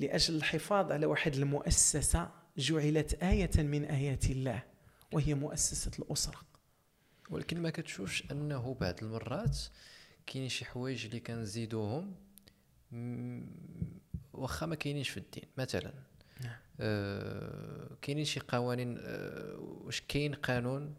لأجل 0.00 0.36
الحفاظ 0.36 0.92
على 0.92 1.06
واحد 1.06 1.34
المؤسسة. 1.34 2.28
جعلت 2.58 3.22
آية 3.22 3.50
من 3.62 3.84
آيات 3.84 4.30
الله 4.30 4.62
وهي 5.12 5.34
مؤسسة 5.34 5.90
الأسرة 5.98 6.40
ولكن 7.30 7.62
ما 7.62 7.70
كتشوفش 7.70 8.24
أنه 8.30 8.76
بعض 8.80 8.94
المرات 9.02 9.58
كاين 10.26 10.48
شي 10.48 10.64
حوايج 10.64 11.04
اللي 11.04 11.20
كنزيدوهم 11.20 12.14
واخا 14.32 14.66
ما 14.66 14.74
كاينينش 14.74 15.08
في 15.08 15.16
الدين 15.16 15.44
مثلا 15.56 15.92
نعم. 16.40 16.56
آه 16.80 17.96
كاينين 18.02 18.24
شي 18.24 18.40
قوانين 18.40 18.98
آه 19.00 19.56
واش 19.58 20.00
كاين 20.08 20.34
قانون 20.34 20.94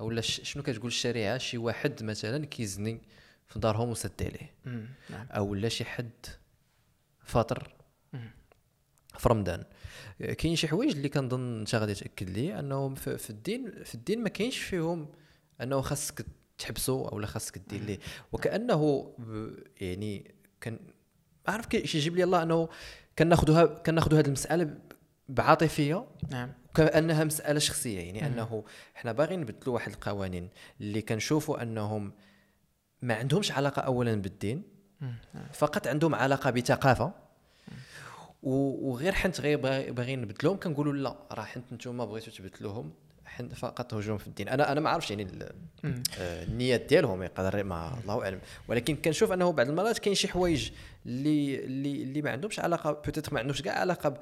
أو 0.00 0.10
لا 0.10 0.20
شنو 0.20 0.62
كتقول 0.62 0.86
الشريعة 0.86 1.38
شي 1.38 1.58
واحد 1.58 2.02
مثلا 2.02 2.46
كيزني 2.46 3.00
في 3.46 3.58
دارهم 3.58 3.88
وسد 3.88 4.22
عليه 4.22 4.54
نعم. 5.10 5.26
أو 5.30 5.54
لا 5.54 5.68
شي 5.68 5.84
حد 5.84 6.26
فاطر 7.20 7.75
في 9.18 9.28
رمضان. 9.28 9.64
كاين 10.38 10.56
شي 10.56 10.68
حوايج 10.68 10.96
اللي 10.96 11.08
كنظن 11.08 11.58
انت 11.58 11.74
غادي 11.74 11.94
تأكد 11.94 12.30
لي 12.30 12.58
أنهم 12.58 12.94
في 12.94 13.30
الدين 13.30 13.84
في 13.84 13.94
الدين 13.94 14.22
ما 14.22 14.28
كاينش 14.28 14.58
فيهم 14.58 15.08
أنه 15.60 15.80
خاصك 15.80 16.26
تحبسه 16.58 17.08
أو 17.08 17.18
لا 17.18 17.26
خاصك 17.26 17.58
دير 17.58 17.82
ليه. 17.82 17.98
وكأنه 18.32 19.12
يعني 19.80 20.34
كان 20.60 20.78
عارف 21.46 21.66
كيف 21.66 21.94
يجيب 21.94 22.16
لي 22.16 22.24
الله 22.24 22.42
أنه 22.42 22.68
كناخذوها 23.18 23.64
كناخذوا 23.64 24.18
هذه 24.18 24.26
المسألة 24.26 24.78
بعاطفية 25.28 26.06
نعم. 26.30 26.52
كانها 26.74 27.24
مسألة 27.24 27.58
شخصية. 27.58 28.00
يعني 28.00 28.20
مم. 28.20 28.26
أنه 28.26 28.64
إحنا 28.96 29.12
باغيين 29.12 29.40
نبدلوا 29.40 29.74
واحد 29.74 29.92
القوانين 29.92 30.48
اللي 30.80 31.02
كنشوفوا 31.02 31.62
أنهم 31.62 32.12
ما 33.02 33.14
عندهمش 33.14 33.52
علاقة 33.52 33.82
أولا 33.82 34.14
بالدين 34.14 34.62
نعم. 35.00 35.46
فقط 35.52 35.86
عندهم 35.86 36.14
علاقة 36.14 36.50
بثقافة. 36.50 37.25
وغير 38.46 39.12
حنت 39.12 39.40
غير 39.40 39.58
باغيين 39.92 40.20
نبدلوهم 40.20 40.56
كنقولوا 40.56 40.92
لا 40.92 41.16
راه 41.32 41.44
حنت 41.44 41.72
نتوما 41.72 42.04
بغيتوا 42.04 42.32
تبدلوهم 42.32 42.92
فقط 43.54 43.94
هجوم 43.94 44.18
في 44.18 44.26
الدين. 44.26 44.48
أنا 44.48 44.72
أنا 44.72 44.80
ما 44.80 44.90
عرفتش 44.90 45.10
يعني 45.10 45.28
آه، 46.18 46.44
النيات 46.44 46.80
ديالهم 46.80 47.22
يقدر 47.22 47.64
ما 47.64 47.98
الله 48.02 48.24
أعلم. 48.24 48.40
ولكن 48.68 48.96
كنشوف 48.96 49.32
أنه 49.32 49.52
بعض 49.52 49.68
المرات 49.68 49.98
كاين 49.98 50.14
شي 50.14 50.28
حوايج 50.28 50.70
اللي 51.06 51.64
اللي 51.64 52.02
اللي 52.02 52.22
ما 52.22 52.30
عندهمش 52.30 52.60
علاقة 52.60 52.92
peut-être 52.92 53.34
ما 53.34 53.40
عندهمش 53.40 53.62
كاع 53.62 53.78
علاقة 53.78 54.20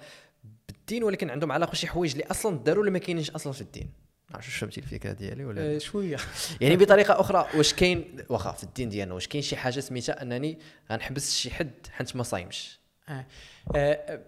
بالدين 0.69 1.05
ولكن 1.05 1.31
عندهم 1.31 1.53
علاقة 1.53 1.71
بشي 1.71 1.87
حوايج 1.87 2.13
اللي 2.13 2.25
أصلا 2.25 2.59
داروا 2.59 2.81
اللي 2.81 2.91
ما 2.91 2.99
كاينينش 2.99 3.31
أصلا 3.31 3.53
في 3.53 3.61
الدين. 3.61 3.89
ما 4.31 4.37
عرفتش 4.37 4.57
فهمتي 4.57 4.81
الفكرة 4.81 5.13
ديالي 5.13 5.45
ولا 5.45 5.75
آه 5.75 5.79
شوية. 5.79 6.17
يعني 6.61 6.77
بطريقة 6.77 7.21
أخرى 7.21 7.47
واش 7.55 7.75
كاين 7.75 8.17
واخا 8.29 8.53
في 8.53 8.65
الدين 8.65 8.89
ديالنا 8.89 9.15
واش 9.15 9.29
كاين 9.29 9.43
شي 9.43 9.57
حاجة 9.57 9.81
سميتها 9.81 10.23
أنني 10.23 10.59
غنحبس 10.93 11.37
شي 11.37 11.51
حد 11.51 11.73
حيت 11.91 12.17
ما 12.17 12.23
صايمش. 12.23 12.84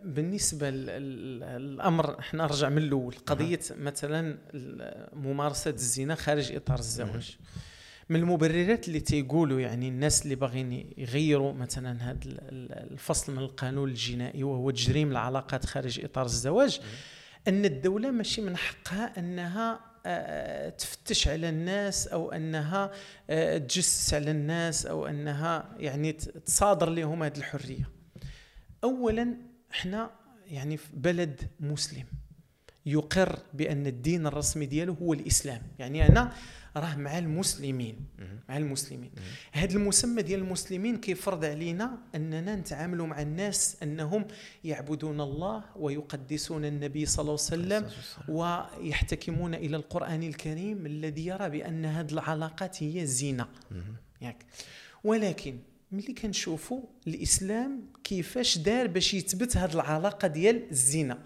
بالنسبة 0.05 0.71
للأمر 0.71 2.19
إحنا 2.19 2.43
نرجع 2.45 2.69
من 2.69 2.79
الأول. 2.79 3.15
قضية 3.27 3.61
مثلا 3.71 4.39
ممارسة 5.13 5.71
الزنا 5.71 6.15
خارج 6.15 6.53
إطار 6.53 6.79
الزواج. 6.79 7.37
من 8.09 8.21
المبررات 8.21 8.89
اللي 8.89 9.01
تيقولوا 9.01 9.61
يعني 9.61 9.89
الناس 9.89 10.23
اللي 10.23 10.35
باغيين 10.35 10.91
يغيروا 10.97 11.53
مثلا 11.53 12.11
هذا 12.11 12.19
الفصل 12.91 13.33
من 13.33 13.39
القانون 13.39 13.89
الجنائي 13.89 14.43
وهو 14.45 14.71
تجريم 14.71 15.11
العلاقات 15.11 15.67
خارج 15.67 16.05
إطار 16.05 16.25
الزواج 16.25 16.81
أن 17.49 17.65
الدولة 17.65 18.11
ماشي 18.11 18.41
من 18.41 18.57
حقها 18.57 19.19
أنها 19.19 19.81
آه، 20.09 20.69
تفتش 20.69 21.29
على 21.29 21.49
الناس 21.49 22.09
أو 22.09 22.33
أنها 22.33 22.91
آه، 23.31 23.59
تجسس 23.59 24.15
على 24.15 24.31
الناس 24.31 24.87
أو 24.87 25.07
أنها 25.07 25.69
يعني 25.79 26.13
تصادر 26.13 26.91
لهم 26.91 27.23
هذه 27.23 27.37
الحرية. 27.37 27.96
اولا 28.85 29.37
إحنا 29.73 30.11
يعني 30.47 30.77
في 30.77 30.89
بلد 30.97 31.41
مسلم 31.61 32.05
يقر 32.87 33.39
بأن 33.55 33.87
الدين 33.87 34.27
الرسمي 34.27 34.67
دياله 34.67 34.93
هو 34.93 35.13
الإسلام. 35.13 35.63
يعني 35.79 36.09
أنا 36.09 36.33
راه 36.77 36.97
مع 36.97 37.19
المسلمين 37.19 37.97
مع 38.49 38.57
المسلمين. 38.57 39.11
هذا 39.53 39.75
المسمى 39.75 40.23
ديال 40.23 40.41
المسلمين 40.41 40.97
كيفرض 40.97 41.45
علينا 41.45 41.99
أننا 42.15 42.57
نتعاملوا 42.57 43.07
مع 43.07 43.23
الناس 43.23 43.77
أنهم 43.83 44.27
يعبدون 44.65 45.21
الله 45.21 45.65
ويقدسون 45.77 46.65
النبي 46.65 47.07
صلى 47.07 47.23
الله 47.23 47.33
عليه 47.33 47.85
وسلم 47.85 47.91
ويحتكمون 48.29 49.55
إلى 49.55 49.77
القرآن 49.77 50.23
الكريم 50.23 50.87
الذي 50.87 51.27
يرى 51.27 51.51
بأن 51.51 51.85
هذه 51.85 52.13
العلاقات 52.13 52.83
هي 52.83 53.07
زينة. 53.07 53.47
ياك. 54.21 54.47
ولكن 55.05 55.59
ملي 55.93 56.13
كنشوفوا 56.13 56.83
الإسلام 57.07 57.83
كيفاش 58.07 58.59
دار 58.59 58.87
باش 58.87 59.15
يثبت 59.15 59.57
هذه 59.57 59.75
العلاقة 59.75 60.29
ديال 60.29 60.71
الزنا 60.71 61.19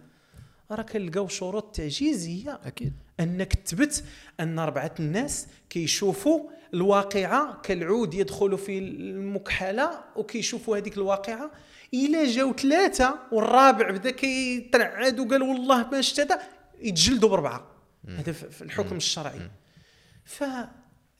راه 0.70 0.82
كنلقاو 0.82 1.28
شروط 1.28 1.64
التعجيز 1.64 2.26
هي 2.26 2.58
أكيد. 2.64 2.92
أنك 3.20 3.52
تثبت 3.52 4.04
أن 4.40 4.58
أربعة 4.58 4.94
الناس 5.00 5.46
كيشوفوا 5.70 6.50
الواقعة 6.74 7.60
كالعود 7.60 8.14
يدخل 8.14 8.58
في 8.58 8.78
المكحلة 8.78 10.04
وكيشوفوا 10.16 10.76
هذيك 10.76 10.96
الواقعة. 10.96 11.50
إلا 11.94 12.24
جاو 12.32 12.52
ثلاثة 12.52 13.18
والرابع 13.32 13.90
بدأ 13.90 14.10
كيترعد 14.10 15.20
وقال 15.20 15.42
والله 15.42 15.90
ما 15.90 16.00
شفت 16.00 16.20
هذا 16.20 16.40
يتجلدوا 16.80 17.28
بأربعة. 17.28 17.66
هذا 18.08 18.32
في 18.32 18.62
الحكم 18.62 18.96
الشرعي. 18.96 19.50
ف 20.24 20.44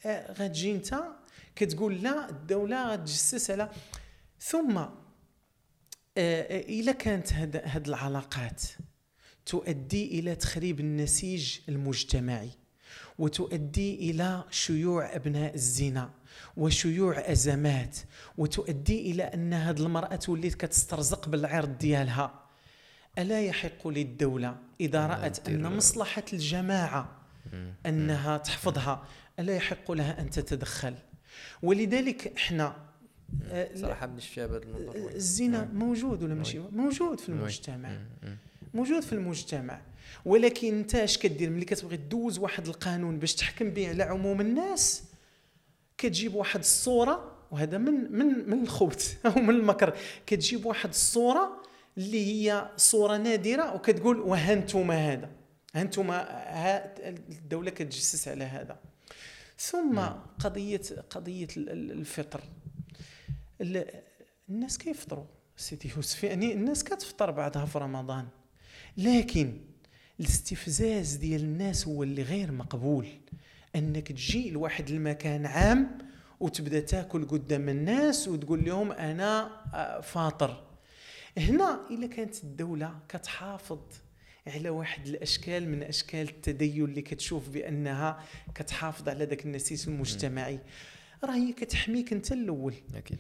آه، 0.07 0.33
غتجي 0.33 0.73
أنت 0.73 0.95
كتقول 1.57 2.03
لا 2.03 2.29
الدولة 2.29 2.93
غتجسس 2.93 3.51
على 3.51 3.69
ثم 4.41 4.81
آه، 6.21 6.43
آه، 6.43 6.61
الا 6.61 6.93
كانت 6.93 7.33
هاد 7.33 7.87
العلاقات 7.89 8.63
تؤدي 9.47 10.19
إلى 10.19 10.35
تخريب 10.35 10.81
النسيج 10.81 11.59
المجتمعي 11.69 12.51
وتؤدي 13.19 14.11
إلى 14.11 14.45
شيوع 14.51 15.17
أبناء 15.17 15.55
الزنا 15.55 16.11
وشيوع 16.57 17.19
أزمات 17.19 17.97
وتؤدي 18.39 19.11
إلى 19.11 19.23
أن 19.23 19.53
هذه 19.53 19.81
المرأة 19.81 20.17
تولي 20.17 20.51
كتسترزق 20.51 21.29
بالعرض 21.29 21.79
ديالها. 21.79 22.45
ألا 23.19 23.43
يحق 23.43 23.89
للدولة 23.89 24.57
إذا 24.81 25.07
رأت 25.07 25.49
أن 25.49 25.77
مصلحة 25.77 26.25
الجماعة 26.33 27.23
أنها 27.87 28.39
تحفظها 28.39 29.05
ألا 29.39 29.57
يحق 29.57 29.93
لها 29.93 30.21
أن 30.21 30.31
تتدخل؟ 30.31 30.95
ولذلك 31.63 32.33
إحنا 32.37 32.90
صراحة 33.75 34.07
بنشوف 34.07 34.31
فيها 34.31 34.47
بهذا 34.47 34.63
الموضوع 34.63 35.11
الزنا 35.15 35.69
موجود 35.73 36.23
ولا 36.23 36.35
ماشي؟ 36.35 36.59
موجود 36.73 37.21
في 37.21 37.29
المجتمع. 37.29 37.99
موجود 38.75 39.03
في 39.03 39.13
المجتمع. 39.13 39.81
ولكن 40.25 40.79
انت 40.79 40.95
اش 40.95 41.19
كدير؟ 41.19 41.51
ملي 41.51 41.65
كتبغي 41.65 41.97
دوز 41.97 42.39
واحد 42.39 42.67
القانون 42.67 43.19
باش 43.19 43.35
تحكم 43.35 43.71
به 43.71 43.89
على 43.89 44.03
عموم 44.03 44.41
الناس 44.41 45.03
كتجيب 45.99 46.35
واحد 46.35 46.61
الصورة 46.61 47.37
وهذا 47.51 47.79
من 47.79 48.13
من 48.13 48.51
من 48.51 48.63
الخبث 48.63 49.17
أو 49.27 49.41
من 49.41 49.51
المكر. 49.51 49.97
كتجيب 50.27 50.67
واحد 50.67 50.89
الصورة 50.89 51.63
اللي 51.99 52.27
هي 52.27 52.71
صورة 52.77 53.17
نادرة 53.17 53.75
وكتقول 53.75 54.21
وهانتوما 54.21 55.13
هذا. 55.13 55.31
هانتوما 55.75 56.27
الدولة 57.31 57.71
كتجسس 57.71 58.29
على 58.29 58.45
هذا. 58.45 58.79
ثم 59.59 60.01
قضيه 60.39 60.83
قضية 61.11 61.49
الفطر. 61.57 62.41
الناس 63.61 64.79
كيفطروا. 64.79 65.25
سيدي 65.57 65.91
يوسف 65.97 66.25
يعني 66.25 66.53
الناس 66.53 66.85
كتفطر 66.85 67.31
بعدها 67.31 67.67
في 67.67 67.79
رمضان. 67.79 68.29
لكن 68.97 69.61
الاستفزاز 70.21 71.15
ديال 71.15 71.41
الناس 71.41 71.89
هو 71.89 72.03
اللي 72.03 72.23
غير 72.23 72.53
مقبول. 72.53 73.09
أنك 73.77 74.13
تجي 74.13 74.51
لواحد 74.51 74.91
المكان 74.91 75.47
عام 75.47 75.99
وتبدأ 76.41 76.81
تاكل 76.81 77.29
قدام 77.29 77.69
الناس 77.69 78.29
وتقول 78.29 78.65
لهم 78.65 78.93
أنا 78.93 79.51
آه، 79.75 80.01
فاطر. 80.01 80.65
هنا 81.39 81.81
إلا 81.91 82.07
كانت 82.07 82.45
الدولة 82.45 82.99
كتحافظ 83.09 83.79
على 84.47 84.71
واحد 84.71 85.07
الأشكال 85.07 85.69
من 85.69 85.83
أشكال 85.83 86.29
التدين 86.29 86.85
اللي 86.85 87.03
كتشوف 87.03 87.49
بأنها 87.49 88.25
كتحافظ 88.55 89.09
على 89.09 89.25
ذاك 89.25 89.47
النسيج 89.47 89.89
المجتمعي. 89.89 90.61
راه 91.25 91.35
هي 91.35 91.53
كتحميك 91.53 92.13
أنت 92.13 92.33
الأول. 92.33 92.75
أكيد. 92.95 93.19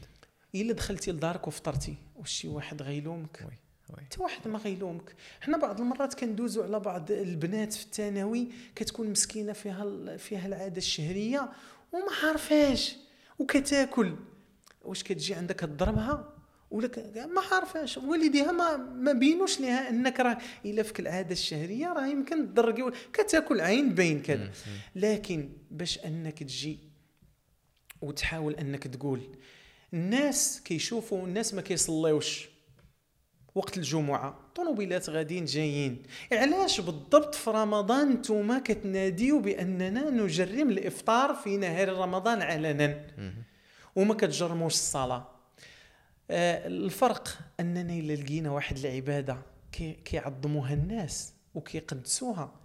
إلا 0.54 0.72
دخلتي 0.72 1.12
لدارك 1.12 1.48
وفطرتي. 1.48 1.96
واش 2.16 2.30
شي 2.30 2.48
واحد 2.48 2.82
غيلومك؟ 2.82 3.46
وي. 3.48 3.56
حتى 4.04 4.22
واحد 4.22 4.48
ما 4.48 4.58
غيلومك. 4.58 5.14
حنا 5.40 5.56
بعض 5.56 5.80
المرات 5.80 6.14
كندوزو 6.14 6.62
على 6.62 6.80
بعض 6.80 7.10
البنات 7.10 7.72
في 7.72 7.84
الثانوي 7.84 8.48
كتكون 8.74 9.10
مسكينة 9.10 9.52
فيها 9.52 10.16
فيها 10.16 10.46
العادة 10.46 10.76
الشهرية 10.76 11.52
وما 11.92 12.12
عارفاش. 12.24 12.96
وكتاكل. 13.38 14.16
واش 14.82 15.02
كتجي 15.02 15.34
عندك 15.34 15.60
تضربها؟ 15.60 16.34
ولا 16.70 17.26
ما 17.26 17.40
عارفاش. 17.52 17.98
والديها 17.98 18.52
ما 18.52 18.76
ما 18.76 19.12
بينوش 19.12 19.60
لها 19.60 19.88
أنك 19.90 20.20
راه 20.20 20.38
إلا 20.64 20.82
فيك 20.82 21.00
العادة 21.00 21.32
الشهرية 21.32 21.92
راه 21.92 22.06
يمكن 22.06 22.54
تضرقي 22.54 22.92
كتاكل 23.12 23.60
عين 23.60 23.94
بين 23.94 24.22
كذا. 24.22 24.50
لكن 24.96 25.48
باش 25.70 25.98
أنك 25.98 26.42
تجي 26.42 26.78
وتحاول 28.02 28.54
أنك 28.54 28.86
تقول 28.86 29.20
الناس 29.94 30.60
كيشوفوا 30.64 31.26
الناس 31.26 31.54
ما 31.54 31.62
كيصليوش 31.62 32.48
وقت 33.54 33.76
الجمعة. 33.76 34.38
طوموبيلات 34.54 35.10
غاديين 35.10 35.44
جايين. 35.44 36.02
علاش 36.32 36.80
بالضبط 36.80 37.34
في 37.34 37.50
رمضان 37.50 38.10
نتوما 38.10 38.58
كتناديو 38.58 39.40
بأننا 39.40 40.10
نجرم 40.10 40.70
الإفطار 40.70 41.34
في 41.34 41.56
نهار 41.56 41.88
رمضان 41.88 42.42
علنا؟ 42.42 43.06
وما 43.96 44.14
كتجرموش 44.14 44.72
الصلاة. 44.72 45.28
آه 46.30 46.66
الفرق 46.66 47.38
اننا 47.60 47.92
إلا 47.92 48.12
لقينا 48.12 48.50
واحد 48.50 48.78
العبادة 48.78 49.38
كي 49.72 49.92
كيعظموها 49.92 50.74
الناس 50.74 51.32
وكيقدسوها. 51.54 52.60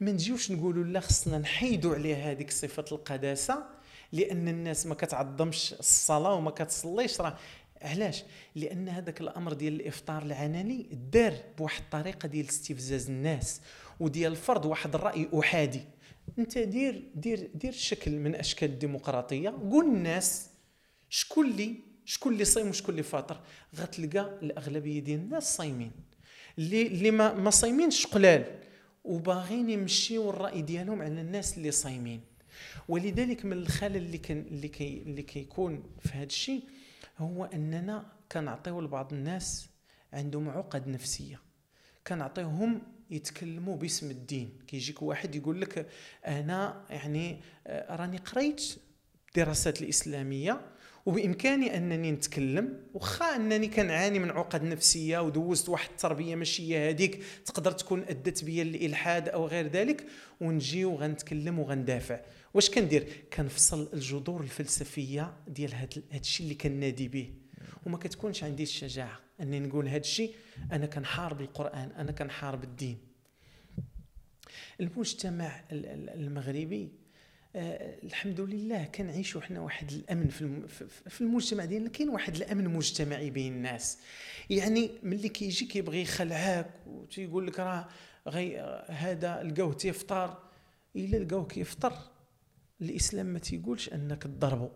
ما 0.00 0.10
نجيوش 0.12 0.50
نقولوا 0.52 0.84
لا 0.84 1.00
خصنا 1.00 1.38
نحيدوا 1.38 1.94
عليها 1.94 2.30
هذيك 2.30 2.50
صفة 2.50 2.84
القداسة. 2.92 3.77
لأن 4.12 4.48
الناس 4.48 4.86
ما 4.86 4.94
كتعظمش 4.94 5.72
الصلاة 5.72 6.34
وما 6.34 6.50
كتصليش. 6.50 7.20
راه 7.20 7.36
علاش؟ 7.82 8.24
لأن 8.54 8.88
هذاك 8.88 9.20
الأمر 9.20 9.52
ديال 9.52 9.80
الإفطار 9.80 10.22
العلني 10.22 10.88
دار 11.12 11.34
بواحد 11.58 11.82
الطريقة 11.82 12.26
ديال 12.26 12.48
استفزاز 12.48 13.10
الناس 13.10 13.60
وديال 14.00 14.36
فرض 14.36 14.64
واحد 14.64 14.94
الرأي 14.94 15.28
أحادي. 15.38 15.80
أنت 16.38 16.58
دير 16.58 17.10
دير 17.14 17.50
دير 17.54 17.72
شكل 17.72 18.10
من 18.10 18.34
أشكال 18.34 18.70
الديمقراطية. 18.70 19.50
قول 19.50 19.84
الناس 19.84 20.50
شكون 21.10 21.50
اللي 21.50 21.74
شكون 22.04 22.32
اللي 22.32 22.44
صايم 22.44 22.68
وشكون 22.68 22.90
اللي 22.90 23.02
فاطر. 23.02 23.40
غتلقى 23.76 24.38
الأغلبية 24.42 25.00
ديال 25.00 25.20
الناس 25.20 25.56
صايمين. 25.56 25.92
اللي 26.58 26.86
اللي 26.86 27.10
ما, 27.10 27.34
ما 27.34 27.50
صايمينش 27.50 28.06
قلال 28.06 28.44
وباغيين 29.04 29.70
يمشيو 29.70 30.30
الرأي 30.30 30.62
ديالهم 30.62 31.02
على 31.02 31.20
الناس 31.20 31.58
اللي 31.58 31.70
صايمين. 31.70 32.20
ولذلك 32.88 33.44
من 33.44 33.52
الخلل 33.52 33.96
اللي 33.96 34.18
كان 34.18 34.38
اللي 34.38 34.68
كي 34.68 35.02
اللي 35.06 35.22
كيكون 35.22 35.82
في 36.00 36.08
هذا 36.08 36.24
الشيء 36.24 36.62
هو 37.18 37.44
أننا 37.44 38.12
كنعطيو 38.32 38.80
لبعض 38.80 39.12
الناس 39.12 39.68
عندهم 40.12 40.48
عقد 40.48 40.88
نفسية. 40.88 41.40
كنعطيوهم 42.06 42.82
يتكلموا 43.10 43.76
باسم 43.76 44.10
الدين. 44.10 44.58
كيجيك 44.66 45.02
واحد 45.02 45.34
يقول 45.34 45.60
لك 45.60 45.86
أنا 46.26 46.84
يعني 46.90 47.40
آه، 47.66 47.96
راني 47.96 48.18
قريت 48.18 48.76
الدراسات 49.28 49.82
الإسلامية 49.82 50.60
وبإمكاني 51.06 51.76
أنني 51.76 52.12
نتكلم 52.12 52.80
واخا 52.94 53.36
أنني 53.36 53.68
كنعاني 53.68 54.18
من 54.18 54.30
عقد 54.30 54.62
نفسية 54.62 55.18
ودوزت 55.18 55.68
واحد 55.68 55.90
التربية 55.90 56.34
ماشي 56.34 56.74
هي 56.74 56.90
هذيك 56.90 57.22
تقدر 57.44 57.72
تكون 57.72 58.04
أدت 58.08 58.44
بيا 58.44 58.62
الإلحاد 58.62 59.28
أو 59.28 59.46
غير 59.46 59.66
ذلك 59.66 60.06
ونجي 60.40 60.84
وغنتكلم 60.84 61.58
وغندافع. 61.58 62.20
واش 62.54 62.70
كندير؟ 62.70 63.24
كنفصل 63.32 63.88
الجذور 63.92 64.40
الفلسفية 64.40 65.36
ديال 65.48 65.74
هذا 65.74 65.88
الشيء 66.14 66.44
اللي 66.44 66.54
كنادي 66.54 67.08
به. 67.08 67.32
وما 67.86 67.98
كتكونش 67.98 68.44
عندي 68.44 68.62
الشجاعة 68.62 69.20
أني 69.40 69.60
نقول 69.60 69.88
هذا 69.88 69.96
الشيء 69.96 70.34
أنا 70.72 70.86
كنحارب 70.86 71.40
القران 71.40 71.90
أنا 71.90 72.12
كنحارب 72.12 72.64
الدين 72.64 72.98
المجتمع 74.80 75.64
المغربي 75.72 76.92
آه 77.56 77.98
الحمد 78.02 78.40
لله 78.40 78.84
كنعيشوا 78.84 79.40
حنا 79.40 79.60
واحد 79.60 79.90
الأمن 79.92 80.28
في 80.28 80.68
في 81.08 81.20
المجتمع 81.20 81.64
ديالنا 81.64 81.88
كاين 81.88 82.08
واحد 82.08 82.36
الأمن 82.36 82.68
مجتمعي 82.68 83.30
بين 83.30 83.52
الناس. 83.52 83.98
يعني 84.50 84.90
ملي 85.02 85.28
كيجي 85.28 85.66
كيبغي 85.66 86.02
يخلعك 86.02 86.70
وتيقول 86.86 87.46
لك 87.46 87.60
راه 87.60 87.88
غي 88.28 88.60
هذا 88.88 89.42
لقاوه 89.42 89.72
تيفطر 89.72 90.38
إلا 90.96 91.16
لقاوه 91.16 91.46
كيفطر 91.46 91.92
الإسلام 92.80 93.26
ما 93.26 93.38
تيقولش 93.38 93.88
أنك 93.88 94.22
تضربه. 94.22 94.70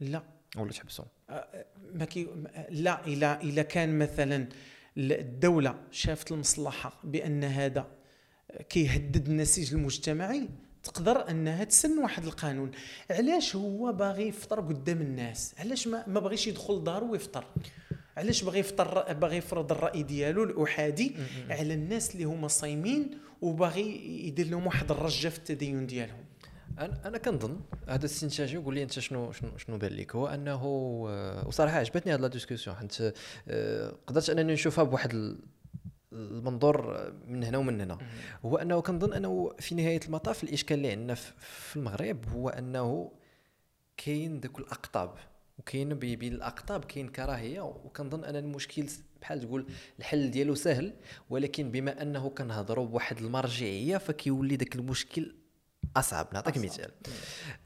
لا. 0.00 0.22
ولا 0.56 0.70
تحبسه. 0.72 1.04
آه، 1.30 1.66
ما 1.94 2.04
كي 2.04 2.26
لا 2.70 3.06
الا 3.06 3.42
الا 3.42 3.62
كان 3.62 3.98
مثلا 3.98 4.48
الدولة 4.96 5.78
شافت 5.90 6.32
المصلحة 6.32 7.00
بأن 7.04 7.44
هذا 7.44 7.86
كيهدد 8.68 9.28
النسيج 9.28 9.74
المجتمعي 9.74 10.48
تقدر 10.82 11.30
أنها 11.30 11.64
تسن 11.64 11.98
واحد 11.98 12.24
القانون. 12.24 12.70
علاش 13.10 13.56
هو 13.56 13.92
باغي 13.92 14.28
يفطر 14.28 14.60
قدام 14.60 15.00
الناس؟ 15.00 15.54
علاش 15.58 15.88
ما, 15.88 16.04
ما 16.08 16.20
بغيش 16.20 16.46
يدخل 16.46 16.84
دارو 16.84 17.12
ويفطر؟ 17.12 17.44
علاش 18.16 18.42
باغي 18.44 18.58
يفطر 18.58 19.12
باغي 19.12 19.36
يفرض 19.36 19.72
الرأي 19.72 20.02
ديالو 20.02 20.42
الأحادي 20.44 21.16
على 21.50 21.74
الناس 21.74 22.14
اللي 22.14 22.24
هما 22.24 22.48
صايمين 22.48 23.18
وباغي 23.42 24.06
يدير 24.26 24.46
لهم 24.46 24.66
واحد 24.66 24.90
الرجة 24.90 25.28
في 25.28 25.38
التدين 25.38 25.86
ديالهم؟ 25.86 26.24
أنا 26.78 27.08
أنا 27.08 27.18
كنظن 27.18 27.60
هذا 27.88 27.98
الاستنتاج 27.98 28.56
قول 28.56 28.74
لي 28.74 28.82
أنت 28.82 28.92
شنو 28.98 29.32
شنو 29.32 29.56
شنو 29.56 29.78
بان 29.78 29.92
لك 29.92 30.16
هو 30.16 30.26
أنه 30.26 30.62
آه، 31.08 31.46
وصراحة 31.48 31.76
عجبتني 31.78 32.14
هذه 32.14 32.20
la 32.20 32.28
discussion 32.28 32.76
حيت 32.76 32.96
آه، 33.48 33.94
قدرت 34.06 34.30
أنني 34.30 34.52
نشوفها 34.52 34.84
بواحد 34.84 35.14
ال- 35.14 35.38
المنظور 36.12 37.12
من 37.26 37.44
هنا 37.44 37.58
ومن 37.58 37.80
هنا. 37.80 37.98
هو 38.44 38.56
أنه 38.56 38.80
كنظن 38.80 39.12
أنه 39.12 39.52
في 39.60 39.74
نهاية 39.74 40.00
المطاف 40.06 40.44
الإشكال 40.44 40.76
اللي 40.76 40.90
عندنا 40.90 41.14
في- 41.14 41.76
المغرب 41.76 42.28
هو 42.28 42.48
أنه 42.48 43.12
كاين 43.96 44.40
ذوك 44.40 44.58
الأقطاب. 44.58 45.14
وكاين 45.58 45.94
بي- 45.94 46.16
بين 46.16 46.32
الأقطاب 46.32 46.84
كاين 46.84 47.08
كراهية. 47.08 47.60
وكنظن 47.60 48.24
أن 48.24 48.36
المشكل 48.36 48.86
بحال 49.20 49.40
تقول 49.40 49.66
الحل 49.98 50.30
ديالو 50.30 50.54
سهل. 50.54 50.92
ولكن 51.30 51.70
بما 51.70 52.02
أنه 52.02 52.28
كنهضروا 52.30 52.86
بواحد 52.86 53.18
المرجعية 53.18 53.96
فكيولي 53.96 54.56
ذاك 54.56 54.76
المشكل 54.76 55.34
أصعب 55.96 56.28
نعطيك 56.32 56.58
مثال. 56.58 56.90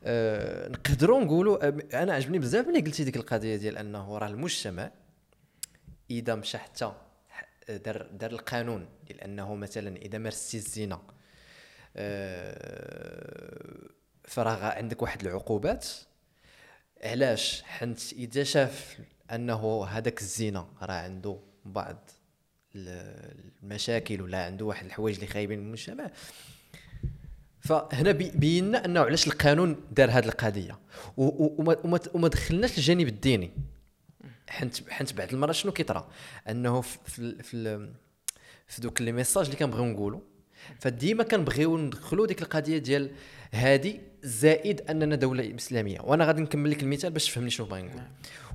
أه 0.04 0.68
نقدروا 0.68 1.20
نقولوا 1.20 1.68
أنا 2.02 2.12
عجبني 2.14 2.38
بزاف 2.38 2.66
ملي 2.68 2.80
قلتي 2.80 3.04
ديك 3.04 3.16
القضية 3.16 3.56
ديال 3.56 3.78
أنه 3.78 4.18
راه 4.18 4.26
المجتمع 4.28 4.90
إذا 6.10 6.34
مشى 6.34 6.58
حتى 6.58 6.92
دار 7.68 8.02
دار 8.12 8.30
القانون 8.30 8.88
ديال 9.06 9.20
أنه 9.20 9.54
مثلا 9.54 9.96
إذا 9.96 10.18
مارستي 10.18 10.56
الزنا 10.56 11.02
أه 11.96 13.88
فراه 14.24 14.56
غا- 14.56 14.76
عندك 14.76 15.02
واحد 15.02 15.26
العقوبات 15.26 15.86
علاش؟ 17.04 17.62
حنت 17.62 18.12
إذا 18.12 18.44
شاف 18.44 18.98
أنه 19.32 19.84
هذاك 19.86 20.20
الزنا 20.20 20.68
راه 20.82 20.94
عنده 20.94 21.38
بعض 21.64 22.10
ال- 22.74 23.52
المشاكل 23.62 24.22
ولا 24.22 24.44
عنده 24.44 24.64
واحد 24.64 24.84
الحوايج 24.86 25.14
اللي 25.14 25.26
خايبين 25.26 25.58
من 25.60 25.66
المجتمع 25.66 26.10
فهنا 27.60 28.12
بي- 28.12 28.32
بينا 28.34 28.84
أنه 28.84 29.00
علاش 29.00 29.26
القانون 29.26 29.76
دار 29.92 30.10
هذه 30.10 30.24
القضية. 30.26 30.78
وما, 31.16 32.28
دخلناش 32.28 32.78
الجانب 32.78 33.08
الديني. 33.08 33.50
حنت 34.48 34.90
حنت 34.90 35.12
بعض 35.12 35.32
المرات 35.32 35.54
شنو 35.54 35.72
كيطرا 35.72 36.08
أنه 36.48 36.80
في 36.80 36.98
في, 37.06 37.42
في, 37.42 37.88
في 38.66 38.80
دوك 38.80 39.02
لي 39.02 39.12
ميساج 39.12 39.44
اللي 39.44 39.56
كنبغيو 39.56 39.84
نقولوا 39.84 40.20
فديما 40.80 41.22
كنبغيو 41.24 41.78
ندخلوا 41.78 42.26
ديك 42.26 42.42
القضية 42.42 42.78
ديال 42.78 43.10
هادي 43.52 44.00
زائد 44.22 44.80
أننا 44.80 45.16
دولة 45.16 45.54
إسلامية. 45.56 46.00
وأنا 46.00 46.24
غادي 46.24 46.42
نكمل 46.42 46.70
لك 46.70 46.82
المثال 46.82 47.10
باش 47.12 47.26
تفهمني 47.26 47.50
شنو 47.50 47.66
باغي 47.66 47.82
نقول. 47.82 48.02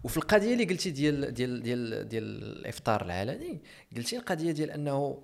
وفي 0.03 0.17
القضية 0.17 0.53
اللي 0.53 0.63
قلتي 0.65 0.91
ديال 0.91 1.33
ديال 1.33 1.63
ديال 1.63 2.07
ديال 2.09 2.23
الإفطار 2.43 3.05
العلني 3.05 3.61
قلتي 3.97 4.17
القضية 4.17 4.51
ديال 4.51 4.71
أنه 4.71 5.21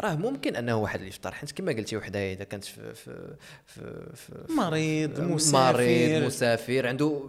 راه 0.00 0.14
ممكن 0.14 0.56
أنه 0.56 0.76
واحد 0.76 1.00
الافطار 1.00 1.32
حيت 1.32 1.52
كما 1.52 1.72
قلتي 1.72 1.96
وحدة 1.96 2.32
إذا 2.32 2.44
كانت 2.44 2.64
في 2.64 2.94
في 2.94 3.34
في, 3.66 4.06
في 4.14 4.52
مريض 4.52 5.20
مسافر 5.20 5.72
مريض 5.72 6.24
مسافر. 6.24 6.86
عنده 6.86 7.22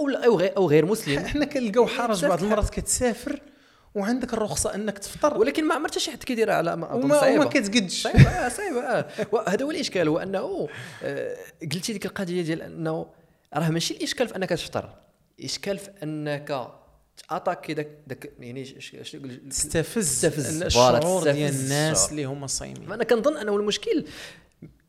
أو 0.00 0.08
أو 0.10 0.38
غير 0.38 0.56
أو 0.56 0.68
غير 0.68 0.86
مسلم. 0.86 1.18
إحنا 1.18 1.44
كنلقاو 1.44 1.86
حرج 1.86 2.26
بعض 2.26 2.42
المرات 2.42 2.70
كتسافر 2.70 3.40
وعندك 3.94 4.32
الرخصة 4.34 4.74
أنك 4.74 4.98
تفطر. 4.98 5.38
ولكن 5.38 5.64
ما 5.64 5.74
عمرت 5.74 5.98
شي 5.98 6.10
حد 6.10 6.24
كيديرها 6.24 6.54
على 6.54 6.76
ما 6.76 6.94
أظن 6.94 7.08
صعيبة. 7.08 7.40
وما 7.40 7.50
كتقدش. 7.50 8.02
صعيبة 8.02 8.28
آه، 8.28 8.48
صعيبة 8.48 8.80
آه. 8.80 9.06
وهذا 9.32 9.64
هو 9.64 9.70
الإشكال 9.70 10.08
هو 10.08 10.18
أنه 10.18 10.68
آه، 11.02 11.36
قلتي 11.62 11.92
ديك 11.92 12.06
القضية 12.06 12.42
ديال 12.42 12.62
أنه 12.62 13.06
راه 13.54 13.68
ماشي 13.70 13.94
الإشكال 13.94 14.28
في 14.28 14.36
أنك 14.36 14.48
تفطر. 14.48 14.94
الاشكال 15.38 15.78
في 15.78 15.90
أنك 16.02 16.70
تاتاكي 17.28 17.74
داك 17.74 17.88
داك 18.06 18.32
يعني 18.40 18.64
ش- 18.64 18.74
ش- 18.78 18.96
ش- 19.02 19.16
تستفز. 19.50 20.20
تستفز. 20.22 20.62
الشعور 20.62 21.22
ديال 21.32 21.54
الناس. 21.54 22.10
اللي 22.10 22.24
هما 22.24 22.46
صايمين. 22.46 22.92
أنا 22.92 23.04
كنظن 23.04 23.36
أنه 23.36 23.56
المشكل 23.56 24.04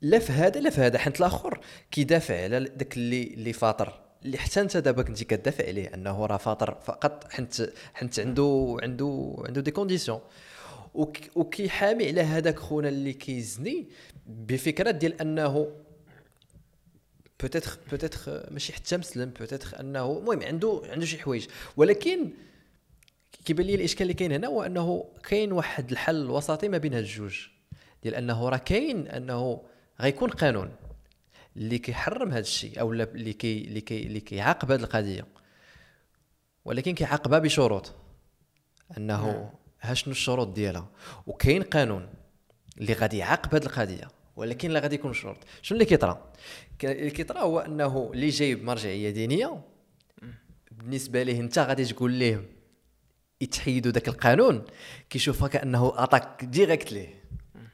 لا 0.02 0.20
في 0.20 0.32
هذا 0.32 0.60
لا 0.60 0.70
في 0.70 0.82
هذا 0.82 0.98
حيت 0.98 1.20
الآخر 1.20 1.60
كيدافع 1.92 2.44
على 2.44 2.60
داك 2.60 2.98
اللي 2.98 3.24
اللي 3.24 3.54
فاطر. 3.54 4.00
اللي 4.26 4.38
حتى 4.38 4.62
أنت 4.62 4.78
دابا 4.78 5.02
كنتي 5.04 5.26
كتدافع 5.26 5.68
عليه 5.68 5.94
أنه 5.94 6.26
راه 6.26 6.38
فاطر 6.38 6.78
فقط 6.86 7.28
حنت 7.32 7.70
حنت 7.94 8.20
عنده 8.20 8.78
عنده 8.84 9.36
عنده 9.48 9.62
des 9.62 9.72
conditions 9.72 10.20
وك- 10.94 11.18
وكيحامي 11.36 12.08
على 12.08 12.22
هذاك 12.22 12.60
خونا 12.60 12.90
اللي 12.90 13.14
كيزني 13.14 13.88
بفكرة 14.28 14.92
ديال 14.92 15.22
أنه 15.22 15.68
peut-être 17.42 17.78
peut-être 17.92 18.48
ماشي 18.52 18.74
حتى 18.74 18.98
مسلم 18.98 19.30
peut-être 19.30 19.80
أنه 19.80 20.18
المهم 20.18 20.44
عنده 20.44 20.82
عنده 20.86 21.06
شي 21.06 21.20
حوايج. 21.20 21.48
ولكن 21.78 22.32
كيبان 23.46 23.66
لي 23.66 23.76
الإشكال 23.76 24.02
اللي 24.02 24.14
كاين 24.14 24.32
هنا 24.32 24.48
هو 24.48 24.64
أنه 24.64 25.06
كاين 25.24 25.52
واحد 25.52 25.92
الحل 25.92 26.30
وسطي 26.30 26.70
ما 26.70 26.78
بين 26.78 26.94
هاد 26.94 27.04
الجوج. 27.04 27.48
ديال 28.04 28.16
أنه 28.16 28.50
راه 28.50 28.58
كاين 28.58 29.08
أنه 29.08 29.62
غيكون 30.02 30.30
قانون 30.30 30.76
اللي 31.58 31.80
كيحرم 31.80 32.30
هذا 32.30 32.40
الشيء 32.40 32.80
أو 32.80 32.92
اللي 32.94 33.34
كي 33.34 33.62
اللي 33.62 33.82
كي 33.82 34.04
اللي 34.04 34.20
كيعاقب 34.20 34.72
هذه 34.72 34.80
القضية. 34.80 35.26
ولكن 36.66 36.94
كيعاقبها 36.94 37.40
بشروط. 37.40 37.94
أنه 38.98 39.52
ها 39.82 39.94
شنو 39.94 40.12
الشروط 40.12 40.48
ديالها؟ 40.48 40.90
وكاين 41.28 41.64
قانون 41.64 42.10
اللي 42.78 42.94
غادي 42.94 43.18
يعاقب 43.18 43.56
هذه 43.56 43.66
القضية. 43.66 44.17
ولكن 44.38 44.72
لا 44.72 44.80
غادي 44.80 44.96
يكون 44.96 45.14
شروط 45.14 45.38
شنو 45.62 45.76
اللي 45.76 45.86
كيطرا 45.86 46.32
ك- 46.80 46.86
اللي 46.86 47.12
كيطرا 47.12 47.40
هو 47.40 47.60
أنه 47.60 48.12
اللي 48.14 48.30
جايب 48.30 48.64
مرجعيه 48.64 49.10
دينيه 49.10 49.62
بالنسبة 50.72 51.24
ليه 51.24 51.40
أنت 51.40 51.60
غادي 51.60 51.86
تقول 51.86 52.12
ليه 52.12 52.44
يتحيدوا 53.42 53.92
ذاك 53.92 54.08
القانون 54.08 54.64
كيشوفها 55.10 55.48
كأنه 55.48 55.94
attaque 56.04 56.46
directe 56.46 56.92
ليه. 56.92 57.24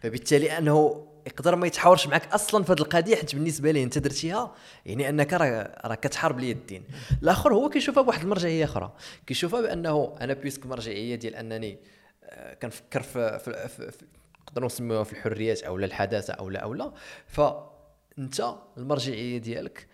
فبالتالي 0.01 0.57
أنه 0.57 1.07
يقدر 1.27 1.55
ما 1.55 1.67
يتحاورش 1.67 2.07
معك 2.07 2.33
أصلا 2.33 2.63
في 2.63 2.71
هذه 2.71 2.79
القضية 2.79 3.15
حيت 3.15 3.35
بالنسبة 3.35 3.71
ليه 3.71 3.83
أنت 3.83 3.97
درتيها 3.97 4.55
يعني 4.85 5.09
أنك 5.09 5.33
راه 5.33 5.81
راه 5.85 5.95
كتحارب 5.95 6.39
لي 6.39 6.51
الدين. 6.51 6.83
الآخر 7.23 7.53
هو 7.53 7.69
كيشوفها 7.69 8.03
بواحد 8.03 8.21
المرجعية 8.21 8.63
أخرى. 8.65 8.93
كيشوفها 9.27 9.61
بأنه 9.61 10.15
أنا 10.21 10.33
puisque 10.33 10.65
مرجعية 10.65 11.15
ديال 11.15 11.35
أنني 11.35 11.77
آه، 12.23 12.53
كنفكر 12.53 13.01
في, 13.01 13.39
في, 13.39 13.67
في, 13.67 13.91
في 13.91 14.05
نقدروا 14.47 14.65
نسميوها 14.65 15.03
في 15.03 15.13
الحريات 15.13 15.63
أو 15.63 15.77
لا 15.77 15.85
الحداثة 15.85 16.33
أو 16.33 16.49
لا 16.49 16.59
أو 16.59 16.73
لا. 16.73 16.91
فأنت 17.27 18.55
المرجعية 18.77 19.37
ديالك 19.37 19.87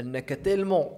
أنك 0.00 0.28
تيلمون 0.44 0.90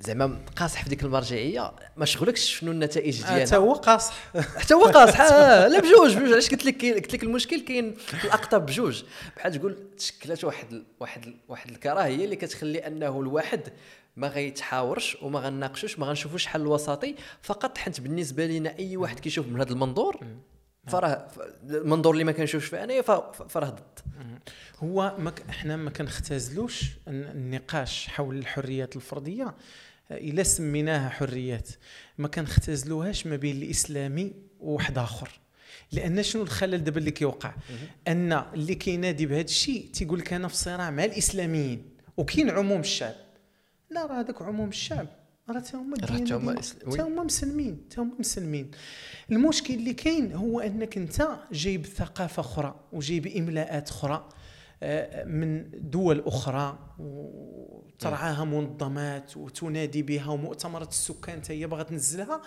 زعما 0.00 0.40
قاصح 0.56 0.82
في 0.84 0.88
ديك 0.90 1.02
المرجعية 1.02 1.72
ما 1.96 2.04
شغلكش 2.04 2.58
شنو 2.58 2.70
النتائج 2.72 3.22
حتى 3.24 3.34
ديالها. 3.34 3.56
هو 3.56 3.72
قاصح. 3.72 4.14
حتى 4.56 4.74
هو 4.74 4.84
قاصح. 4.84 5.20
آه، 5.20 5.68
لا 5.68 5.78
بجوج 5.80 6.16
بجوج. 6.16 6.32
علاش 6.32 6.50
قلت 6.50 6.64
لك 6.64 6.84
قلت 6.84 7.12
لك 7.14 7.22
المشكل 7.22 7.60
كاين 7.60 7.94
في 7.94 8.24
الأقطاب 8.24 8.66
بجوج. 8.66 9.02
بحال 9.36 9.54
تقول 9.58 9.78
تشكلات 9.96 10.44
واحد 10.44 10.72
ال- 10.72 10.84
واحد 11.00 11.26
ال- 11.26 11.36
واحد 11.48 11.70
الكراهية 11.70 12.24
اللي 12.24 12.36
كتخلي 12.36 12.78
أنه 12.86 13.20
الواحد 13.20 13.60
ما 14.16 14.28
غيتحاورش 14.28 15.16
وما 15.22 15.40
غنناقشوش 15.40 15.98
ما 15.98 16.06
غنشوفوش 16.06 16.46
حل 16.46 16.66
وسطي 16.66 17.14
فقط 17.42 17.78
حيت 17.78 18.00
بالنسبة 18.00 18.46
لنا 18.46 18.78
أي 18.78 18.96
واحد 18.96 19.20
كيشوف 19.20 19.46
من 19.46 19.60
هذا 19.60 19.72
المنظور 19.72 20.20
فراه 20.88 21.28
المنظور 21.70 22.12
اللي 22.12 22.24
ما 22.24 22.32
كنشوفش 22.32 22.66
فيه 22.66 23.00
ف- 23.00 23.42
فراه 23.42 23.70
ضد. 23.70 23.98
هو 24.78 25.14
ما 25.18 25.30
ك- 25.30 25.42
إحنا 25.48 25.76
ما 25.76 25.90
كنختزلوش 25.90 26.82
الن- 27.08 27.24
النقاش 27.30 28.08
حول 28.08 28.38
الحريات 28.38 28.96
الفردية. 28.96 29.54
إلا 30.10 30.42
سميناها 30.42 31.08
حريات. 31.08 31.68
ما 32.18 32.28
كنختزلوهاش 32.28 33.26
ما 33.26 33.36
بين 33.36 33.56
الإسلامي 33.62 34.32
وواحد 34.60 34.98
آخر. 34.98 35.40
لأن 35.92 36.22
شنو 36.22 36.42
الخلل 36.42 36.84
دابا 36.84 36.98
اللي 36.98 37.10
كيوقع؟ 37.10 37.54
أن 38.08 38.32
اللي 38.32 38.74
كينادي 38.74 39.26
بهذا 39.26 39.40
الشيء 39.40 39.90
تيقول 39.92 40.18
لك 40.18 40.32
أنا 40.32 40.48
في 40.48 40.56
صراع 40.56 40.90
مع 40.90 41.04
الإسلاميين 41.04 41.90
وكاين 42.16 42.50
عموم 42.50 42.80
الشعب. 42.80 43.14
لا 43.90 44.06
راه 44.06 44.20
هذاك 44.20 44.42
عموم 44.42 44.68
الشعب. 44.68 45.06
راه 45.50 45.60
تا 45.60 45.78
هما 45.78 45.96
راه 46.02 46.18
تا 46.18 46.36
هما. 46.36 46.54
تا 46.96 47.04
مسلمين 47.08 47.88
تا 47.88 48.02
هما 48.02 48.14
مسلمين. 48.18 48.70
المشكل 49.30 49.74
اللي 49.74 49.94
كاين 49.94 50.32
هو 50.32 50.60
أنك 50.60 50.96
أنت 50.96 51.28
جايب 51.52 51.86
ثقافة 51.86 52.40
أخرى 52.40 52.80
وجايب 52.92 53.26
إملاءات 53.26 53.88
أخرى 53.88 54.28
آه، 54.82 55.24
من 55.24 55.70
دول 55.90 56.20
أخرى 56.26 56.78
وترعاها 56.98 58.44
منظمات 58.44 59.36
وتنادي 59.36 60.02
بها 60.02 60.30
ومؤتمرات 60.30 60.88
السكان 60.90 61.42
هي 61.48 61.66
باغا 61.66 61.82
تنزلها 61.82 62.42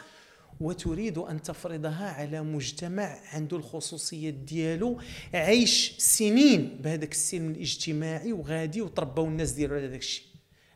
وتريد 0.59 1.17
أن 1.17 1.41
تفرضها 1.41 2.11
على 2.11 2.41
مجتمع 2.41 3.17
عنده 3.33 3.57
الخصوصيات 3.57 4.33
ديالو. 4.33 4.99
عايش 5.33 5.95
سنين 5.97 6.77
بهذاك 6.83 7.11
السلم 7.11 7.51
الاجتماعي 7.51 8.33
وغادي 8.33 8.81
وتربوا 8.81 9.27
الناس 9.27 9.51
ديالو 9.51 9.75
على 9.75 9.87
هذاك 9.87 9.99
الشيء. 9.99 10.25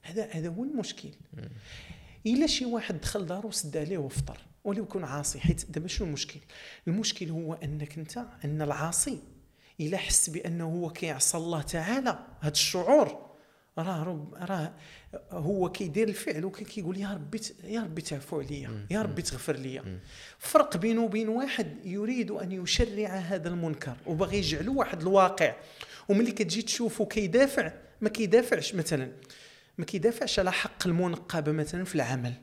هذا 0.02 0.28
هذا 0.32 0.50
هو 0.50 0.64
المشكل. 0.64 1.10
إلا 2.26 2.48
شي 2.48 2.66
واحد 2.66 3.02
دخل 3.02 3.26
دارو 3.26 3.52
سد 3.52 3.78
عليه 3.78 3.98
وفطر 3.98 4.38
ولو 4.64 4.84
يكون 4.84 5.04
عاصي 5.04 5.40
حيت 5.40 5.72
دابا 5.72 5.88
شنو 5.88 6.08
المشكل؟ 6.08 6.40
المشكل 6.88 7.30
هو 7.30 7.54
أنك 7.54 7.98
أنت 7.98 8.18
أن 8.46 8.62
العاصي 8.62 9.20
إلا 9.80 9.98
حس 9.98 10.30
بأنه 10.30 10.66
هو 10.66 10.90
كيعصى 10.90 11.38
الله 11.38 11.62
تعالى 11.62 12.20
هذا 12.42 12.52
الشعور. 12.52 13.26
راه 13.78 14.04
رب 14.04 14.36
راه 14.36 14.74
هو 15.32 15.72
كيدير 15.72 16.08
الفعل 16.08 16.46
وكيقول 16.46 16.98
يا 16.98 17.14
ربي 17.14 17.42
يا 17.64 17.82
ربي 17.82 18.02
تعفو 18.02 18.40
عليا 18.40 18.88
يا 18.92 19.02
ربي 19.02 19.22
تغفر 19.22 19.56
لي 19.56 20.00
فرق 20.40 20.78
بينه 20.78 21.04
وبين 21.04 21.30
واحد 21.30 21.86
يريد 21.86 22.32
أن 22.32 22.52
يشرع 22.52 23.08
هذا 23.08 23.50
المنكر 23.50 23.96
وبغي 24.06 24.38
يجعله 24.38 24.72
واحد 24.72 25.02
الواقع 25.02 25.56
وملي 26.10 26.32
كتجي 26.32 26.62
تشوفه 26.62 27.06
كيدافع 27.06 27.72
ما 28.02 28.10
كيدافعش 28.10 28.76
مثلا. 28.76 29.12
ما 29.78 29.86
كيدافعش 29.86 30.40
على 30.40 30.52
حق 30.52 30.88
المنقبة 30.88 31.52
مثلا 31.52 31.84
في 31.84 31.96
العمل. 31.96 32.34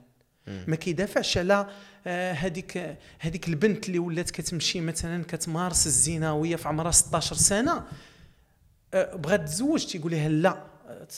ما 0.46 0.76
كيدافعش 0.76 1.38
على 1.38 1.66
آه، 2.06 2.32
هذيك 2.32 2.96
هذيك 3.18 3.48
البنت 3.48 3.86
اللي 3.86 3.98
ولات 3.98 4.30
كتمشي 4.30 4.80
مثلا 4.80 5.24
كتمارس 5.24 5.86
الزنا 5.86 6.32
وهي 6.32 6.56
في 6.56 6.68
عمرها 6.68 6.90
16 6.90 7.36
سنة. 7.36 7.84
آه، 8.94 9.14
بغات 9.16 9.48
تزوج 9.48 9.86
تيقول 9.86 10.12
لها 10.12 10.28
لا 10.28 10.64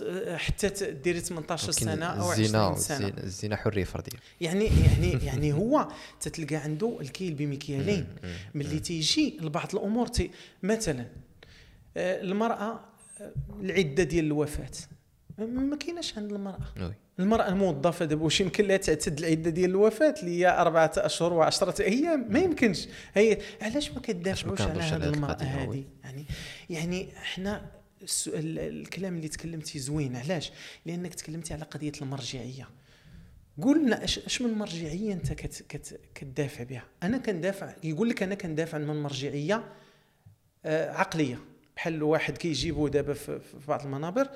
آه، 0.02 0.36
حتى 0.36 0.92
ديري 0.92 1.20
18 1.20 1.72
سنة 1.72 2.06
أو 2.06 2.30
20 2.30 2.76
سنة. 2.76 3.12
الزنا 3.18 3.56
حرية 3.56 3.84
فرديه 3.84 4.18
يعني 4.40 4.64
يعني 4.64 5.24
يعني 5.26 5.52
هو 5.52 5.88
تتلقى 6.20 6.56
عنده 6.56 6.98
الكيل 7.00 7.34
بمكيالين. 7.34 8.06
ملي 8.54 8.80
تيجي 8.80 9.38
لبعض 9.40 9.74
الأمور 9.74 10.06
تي 10.06 10.30
مثلا 10.62 11.06
المرأة 11.96 12.80
العدة 13.60 14.02
ديال 14.02 14.24
الوفاة. 14.24 14.70
ما 15.39 15.76
كايناش 15.76 16.18
عند 16.18 16.32
المرأة. 16.32 16.72
وي. 16.80 16.95
المرأة 17.18 17.49
الموظفة 17.49 18.05
دابا 18.05 18.24
واش 18.24 18.41
يمكن 18.41 18.66
لها 18.66 18.76
تعتد 18.76 19.18
العدة 19.18 19.51
ديال 19.51 19.70
الوفاة 19.70 20.14
اللي 20.22 20.41
هي 20.41 20.61
أربعة 20.61 20.93
أشهر 20.97 21.32
وعشرة 21.32 21.82
أيام 21.82 22.32
ما 22.32 22.39
يمكنش. 22.39 22.89
هي 23.14 23.39
علاش 23.62 23.91
ما 23.91 24.01
كتدافعوش 24.01 24.61
على 24.61 24.82
هذه 24.82 25.09
القضية، 25.09 25.47
هذه. 25.47 25.85
يعني 26.05 26.26
يعني 26.70 27.16
إحنا 27.16 27.70
السؤال 28.03 28.59
الكلام 28.59 29.16
اللي 29.16 29.28
تكلمتي 29.28 29.78
زوين 29.78 30.16
علاش؟ 30.16 30.53
لأنك 30.87 31.14
تكلمتي 31.14 31.55
على 31.55 31.62
قضية 31.62 31.93
المرجعية. 32.03 32.68
قلنا 33.62 34.05
اش 34.05 34.18
أش 34.18 34.43
من 34.43 34.59
مرجعيه 34.59 35.12
أنت 35.12 35.32
كت 35.32 35.64
كت 35.68 36.01
كتدافع 36.14 36.64
بها؟ 36.64 36.85
أنا 37.03 37.18
كندافع 37.18 37.74
يقول 37.85 38.09
لك 38.09 38.22
أنا 38.22 38.35
كندافع 38.35 38.78
من 38.78 39.03
مرجعية 39.03 39.64
آه، 40.64 40.91
عقلية. 40.91 41.39
بحال 41.76 42.03
واحد 42.03 42.39
كيجيبوا 42.39 42.89
دابا 42.89 43.12
في, 43.12 43.41
في 43.41 43.66
بعض 43.68 43.82
المنابر 43.85 44.28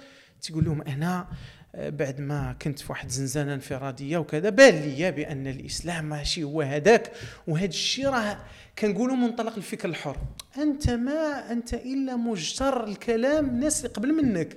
تيقول 0.43 0.64
لهم 0.64 0.82
أنا 0.82 1.26
آه، 1.74 1.91
بعد 1.91 2.20
ما 2.20 2.57
كنت 2.62 2.78
في 2.78 2.93
واحد 2.93 3.07
الزنزانه 3.07 3.55
انفرادية 3.55 4.18
وكذا 4.18 4.51
بان 4.51 4.74
لي 4.74 5.11
بأن 5.11 5.47
الإسلام 5.47 6.05
ماشي 6.05 6.43
هو 6.43 6.62
هذاك 6.62 7.12
وهذا 7.47 7.66
الشيء 7.66 8.07
راه 8.09 8.39
كنقولوا 8.78 9.16
منطلق 9.16 9.57
الفكر 9.57 9.89
الحر. 9.89 10.16
أنت 10.59 10.91
ما 10.91 11.53
أنت 11.53 11.74
إلا 11.74 12.16
مجتر 12.16 12.84
الكلام 12.84 13.47
الناس 13.47 13.78
اللي 13.78 13.95
قبل 13.95 14.12
منك. 14.12 14.57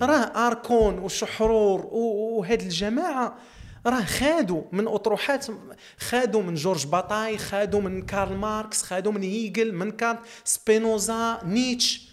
راه 0.00 0.46
أركون 0.46 0.98
وشحرور 0.98 1.86
وهاد 1.92 2.60
الجماعة 2.60 3.38
راه 3.86 4.04
خادوا 4.04 4.62
من 4.72 4.88
أطروحات 4.88 5.46
خادوا 5.98 6.42
من 6.42 6.54
جورج 6.54 6.86
باطاي 6.86 7.38
خادوا 7.38 7.80
من 7.80 8.02
كارل 8.02 8.36
ماركس 8.36 8.82
خادوا 8.82 9.12
من 9.12 9.22
هيجل 9.22 9.74
من 9.74 9.90
كانت 9.90 10.18
سبينوزا 10.44 11.40
نيتشه. 11.44 12.07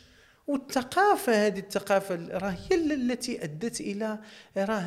والثقافة 0.47 1.47
هذه 1.47 1.59
الثقافة 1.59 2.15
راه 2.15 2.49
هي 2.49 2.75
ال- 2.75 2.91
التي 3.11 3.43
أدت 3.43 3.81
إلى 3.81 4.19
راه 4.57 4.79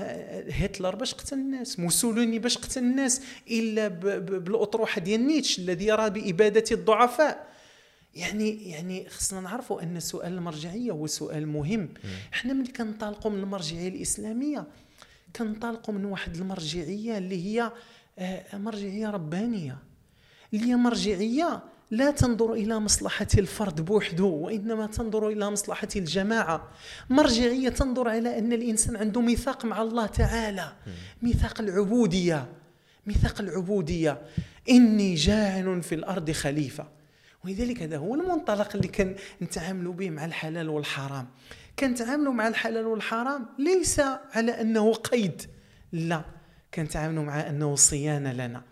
هتلر 0.50 0.94
باش 0.96 1.14
قتل 1.14 1.36
الناس 1.36 1.78
موسوليني 1.80 2.38
باش 2.38 2.58
قتل 2.58 2.80
الناس 2.80 3.22
إلا 3.50 3.88
بالأطروحة 3.88 5.00
ديال 5.00 5.26
نيتشه 5.26 5.58
الذي 5.58 5.86
يرى 5.86 6.10
بإبادة 6.10 6.64
الضعفاء. 6.72 7.48
يعني 8.14 8.70
يعني 8.70 9.08
خصنا 9.08 9.40
نعرفوا 9.40 9.82
أن 9.82 10.00
سؤال 10.00 10.32
المرجعية 10.32 10.90
هو 10.92 11.06
سؤال 11.06 11.48
مهم. 11.48 11.88
إحنا 12.32 12.52
ملي 12.52 12.72
كننطالقوا 12.72 13.30
من 13.30 13.38
المرجعية 13.38 13.88
الإسلامية 13.88 14.66
كننطالقوا 15.36 15.94
من 15.94 16.04
واحد 16.04 16.36
المرجعية 16.36 17.18
اللي 17.18 17.44
هي 17.46 17.72
آه، 18.18 18.56
مرجعية 18.56 19.10
ربانية. 19.10 19.78
اللي 20.54 20.66
هي 20.66 20.76
مرجعية 20.76 21.62
لا 21.90 22.10
تنظر 22.10 22.52
إلى 22.52 22.80
مصلحة 22.80 23.26
الفرد 23.38 23.80
بوحده 23.80 24.24
وإنما 24.24 24.86
تنظر 24.86 25.28
إلى 25.28 25.50
مصلحة 25.50 25.88
الجماعة. 25.96 26.68
مرجعية 27.10 27.68
تنظر 27.68 28.08
على 28.08 28.38
أن 28.38 28.52
الإنسان 28.52 28.96
عنده 28.96 29.20
ميثاق 29.20 29.64
مع 29.64 29.82
الله 29.82 30.06
تعالى. 30.06 30.72
ميثاق 31.22 31.60
العبودية. 31.60 32.48
ميثاق 33.06 33.40
العبودية. 33.40 34.22
إني 34.70 35.14
جاعل 35.14 35.82
في 35.82 35.94
الأرض 35.94 36.30
خليفة. 36.30 36.86
ولذلك 37.44 37.82
هذا 37.82 37.96
هو 37.96 38.14
المنطلق 38.14 38.76
اللي 38.76 38.88
كان 38.88 39.14
نتعاملوا 39.42 39.92
به 39.92 40.10
مع 40.10 40.24
الحلال 40.24 40.68
والحرام. 40.68 41.28
كنتعاملوا 41.78 42.32
مع 42.32 42.48
الحلال 42.48 42.86
والحرام 42.86 43.46
ليس 43.58 44.00
على 44.34 44.60
أنه 44.60 44.94
قيد. 44.94 45.42
لا. 45.92 46.22
كنتعاملوا 46.74 47.24
مع 47.24 47.48
أنه 47.48 47.76
صيانة 47.76 48.32
لنا. 48.32 48.62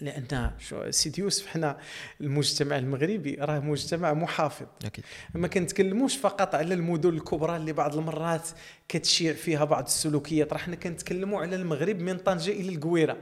لأن 0.00 0.50
شو 0.58 0.90
سيدي 0.90 1.20
يوسف 1.20 1.46
حنا 1.46 1.78
المجتمع 2.20 2.78
المغربي 2.78 3.34
راه 3.34 3.58
مجتمع 3.58 4.12
محافظ. 4.12 4.66
أكيد. 4.84 5.04
ما 5.34 5.48
كنتكلموش 5.48 6.16
فقط 6.16 6.54
على 6.54 6.74
المدن 6.74 7.08
الكبرى 7.08 7.56
اللي 7.56 7.72
بعض 7.72 7.96
المرات 7.96 8.48
كتشيع 8.88 9.32
فيها 9.32 9.64
بعض 9.64 9.84
السلوكيات. 9.84 10.52
راه 10.52 10.58
حنا 10.58 10.76
كنتكلموا 10.76 11.40
على 11.40 11.56
المغرب 11.56 12.00
من 12.00 12.18
طنجة 12.18 12.50
إلى 12.50 12.74
القويرة. 12.74 13.16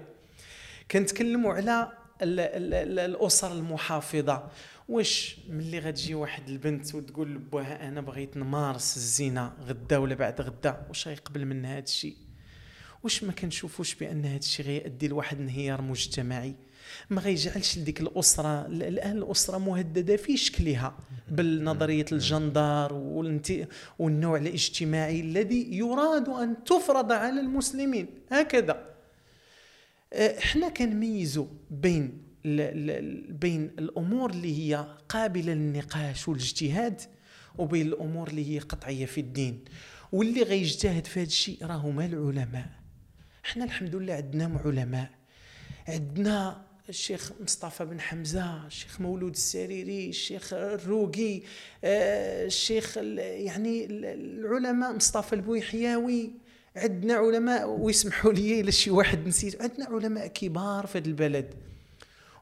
كنتكلموا 0.90 1.54
على 1.54 1.92
ال 2.22 2.40
ال 2.40 2.74
ال 2.74 2.98
الأسر 2.98 3.52
المحافظة. 3.52 4.50
واش 4.88 5.38
ملي 5.48 5.78
غتجي 5.78 6.14
واحد 6.14 6.48
البنت 6.48 6.94
وتقول 6.94 7.34
لبوها 7.34 7.88
أنا 7.88 8.00
بغيت 8.00 8.36
نمارس 8.36 8.96
الزنا 8.96 9.52
غدا 9.66 9.98
ولا 9.98 10.14
بعد 10.14 10.40
غدا؟ 10.40 10.86
واش 10.88 11.08
غيقبل 11.08 11.44
من 11.44 11.64
هذا 11.64 11.78
الشيء 11.78 12.16
واش 13.02 13.24
ما 13.24 13.32
كنشوفوش 13.32 13.94
بأن 13.94 14.24
هذا 14.24 14.36
الشيء 14.36 14.66
غيؤدي 14.66 15.08
لواحد 15.08 15.40
انهيار 15.40 15.82
مجتمعي؟ 15.82 16.54
ما 17.10 17.20
غيجعلش 17.20 17.78
لديك 17.78 18.00
الأسرة 18.00 18.66
ال- 18.66 18.82
الان 18.82 19.18
الأسرة 19.18 19.58
مهددة 19.58 20.16
في 20.16 20.36
شكلها 20.36 20.98
بالنظرية 21.28 22.06
الجندر 22.12 22.92
والنوع 23.98 24.36
الاجتماعي 24.38 25.20
الذي 25.20 25.76
يراد 25.76 26.28
أن 26.28 26.64
تفرض 26.64 27.12
على 27.12 27.40
المسلمين. 27.40 28.06
هكذا. 28.32 28.86
آه، 30.12 30.38
إحنا 30.38 30.68
كنميزوا 30.68 31.46
بين 31.70 32.22
بين 33.28 33.70
الأمور 33.78 34.30
اللي 34.30 34.58
هي 34.58 34.86
قابلة 35.08 35.52
للنقاش 35.52 36.28
والاجتهاد 36.28 37.00
وبين 37.58 37.86
الأمور 37.86 38.28
اللي 38.28 38.54
هي 38.54 38.58
قطعية 38.58 39.06
في 39.06 39.20
الدين. 39.20 39.64
واللي 40.12 40.42
غيجتهد 40.42 41.06
في 41.06 41.20
هذا 41.20 41.26
الشيء 41.26 41.58
راه 41.66 41.74
هما 41.76 42.06
العلماء. 42.06 42.68
إحنا 43.44 43.64
الحمد 43.64 43.94
لله 43.96 44.14
عندنا 44.14 44.60
علماء 44.64 45.10
عندنا 45.88 46.66
الشيخ 46.88 47.32
مصطفى 47.40 47.84
بن 47.84 48.00
حمزة 48.00 48.66
الشيخ 48.66 49.00
مولود 49.00 49.32
السريري 49.32 50.08
الشيخ 50.08 50.52
الروقي 50.52 51.42
آه، 51.84 52.46
الشيخ 52.46 52.94
ال- 52.98 53.18
يعني 53.18 53.84
ال- 53.84 54.04
العلماء 54.04 54.92
مصطفى 54.92 55.32
البويحياوي. 55.32 56.30
عندنا 56.76 57.14
علماء 57.14 57.68
ويسمحوا 57.68 58.32
لي 58.32 58.60
الا 58.60 58.70
شي 58.70 58.90
واحد 58.90 59.26
نسيت. 59.26 59.62
عندنا 59.62 59.86
علماء 59.86 60.26
كبار 60.26 60.86
في 60.86 60.98
هذا 60.98 61.06
البلد. 61.06 61.54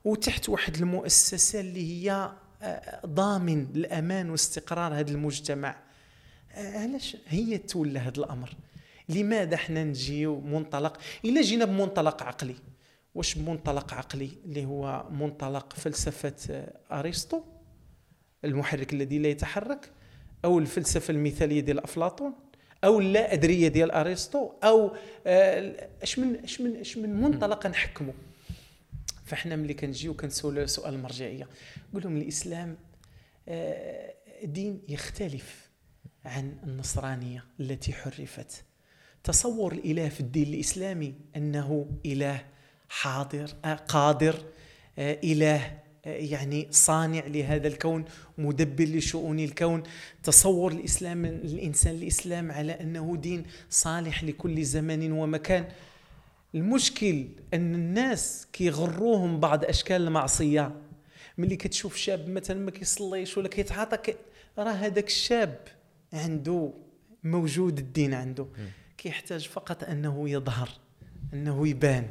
وتحت 0.05 0.49
واحد 0.49 0.77
المؤسسة 0.77 1.61
اللي 1.61 2.05
هي 2.11 2.33
آه، 2.63 3.07
ضامن 3.07 3.67
الأمان 3.77 4.31
واستقرار 4.31 4.95
هذا 4.95 5.11
المجتمع. 5.11 5.77
آه، 6.55 6.79
علاش 6.79 7.17
هي 7.29 7.59
تولى 7.59 7.99
هذا 7.99 8.19
الأمر؟ 8.19 8.55
لماذا 9.09 9.55
إحنا 9.55 9.85
نجيو 9.85 10.41
منطلق؟ 10.41 10.97
إلا 11.25 11.43
جينا 11.43 11.65
بمنطلق 11.65 12.23
عقلي. 12.23 12.55
واش 13.15 13.35
بمنطلق 13.35 13.95
عقلي 13.95 14.31
اللي 14.45 14.65
هو 14.65 15.09
منطلق 15.11 15.73
فلسفة 15.73 16.67
أرسطو 16.93 17.43
المحرك 18.45 18.93
الذي 18.93 19.19
لا 19.19 19.29
يتحرك 19.29 19.91
أو 20.45 20.59
الفلسفة 20.59 21.13
المثالية 21.13 21.61
ديال 21.61 21.79
أفلاطون 21.81 22.33
أو 22.85 23.01
اللا 23.01 23.33
ادريه 23.33 23.69
ديال 23.69 23.91
أرسطو 23.91 24.53
أو 24.65 24.97
آه، 25.27 25.89
إش 26.03 26.19
من 26.19 26.37
إش 26.37 26.61
من 26.61 26.77
إش 26.77 26.97
من 26.99 27.21
منطلق 27.21 27.67
نحكمه 27.67 28.15
فإحنا 29.25 29.57
ملي 29.57 29.75
كنجيو 29.75 30.15
كنسولوا 30.15 30.67
سؤال 30.67 30.95
المرجعيه 30.95 31.49
نقول 31.91 32.03
لهم 32.03 32.17
الإسلام 32.17 32.77
آه، 33.49 34.15
دين 34.45 34.83
يختلف 34.89 35.71
عن 36.25 36.57
النصرانية 36.65 37.45
التي 37.61 37.93
حرفت. 37.93 38.65
تصور 39.25 39.73
الإله 39.73 40.09
في 40.09 40.21
الدين 40.21 40.55
الإسلامي 40.55 41.15
أنه 41.37 41.91
إله 42.07 42.45
حاضر 42.89 43.47
قادر 43.89 44.45
إله 44.99 45.85
آه، 46.07 46.17
يعني 46.17 46.69
صانع 46.71 47.27
لهذا 47.27 47.69
الكون 47.69 48.05
مدبر 48.39 48.85
لشؤون 48.85 49.41
الكون. 49.41 49.83
تصور 50.23 50.73
الإسلام 50.73 51.25
الإنسان 51.25 51.95
الإسلام 51.95 52.53
على 52.53 52.73
أنه 52.73 53.17
دين 53.17 53.45
صالح 53.71 54.25
لكل 54.25 54.65
زمان 54.65 55.13
ومكان. 55.13 55.69
المشكل 56.55 57.27
أن 57.55 57.75
الناس 57.75 58.47
كيغروهم 58.53 59.41
بعض 59.41 59.65
أشكال 59.65 60.03
المعصية. 60.03 60.81
ملي 61.39 61.57
كتشوف 61.57 61.97
شاب 61.97 62.29
مثلا 62.29 62.61
ما 62.61 62.71
كيصليش 62.71 63.39
ولا 63.39 63.49
كيتعاطى 63.49 63.97
كي... 63.97 64.15
راه 64.59 64.73
هذاك 64.73 65.07
الشاب 65.07 65.59
عنده 66.13 66.73
موجود 67.25 67.79
الدين 67.79 68.15
عنده. 68.15 68.47
كيحتاج 68.99 69.49
فقط 69.49 69.85
أنه 69.85 70.31
يظهر 70.31 70.69
أنه 71.33 71.69
يبان. 71.69 72.09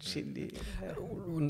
شيء 0.00 0.22
اللي 0.22 0.48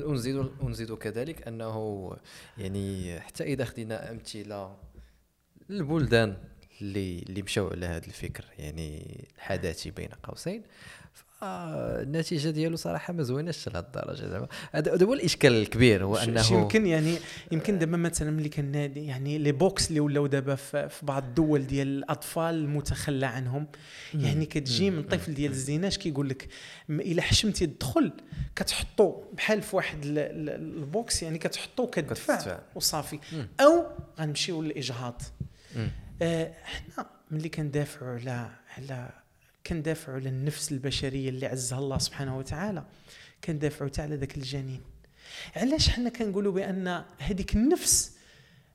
ونزيد 0.05 0.35
ونزيد 0.35 0.93
كذلك 0.93 1.47
أنه 1.47 2.11
يعني 2.57 3.19
حتى 3.19 3.43
إذا 3.43 3.65
خدينا 3.65 4.11
أمثلة 4.11 4.77
البلدان 5.69 6.37
اللي 6.81 7.19
اللي 7.19 7.41
مشاو 7.41 7.67
على 7.67 7.85
هذا 7.85 8.05
الفكر 8.05 8.45
يعني 8.59 9.25
الحداثي 9.35 9.91
بين 9.91 10.09
قوسين 10.23 10.63
النتيجة 11.43 12.49
ديالو 12.49 12.75
صراحة 12.75 13.13
ما 13.13 13.23
زويناش 13.23 13.69
لهذ 13.69 13.83
الدرجة 13.83 14.27
زعما 14.27 14.47
هذا 14.71 15.05
هو 15.05 15.13
الإشكال 15.13 15.53
الكبير 15.53 16.03
هو 16.03 16.17
أنه 16.17 16.41
يمكن 16.61 16.85
يعني 16.85 17.15
يمكن 17.51 17.79
دابا 17.79 17.97
مثلا 17.97 18.31
ملي 18.31 18.49
كنادي 18.49 19.05
يعني 19.05 19.37
les 19.37 19.51
box 19.51 19.89
اللي 19.89 19.99
ولاو 19.99 20.27
دابا 20.27 20.55
في 20.55 20.89
بعض 21.03 21.23
الدول 21.23 21.67
ديال 21.67 21.87
الأطفال 21.87 22.55
المتخلى 22.55 23.25
عنهم 23.25 23.67
يعني 24.13 24.45
كتجي 24.45 24.89
من 24.89 25.03
طفل 25.03 25.33
ديال 25.33 25.51
الزنا 25.51 25.87
اش 25.87 25.97
كيقول 25.97 26.29
لك 26.29 26.47
إلا 26.89 27.21
حشمتي 27.21 27.65
الدخل 27.65 28.13
كتحطو 28.55 29.23
بحال 29.33 29.61
في 29.61 29.75
واحد 29.75 30.05
ال- 30.05 30.19
ال- 30.19 30.49
ال 30.79 30.90
box 30.90 31.23
يعني 31.23 31.37
كتحطو 31.37 31.87
كتدفع. 31.87 32.35
وصافي. 32.75 33.19
أو 33.59 33.85
غنمشيو 34.19 34.61
للإجهاض. 34.61 35.21
آه، 36.21 36.53
حنا 36.63 37.05
ملي 37.31 37.49
كندافعوا 37.49 38.11
على 38.19 38.49
على 38.77 39.09
كندافعوا 39.67 40.17
على 40.17 40.29
النفس 40.29 40.71
البشرية 40.71 41.29
اللي 41.29 41.45
عزها 41.45 41.79
الله 41.79 41.97
سبحانه 41.97 42.37
وتعالى. 42.37 42.83
كندافعوا 43.43 43.89
حتى 43.89 44.01
على 44.01 44.15
ذاك 44.15 44.37
الجنين. 44.37 44.81
علاش 45.55 45.89
حنا 45.89 46.09
كنقولوا 46.09 46.53
بأن 46.53 47.03
هذيك 47.17 47.55
النفس 47.55 48.17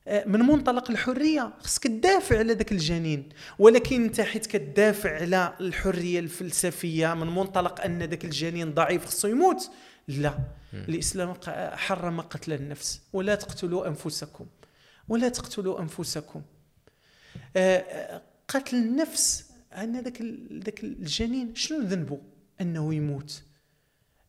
آه، 0.07 0.25
من 0.25 0.39
منطلق 0.39 0.91
الحرية 0.91 1.53
خصك 1.59 1.83
تدافع 1.83 2.37
على 2.37 2.53
ذاك 2.53 2.71
الجنين. 2.71 3.29
ولكن 3.59 4.03
انت 4.03 4.21
حيت 4.21 4.45
كتدافع 4.45 5.15
على 5.21 5.53
الحرية 5.59 6.19
الفلسفية 6.19 7.13
من 7.13 7.27
منطلق 7.27 7.81
أن 7.81 8.03
ذاك 8.03 8.25
الجنين 8.25 8.73
ضعيف 8.73 9.05
خصو 9.05 9.27
يموت. 9.27 9.71
لا. 10.07 10.39
الإسلام 10.73 11.33
حرم 11.73 12.21
قتل 12.21 12.53
النفس. 12.53 13.01
ولا 13.13 13.35
تقتلوا 13.35 13.87
أنفسكم. 13.87 14.45
ولا 15.07 15.29
تقتلوا 15.29 15.79
أنفسكم. 15.79 16.41
آه، 17.57 17.77
آه، 17.77 18.21
قتل 18.47 18.75
النفس 18.75 19.52
أن 19.75 19.99
ذاك 19.99 20.21
ذاك 20.53 20.83
الجنين 20.83 21.55
شنو 21.55 21.79
ذنبه؟ 21.79 22.19
أنه 22.61 22.93
يموت. 22.93 23.43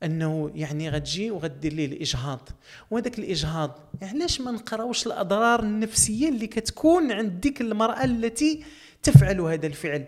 أنه 0.03 0.51
يعني 0.55 0.91
غتجي 0.91 1.31
وغدير 1.31 1.73
ليه 1.73 1.87
الإجهاض. 1.87 2.49
وهذاك 2.91 3.19
الإجهاض 3.19 3.79
علاش 4.03 4.41
ما 4.41 4.51
نقراوش 4.51 5.07
الأضرار 5.07 5.63
النفسية 5.63 6.29
اللي 6.29 6.47
كتكون 6.47 7.13
عند 7.13 7.41
ديك 7.41 7.61
المرأة 7.61 8.05
التي 8.05 8.65
تفعل 9.03 9.41
هذا 9.41 9.67
الفعل؟ 9.67 10.07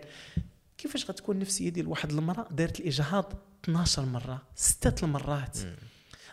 كيفاش 0.77 1.09
غتكون 1.09 1.39
نفسيه 1.39 1.69
ديال 1.69 1.87
واحد 1.87 2.11
المرأة 2.11 2.47
دارت 2.51 2.79
الإجهاض 2.79 3.33
12 3.63 4.05
مرة 4.05 4.41
ستة 4.55 5.05
المرات؟ 5.05 5.57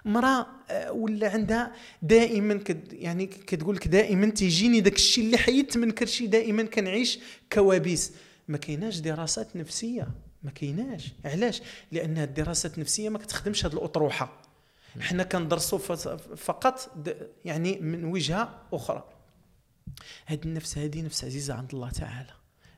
مرأة 0.04 0.46
آه، 0.70 0.92
ولا 0.92 1.30
عندها 1.30 1.72
دائما 2.02 2.54
كد 2.54 2.92
يعني 2.92 3.26
كتقول 3.26 3.76
لك 3.76 3.88
دائما 3.88 4.30
تيجيني 4.30 4.80
داك 4.80 4.94
الشيء 4.94 5.24
اللي 5.24 5.38
حيدت 5.38 5.76
من 5.76 5.90
كرشي 5.90 6.26
دائما 6.26 6.62
كنعيش 6.62 7.18
كوابيس. 7.52 8.12
ما 8.48 8.58
كايناش 8.58 8.98
دراسات 8.98 9.56
نفسية. 9.56 10.08
ما 10.42 10.50
كايناش. 10.50 11.12
علاش؟ 11.24 11.62
لأن 11.92 12.18
الدراسات 12.18 12.74
النفسية 12.74 13.08
ما 13.08 13.18
كتخدمش 13.18 13.66
هذه 13.66 13.72
الأطروحة. 13.72 14.42
حنا 15.00 15.22
كندرسوا 15.22 15.78
فقط 16.36 16.90
يعني 17.44 17.80
من 17.80 18.04
وجهة 18.04 18.62
أخرى. 18.72 19.04
هذه 20.26 20.44
النفس 20.44 20.78
هذه 20.78 21.02
نفس 21.02 21.24
عزيزة 21.24 21.54
عند 21.54 21.74
الله 21.74 21.90
تعالى. 21.90 22.32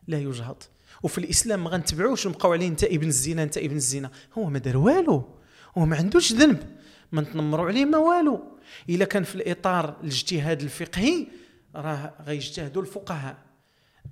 لا 0.07 0.19
يجهض 0.19 0.63
وفي 1.03 1.17
الإسلام 1.17 1.63
ما 1.63 1.69
غنتبعوش 1.69 2.25
ونبقاو 2.25 2.53
عليه 2.53 2.67
انت 2.67 2.83
ابن 2.83 3.07
الزنا 3.07 3.43
انت 3.43 3.57
ابن 3.57 3.75
الزنا. 3.75 4.11
هو 4.37 4.49
ما 4.49 4.59
دار 4.59 4.77
والو. 4.77 5.29
هو 5.77 5.85
ما 5.85 5.97
عندوش 5.97 6.33
ذنب. 6.33 6.77
ما 7.11 7.21
نتنمروا 7.21 7.67
عليه 7.67 7.85
ما 7.85 7.97
والو. 7.97 8.57
إلا 8.89 9.05
كان 9.05 9.23
في 9.23 9.35
الإطار 9.35 10.01
الاجتهاد 10.01 10.61
الفقهي 10.61 11.27
راه 11.75 12.13
غيجتهدوا 12.25 12.81
الفقهاء. 12.81 13.37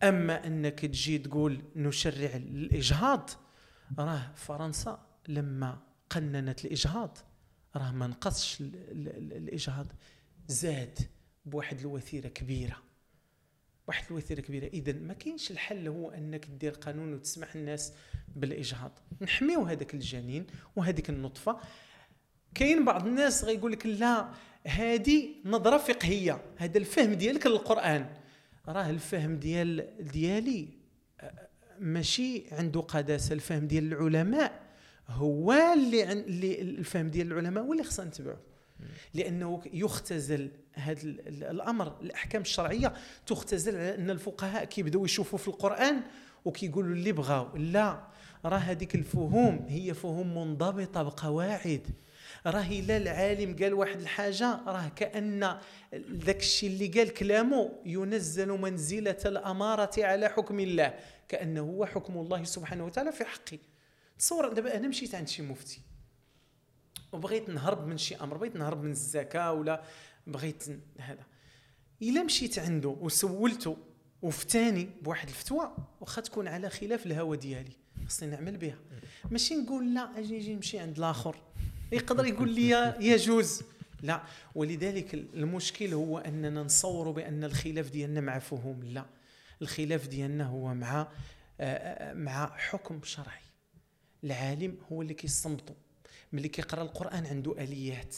أما 0.03 0.47
أنك 0.47 0.79
تجي 0.79 1.17
تقول 1.17 1.61
نشرع 1.75 2.35
الإجهاض 2.35 3.29
راه 3.99 4.31
فرنسا 4.35 5.05
لما 5.27 5.79
قننت 6.09 6.65
الإجهاض 6.65 7.17
راه 7.75 7.91
ما 7.91 8.07
نقصش 8.07 8.61
ال- 8.61 8.75
ال- 8.75 9.17
ال- 9.17 9.33
الإجهاض 9.33 9.87
زاد 10.47 10.99
بواحد 11.45 11.79
الوثيرة 11.79 12.27
كبيرة. 12.27 12.77
واحد 13.87 14.05
الوثيرة 14.11 14.41
كبيرة. 14.41 14.67
إذا 14.67 14.93
ما 14.93 15.13
كاينش 15.13 15.51
الحل 15.51 15.87
هو 15.87 16.11
أنك 16.11 16.45
دير 16.45 16.71
قانون 16.71 17.13
وتسمح 17.13 17.55
الناس 17.55 17.93
بالإجهاض. 18.35 18.91
نحميو 19.21 19.61
هذاك 19.63 19.93
الجنين 19.93 20.47
وهذيك 20.75 21.09
النطفة. 21.09 21.57
كاين 22.55 22.85
بعض 22.85 23.07
الناس 23.07 23.43
غيقول 23.43 23.71
لك 23.71 23.85
لا 23.85 24.29
هذه 24.67 25.35
نظرة 25.45 25.77
فقهية. 25.77 26.41
هذا 26.57 26.77
الفهم 26.77 27.13
ديالك 27.13 27.47
للقرآن. 27.47 28.09
راه 28.67 28.89
الفهم 28.89 29.35
ديال 29.35 29.87
ديالي 30.11 30.67
ماشي 31.79 32.43
عنده 32.51 32.81
قداسة 32.81 33.33
الفهم 33.33 33.67
ديال 33.67 33.93
العلماء 33.93 34.61
هو 35.09 35.53
اللي 35.53 36.11
اللي 36.11 36.61
الفهم 36.61 37.09
ديال 37.09 37.27
العلماء 37.31 37.63
هو 37.63 37.71
اللي 37.73 37.83
خصنا 37.83 38.05
نتبعه 38.05 38.37
لأنه 39.13 39.61
يختزل 39.73 40.51
هذا 40.73 41.01
ال- 41.03 41.27
ال- 41.27 41.43
الأمر. 41.43 42.01
الأحكام 42.01 42.41
الشرعية 42.41 42.93
تختزل 43.27 43.75
على 43.75 43.95
أن 43.95 44.09
الفقهاء 44.09 44.65
كيبداو 44.65 45.05
يشوفوا 45.05 45.39
في 45.39 45.47
القرآن 45.47 46.01
وكيقولوا 46.45 46.95
اللي 46.95 47.11
بغاو. 47.11 47.57
لا 47.57 48.07
راه 48.45 48.57
هذيك 48.57 48.95
الفهوم 48.95 49.65
هي 49.69 49.93
فهوم 49.93 50.37
منضبطة 50.37 51.03
بقواعد. 51.03 51.87
راه 52.45 52.67
الا 52.71 52.97
العالم 52.97 53.55
قال 53.55 53.73
واحد 53.73 53.99
الحاجة 53.99 54.59
راه 54.67 54.87
كأن 54.95 55.59
ذاك 56.11 56.39
الشيء 56.39 56.69
اللي 56.69 56.87
قال 56.87 57.13
كلامه 57.13 57.71
ينزل 57.85 58.47
منزلة 58.47 59.17
الأمارة 59.25 59.91
على 59.97 60.29
حكم 60.29 60.59
الله 60.59 60.93
كأنه 61.27 61.61
هو 61.61 61.85
حكم 61.85 62.17
الله 62.17 62.43
سبحانه 62.43 62.85
وتعالى 62.85 63.11
في 63.11 63.25
حقي. 63.25 63.59
تصور 64.19 64.53
دابا 64.53 64.77
أنا 64.77 64.87
مشيت 64.87 65.15
عند 65.15 65.27
شي 65.27 65.41
مفتي 65.41 65.81
وبغيت 67.11 67.49
نهرب 67.49 67.87
من 67.87 67.97
شي 67.97 68.15
أمر 68.15 68.37
بغيت 68.37 68.55
نهرب 68.55 68.83
من 68.83 68.91
الزكاة 68.91 69.53
ولا 69.53 69.83
بغيت 70.27 70.63
هذا. 70.99 71.23
إلا 72.01 72.23
مشيت 72.23 72.59
عنده 72.59 72.89
وسولته 72.89 73.77
وفتاني 74.21 74.89
بواحد 75.01 75.27
الفتوى 75.27 75.75
واخا 76.01 76.21
تكون 76.21 76.47
على 76.47 76.69
خلاف 76.69 77.05
الهوى 77.05 77.37
ديالي 77.37 77.71
خصني 78.07 78.29
نعمل 78.29 78.57
بها. 78.57 78.77
ماشي 79.31 79.55
نقول 79.55 79.93
لا 79.93 80.19
أجي 80.19 80.37
نجي 80.37 80.55
نمشي 80.55 80.79
عند 80.79 80.97
الآخر. 80.97 81.35
يقدر 81.91 82.25
يقول 82.25 82.49
لي 82.55 82.95
يجوز. 82.99 83.63
لا. 84.01 84.23
ولذلك 84.55 85.13
المشكل 85.13 85.93
هو 85.93 86.17
أننا 86.17 86.63
نصور 86.63 87.11
بأن 87.11 87.43
الخلاف 87.43 87.89
ديالنا 87.89 88.21
مع 88.21 88.39
فهوم. 88.39 88.83
لا. 88.83 89.05
الخلاف 89.61 90.07
ديالنا 90.07 90.45
هو 90.45 90.73
مع 90.73 91.01
آه، 91.01 91.07
آه، 91.63 92.13
مع 92.13 92.57
حكم 92.57 92.99
شرعي. 93.03 93.41
العالم 94.23 94.77
هو 94.91 95.01
اللي 95.01 95.13
كيصمتو 95.13 95.73
ملي 96.33 96.47
كيقرأ 96.47 96.81
القرآن 96.81 97.25
عنده 97.25 97.51
آليات 97.63 98.15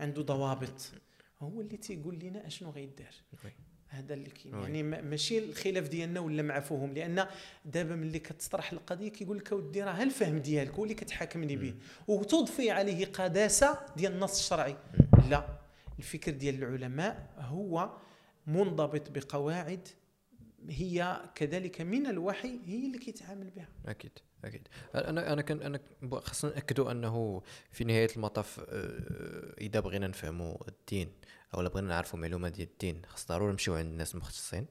عنده 0.00 0.22
ضوابط. 0.22 0.92
هو 1.40 1.60
اللي 1.60 1.76
تيقول 1.76 2.18
لنا 2.18 2.46
أشنو 2.46 2.70
غيدار 2.70 3.14
وي. 3.44 3.52
هذا 3.90 4.14
اللي 4.14 4.30
كاين. 4.30 4.54
يعني 4.54 4.82
ما- 4.82 5.00
ماشي 5.00 5.38
الخلاف 5.38 5.88
ديالنا 5.88 6.20
ولا 6.20 6.42
مع 6.42 6.60
فهم 6.60 6.94
لأن 6.94 7.26
دابا 7.64 7.94
ملي 7.96 8.18
كتطرح 8.18 8.72
القضية 8.72 9.08
كيقول 9.08 9.36
لك 9.38 9.52
أودي 9.52 9.82
راه 9.82 10.02
الفهم 10.02 10.38
ديالك 10.38 10.70
هو 10.74 10.82
اللي 10.84 10.94
كتحاكمني 10.94 11.56
به. 11.56 11.74
وتضفي 12.08 12.70
عليه 12.70 13.06
قداسة 13.06 13.78
ديال 13.96 14.12
النص 14.12 14.38
الشرعي. 14.38 14.76
لا 15.30 15.58
الفكر 15.98 16.32
ديال 16.32 16.54
العلماء 16.62 17.30
هو 17.38 17.96
منضبط 18.46 19.10
بقواعد 19.10 19.88
هي 20.68 21.20
كذلك 21.34 21.80
من 21.80 22.06
الوحي 22.06 22.58
هي 22.66 22.86
اللي 22.86 22.98
كيتعامل 22.98 23.50
بها. 23.50 23.68
أكيد 23.86 24.12
أكيد. 24.44 24.68
أنا 24.94 25.32
أنا 25.32 25.42
كان 25.42 25.62
أنا 25.62 25.80
خصنا 26.20 26.54
ناكدوا 26.54 26.90
أنه 26.90 27.42
في 27.72 27.84
نهاية 27.84 28.08
المطاف 28.16 28.60
آه، 28.68 29.54
إذا 29.60 29.80
بغينا 29.80 30.06
نفهموا 30.06 30.56
الدين 30.68 31.08
أو 31.54 31.60
لا 31.60 31.68
بغينا 31.68 31.88
نعرفوا 31.88 32.18
معلومات 32.18 32.52
ديال 32.52 32.68
الدين 32.68 33.02
خص 33.08 33.28
ضروري 33.28 33.52
نمشيو 33.52 33.74
عند 33.74 33.86
الناس 33.86 34.14
المختصين 34.14 34.66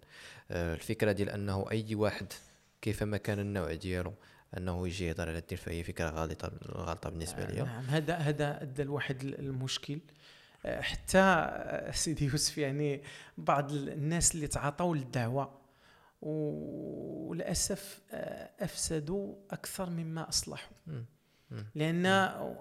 آه، 0.52 0.74
الفكرة 0.74 1.12
ديال 1.12 1.30
أنه 1.30 1.72
أي 1.72 1.96
واحد 1.96 2.34
كيفما 2.82 3.18
كان 3.18 3.40
النوع 3.40 3.74
ديالو 3.74 4.14
أنه 4.58 4.88
يجي 4.88 5.06
يهضر 5.06 5.30
على 5.30 5.38
الدين 5.38 5.58
فهي 5.58 5.84
فكرة 5.84 6.10
غلطة 6.10 6.52
غلطة 6.66 7.10
بالنسبة 7.10 7.46
لي 7.46 7.62
نعم 7.62 7.86
هذا 7.86 8.16
هذا 8.16 8.62
أدى 8.62 8.84
لواحد 8.84 9.24
المشكل. 9.24 10.00
آه، 10.66 10.82
حتى 10.82 11.20
آه، 11.20 11.92
سيدي 11.92 12.26
يوسف 12.26 12.58
يعني 12.58 13.04
بعض 13.38 13.72
الناس 13.72 14.36
اللي 14.36 14.48
تعاطوا 14.48 14.96
للدعوة 14.96 15.60
وللأسف 16.22 18.02
أفسدوا 18.60 19.36
أكثر 19.52 19.90
مما 19.90 20.30
أصلحوا. 20.30 20.78
لأن 21.76 22.06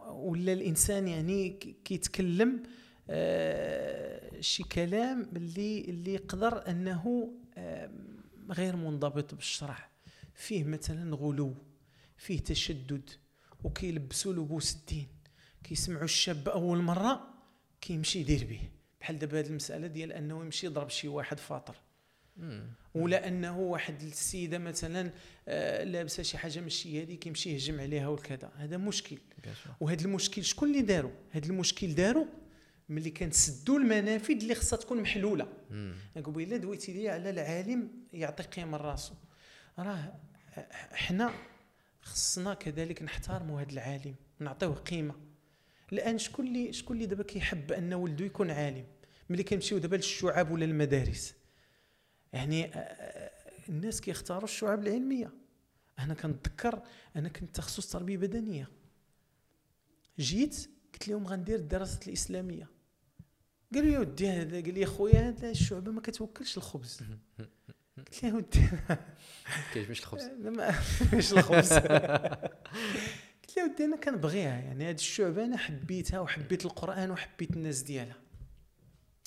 ولا 0.08 0.52
الإنسان 0.52 1.08
يعني 1.08 1.50
كيتكلم 1.84 2.62
آه، 2.62 2.68
شي 4.40 4.62
كلام 4.62 5.30
اللي 5.36 5.80
اللي 5.80 6.14
يقدر 6.14 6.70
أنه 6.70 7.32
آه، 7.56 7.90
غير 8.50 8.76
منضبط 8.76 9.34
بالشرع. 9.34 9.88
فيه 10.34 10.64
مثلا 10.64 11.16
غلو 11.16 11.54
فيه 12.16 12.40
تشدد 12.40 13.10
وكيلبسوا 13.64 14.32
لبوس 14.32 14.76
الدين. 14.76 15.06
كيسمعوا 15.64 16.04
الشاب 16.04 16.48
أول 16.48 16.78
مرة 16.78 17.34
كيمشي 17.80 18.20
يدير 18.20 18.44
به 18.44 18.60
بحال 19.00 19.18
دابا 19.18 19.38
هذه 19.38 19.46
المسألة 19.46 19.86
ديال 19.86 20.12
أنه 20.12 20.40
يمشي 20.44 20.66
يضرب 20.66 20.90
شي 20.90 21.08
واحد 21.08 21.38
فاطر. 21.38 21.76
ولا 22.94 23.28
أنه 23.28 23.58
واحد 23.58 24.02
السيدة 24.02 24.58
مثلا 24.58 25.12
آه، 25.48 25.84
لابسة 25.84 26.22
شي 26.22 26.38
حاجة 26.38 26.60
ماشي 26.60 27.02
هذيك 27.02 27.26
يمشي 27.26 27.50
يهجم 27.52 27.80
عليها 27.80 28.08
وكذا. 28.08 28.52
هذا 28.56 28.76
مشكل. 28.76 29.18
وهذا 29.80 30.04
المشكل 30.04 30.44
شكون 30.44 30.68
اللي 30.68 30.82
داروا 30.82 31.12
هذا 31.30 31.46
المشكل 31.46 31.94
داروا 31.94 32.26
ملي 32.88 33.10
كنسدوا 33.10 33.78
المنافذ 33.78 34.34
اللي 34.34 34.54
خصها 34.54 34.76
تكون 34.76 35.00
محلولة. 35.00 35.52
قبيله 36.16 36.56
دويتي 36.56 36.92
لي 36.92 37.08
على 37.08 37.30
العالم 37.30 37.90
يعطي 38.12 38.42
قيمة 38.42 38.78
لراسو. 38.78 39.14
راه 39.78 40.20
حنا 40.92 41.34
خصنا 42.02 42.54
كذلك 42.54 43.02
نحترموا 43.02 43.60
هذا 43.60 43.70
العالم 43.70 44.14
ونعطيوه 44.40 44.74
قيمة. 44.74 45.14
لأن 45.90 46.18
شكون 46.18 46.46
اللي 46.46 46.72
شكون 46.72 46.96
اللي 46.96 47.06
دابا 47.06 47.22
كيحب 47.22 47.72
أن 47.72 47.94
ولده 47.94 48.24
يكون 48.24 48.50
عالم؟ 48.50 48.86
ملي 49.30 49.42
كنمشيو 49.42 49.78
دابا 49.78 49.96
للشعب 49.96 50.50
ولا 50.50 50.64
المدارس 50.64 51.34
يعني 52.32 52.70
الناس 53.68 54.00
كيختاروا 54.00 54.44
الشعب 54.44 54.86
العلمية. 54.86 55.32
أنا 55.98 56.14
كنتذكر 56.14 56.82
أنا 57.16 57.28
كنت 57.28 57.56
تخصص 57.56 57.92
تربية 57.92 58.16
بدنية. 58.16 58.68
جيت 60.18 60.70
قلت 60.92 61.08
لهم 61.08 61.26
غندير 61.26 61.58
الدراسات 61.58 62.08
الإسلامية. 62.08 62.68
قالوا 63.74 63.90
لي 63.90 63.98
ودي 63.98 64.28
هذا. 64.30 64.60
قال 64.60 64.74
لي 64.74 64.86
خويا 64.86 65.28
هذا 65.28 65.50
الشعبة 65.50 65.92
ما 65.92 66.00
كتوكلش 66.00 66.56
الخبز. 66.56 67.00
قلت 67.98 68.24
له 68.24 68.34
ودي. 68.34 68.68
كيعجبنيش 69.72 70.00
الخبز. 70.00 70.24
ما 70.44 70.74
مش 71.14 71.32
الخبز. 71.32 71.72
قلت 71.72 73.56
له 73.56 73.64
ودي 73.64 73.84
أنا 73.84 73.96
كنبغيها 73.96 74.60
يعني. 74.60 74.88
هذه 74.88 74.94
الشعبة 74.94 75.44
أنا 75.44 75.56
حبيتها 75.56 76.20
وحبيت 76.20 76.64
القرآن 76.64 77.10
وحبيت 77.10 77.50
الناس 77.50 77.82
ديالها. 77.82 78.16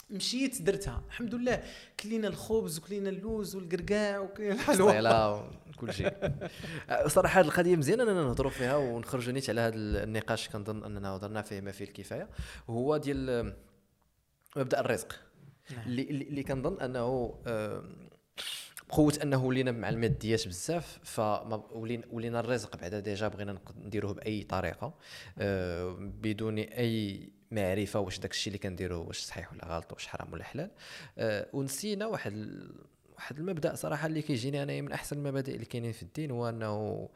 مشيت 0.10 0.62
درتها. 0.62 1.04
الحمد 1.08 1.36
لله 1.36 1.64
كلينا 2.00 2.28
الخبز 2.28 2.78
وكلينا 2.78 3.10
اللوز 3.10 3.56
والقرقاع 3.56 4.20
وكلينا 4.20 4.54
الحلوى 4.54 5.50
وكل 5.70 5.94
شيء. 5.94 6.14
أه، 6.90 7.08
صراحة 7.08 7.40
هذه 7.40 7.46
القضية 7.46 7.76
مزيانة 7.76 8.04
أننا 8.04 8.24
نهضروا 8.24 8.52
فيها 8.52 8.76
ونخرجوا 8.76 9.34
نيت 9.34 9.50
على 9.50 9.62
هذا 9.62 9.76
النقاش 9.76 10.50
كنظن 10.50 10.84
أننا 10.84 11.10
هضرنا 11.10 11.42
فيه 11.42 11.62
ما 11.62 11.72
فيه 11.72 11.86
الكفاية. 11.86 12.30
وهو 12.68 12.98
ديال 12.98 13.54
مبدأ 14.56 14.80
الرزق. 14.80 15.20
نعم. 15.76 15.88
اللي 15.88 16.02
اللي 16.02 16.44
كنظن 16.44 16.82
أنه 16.82 17.36
بقوة 18.90 19.14
أنه 19.24 19.46
ولينا 19.46 19.72
مع 19.72 19.90
الماديات 19.90 20.48
بزاف 20.48 21.00
فما 21.04 21.56
ولينا 21.72 22.04
ولينا 22.12 22.40
الرزق 22.40 22.78
بعدا 22.78 23.00
déjà 23.00 23.28
بغينا 23.28 23.58
نديروه 23.78 24.14
بأي 24.14 24.44
طريقة. 24.44 24.94
بدون 25.98 26.60
أي 26.60 27.30
معرفة 27.52 28.00
واش 28.00 28.20
داك 28.20 28.32
الشيء 28.32 28.48
اللي 28.54 28.58
كنديروه 28.58 29.08
واش 29.08 29.20
صحيح 29.20 29.54
ولا 29.54 29.66
غلط 29.66 29.94
واش 29.94 30.08
حرام 30.08 30.34
ولا 30.34 30.44
حلال. 30.44 30.72
أه، 31.18 31.48
ونسينا 31.54 32.06
واحد 32.06 32.34
ال- 32.34 32.76
واحد 33.16 33.38
المبدأ 33.40 33.76
صراحة 33.76 34.08
اللي 34.08 34.22
كيجيني 34.22 34.64
أنا 34.64 34.82
من 34.82 34.92
أحسن 34.92 35.18
المبادئ 35.18 35.56
اللي 35.56 35.66
كاينين 35.66 35.92
في 35.92 36.04
الدين 36.04 36.32
هو 36.32 36.50
أنه 36.50 37.10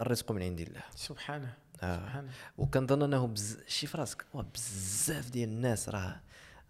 الرزق 0.00 0.32
من 0.32 0.42
عند 0.42 0.60
الله. 0.60 0.82
سبحانه. 0.94 1.54
آه. 1.82 2.24
وكنظن 2.58 3.02
انه 3.02 3.26
بز... 3.26 3.58
شي 3.68 3.86
في 3.86 3.98
راسك 3.98 4.24
هو 4.36 4.44
بزاف 4.54 5.30
ديال 5.30 5.48
الناس 5.48 5.88
راه 5.88 6.20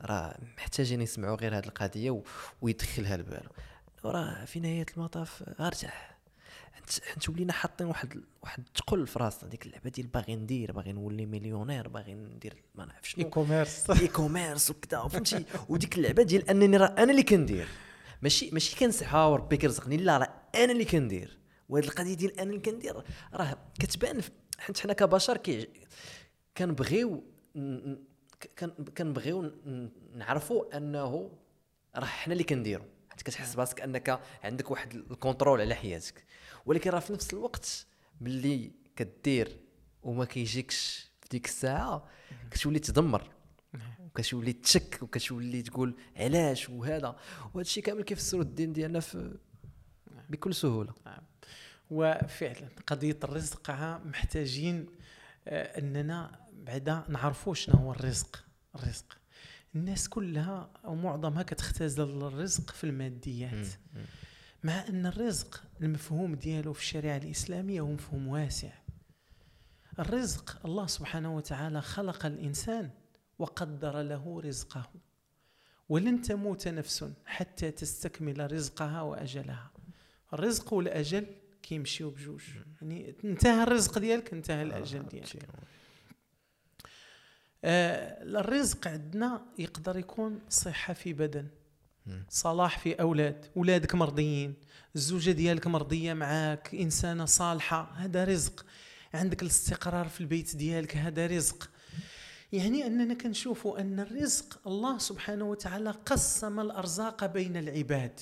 راه 0.02 0.38
محتاجين 0.58 1.02
يسمعوا 1.02 1.36
غير 1.36 1.58
هذه 1.58 1.66
القضية 1.66 2.10
و... 2.10 2.22
ويدخلها 2.62 3.16
لبالو. 3.16 3.50
راه 4.04 4.44
في 4.44 4.60
نهاية 4.60 4.86
المطاف 4.96 5.42
ارجع 5.60 5.90
انت 6.78 6.90
انت 7.16 7.28
ولينا 7.28 7.52
حاطين 7.52 7.86
واحد 7.86 8.20
واحد 8.42 8.64
تقل 8.74 9.06
في 9.06 9.18
راسنا 9.18 9.48
ديك 9.50 9.66
اللعبة 9.66 9.90
ديال 9.90 10.06
باغي 10.06 10.36
ندير 10.36 10.72
باغي 10.72 10.92
نولي 10.92 11.26
مليونير 11.26 11.88
باغي 11.88 12.14
ندير 12.14 12.62
ما 12.74 12.84
نعرف 12.84 13.04
اي 13.04 13.10
شنو. 13.10 13.30
commerce 13.30 13.90
e-commerce 13.90 14.70
وكذا 14.70 15.08
فهمتي؟ 15.08 15.44
وديك 15.68 15.98
اللعبة 15.98 16.22
ديال 16.22 16.50
أنني 16.50 16.76
راه 16.76 16.94
أنا 16.98 17.10
اللي 17.10 17.22
كندير. 17.22 17.68
ماشي 18.22 18.50
ماشي 18.52 18.76
كنسعى 18.76 19.30
وربي 19.30 19.56
كيرزقني 19.56 19.96
لا 19.96 20.18
راه 20.18 20.32
أنا 20.54 20.72
اللي 20.72 20.84
كندير. 20.84 21.38
وهاد 21.68 21.84
القضية 21.84 22.14
ديال 22.14 22.40
أنا 22.40 22.50
اللي 22.50 22.60
كندير 22.60 23.02
راه 23.34 23.58
كتبان 23.78 24.20
في- 24.20 24.30
حيت 24.60 24.78
حنا 24.78 24.92
كبشر 24.92 25.36
كي 25.36 25.68
كنبغيو 26.56 27.24
كنبغيو 28.98 29.52
نعرفوا 30.14 30.76
انه 30.76 31.30
راه 31.96 32.04
حنا 32.04 32.32
اللي 32.32 32.44
كنديرو. 32.44 32.84
حيت 33.10 33.22
كتحس 33.22 33.54
براسك 33.54 33.80
انك 33.80 34.20
عندك 34.44 34.70
واحد 34.70 34.94
ال 34.94 35.01
contrôle 35.01 35.60
على 35.60 35.74
حياتك. 35.74 36.24
ولكن 36.66 36.90
راه 36.90 37.00
في 37.00 37.12
نفس 37.12 37.32
الوقت 37.32 37.86
باللي 38.20 38.70
كدير 38.96 39.60
وما 40.02 40.24
كيجيكش 40.24 41.10
في 41.20 41.28
ديك 41.30 41.46
الساعة 41.46 42.08
كتولي 42.50 42.78
تدمر. 42.78 43.30
وكتولي 44.00 44.52
تشك 44.52 44.98
وكتولي 45.02 45.62
تقول 45.62 45.96
علاش 46.16 46.70
وهذا. 46.70 47.16
وهذا 47.54 47.60
الشيء 47.60 47.82
كامل 47.82 48.02
كيفسروا 48.02 48.42
الدين 48.42 48.72
ديالنا 48.72 49.00
في 49.00 49.38
بكل 50.30 50.54
سهولة. 50.54 50.94
وفعلا 51.90 52.68
قضية 52.86 53.18
الرزق 53.24 53.70
محتاجين 54.04 54.86
آه، 55.48 55.78
أننا 55.78 56.40
بعدا 56.52 57.04
نعرفوا 57.08 57.54
شنو 57.54 57.74
هو 57.74 57.92
الرزق. 57.92 58.44
الرزق. 58.74 59.18
الناس 59.74 60.08
كلها 60.08 60.70
أو 60.84 60.94
معظمها 60.94 61.42
كتختزل 61.42 62.26
الرزق 62.26 62.70
في 62.70 62.84
الماديات. 62.84 63.66
مع 64.64 64.88
أن 64.88 65.06
الرزق 65.06 65.62
المفهوم 65.80 66.34
ديالو 66.34 66.72
في 66.72 66.80
الشريعة 66.80 67.16
الإسلامية 67.16 67.80
هو 67.80 67.92
مفهوم 67.92 68.28
واسع. 68.28 68.72
الرزق 69.98 70.60
الله 70.64 70.86
سبحانه 70.86 71.36
وتعالى 71.36 71.82
خلق 71.82 72.26
الإنسان 72.26 72.90
وقدر 73.38 74.02
له 74.02 74.40
رزقه. 74.40 74.90
ولن 75.88 76.22
تموت 76.22 76.68
نفس 76.68 77.04
حتى 77.26 77.70
تستكمل 77.70 78.52
رزقها 78.52 79.02
وأجلها. 79.02 79.70
الرزق 80.32 80.72
والأجل 80.72 81.26
كيمشيو 81.62 82.10
بجوج. 82.10 82.42
يعني 82.82 83.14
انتهى 83.24 83.62
الرزق 83.62 83.98
ديالك 83.98 84.32
انتهى 84.32 84.62
الأجل 84.62 85.08
ديالك. 85.08 85.48
آه 87.64 88.22
الرزق 88.22 88.88
عندنا 88.88 89.46
يقدر 89.58 89.96
يكون 89.96 90.40
صحة 90.48 90.92
في 90.92 91.12
بدن. 91.12 91.48
صلاح 92.28 92.78
في 92.78 92.94
أولاد 92.94 93.46
اولادك 93.56 93.94
مرضيين 93.94 94.54
الزوجة 94.96 95.30
ديالك 95.30 95.66
مرضية 95.66 96.14
معاك 96.14 96.74
إنسانة 96.74 97.24
صالحة 97.24 97.92
هذا 97.96 98.24
رزق. 98.24 98.66
عندك 99.14 99.42
الاستقرار 99.42 100.08
في 100.08 100.20
البيت 100.20 100.56
ديالك 100.56 100.96
هذا 100.96 101.26
رزق. 101.26 101.70
يعني 102.52 102.86
أننا 102.86 103.14
كنشوفوا 103.14 103.80
أن 103.80 104.00
الرزق 104.00 104.68
الله 104.68 104.98
سبحانه 104.98 105.44
وتعالى 105.44 105.90
قسم 105.90 106.60
الأرزاق 106.60 107.26
بين 107.26 107.56
العباد. 107.56 108.20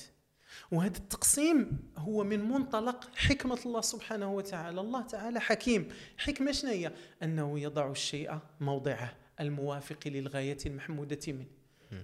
وهذا 0.71 0.97
التقسيم 0.97 1.79
هو 1.97 2.23
من 2.23 2.39
منطلق 2.39 3.09
حكمة 3.15 3.59
الله 3.65 3.81
سبحانه 3.81 4.33
وتعالى. 4.33 4.81
الله 4.81 5.01
تعالى 5.01 5.39
حكيم. 5.39 5.87
حكمة 6.17 6.51
شنو 6.51 6.71
هي 6.71 6.91
أنه 7.23 7.59
يضع 7.59 7.91
الشيء 7.91 8.37
موضعه 8.59 9.15
الموافق 9.39 10.07
للغاية 10.07 10.57
المحمودة 10.65 11.19
منه. 11.27 11.45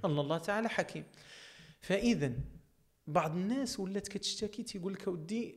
الله 0.06 0.22
الله 0.22 0.38
تعالى 0.38 0.70
حكيم. 0.70 1.04
فإذا 1.82 2.32
بعض 3.08 3.32
الناس 3.32 3.80
ولات 3.80 4.08
كتشتكي 4.08 4.64
تيقول 4.64 4.94
لك 4.94 5.08
ودي 5.08 5.56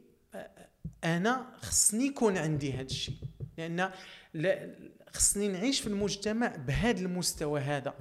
أنا 1.04 1.52
خصني 1.56 2.06
يكون 2.06 2.38
عندي 2.38 2.72
هذا 2.72 2.82
الشيء. 2.82 3.14
لأن 3.58 3.90
لا 4.34 4.74
خصني 5.12 5.48
نعيش 5.48 5.80
في 5.80 5.86
المجتمع 5.86 6.56
بهذا 6.56 7.00
المستوى 7.00 7.60
هذا. 7.60 7.94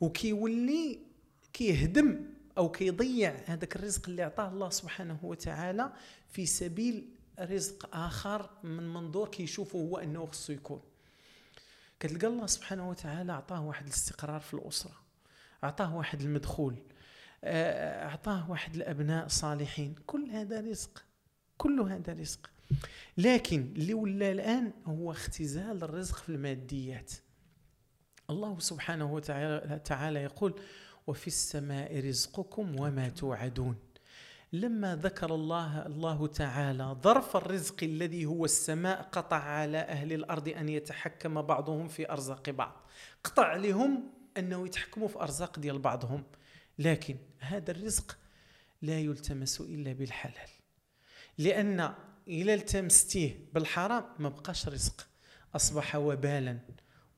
وكيولي 0.00 1.00
كيهدم 1.52 2.35
أو 2.58 2.70
كيضيع 2.70 3.36
هذاك 3.46 3.76
الرزق 3.76 4.08
اللي 4.08 4.22
عطاه 4.22 4.48
الله 4.48 4.70
سبحانه 4.70 5.18
وتعالى 5.22 5.92
في 6.28 6.46
سبيل 6.46 7.08
رزق 7.40 7.96
آخر 7.96 8.50
من 8.62 8.94
منظور 8.94 9.28
كيشوفه 9.28 9.78
هو 9.78 9.98
أنه 9.98 10.26
خصو 10.26 10.52
يكون. 10.52 10.80
كتلقى 12.00 12.26
الله 12.26 12.46
سبحانه 12.46 12.90
وتعالى 12.90 13.32
عطاه 13.32 13.64
واحد 13.64 13.86
الاستقرار 13.86 14.40
في 14.40 14.54
الأسرة 14.54 14.92
عطاه 15.62 15.96
واحد 15.96 16.20
المدخول 16.20 16.76
آه، 17.44 18.06
اعطاه 18.08 18.50
واحد 18.50 18.74
الأبناء 18.74 19.28
صالحين 19.28 19.94
كل 20.06 20.30
هذا 20.30 20.60
رزق 20.60 21.04
كل 21.58 21.80
هذا 21.80 22.12
رزق. 22.12 22.50
لكن 23.18 23.72
اللي 23.76 23.94
ولا 23.94 24.32
الآن 24.32 24.72
هو 24.86 25.12
اختزال 25.12 25.84
الرزق 25.84 26.16
في 26.16 26.28
الماديات. 26.28 27.12
الله 28.30 28.58
سبحانه 28.58 29.12
وتعالى 29.12 29.78
تعالى 29.84 30.22
يقول 30.22 30.60
وفي 31.06 31.26
السماء 31.26 32.00
رزقكم 32.08 32.80
وما 32.80 33.08
توعدون. 33.08 33.76
لما 34.52 34.96
ذكر 34.96 35.34
الله 35.34 35.86
الله 35.86 36.26
تعالى 36.26 36.96
ظرف 37.02 37.36
الرزق 37.36 37.76
الذي 37.82 38.26
هو 38.26 38.44
السماء 38.44 39.02
قطع 39.02 39.36
على 39.36 39.78
أهل 39.78 40.12
الأرض 40.12 40.48
أن 40.48 40.68
يتحكم 40.68 41.42
بعضهم 41.42 41.88
في 41.88 42.10
أرزاق 42.10 42.50
بعض. 42.50 42.86
قطع 43.24 43.44
عليهم 43.46 44.12
أنه 44.36 44.66
يتحكموا 44.66 45.08
في 45.08 45.20
أرزاق 45.20 45.58
ديال 45.58 45.78
بعضهم. 45.78 46.24
لكن 46.78 47.16
هذا 47.38 47.70
الرزق 47.70 48.18
لا 48.82 49.00
يلتمس 49.00 49.60
إلا 49.60 49.92
بالحلال. 49.92 50.50
لأن 51.38 51.94
إلى 52.28 52.54
التمستيه 52.54 53.48
بالحرام 53.52 54.04
ما 54.18 54.28
بقاش 54.28 54.68
رزق. 54.68 55.06
أصبح 55.56 55.96
وبالا 55.96 56.58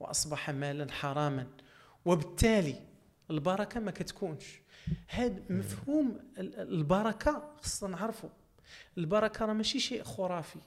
وأصبح 0.01 0.51
مالا 0.51 0.93
حراما. 0.93 1.47
وبالتالي 2.05 2.88
البركة 3.31 3.81
ما 3.81 3.91
كتكونش. 3.91 4.61
هذا 5.09 5.43
مفهوم 5.51 6.21
ال- 6.39 6.61
البركة 6.61 7.53
خصنا 7.63 7.89
نعرفه 7.97 8.31
البركة 8.99 9.45
راه 9.45 9.53
ماشي 9.53 9.81
شيء 9.81 10.03
خرافي. 10.03 10.59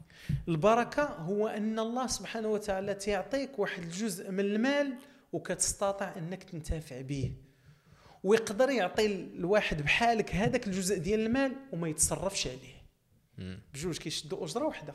البركة 0.48 1.04
هو 1.04 1.48
أن 1.48 1.80
الله 1.80 2.08
سبحانه 2.08 2.48
وتعالى 2.48 2.94
تيعطيك 2.94 3.60
واحد 3.60 3.84
الجزء 3.84 4.32
من 4.32 4.40
المال 4.40 4.98
وكتستطيع 5.34 6.18
أنك 6.18 6.44
تنتفع 6.44 7.02
به. 7.02 7.34
ويقدر 8.24 8.70
يعطي 8.70 9.06
الواحد 9.06 9.82
بحالك 9.82 10.36
هذاك 10.36 10.68
الجزء 10.68 10.98
ديال 11.00 11.20
المال 11.20 11.56
وما 11.74 11.88
يتصرفش 11.90 12.48
عليه. 12.48 12.82
بجوج 13.74 13.98
كيشدوا 13.98 14.46
أجرة 14.46 14.66
واحدة 14.66 14.94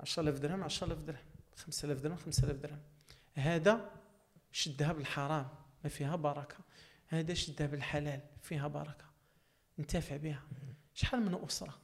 10000 0.00 0.38
درهم 0.38 0.62
10000 0.64 0.98
درهم 0.98 1.18
5000 1.56 2.00
درهم 2.00 2.16
5000 2.16 2.56
درهم. 2.56 2.78
هذا 3.34 3.90
شدها 4.52 4.92
بالحرام. 4.92 5.48
ما 5.84 5.90
فيها 5.90 6.16
بركة. 6.16 6.56
هذا 7.08 7.34
شدها 7.34 7.66
بالحلال 7.66 8.20
فيها 8.42 8.68
بركة. 8.68 9.04
انتفع 9.78 10.16
بها. 10.16 10.42
شحال 10.94 11.22
من 11.22 11.38
أسرة؟ 11.44 11.78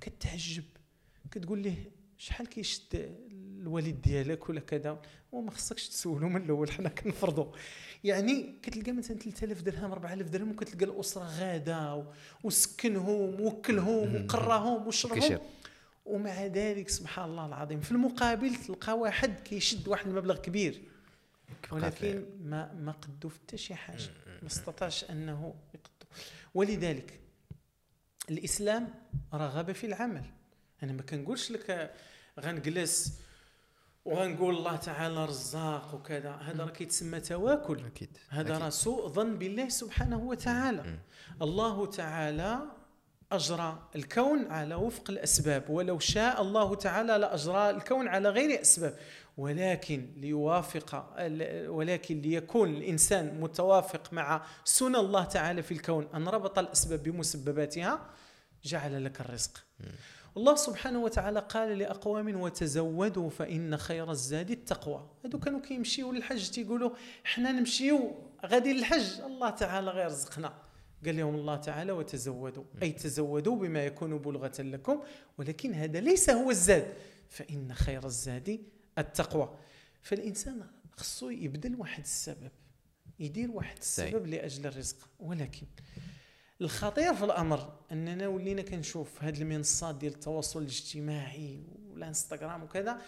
كتعجب. 0.00 0.64
كتقول 1.30 1.58
ليه 1.58 1.90
شحال 2.18 2.46
كيشد 2.48 2.84
الوالد 3.60 4.00
ديالك 4.02 4.48
ولا 4.48 4.60
كذا؟ 4.60 5.02
وما 5.32 5.50
خصكش 5.50 5.88
تسولو 5.88 6.28
من 6.28 6.42
الأول 6.44 6.70
حنا 6.72 6.88
كنفرضوا 6.88 7.52
يعني 8.04 8.54
كتلقى 8.62 8.92
مثلا 8.92 9.18
3000 9.18 9.62
درهم 9.62 9.92
4000 9.92 10.28
درهم 10.28 10.50
وكتلقى 10.50 10.84
الأسرة 10.84 11.24
غادة 11.24 11.94
و- 11.94 12.12
وسكنهم 12.44 13.40
وكلهم 13.40 14.24
وقراهم 14.24 14.86
وشربهم. 14.86 15.38
ومع 16.04 16.46
ذلك 16.46 16.88
سبحان 16.88 17.24
الله 17.30 17.46
العظيم 17.46 17.80
في 17.80 17.92
المقابل 17.92 18.54
تلقى 18.54 18.98
واحد 18.98 19.40
كيشد 19.40 19.88
واحد 19.88 20.06
المبلغ 20.06 20.36
كبير. 20.36 20.82
ولكن 21.72 22.24
ما 22.42 22.72
ما 22.72 22.92
قدو 22.92 23.28
في 23.28 23.38
حتى 23.38 23.56
شي 23.56 23.74
حاجة 23.74 24.10
ما 24.42 24.46
استطاعش 24.46 25.04
أنه 25.04 25.54
يقدو 25.74 26.06
ولذلك 26.54 27.20
الإسلام 28.30 28.94
رغب 29.34 29.72
في 29.72 29.86
العمل. 29.86 30.24
أنا 30.82 30.92
ما 30.92 31.02
كنقولش 31.02 31.50
لك 31.50 31.94
غنجلس 32.40 33.20
وغنقول 34.04 34.56
الله 34.56 34.76
تعالى 34.76 35.24
رزاق 35.24 35.94
وكذا 35.94 36.30
هذا 36.30 36.64
راه 36.64 36.70
كيتسمى 36.70 37.20
تواكل. 37.20 37.84
أكيد 37.86 38.18
هذا. 38.28 38.58
راه 38.58 38.68
سوء 38.68 39.08
ظن 39.08 39.38
بالله 39.38 39.68
سبحانه 39.68 40.18
وتعالى. 40.18 40.82
مم. 40.82 40.98
الله 41.42 41.86
تعالى 41.86 42.58
أجرى 43.32 43.88
الكون 43.96 44.46
على 44.46 44.74
وفق 44.74 45.10
الأسباب 45.10 45.70
ولو 45.70 45.98
شاء 45.98 46.42
الله 46.42 46.74
تعالى 46.74 47.18
لأجرى 47.18 47.70
الكون 47.70 48.08
على 48.08 48.28
غير 48.28 48.60
أسباب. 48.60 48.98
ولكن 49.36 50.08
ليوافق 50.16 51.14
ولكن 51.68 52.20
ليكون 52.20 52.74
الإنسان 52.74 53.40
متوافق 53.40 54.12
مع 54.12 54.46
سنن 54.64 54.96
الله 54.96 55.24
تعالى 55.24 55.62
في 55.62 55.72
الكون. 55.72 56.08
أن 56.14 56.28
ربط 56.28 56.58
الأسباب 56.58 57.02
بمسبباتها 57.02 58.10
جعل 58.64 59.04
لك 59.04 59.20
الرزق. 59.20 59.64
الله 60.36 60.54
سبحانه 60.54 61.02
وتعالى 61.02 61.40
قال 61.40 61.78
لأقوام 61.78 62.40
وتزودوا 62.40 63.30
فإن 63.30 63.76
خير 63.76 64.10
الزاد 64.10 64.50
التقوى. 64.50 65.10
هادو 65.24 65.38
كانوا 65.38 65.60
كيمشيو 65.60 66.12
للحج 66.12 66.50
تيقولوا 66.50 66.90
حنا 67.24 67.52
نمشيو 67.52 68.14
غادي 68.46 68.72
للحج. 68.72 69.20
الله 69.20 69.50
تعالى 69.50 69.90
غير 69.90 70.06
رزقنا. 70.06 70.54
قال 71.04 71.16
لهم 71.16 71.34
الله 71.34 71.56
تعالى 71.56 71.92
وتزودوا. 71.92 72.64
أي 72.82 72.92
تزودوا 72.92 73.56
بما 73.56 73.84
يكون 73.84 74.18
بلغة 74.18 74.52
لكم 74.58 75.02
ولكن 75.38 75.74
هذا 75.74 76.00
ليس 76.00 76.30
هو 76.30 76.50
الزاد. 76.50 76.94
فإن 77.28 77.74
خير 77.74 78.06
الزاد 78.06 78.60
التقوى. 78.98 79.58
فالإنسان 80.02 80.66
خصو 80.96 81.30
يبذل 81.30 81.74
واحد 81.74 82.02
السبب 82.02 82.50
يدير 83.18 83.50
واحد. 83.50 83.78
السبب 83.78 84.26
لأجل 84.26 84.66
الرزق. 84.66 85.08
ولكن 85.18 85.66
الخطير 86.60 87.14
في 87.14 87.24
الأمر 87.24 87.78
أننا 87.92 88.28
ولينا 88.28 88.62
كنشوف 88.62 89.24
هاد 89.24 89.40
المنصات 89.40 89.94
ديال 89.94 90.12
التواصل 90.12 90.62
الاجتماعي 90.62 91.64
والإنستغرام 91.90 92.62
وكذا 92.62 93.02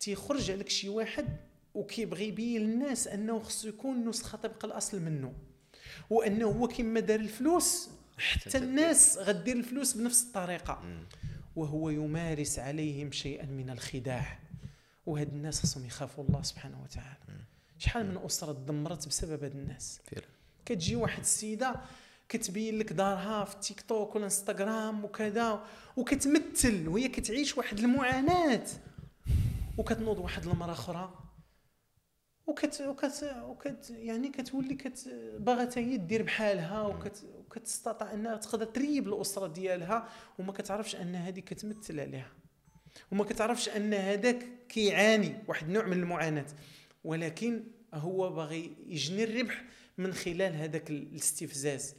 تيخرج 0.00 0.50
عليك 0.50 0.68
شي 0.68 0.88
واحد 0.88 1.26
وكيبغي 1.74 2.28
يبين 2.28 2.60
للناس 2.60 3.08
أنه 3.08 3.38
خصو 3.38 3.68
يكون 3.68 4.08
نسخه 4.08 4.38
طبق 4.38 4.64
الأصل 4.64 5.02
منه 5.02 5.34
وأنه 6.10 6.46
هو 6.46 6.68
كما 6.68 7.00
دار 7.00 7.20
الفلوس 7.20 7.90
حتى 8.18 8.58
الناس 8.58 9.18
غدير 9.18 9.56
الفلوس 9.56 9.92
بنفس 9.92 10.22
الطريقة. 10.22 10.82
وهو 11.56 11.90
يمارس 11.90 12.58
عليهم 12.58 13.12
شيئا 13.12 13.46
من 13.46 13.70
الخداع. 13.70 14.38
وهاد 15.06 15.28
الناس 15.28 15.62
خصهم 15.62 15.86
يخافوا 15.86 16.24
الله 16.24 16.42
سبحانه 16.42 16.82
وتعالى. 16.82 17.44
شحال 17.78 18.06
من 18.06 18.24
أسرة 18.24 18.52
تدمرت 18.52 19.08
بسبب 19.08 19.44
هاد 19.44 19.56
الناس؟ 19.56 20.00
فعلا. 20.04 20.26
كتجي 20.64 20.96
واحد 20.96 21.20
السيدة 21.20 21.74
كتبين 22.28 22.78
لك 22.78 22.92
دارها 22.92 23.44
في 23.44 23.54
التيك 23.54 23.80
توك 23.80 24.14
والانستغرام 24.14 25.04
وكذا 25.04 25.64
وكتمثل 25.96 26.88
وهي 26.88 27.08
كتعيش 27.08 27.58
واحد 27.58 27.78
المعاناة. 27.78 28.66
وكتنوض 29.78 30.18
واحد 30.18 30.46
المرأة 30.46 30.72
أخرى. 30.72 31.18
وكت 32.46 32.80
وكت 32.80 33.34
وكت 33.42 33.90
يعني 33.90 34.28
كتولي 34.28 34.74
كت 34.74 35.08
باغا 35.38 35.70
هي 35.76 35.96
دير 35.96 36.22
بحالها 36.22 36.82
وكت 36.82 37.24
وكتستطيع 37.38 38.12
إنها 38.14 38.36
تقدر 38.36 38.64
تريب 38.64 39.08
الأسرة 39.08 39.46
ديالها 39.46 40.08
وما 40.38 40.52
كتعرفش 40.52 40.96
أن 40.96 41.14
هذه 41.14 41.40
كتمثل 41.40 42.00
عليها. 42.00 42.32
وما 43.12 43.24
كتعرفش 43.24 43.68
أن 43.68 43.94
هذاك 43.94 44.46
كيعاني 44.68 45.34
واحد 45.48 45.66
النوع 45.66 45.86
من 45.86 45.92
المعاناة. 45.92 46.46
ولكن 47.04 47.64
هو 47.94 48.30
باغي 48.30 48.76
يجني 48.86 49.24
الربح 49.24 49.64
من 49.98 50.12
خلال 50.12 50.54
هذاك 50.54 50.90
الاستفزاز. 50.90 51.94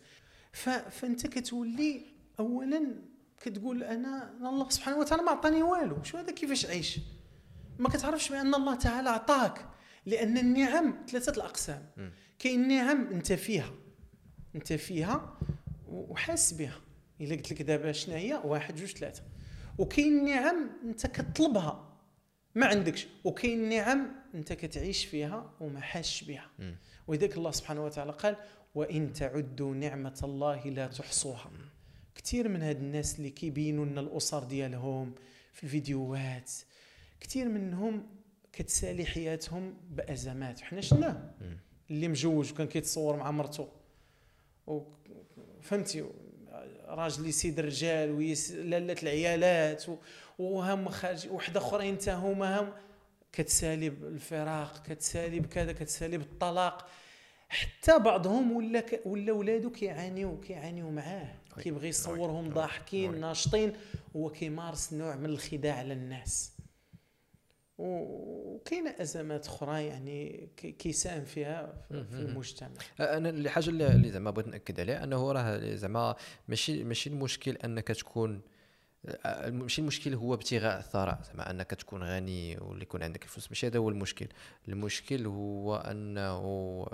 فأنت 0.89 1.27
كتولي 1.27 2.01
اولا 2.39 2.95
كتقول 3.41 3.83
أنا 3.83 4.33
الله 4.49 4.69
سبحانه 4.69 4.97
وتعالى 4.97 5.23
ما 5.23 5.31
عطاني 5.31 5.63
والو. 5.63 6.03
شو 6.03 6.17
هذا؟ 6.17 6.31
كيفاش 6.31 6.65
عيش 6.65 6.99
ما 7.79 7.89
كتعرفش 7.89 8.29
بأن 8.29 8.55
الله 8.55 8.75
تعالى 8.75 9.09
عطاك 9.09 9.65
لأن 10.05 10.37
النعم 10.37 11.05
ثلاثة 11.09 11.31
الأقسام. 11.31 11.89
كاين 12.39 12.67
نعم 12.67 13.07
أنت 13.07 13.33
فيها 13.33 13.73
أنت 14.55 14.73
فيها 14.73 15.37
وحاس 15.87 16.53
بها. 16.53 16.81
إلا 17.21 17.35
قلت 17.35 17.51
لك 17.51 17.61
دابا 17.61 17.91
شنو 17.91 18.15
هي 18.15 18.41
واحد 18.43 18.75
جوج 18.75 18.89
ثلاثة. 18.89 19.23
وكاين 19.77 20.25
نعم 20.25 20.69
انت 20.83 21.07
كتطلبها 21.07 21.83
ما 22.55 22.65
عندكش. 22.65 23.07
وكاين 23.23 23.69
نعم 23.69 24.07
انت 24.35 24.53
كتعيش 24.53 25.05
فيها 25.05 25.51
وما 25.59 25.79
حاسش 25.79 26.23
بها. 26.23 26.49
ولذلك 27.07 27.37
الله 27.37 27.51
سبحانه 27.51 27.85
وتعالى 27.85 28.11
قال 28.11 28.35
وإن 28.75 29.13
تعدوا 29.13 29.75
نعمة 29.75 30.19
الله 30.23 30.69
لا 30.69 30.87
تحصوها. 30.87 31.51
كثير 32.15 32.49
من 32.49 32.61
هاد 32.61 32.77
الناس 32.77 33.17
اللي 33.17 33.29
كيبينوا 33.29 33.85
لنا 33.85 34.01
الأسر 34.01 34.43
ديالهم 34.43 35.15
في 35.53 35.63
الفيديوهات 35.63 36.51
كثير 37.19 37.49
منهم 37.49 38.07
كتسالي 38.53 39.05
حياتهم 39.05 39.73
بأزمات. 39.89 40.61
وحنا 40.61 40.81
شناه 40.81 41.33
مم. 41.41 41.57
اللي 41.91 42.07
مجوج 42.07 42.51
وكان 42.51 42.67
كيتصور 42.67 43.15
مع 43.15 43.31
مرته. 43.31 43.67
فهمتي؟ 45.61 46.05
راجل 46.87 47.27
يسيد 47.27 47.59
الرجال 47.59 48.11
ويس 48.11 48.51
لالات 48.51 49.03
العيالات 49.03 49.83
وهم 50.39 50.89
خارج 50.89 51.27
وحدة 51.27 51.59
أخرين 51.59 51.95
حتى 51.95 52.11
هما 52.11 52.59
هم 52.59 52.73
كتسالي 53.33 53.89
بالفراق 53.89 54.83
كتسالي 54.87 55.39
بكذا 55.39 55.71
كتسالي 55.73 56.17
بالطلاق 56.17 56.87
حتى 57.49 57.99
بعضهم 57.99 58.51
ولا 58.51 58.79
ك... 58.79 59.01
ولا 59.05 59.33
ولادو 59.33 59.69
كيعانيو 59.69 60.39
كيعانيو 60.39 60.91
معاه. 60.91 61.35
كيبغي 61.63 61.87
يصورهم. 61.87 62.49
ضاحكين. 62.49 63.19
ناشطين 63.19 63.73
هو 64.15 64.29
كيمارس 64.29 64.93
نوع 64.93 65.15
من 65.15 65.25
الخداع 65.25 65.75
على 65.75 65.93
الناس 65.93 66.51
وكاينة 67.77 68.95
أزمات 68.99 69.47
أخرى 69.47 69.85
يعني 69.85 70.49
كي- 70.57 70.71
كيساهم 70.71 71.25
فيها 71.25 71.73
في. 71.89 72.05
المجتمع. 72.13 72.69
أنا 72.99 73.29
اللي 73.29 73.49
حاجة 73.49 73.69
اللي 73.69 74.11
زعما 74.11 74.31
بغيت 74.31 74.47
نأكد 74.47 74.79
عليها 74.79 75.03
أنه 75.03 75.31
راه 75.31 75.75
زعما 75.75 76.15
ماشي 76.47 76.83
ماشي 76.83 77.09
المشكل 77.09 77.51
أنك 77.55 77.87
تكون 77.87 78.41
ماشي 79.47 79.81
المشكل 79.81 80.13
هو 80.13 80.33
ابتغاء 80.33 80.79
الثراء 80.79 81.21
زعما 81.27 81.51
أنك 81.51 81.69
تكون 81.71 82.03
غني 82.03 82.57
ولا 82.57 82.81
يكون 82.83 83.03
عندك 83.03 83.23
الفلوس 83.23 83.47
ماشي 83.49 83.67
هذا 83.67 83.79
هو 83.79 83.89
المشكل. 83.89 84.27
المشكل 84.67 85.25
هو 85.25 85.75
أنه 85.75 86.87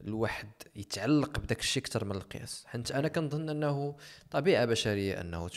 الواحد 0.00 0.48
يتعلق 0.76 1.38
بداك 1.38 1.60
الشيء 1.60 1.82
أكثر 1.82 2.04
من 2.04 2.12
القياس. 2.16 2.64
حيت 2.66 2.90
أنا 2.90 3.08
كنظن 3.08 3.48
أنه 3.48 3.96
طبيعة 4.30 4.64
بشرية 4.64 5.20
أنه 5.20 5.50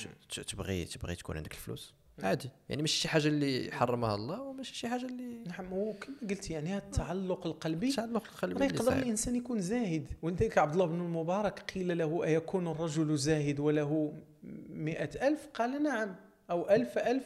تبغي 0.47 0.85
تبغي 0.85 1.15
تكون 1.15 1.37
عندك 1.37 1.51
الفلوس. 1.51 1.93
عادي. 2.23 2.49
يعني 2.69 2.81
ماشي 2.81 2.99
شي 2.99 3.07
حاجة 3.07 3.27
اللي 3.27 3.71
حرمها 3.71 4.15
الله 4.15 4.41
وماشي 4.41 4.75
شي 4.75 4.87
حاجة 4.87 5.05
اللي 5.05 5.43
نعم 5.47 5.65
هو 5.65 5.93
كما 5.93 6.15
قلت 6.29 6.49
يعني 6.49 6.69
هذا 6.69 6.77
التعلق 6.77 7.47
القلبي 7.47 7.91
تعلق 7.91 8.23
القلب 8.23 8.57
راه 8.57 8.65
يقدر. 8.65 8.93
الإنسان 8.93 9.35
يكون 9.35 9.61
زاهد. 9.61 10.07
ولذلك 10.21 10.57
عبد 10.57 10.73
الله 10.73 10.85
بن 10.85 11.01
المبارك 11.01 11.59
قيل 11.59 11.97
له 11.97 12.23
أيكون 12.23 12.67
الرجل 12.67 13.17
زاهد 13.17 13.59
وله 13.59 14.13
مئة 14.69 15.27
ألف؟ 15.27 15.47
قال 15.53 15.83
نعم. 15.83 16.15
أو 16.51 16.69
ألف 16.69 16.97
ألف؟ 16.97 17.23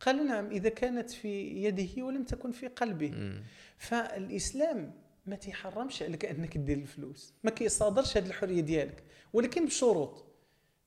قال 0.00 0.26
نعم 0.26 0.50
إذا 0.50 0.68
كانت 0.68 1.10
في 1.10 1.64
يده 1.64 2.02
ولم 2.02 2.24
تكن 2.24 2.52
في 2.52 2.66
قلبه. 2.66 3.10
مم. 3.10 3.42
فالإسلام 3.78 4.92
ما 5.26 5.36
تيحرمش 5.36 6.02
عليك 6.02 6.24
أنك 6.24 6.58
دير 6.58 6.78
الفلوس. 6.78 7.34
ما 7.44 7.50
كيصادرش 7.50 8.16
هذه 8.16 8.26
الحرية 8.26 8.60
ديالك. 8.60 9.02
ولكن 9.32 9.66
بشروط. 9.66 10.24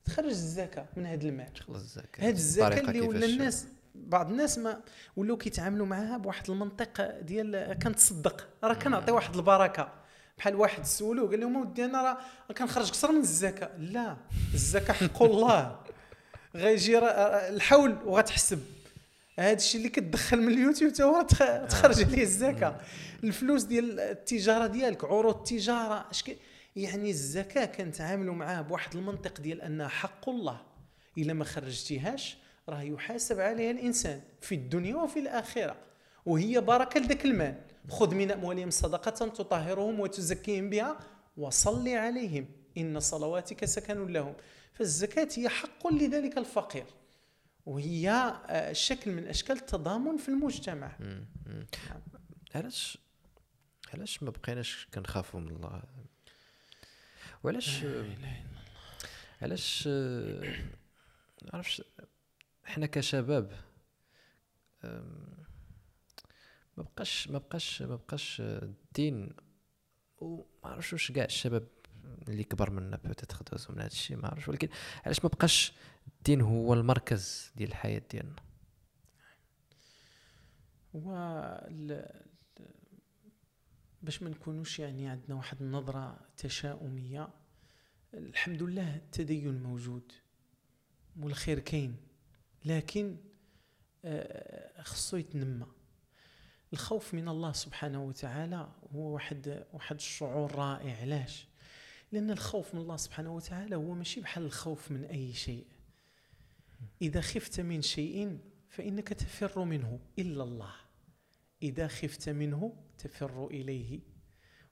تخرج 0.05 0.25
الزكاة 0.25 0.85
من 0.97 1.05
هذا 1.05 1.27
المال. 1.27 1.49
خلص 1.67 1.77
الزكاة. 1.81 2.27
هاد 2.27 2.34
الزكاة 2.35 2.80
اللي 2.80 3.01
ولا 3.01 3.25
الناس 3.25 3.65
بعض 3.95 4.30
الناس 4.31 4.57
ما 4.57 4.81
ولاو 5.17 5.38
كيتعاملوا 5.38 5.85
معها 5.85 6.17
بواحد 6.17 6.49
المنطق 6.49 7.19
ديال 7.21 7.77
كنتصدق. 7.84 8.47
راه 8.63 8.73
كنعطي 8.73 9.11
واحد 9.11 9.35
البركة. 9.35 9.91
بحال 10.38 10.55
واحد 10.55 10.85
سولو 10.85 11.27
قال 11.27 11.39
لهم 11.39 11.55
ودي 11.55 11.85
أنا 11.85 12.01
راه 12.03 12.17
كنخرج 12.57 12.91
كثر 12.91 13.11
من 13.11 13.19
الزكاة. 13.21 13.69
لا 13.77 14.17
الزكاة 14.53 14.93
حق 14.93 15.23
الله. 15.30 15.80
غيجي 16.55 16.97
الحول 16.99 17.97
وغتحسب. 18.05 18.59
هذا 19.39 19.53
الشيء 19.57 19.77
اللي 19.80 19.89
كتدخل 19.89 20.41
من 20.41 20.53
اليوتيوب 20.53 20.93
تا 20.93 21.03
هو 21.03 21.21
تخ- 21.21 21.67
تخرج 21.69 22.03
عليه 22.03 22.21
الزكاة. 22.23 22.75
الفلوس 23.23 23.63
ديال 23.63 23.99
التجارة 23.99 24.67
ديالك 24.67 25.03
عروض 25.05 25.38
التجارة 25.38 26.05
اش 26.11 26.23
يعني 26.75 27.09
الزكاة 27.09 27.65
كنتعاملوا 27.65 28.35
معاه 28.35 28.61
بواحد 28.61 28.95
المنطق 28.95 29.41
ديال 29.41 29.61
انها 29.61 29.87
حق 29.87 30.29
الله. 30.29 30.61
إلا 31.17 31.33
ما 31.33 31.45
خرجتيهاش 31.45 32.37
راه 32.69 32.81
يحاسب 32.81 33.39
عليها 33.39 33.71
الإنسان 33.71 34.21
في 34.41 34.55
الدنيا 34.55 34.95
وفي 34.95 35.19
الآخرة. 35.19 35.75
وهي 36.25 36.61
بركه 36.61 36.99
لذاك 36.99 37.25
المال. 37.25 37.61
خذ 37.89 38.15
من 38.15 38.31
أموالهم 38.31 38.69
صدقة 38.69 39.27
تطهرهم 39.27 39.99
وتزكيهم 39.99 40.69
بها 40.69 40.99
وصل 41.37 41.87
عليهم. 41.87 42.47
إن 42.77 42.99
صلواتك 42.99 43.65
سكن 43.65 44.07
لهم. 44.07 44.33
فالزكاة 44.73 45.29
هي 45.37 45.49
حق 45.49 45.87
لذلك 45.87 46.37
الفقير. 46.37 46.85
وهي 47.65 48.09
آه، 48.47 48.73
شكل 48.73 49.11
من 49.11 49.27
أشكال 49.27 49.55
التضامن 49.57 50.17
في 50.17 50.29
المجتمع. 50.29 50.97
علاش 52.55 52.97
علاش 53.93 54.23
ما 54.23 54.29
بقيناش 54.29 54.87
كنخافوا 54.93 55.39
من 55.39 55.47
الله؟ 55.47 55.83
وعلاش 57.43 57.83
علاش 59.41 59.83
آه، 59.87 60.41
ما 61.41 61.49
عرفتش 61.53 61.81
حنا 62.63 62.85
كشباب 62.85 63.51
ما 66.77 66.83
بقاش 66.83 67.27
ما 67.27 67.37
بقاش 67.37 67.81
ما 67.81 67.95
بقاش 67.95 68.41
آه، 68.41 68.63
الدين 68.63 69.35
وما 70.17 70.43
عرفتش 70.63 70.93
واش 70.93 71.11
كاع 71.11 71.25
الشباب 71.25 71.67
اللي 72.27 72.43
كبر 72.43 72.69
منا 72.69 72.97
peut-être 72.97 73.38
دوزو 73.51 73.73
من 73.73 73.79
هذا 73.79 73.87
الشيء 73.87 74.17
ما 74.17 74.27
عرفتش 74.27 74.47
ولكن 74.49 74.67
علاش 75.05 75.23
ما 75.23 75.29
بقاش 75.29 75.73
الدين 76.07 76.41
هو 76.41 76.73
المركز 76.73 77.51
ديال 77.55 77.69
الحياة 77.69 78.01
ديالنا؟ 78.11 78.35
و 80.93 81.13
ال- 81.13 81.91
ال- 81.91 82.32
باش 84.03 84.23
ما 84.23 84.30
نكونوش 84.30 84.80
يعني 84.80 85.07
عندنا 85.07 85.35
واحد 85.35 85.61
النظرة 85.61 86.19
تشاؤمية 86.38 87.30
الحمد 88.13 88.63
لله 88.63 88.95
التدين 88.95 89.63
موجود 89.63 90.11
والخير 91.19 91.59
كاين 91.59 91.95
لكن 92.65 93.17
آه، 94.05 94.81
خصو 94.81 95.17
يتنمى. 95.17 95.65
الخوف 96.73 97.13
من 97.13 97.27
الله 97.27 97.51
سبحانه 97.51 98.03
وتعالى 98.03 98.71
هو 98.95 99.13
واحد 99.13 99.65
واحد 99.73 99.95
الشعور 99.95 100.55
رائع. 100.55 101.01
علاش؟ 101.01 101.47
لأن 102.11 102.31
الخوف 102.31 102.75
من 102.75 102.81
الله 102.81 102.97
سبحانه 102.97 103.35
وتعالى 103.35 103.75
هو 103.75 103.93
ماشي 103.93 104.21
بحال 104.21 104.45
الخوف 104.45 104.91
من 104.91 105.03
أي 105.03 105.34
شيء. 105.34 105.67
إذا 107.01 107.21
خفت 107.21 107.59
من 107.59 107.81
شيء 107.81 108.39
فإنك 108.69 109.07
تفر 109.07 109.63
منه 109.63 109.99
إلا 110.19 110.43
الله. 110.43 110.73
إذا 111.61 111.88
خفت 111.88 112.30
منه 112.30 112.82
تفر 112.97 113.47
إليه. 113.47 113.99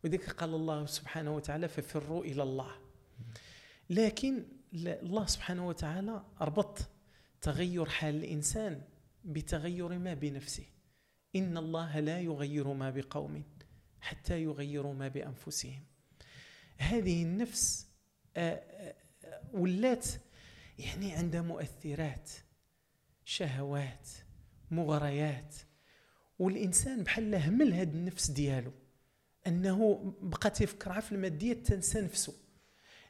ولذلك 0.03 0.29
قال 0.29 0.53
الله 0.53 0.85
سبحانه 0.85 1.35
وتعالى 1.35 1.67
ففروا 1.67 2.23
إلى 2.23 2.43
الله. 2.43 2.71
لكن 3.89 4.45
الله 4.73 5.25
سبحانه 5.25 5.67
وتعالى 5.67 6.25
ربط 6.41 6.89
تغير 7.41 7.85
حال 7.85 8.15
الإنسان 8.15 8.81
بتغير 9.23 9.97
ما 9.97 10.13
بنفسه. 10.13 10.65
إن 11.35 11.57
الله 11.57 11.99
لا 11.99 12.21
يغير 12.21 12.73
ما 12.73 12.89
بقوم 12.89 13.43
حتى 14.01 14.43
يغيروا 14.43 14.93
ما 14.93 15.07
بأنفسهم. 15.07 15.85
هذه 16.77 17.23
النفس 17.23 17.87
ولات 19.53 20.07
يعني 20.79 21.13
عندها 21.13 21.41
مؤثرات 21.41 22.31
شهوات 23.25 24.09
مغريات 24.71 25.55
والإنسان 26.41 27.03
بحال 27.03 27.35
همل 27.35 27.73
هذه 27.73 27.93
النفس 27.93 28.31
ديالو. 28.31 28.71
أنه 29.47 30.13
بقى 30.21 30.49
تيفكر 30.49 31.01
في 31.01 31.11
المادية 31.11 31.53
تنسى 31.53 32.01
نفسه. 32.01 32.33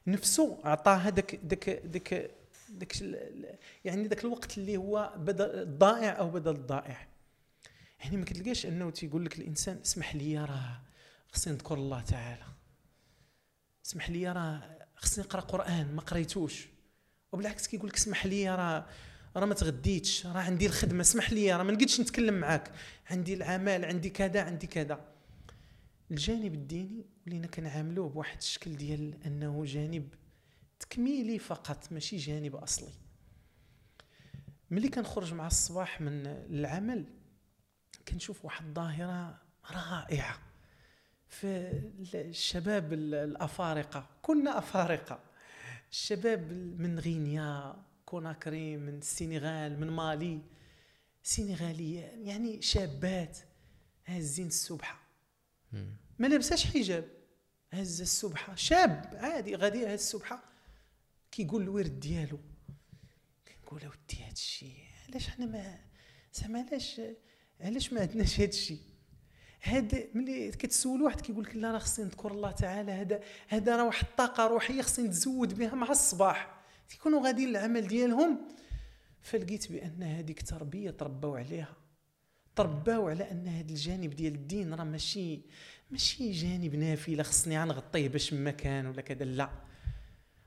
نفسه 0.07 0.59
عطاها 0.63 1.09
داك 1.09 1.35
داك 1.35 1.69
داك 1.69 2.31
داك 2.69 3.01
يعني 3.85 4.07
داك 4.07 4.23
الوقت 4.23 4.57
اللي 4.57 4.77
هو 4.77 5.13
بدل 5.17 5.45
الضائع 5.45 6.19
أو 6.19 6.29
بدل 6.29 6.51
الضائع. 6.51 7.07
يعني 7.99 8.17
ما 8.17 8.25
كتلقاش 8.25 8.65
أنه 8.65 8.89
تيقول 8.89 9.25
لك 9.25 9.39
الإنسان 9.39 9.79
اسمح 9.85 10.15
لي 10.15 10.37
راه 10.37 10.81
خصني 11.31 11.53
نذكر 11.53 11.75
الله 11.75 12.01
تعالى. 12.01 12.45
اسمح 13.85 14.09
لي 14.09 14.31
راه 14.31 14.87
خصني 14.95 15.23
نقرأ 15.23 15.41
قرآن 15.41 15.95
ما 15.95 16.01
قريتوش. 16.01 16.67
وبالعكس 17.31 17.67
كيقول 17.67 17.89
لك 17.89 17.95
اسمح 17.95 18.25
لي 18.25 18.55
راه 18.55 18.85
راه 19.35 19.45
ما 19.45 19.53
تغديتش 19.53 20.25
راه 20.25 20.39
عندي 20.39 20.65
الخدمة 20.65 21.01
اسمح 21.01 21.31
لي 21.33 21.55
راه 21.55 21.63
ما 21.63 21.71
نقدش 21.71 22.01
نتكلم 22.01 22.33
معاك. 22.33 22.71
عندي 23.09 23.33
العمل 23.33 23.85
عندي 23.85 24.09
كذا 24.09 24.41
عندي 24.43 24.67
كذا. 24.67 25.05
الجانب 26.11 26.53
الديني 26.53 27.05
ولينا 27.27 27.47
كنعاملوه 27.47 28.09
بواحد 28.09 28.37
الشكل 28.37 28.75
ديال 28.75 29.23
أنه 29.25 29.65
جانب 29.65 30.09
تكميلي 30.79 31.39
فقط 31.39 31.91
ماشي 31.91 32.17
جانب 32.17 32.55
أصلي. 32.55 32.93
ملي 34.71 34.89
كنخرج 34.89 35.33
مع 35.33 35.47
الصباح 35.47 36.01
من 36.01 36.27
العمل 36.27 37.05
كنشوف 38.07 38.45
واحد 38.45 38.65
الظاهرة 38.67 39.41
رائعة 39.71 40.39
في 41.27 41.71
الشباب 42.15 42.93
ال- 42.93 43.15
الأفارقة 43.15 44.09
كنا 44.21 44.57
أفارقة. 44.57 45.19
الشباب 45.91 46.51
من 46.79 46.99
غينيا 46.99 47.75
كوناكري 48.11 48.77
من 48.77 48.97
السنغال 48.97 49.79
من 49.79 49.89
مالي. 49.89 50.41
سنغالية 51.23 52.01
يعني 52.01 52.61
شابات. 52.61 53.37
هازين 54.05 54.47
السبحة. 54.47 54.99
ما 56.19 56.27
لابساش 56.27 56.65
حجاب. 56.65 57.07
هز 57.71 58.01
السبحة. 58.01 58.55
شاب. 58.55 59.13
عادي 59.13 59.55
غادي 59.55 59.85
هز 59.85 59.91
السبحة. 59.91 60.43
كيقول 61.31 61.61
الورد 61.61 61.99
ديالو. 61.99 62.39
كنقول 63.47 63.81
أودي 63.81 64.23
هاد 64.23 64.31
الشيء 64.31 64.77
علاش 65.09 65.29
حنا 65.29 65.45
ما 65.45 65.79
زعما 66.33 66.65
علاش 66.69 67.01
علاش 67.61 67.93
ما 67.93 68.01
عندناش 68.01 68.39
هاد 68.39 68.49
الشيء 68.49 68.81
هذا 69.61 70.03
ملي 70.13 70.51
كتسول 70.51 71.01
واحد 71.01 71.21
كيقول 71.21 71.43
لك 71.43 71.55
لا 71.55 71.71
راه 71.71 71.79
خصني 71.79 72.05
نذكر 72.05 72.31
الله 72.31 72.51
تعالى. 72.51 72.91
هذا 72.91 73.23
هذا 73.47 73.75
راه 73.75 73.85
واحد 73.85 74.05
الطاقه 74.07 74.47
روحية 74.47 74.81
خصني 74.81 75.07
نتزود 75.07 75.53
بها 75.53 75.75
مع 75.75 75.89
الصباح. 75.89 76.60
كيكونوا 76.91 77.27
غاديين 77.27 77.49
للعمل 77.49 77.87
ديالهم 77.87 78.39
فلقيت 79.21 79.71
بأن 79.71 80.03
هذيك 80.03 80.41
تربية 80.41 80.91
تربوا 80.91 81.37
عليها. 81.37 81.75
ترباو 82.55 83.09
على 83.09 83.31
أن 83.31 83.47
هذا 83.47 83.69
الجانب 83.69 84.09
ديال 84.09 84.33
الدين 84.33 84.73
راه 84.73 84.83
ماشي 84.83 85.41
ماشي 85.91 86.31
جانب 86.31 86.75
نافلة 86.75 87.23
خصني 87.23 87.61
غنغطيه 87.61 88.07
باش 88.07 88.33
ما 88.33 88.51
كان 88.51 88.85
ولا 88.85 89.01
كذا 89.01 89.25
لا. 89.25 89.49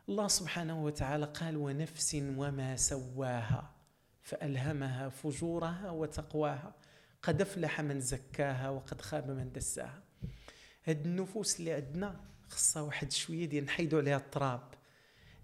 الله 0.09 0.29
سبحانه 0.29 0.85
وتعالى 0.85 1.27
قال 1.27 1.57
ونفس 1.57 2.15
وما 2.15 2.77
سواها 2.77 3.75
فألهمها 4.23 5.09
فجورها 5.09 5.91
وتقواها 5.91 6.75
قد 7.23 7.41
أفلح 7.41 7.81
من 7.81 8.01
زكاها 8.01 8.71
وقد 8.71 9.01
خاب 9.01 9.31
من 9.31 9.53
دساها. 9.53 10.03
هاد 10.85 11.07
النفوس 11.07 11.61
اللي 11.61 11.73
عندنا 11.73 12.21
خصها 12.49 12.83
واحد 12.83 13.13
شوية 13.13 13.47
ديال 13.47 13.65
نحيدوا 13.65 14.01
عليها 14.01 14.17
التراب. 14.17 14.75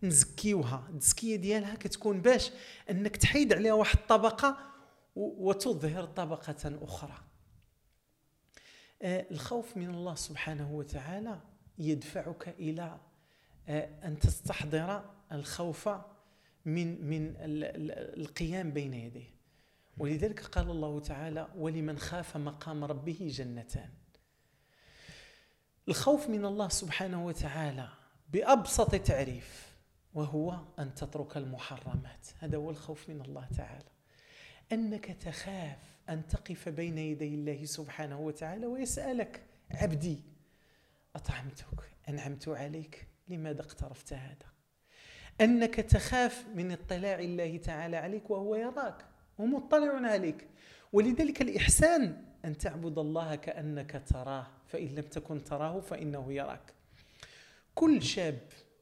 نزكيوها 0.03 0.87
التزكية 0.91 1.37
ديالها 1.37 1.75
كتكون 1.75 2.21
باش 2.21 2.51
أنك 2.91 3.17
تحيد 3.17 3.53
عليها 3.53 3.73
واحد 3.73 3.97
الطبقة 3.99 4.59
و- 5.17 5.49
وتظهر 5.49 6.05
طبقة 6.05 6.79
أخرى. 6.83 7.19
آه، 9.03 9.27
الخوف 9.31 9.77
من 9.77 9.91
الله 9.91 10.15
سبحانه 10.15 10.73
وتعالى 10.73 11.41
يدفعك 11.79 12.49
إلى 12.49 12.99
آه، 13.69 13.89
أن 14.05 14.19
تستحضر 14.19 15.11
الخوف 15.33 15.89
من 16.65 17.05
من 17.11 17.27
ال- 17.37 17.65
ال- 17.65 18.21
القيام 18.21 18.71
بين 18.73 18.95
يديه. 18.95 19.31
ولذلك 19.99 20.41
قال 20.41 20.71
الله 20.71 21.01
تعالى 21.01 21.49
ولمن 21.57 21.99
خاف 21.99 22.37
مقام 22.37 22.85
ربه 22.85 23.29
جنتان. 23.33 23.91
الخوف 25.89 26.29
من 26.29 26.45
الله 26.45 26.69
سبحانه 26.69 27.27
وتعالى 27.27 27.89
بأبسط 28.33 28.95
تعريف 28.95 29.70
وهو 30.15 30.59
أن 30.79 30.95
تترك 30.95 31.37
المحرمات. 31.37 32.27
هذا 32.39 32.57
هو 32.57 32.71
الخوف 32.71 33.09
من 33.09 33.21
الله 33.21 33.49
تعالى. 33.57 33.91
أنك 34.73 35.05
تخاف 35.07 35.79
أن 36.09 36.27
تقف 36.27 36.69
بين 36.69 36.99
يدي 36.99 37.35
الله 37.35 37.65
سبحانه 37.65 38.21
وتعالى 38.21 38.67
ويسألك 38.67 39.43
عبدي 39.71 40.23
أطعمتك؟ 41.17 41.91
أنعمت 42.09 42.49
عليك؟ 42.49 43.07
لماذا 43.29 43.61
اقترفت 43.61 44.13
هذا؟ 44.13 44.51
أنك 45.41 45.75
تخاف 45.75 46.47
من 46.55 46.73
اطلاع 46.73 47.19
الله 47.19 47.57
تعالى 47.57 47.97
عليك 47.97 48.31
وهو 48.31 48.55
يراك 48.55 49.05
ومطلع 49.39 50.09
عليك. 50.11 50.47
ولذلك 50.93 51.43
الإحسان 51.43 52.25
أن 52.45 52.59
تعبد 52.59 52.99
الله 52.99 53.35
كأنك 53.35 54.03
تراه. 54.07 54.47
فإن 54.67 54.87
لم 54.87 55.03
تكن 55.03 55.45
تراه 55.45 55.81
فإنه 55.81 56.33
يراك. 56.33 56.73
كل 57.75 58.03
شاب 58.03 58.41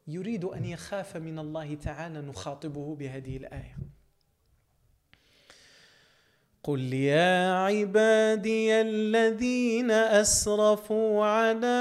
يريد 0.08 0.44
أن 0.44 0.64
يخاف 0.64 1.16
من 1.16 1.38
الله 1.38 1.74
تعالى 1.74 2.20
نخاطبه 2.20 2.94
بهذه 2.94 3.36
الآية. 3.36 3.76
قل 6.62 6.94
يا 6.94 7.52
عبادي 7.52 8.80
الذين 8.80 9.90
أسرفوا 9.90 11.24
على 11.24 11.80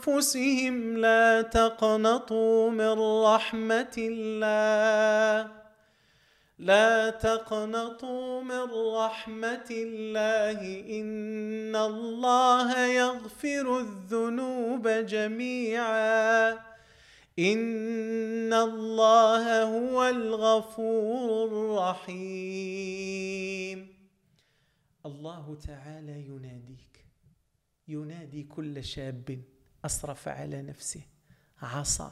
أنفسهم 0.00 0.96
لا 0.98 1.42
تقنطوا 1.42 2.70
من 2.70 3.22
رحمة 3.24 3.94
الله. 3.98 5.59
لا 6.60 7.10
تقنطوا 7.10 8.42
من 8.42 8.94
رحمة 8.96 9.68
الله 9.70 10.60
إن 11.00 11.76
الله 11.76 12.86
يغفر 12.86 13.80
الذنوب 13.80 14.88
جميعا. 14.88 16.52
إن 17.38 18.52
الله 18.52 19.62
هو 19.62 20.08
الغفور 20.08 21.48
الرحيم. 22.08 22.18
الله 25.06 25.58
تعالى 25.66 26.26
يناديك 26.26 27.04
ينادي 27.88 28.42
كل 28.42 28.84
شاب 28.84 29.42
أسرف 29.84 30.28
على 30.28 30.62
نفسه 30.62 31.02
عصى 31.62 32.10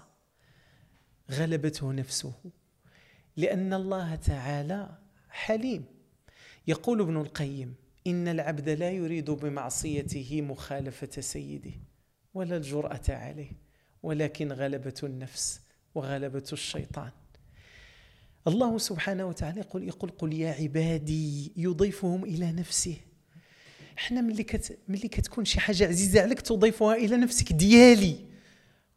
غلبته 1.30 1.92
نفسه. 1.92 2.32
لأن 3.38 3.74
الله 3.74 4.14
تعالى 4.14 4.88
حليم. 5.30 5.84
يقول 6.66 7.00
ابن 7.00 7.16
القيم 7.16 7.74
إن 8.06 8.28
العبد 8.28 8.68
لا 8.68 8.90
يريد 8.90 9.30
بمعصيته 9.30 10.42
مخالفة 10.42 11.20
سيده 11.20 11.70
ولا 12.34 12.56
الجرأة 12.56 13.02
عليه 13.08 13.50
ولكن 14.02 14.52
غلبة 14.52 14.94
النفس 15.02 15.60
وغلبة 15.94 16.44
الشيطان. 16.52 17.10
الله 18.46 18.78
سبحانه 18.78 19.26
وتعالى 19.26 19.60
يقول 19.60 19.88
يقول 19.88 20.10
قل 20.10 20.32
يا 20.32 20.52
عبادي 20.52 21.52
يضيفهم 21.56 22.24
إلى 22.24 22.52
نفسه 22.52 22.96
إحنا 23.98 24.20
ملي 24.20 24.42
كت 24.42 24.78
ملي 24.88 25.08
كتكون 25.08 25.44
شي 25.44 25.60
حاجة 25.60 25.88
عزيزة 25.88 26.22
عليك 26.22 26.40
تضيفها 26.40 26.94
إلى 26.94 27.16
نفسك 27.16 27.52
ديالي. 27.52 28.16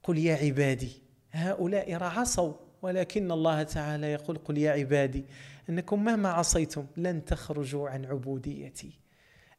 قل 0.04 0.18
يا 0.18 0.36
عبادي 0.36 0.92
هؤلاء 1.32 1.94
راه 1.94 2.10
عصوا 2.10 2.71
ولكن 2.82 3.32
الله 3.32 3.64
تعالى 3.64 4.12
يقول 4.12 4.38
قل 4.38 4.58
يا 4.58 4.72
عبادي 4.72 5.26
إنكم 5.70 6.04
مهما 6.04 6.30
عصيتم 6.30 6.86
لن 6.98 7.26
تخرجوا 7.26 7.90
عن 7.90 8.06
عبوديتي. 8.06 9.00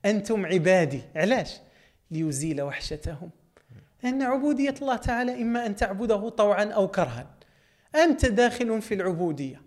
أنتم 0.04 0.46
عبادي. 0.46 1.02
علاش؟ 1.16 1.60
ليزيل 2.10 2.62
وحشتهم. 2.62 3.30
لأن 4.02 4.22
عبودية 4.22 4.74
الله 4.82 4.96
تعالى 4.96 5.42
إما 5.42 5.66
أن 5.66 5.76
تعبده 5.76 6.28
طوعا 6.28 6.64
أو 6.64 6.88
كرها. 6.88 7.34
أنت 7.94 8.26
داخل 8.26 8.82
في 8.82 8.94
العبودية. 8.94 9.62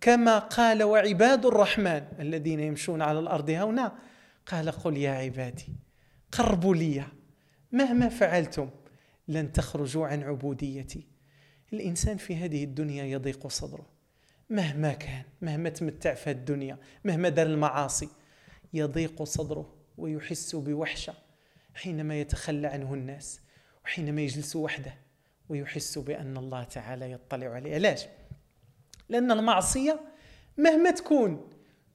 كما 0.00 0.38
قال 0.38 0.82
وعباد 0.82 1.46
الرحمن 1.46 2.02
الذين 2.20 2.60
يمشون 2.60 3.02
على 3.02 3.18
الأرض 3.18 3.50
هونا 3.50 3.92
قال 4.46 4.70
قل 4.70 4.96
يا 4.96 5.10
عبادي 5.10 5.68
قربوا 6.32 6.74
لي. 6.74 7.04
مهما 7.72 8.08
فعلتم 8.08 8.70
لن 9.28 9.52
تخرجوا 9.52 10.06
عن 10.06 10.22
عبوديتي. 10.22 11.13
الإنسان 11.72 12.16
في 12.16 12.36
هذه 12.36 12.64
الدنيا 12.64 13.04
يضيق 13.04 13.46
صدره. 13.46 13.86
مهما 14.50 14.92
كان 14.92 15.22
مهما 15.42 15.68
تمتع 15.68 16.14
في 16.14 16.30
الدنيا 16.30 16.78
مهما 17.04 17.28
دار 17.28 17.46
المعاصي 17.46 18.08
يضيق 18.72 19.22
صدره 19.22 19.74
ويحس 19.98 20.56
بوحشة 20.56 21.14
حينما 21.74 22.20
يتخلى 22.20 22.66
عنه 22.66 22.94
الناس 22.94 23.40
وحينما 23.84 24.20
يجلس 24.22 24.56
وحده 24.56 24.94
ويحس 25.48 25.98
بأن 25.98 26.36
الله 26.36 26.64
تعالى 26.64 27.12
يطلع 27.12 27.46
عليه. 27.46 27.74
علاش؟ 27.74 28.06
لأن 29.08 29.32
المعصية 29.32 30.00
مهما 30.58 30.90
تكون 30.90 31.50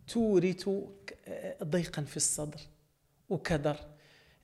تورث 0.07 0.69
ضيقا 1.63 2.01
في 2.01 2.17
الصدر 2.17 2.59
وكدر. 3.29 3.77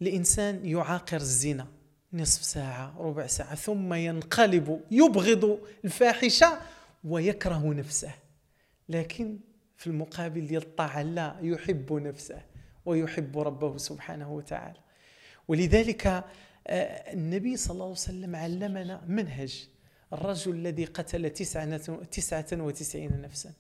الإنسان 0.02 0.66
يعاقر 0.66 1.18
الزنا 1.18 1.68
نصف 2.16 2.44
ساعة 2.44 2.96
ربع 2.98 3.28
ساعة 3.28 3.56
ثم 3.56 3.94
ينقلب 3.94 4.82
يبغض 4.92 5.60
الفاحشة 5.86 6.60
ويكره 7.04 7.74
نفسه. 7.74 8.12
لكن 8.90 9.40
في 9.78 9.88
المقابل 9.88 10.54
يلطع 10.54 11.02
لا 11.02 11.36
يحب 11.42 11.94
نفسه 11.94 12.42
ويحب 12.86 13.40
ربه 13.40 13.78
سبحانه 13.78 14.34
وتعالى. 14.34 14.80
ولذلك 15.48 16.08
آه، 16.68 17.14
النبي 17.14 17.58
صلى 17.58 17.74
الله 17.74 17.84
عليه 17.84 17.94
وسلم 17.94 18.36
علمنا 18.36 19.02
منهج. 19.08 19.70
الرجل 20.14 20.56
الذي 20.56 20.86
قتل 20.86 21.30
تسعة 22.12 22.52
وتسعين 22.54 23.22
نفسا. 23.22 23.54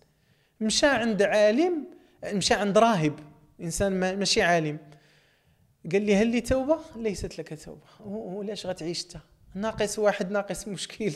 مشى 0.61 0.88
عند 0.88 1.22
عالم 1.22 1.88
مشى 2.34 2.53
عند 2.53 2.77
راهب. 2.77 3.19
إنسان 3.61 4.19
ماشي 4.19 4.41
عالم. 4.41 4.77
قال 5.91 6.02
لي 6.02 6.16
هل 6.16 6.28
لي 6.28 6.41
توبة؟ 6.41 6.80
ليست 6.95 7.40
لك 7.40 7.64
توبة. 7.66 7.82
ولاش 8.06 8.66
غتعيش 8.66 9.03
انت 9.03 9.18
ناقص 9.56 9.99
واحد 9.99 10.32
ناقص 10.32 10.68
مشكل. 10.68 11.12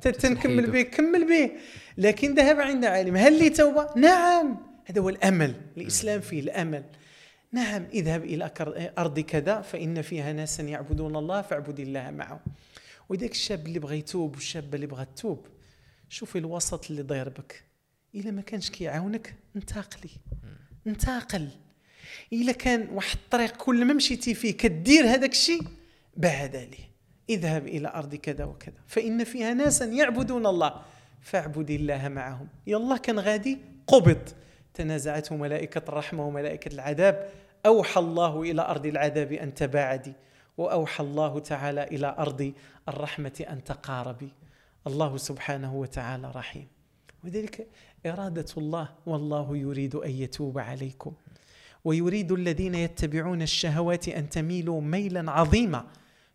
تنكمل 0.00 0.70
به 0.70 0.82
كمل 0.82 1.28
به. 1.28 1.50
لكن 1.98 2.34
ذهب 2.34 2.60
عند 2.60 2.84
عالم. 2.84 3.16
هل 3.16 3.38
لي 3.38 3.50
توبة؟ 3.50 3.88
نعم. 3.96 4.56
هذا 4.84 5.00
هو 5.00 5.08
الأمل. 5.08 5.54
الإسلام 5.76 6.20
فيه 6.20 6.40
الأمل. 6.40 6.84
نعم 7.52 7.84
اذهب 7.94 8.24
إلى 8.24 8.50
أرض 8.98 9.20
كذا 9.20 9.60
فإن 9.60 10.02
فيها 10.02 10.32
ناسا 10.32 10.62
يعبدون 10.62 11.16
الله 11.16 11.42
فاعبد 11.42 11.80
الله 11.80 12.10
معهم. 12.10 12.40
وذاك 13.08 13.30
الشاب 13.30 13.66
اللي 13.66 13.78
بغى 13.78 13.98
يتوب 13.98 14.34
والشابة 14.34 14.74
اللي 14.74 14.86
بغى 14.86 15.04
تتوب 15.04 15.46
شوفي 16.08 16.38
الوسط 16.38 16.90
اللي 16.90 17.02
داير 17.02 17.28
بك. 17.28 17.64
إلا 18.14 18.30
ما 18.30 18.42
كانش 18.42 18.70
كيعاونك 18.70 19.34
انتقلي. 19.56 20.10
انتقل. 20.86 21.48
إلا 22.32 22.52
كان 22.52 22.88
واحد 22.92 23.16
الطريق 23.16 23.56
كل 23.56 23.84
ما 23.84 23.92
مشيتي 23.92 24.34
فيه 24.34 24.56
كدير 24.56 25.04
هذاك 25.04 25.32
الشيء 25.32 25.62
بعد 26.16 26.56
عليه. 26.56 26.88
اذهب 27.30 27.66
إلى 27.66 27.88
أرض 27.88 28.14
كذا 28.14 28.44
وكذا. 28.44 28.76
فإن 28.86 29.24
فيها 29.24 29.54
ناسا 29.54 29.84
يعبدون 29.84 30.46
الله 30.46 30.74
فاعبد 31.22 31.70
الله 31.70 32.08
معهم. 32.08 32.48
يلا 32.66 32.96
كان 32.96 33.18
غادي 33.18 33.58
قبض. 33.86 34.28
تنازعته 34.74 35.36
ملائكة 35.36 35.82
الرحمة 35.88 36.26
وملائكة 36.26 36.74
العذاب. 36.74 37.30
أوحى 37.66 38.00
الله 38.00 38.42
إلى 38.42 38.62
أرض 38.62 38.86
العذاب 38.86 39.32
أن 39.32 39.54
تباعدي 39.54 40.12
وأوحى 40.58 41.04
الله 41.04 41.38
تعالى 41.38 41.84
إلى 41.84 42.14
أرض 42.18 42.52
الرحمة 42.88 43.44
أن 43.50 43.64
تقاربي. 43.64 44.32
الله 44.86 45.16
سبحانه 45.16 45.74
وتعالى 45.74 46.30
رحيم. 46.34 46.66
وذلك 47.24 47.66
إرادة 48.06 48.46
الله 48.56 48.88
والله 49.06 49.56
يريد 49.56 49.94
أن 49.94 50.10
يتوب 50.10 50.58
عليكم. 50.58 51.12
ويريد 51.84 52.32
الذين 52.32 52.74
يتبعون 52.74 53.42
الشهوات 53.42 54.08
أن 54.08 54.28
تميلوا 54.28 54.80
ميلا 54.80 55.30
عظيما. 55.30 55.86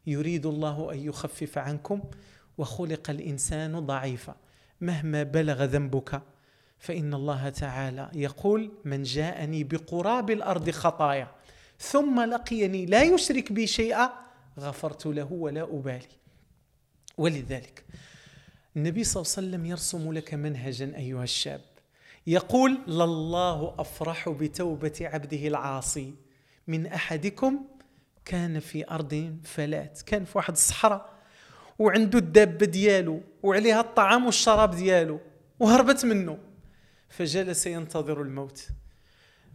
يريد 0.07 0.45
الله 0.45 0.94
أن 0.94 0.99
يخفف 0.99 1.57
عنكم 1.57 2.02
وخلق 2.57 3.10
الإنسان 3.10 3.80
ضعيفا. 3.80 4.36
مهما 4.82 5.24
بلغ 5.24 5.64
ذنبك 5.64 6.22
فإن 6.80 7.14
الله 7.14 7.49
تعالى 7.49 8.11
يقول 8.14 8.72
من 8.86 9.03
جاءني 9.03 9.64
بقراب 9.64 10.32
الأرض 10.32 10.70
خطايا 10.70 11.28
ثم 11.80 12.22
لقيني 12.22 12.86
لا 12.86 13.03
يشرك 13.03 13.52
بي 13.52 13.68
شيئا 13.68 14.10
غفرت 14.60 15.06
له 15.06 15.34
ولا 15.34 15.64
أبالي. 15.64 16.07
ولذلك 17.18 17.84
النبي 18.76 19.03
صلى 19.03 19.22
الله 19.22 19.34
عليه 19.38 19.48
وسلم 19.48 19.65
يرسم 19.65 20.14
لك 20.14 20.34
منهجا 20.34 20.95
أيها 20.95 21.24
الشاب. 21.24 21.61
يقول 22.27 22.79
لله 22.87 23.75
أفرح 23.79 24.29
بتوبة 24.29 24.93
عبده 25.01 25.47
العاصي. 25.47 26.13
من 26.67 26.87
أحدكم 26.87 27.65
كان 28.25 28.59
في 28.59 28.91
أرض 28.91 29.37
فلات. 29.43 30.01
كان 30.01 30.25
في 30.25 30.37
واحد 30.37 30.53
الصحراء 30.53 31.13
وعنده 31.79 32.19
الدابة 32.19 32.65
ديالو 32.65 33.21
وعليها 33.43 33.81
الطعام 33.81 34.25
والشراب 34.25 34.71
ديالو 34.75 35.19
وهربت 35.59 36.05
منه. 36.05 36.37
فجلس 37.09 37.67
ينتظر 37.67 38.21
الموت. 38.21 38.67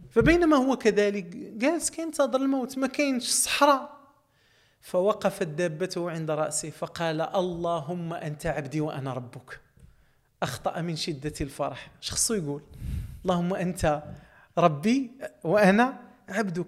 فبينما 0.09 0.57
هو 0.57 0.75
كذلك 0.75 1.25
جالس 1.35 1.89
كينتظر 1.89 2.41
الموت 2.41 2.77
ما 2.77 2.87
كاينش 2.87 3.29
صحراء. 3.29 3.99
فوقفت 4.81 5.47
دابته 5.47 6.11
عند 6.11 6.31
رأسه 6.31 6.69
فقال 6.69 7.21
اللهم 7.21 8.13
أنت 8.13 8.45
عبدي 8.45 8.81
وأنا 8.81 9.13
ربك. 9.13 9.59
أخطأ 10.43 10.81
من 10.81 10.95
شدة 10.95 11.33
الفرح. 11.41 11.91
شخصه 12.01 12.35
يقول؟ 12.35 12.61
اللهم 13.25 13.53
أنت 13.53 14.03
ربي 14.57 15.11
وأنا 15.43 15.99
عبدك. 16.29 16.67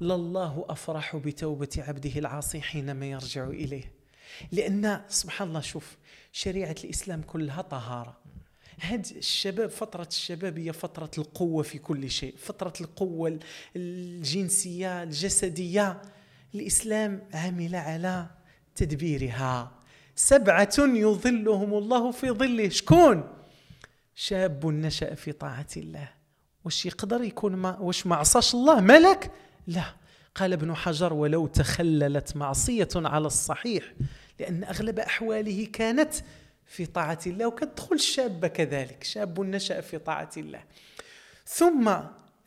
لله 0.00 0.64
أفرح 0.68 1.16
بتوبة 1.16 1.68
عبده 1.78 2.18
العاصي 2.18 2.60
حينما 2.60 3.06
يرجع 3.06 3.44
إليه. 3.44 3.92
لأن 4.52 5.00
سبحان 5.08 5.48
الله 5.48 5.60
شوف 5.60 5.96
شريعة 6.32 6.76
الإسلام 6.84 7.22
كلها 7.22 7.62
طهارة. 7.62 8.16
هاد 8.80 9.06
الشباب 9.16 9.70
فترة 9.70 10.08
الشباب 10.08 10.58
هي 10.58 10.72
فترة 10.72 11.10
القوة 11.18 11.62
في 11.62 11.78
كل 11.78 12.10
شيء. 12.10 12.34
فترة 12.38 12.72
القوة 12.80 13.38
الجنسية 13.76 15.02
الجسدية. 15.02 16.02
الإسلام 16.54 17.22
عمل 17.34 17.74
على 17.74 18.26
تدبيرها. 18.74 19.81
سبعة 20.26 20.74
يظلهم 20.78 21.74
الله 21.74 22.10
في 22.10 22.30
ظله. 22.30 22.68
شكون؟ 22.68 23.28
شاب 24.14 24.66
نشأ 24.66 25.14
في 25.14 25.32
طاعة 25.32 25.66
الله. 25.76 26.08
واش 26.64 26.86
يقدر 26.86 27.24
يكون 27.24 27.56
ما 27.56 27.78
واش 27.78 28.06
ما 28.06 28.16
عصاش 28.16 28.54
الله؟ 28.54 28.80
ملك؟ 28.80 29.30
لا. 29.66 29.84
قال 30.34 30.52
ابن 30.52 30.74
حجر 30.74 31.12
ولو 31.12 31.46
تخللت 31.46 32.36
معصية 32.36 32.88
على 32.96 33.26
الصحيح 33.26 33.94
لأن 34.40 34.64
أغلب 34.64 34.98
أحواله 34.98 35.66
كانت 35.72 36.14
في 36.66 36.86
طاعة 36.86 37.20
الله 37.26 37.46
وكتدخل 37.46 37.94
الشاب 37.94 38.46
كذلك. 38.46 39.04
شاب 39.04 39.40
نشأ 39.40 39.80
في 39.80 39.98
طاعة 39.98 40.30
الله. 40.36 40.64
ثم 41.46 41.92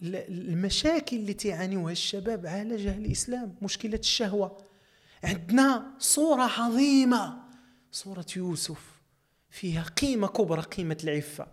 المشاكل 0.03 1.17
التي 1.17 1.47
يعانيها 1.47 1.91
الشباب 1.91 2.45
عالجها 2.45 2.95
الإسلام 2.97 3.55
مشكلة 3.61 3.99
الشهوة. 3.99 4.57
عندنا 5.23 5.85
صورة 5.99 6.43
عظيمة. 6.43 7.44
صورة 7.95 8.25
يوسف 8.35 8.79
فيها 9.49 9.83
قيمة 9.83 10.27
كبرى 10.27 10.61
قيمة 10.61 10.97
العفة. 11.03 11.47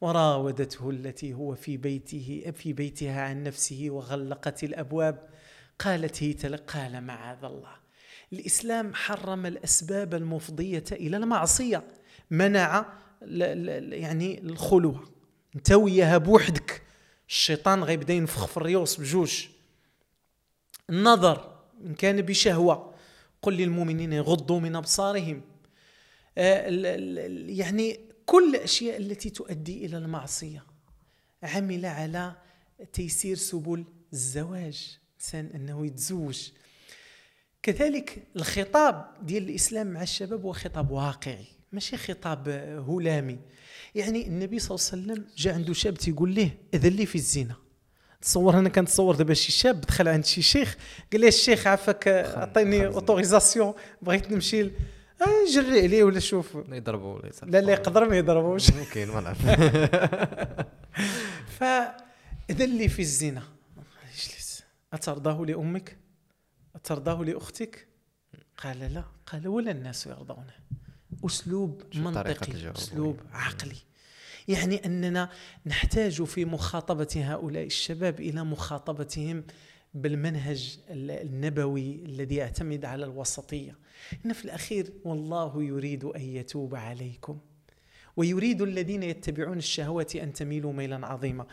وراودته 0.00 0.90
التي 0.90 1.34
هو 1.34 1.54
في 1.54 1.76
بيته 1.76 2.52
في 2.56 2.72
بيتها 2.72 3.22
عن 3.22 3.42
نفسه 3.42 3.86
وغلقت 3.90 4.64
الأبواب. 4.64 5.28
قالت 5.78 6.22
هيت 6.22 6.46
قال 6.46 7.00
معاذ 7.00 7.44
الله. 7.44 7.76
الإسلام 8.32 8.94
حرم 8.94 9.46
الأسباب 9.46 10.14
المفضية 10.14 10.84
إلى 10.92 11.16
المعصية. 11.16 11.84
منع 12.30 12.86
يعني 13.22 14.40
الخلوة. 14.40 15.04
انت 15.56 15.72
وياها 15.72 16.18
بوحدك. 16.18 16.82
الشيطان 17.28 17.84
غيبدا 17.84 18.14
ينفخ 18.14 18.46
في 18.46 18.56
الريوس 18.56 19.00
بجوج 19.00 19.46
النظر 20.90 21.58
إن 21.84 21.94
كان 21.94 22.22
بشهوة 22.22 22.94
قل 23.42 23.56
للمؤمنين 23.56 24.12
يغضوا 24.12 24.60
من 24.60 24.76
أبصارهم. 24.76 25.51
يعني 26.36 28.00
كل 28.26 28.54
الأشياء 28.54 28.96
التي 28.96 29.30
تؤدي 29.30 29.86
إلى 29.86 29.98
المعصية 29.98 30.64
عمل 31.42 31.86
على 31.86 32.36
تيسير 32.92 33.36
سبل 33.36 33.84
الزواج 34.12 34.98
إنسان 35.20 35.50
أنه 35.54 35.86
يتزوج. 35.86 36.48
كذلك 37.62 38.22
الخطاب 38.36 39.14
ديال 39.22 39.42
الإسلام 39.48 39.86
مع 39.86 40.02
الشباب 40.02 40.44
هو 40.44 40.52
خطاب 40.52 40.90
واقعي 40.90 41.46
ماشي 41.72 41.96
خطاب 41.96 42.48
هلامي. 42.88 43.38
يعني 43.94 44.26
النبي 44.26 44.58
صلى 44.58 44.76
الله 44.76 44.86
عليه 44.92 45.02
وسلم 45.02 45.34
جاء 45.36 45.54
عنده 45.54 45.72
شاب 45.72 45.94
تيقول 45.94 46.34
ليه 46.34 46.58
ائذن 46.74 46.90
لي 46.92 47.06
في 47.06 47.14
الزنا. 47.14 47.56
تصور 48.20 48.58
أنا 48.58 48.68
كنتصور 48.68 49.14
دابا 49.14 49.34
شي 49.34 49.52
شاب 49.52 49.80
دخل 49.80 50.08
عند 50.08 50.24
شي 50.24 50.42
شيخ 50.42 50.76
قال 51.12 51.20
ليه 51.20 51.28
الشيخ 51.28 51.66
عافاك 51.66 52.08
عطيني 52.36 52.86
autorisation 52.86 53.74
بغيت 54.02 54.32
نمشي 54.32 54.62
آه 54.62 54.70
جري 55.54 55.80
عليه 55.80 56.04
ولا 56.04 56.20
شوف. 56.20 56.58
يضربوا 56.68 57.14
ولا 57.14 57.30
لا 57.42 57.60
لا 57.60 57.72
يقدر 57.72 58.08
ما 58.08 58.18
يضربوش. 58.18 58.72
ممكن 58.72 59.08
ما 59.08 59.20
نعرف. 59.20 59.42
فاذن 61.58 62.76
لي 62.78 62.88
في 62.88 63.02
الزنا 63.02 63.42
اجلس 64.02 64.62
أترضاه 64.92 65.44
لأمك؟ 65.44 65.96
أترضاه 66.74 67.24
لأختك؟ 67.24 67.86
قال 68.56 68.94
لا. 68.94 69.04
قال 69.26 69.48
ولا 69.48 69.70
الناس 69.70 70.06
يرضونه 70.06 70.54
أسلوب 71.26 71.82
منطقي 71.94 72.72
أسلوب 72.72 73.20
عقلي. 73.32 73.76
يعني 74.48 74.86
أننا 74.86 75.28
نحتاج 75.66 76.22
في 76.22 76.44
مخاطبة 76.44 77.08
هؤلاء 77.16 77.64
الشباب 77.64 78.20
إلى 78.20 78.44
مخاطبتهم 78.44 79.44
بالمنهج 79.94 80.78
النبوي 80.90 82.04
الذي 82.04 82.34
يعتمد 82.34 82.84
على 82.84 83.04
الوسطية. 83.04 83.78
إن 84.26 84.32
في 84.32 84.44
الأخير 84.44 84.92
والله 85.04 85.62
يريد 85.62 86.04
أن 86.04 86.20
يتوب 86.20 86.74
عليكم. 86.74 87.38
ويريد 88.16 88.62
الذين 88.62 89.02
يتبعون 89.02 89.58
الشهوات 89.58 90.16
أن 90.16 90.32
تميلوا 90.32 90.72
ميلا 90.72 91.06
عظيما. 91.06 91.46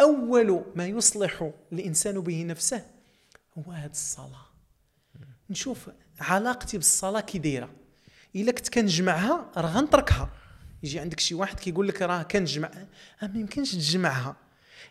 أول 0.00 0.64
ما 0.76 0.86
يصلح 0.86 1.50
الإنسان 1.72 2.20
به 2.20 2.44
نفسه 2.44 2.86
هو 3.58 3.72
هذه 3.72 3.90
الصلاة. 3.90 4.46
نشوف 5.50 5.90
علاقتي 6.20 6.76
بالصلاة 6.76 7.20
كي 7.20 7.38
دايره 7.38 7.70
إلا 8.36 8.52
كنت 8.52 8.68
كنجمعها 8.68 9.50
راه 9.56 9.70
غنتركها 9.70 10.30
يجي 10.82 11.00
عندك 11.00 11.20
شي 11.20 11.34
واحد 11.34 11.60
كيقول 11.60 11.88
لك 11.88 12.02
راه 12.02 12.22
كنجمع. 12.22 12.70
ما 13.22 13.40
يمكنش 13.40 13.72
تجمعها. 13.72 14.36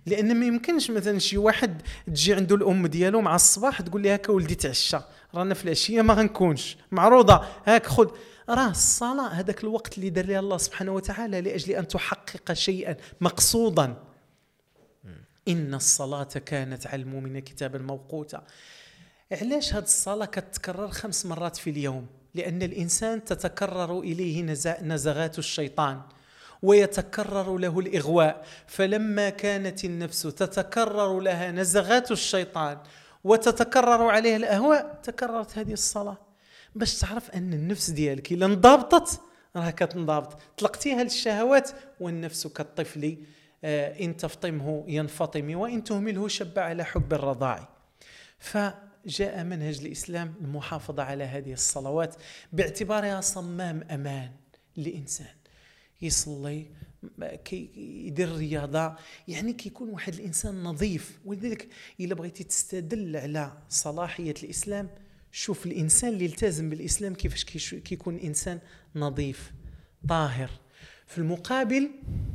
لأن 0.06 0.40
ما 0.40 0.45
يمكنش 0.45 0.91
مثلا 0.91 1.19
شي 1.19 1.38
واحد 1.38 1.82
تجي 2.07 2.34
عنده 2.34 2.56
الأم 2.56 2.88
ديالو 2.88 3.22
مع 3.22 3.36
الصباح 3.36 3.82
تقول 3.82 4.02
لي 4.02 4.15
هكا 4.15 4.32
ولدي 4.32 4.56
تعشى. 4.56 4.99
رانا 5.35 5.53
في 5.53 5.65
العشية 5.65 6.01
ما 6.01 6.13
غنكونش. 6.13 6.77
معروضة. 6.91 7.45
هاك 7.65 7.85
خذ. 7.85 8.07
راه 8.49 8.69
الصلاة 8.69 9.27
هذاك 9.27 9.63
الوقت 9.63 9.97
اللي 9.97 10.09
دار 10.09 10.25
لها 10.25 10.39
الله 10.39 10.57
سبحانه 10.57 10.91
وتعالى 10.91 11.41
لأجل 11.41 11.73
أن 11.73 11.87
تحقق 11.87 12.53
شيئا 12.53 12.95
مقصودا. 13.21 13.95
إن 15.47 15.73
الصلاة 15.73 16.23
كانت 16.23 16.87
على 16.87 17.01
المؤمنين 17.01 17.41
كتابا 17.41 17.79
موقوتا. 17.79 18.43
علاش 19.31 19.73
هذه 19.73 19.83
الصلاة 19.83 20.25
كتكرر 20.25 20.87
خمس 20.87 21.25
مرات 21.25 21.57
في 21.57 21.69
اليوم؟ 21.69 22.07
لأن 22.35 22.61
الإنسان 22.61 23.23
تتكرر 23.23 23.99
إليه 23.99 24.41
نزغات 24.81 25.39
الشيطان 25.39 26.01
ويتكرر 26.61 27.57
له 27.57 27.79
الإغواء. 27.79 28.45
فلما 28.67 29.29
كانت 29.29 29.85
النفس 29.85 30.21
تتكرر 30.21 31.19
لها 31.19 31.51
نزغات 31.51 32.11
الشيطان 32.11 32.77
وتتكرر 33.23 34.10
عليها 34.10 34.35
الأهواء 34.35 34.99
تكررت 35.03 35.57
هذه 35.57 35.73
الصلاة. 35.73 36.18
باش 36.76 36.99
تعرف 36.99 37.31
أن 37.31 37.53
النفس 37.53 37.89
ديالك 37.89 38.31
إلا 38.31 38.45
انضبطت 38.45 39.22
راه 39.56 39.69
كتنضبط. 39.69 40.38
طلقتيها 40.57 41.03
للشهوات 41.03 41.69
والنفس 41.99 42.48
كالطفل 42.48 43.18
آه، 43.64 43.99
إن 44.03 44.18
تفطمه 44.18 44.84
ينفطم 44.88 45.57
وإن 45.57 45.84
تهمله 45.84 46.27
شب 46.27 46.60
على 46.60 46.84
حب 46.84 47.14
الرضاع. 47.14 47.69
فجاء 48.39 49.44
منهج 49.44 49.80
الإسلام 49.85 50.34
المحافظة 50.41 51.03
على 51.03 51.23
هذه 51.23 51.53
الصلوات 51.53 52.15
باعتبارها 52.53 53.22
صمام 53.22 53.84
أمان 53.91 54.31
لإنسان. 54.76 55.35
يصلي 56.02 56.65
كي 57.45 57.69
يدير 58.07 58.28
الرياضة 58.28 58.95
يعني 59.28 59.53
كيكون 59.53 59.90
واحد 59.90 60.14
الإنسان 60.14 60.64
نظيف. 60.64 61.19
ولذلك 61.26 61.68
إلا 61.99 62.15
بغيتي 62.15 62.44
تستدل 62.44 63.18
على 63.18 63.57
صلاحية 63.69 64.34
الإسلام 64.44 64.90
شوف 65.32 65.65
الإنسان 65.65 66.14
اللي 66.14 66.26
يلتزم 66.26 66.69
بالإسلام 66.69 67.15
كيفاش 67.15 67.45
كيكون 67.76 68.18
إنسان 68.18 68.60
نظيف 68.95 69.52
طاهر. 70.10 70.49
في 71.07 71.18
المقابل 71.18 71.90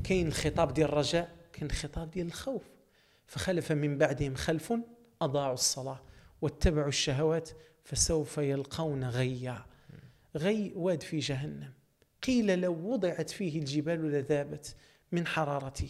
كاين 0.05 0.27
الخطاب 0.27 0.75
ديال 0.75 0.89
الرجاء 0.89 1.37
كاين 1.53 1.71
الخطاب 1.71 2.11
ديال 2.11 2.27
الخوف. 2.27 2.63
فخلف 3.27 3.73
من 3.73 3.99
بعدهم 3.99 4.35
خلف 4.35 4.73
أضاعوا 5.23 5.55
الصلاة 5.55 6.03
واتبعوا 6.43 6.89
الشهوات 6.89 7.51
فسوف 7.85 8.39
يلقون 8.39 9.05
غيا. 9.05 9.67
غي 10.37 10.73
واد 10.75 11.03
في 11.03 11.19
جهنم. 11.19 11.73
قيل 12.23 12.61
لو 12.61 12.93
وضعت 12.93 13.31
فيه 13.31 13.59
الجبال 13.59 14.13
لذابت 14.13 14.77
من 15.13 15.27
حرارته. 15.27 15.89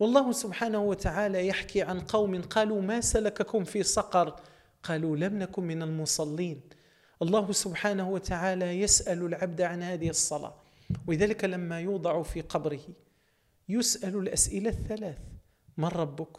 والله 0.00 0.32
سبحانه 0.32 0.82
وتعالى 0.82 1.46
يحكي 1.46 1.82
عن 1.82 2.00
قوم 2.00 2.42
قالوا 2.42 2.82
ما 2.82 3.00
سلككم 3.00 3.64
في 3.64 3.82
سقر 3.82 4.40
قالوا 4.82 5.16
لم 5.16 5.38
نكن 5.38 5.62
من 5.62 5.82
المصلين. 5.82 6.60
الله 7.22 7.52
سبحانه 7.52 8.10
وتعالى 8.10 8.80
يسأل 8.80 9.26
العبد 9.26 9.60
عن 9.60 9.82
هذه 9.82 10.10
الصلاة 10.10 10.54
ولذلك 11.06 11.44
لما 11.44 11.80
يوضع 11.80 12.22
في 12.22 12.40
قبره. 12.40 12.82
يسأل 13.68 14.16
الأسئلة 14.16 14.70
الثلاث 14.70 15.18
من 15.76 15.88
ربك؟ 15.88 16.36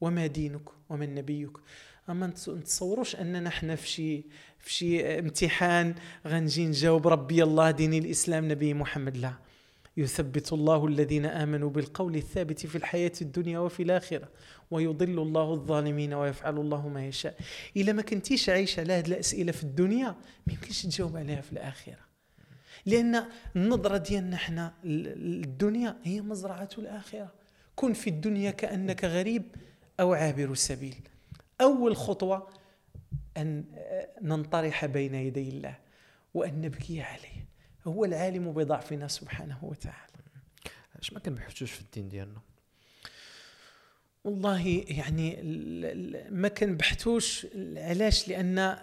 وما 0.00 0.26
دينك؟ 0.26 0.68
ومن 0.88 1.14
نبيك؟ 1.14 1.56
أما 2.08 2.26
نتصوروش 2.26 3.16
أننا 3.16 3.48
إحنا 3.48 3.76
في 3.76 3.88
شي 3.88 4.24
في 4.58 4.72
شي 4.72 5.18
امتحان 5.18 5.94
غنجي 6.26 6.66
نجاوب 6.66 7.08
ربي 7.08 7.42
الله 7.42 7.70
دين 7.70 7.94
الإسلام 7.94 8.52
نبي 8.52 8.74
محمد. 8.74 9.16
لا. 9.16 9.32
يثبت 9.96 10.52
الله 10.52 10.86
الذين 10.86 11.26
آمنوا 11.26 11.70
بالقول 11.70 12.16
الثابت 12.16 12.66
في 12.66 12.76
الحياة 12.78 13.12
الدنيا 13.22 13.58
وفي 13.58 13.82
الآخرة 13.82 14.28
ويضل 14.70 15.18
الله 15.18 15.52
الظالمين 15.52 16.14
ويفعل 16.14 16.58
الله 16.58 16.88
ما 16.88 17.06
يشاء. 17.06 17.34
إلا 17.76 17.92
ما 17.92 18.02
كنتيش 18.02 18.48
عايش 18.48 18.78
على 18.78 18.92
هذه 18.92 19.06
الأسئلة 19.06 19.52
في 19.52 19.62
الدنيا 19.62 20.16
ما 20.46 20.52
يمكنش 20.52 20.82
تجاوب 20.82 21.16
عليها 21.16 21.40
في 21.40 21.52
الآخرة. 21.52 22.06
لأن 22.86 23.24
النظرة 23.56 23.96
ديالنا 23.96 24.36
إحنا 24.36 24.74
الدنيا 24.84 25.96
هي 26.04 26.20
مزرعة 26.20 26.70
الآخرة. 26.78 27.32
كن 27.76 27.92
في 27.92 28.10
الدنيا 28.10 28.50
كأنك 28.50 29.04
غريب 29.04 29.42
أو 30.00 30.14
عابر 30.14 30.52
السبيل 30.52 30.96
أول 31.60 31.96
خطوة 31.96 32.48
أن 33.36 33.64
ننطرح 34.22 34.86
بين 34.86 35.14
يدي 35.14 35.48
الله 35.48 35.78
وأن 36.34 36.60
نبكي 36.60 37.02
عليه. 37.02 37.46
هو 37.86 38.04
العالم 38.04 38.52
بضعفنا 38.52 39.08
سبحانه 39.08 39.58
وتعالى. 39.62 40.16
اش 41.02 41.12
ما 41.12 41.20
كنبحثوش 41.20 41.72
في 41.72 41.80
الدين 41.80 42.08
ديالنا؟ 42.08 42.40
والله 44.24 44.84
يعني 44.88 45.38
ما 46.30 46.48
كنبحثوش 46.48 47.46
علاش؟ 47.76 48.28
لأن 48.28 48.58
آه، 48.58 48.76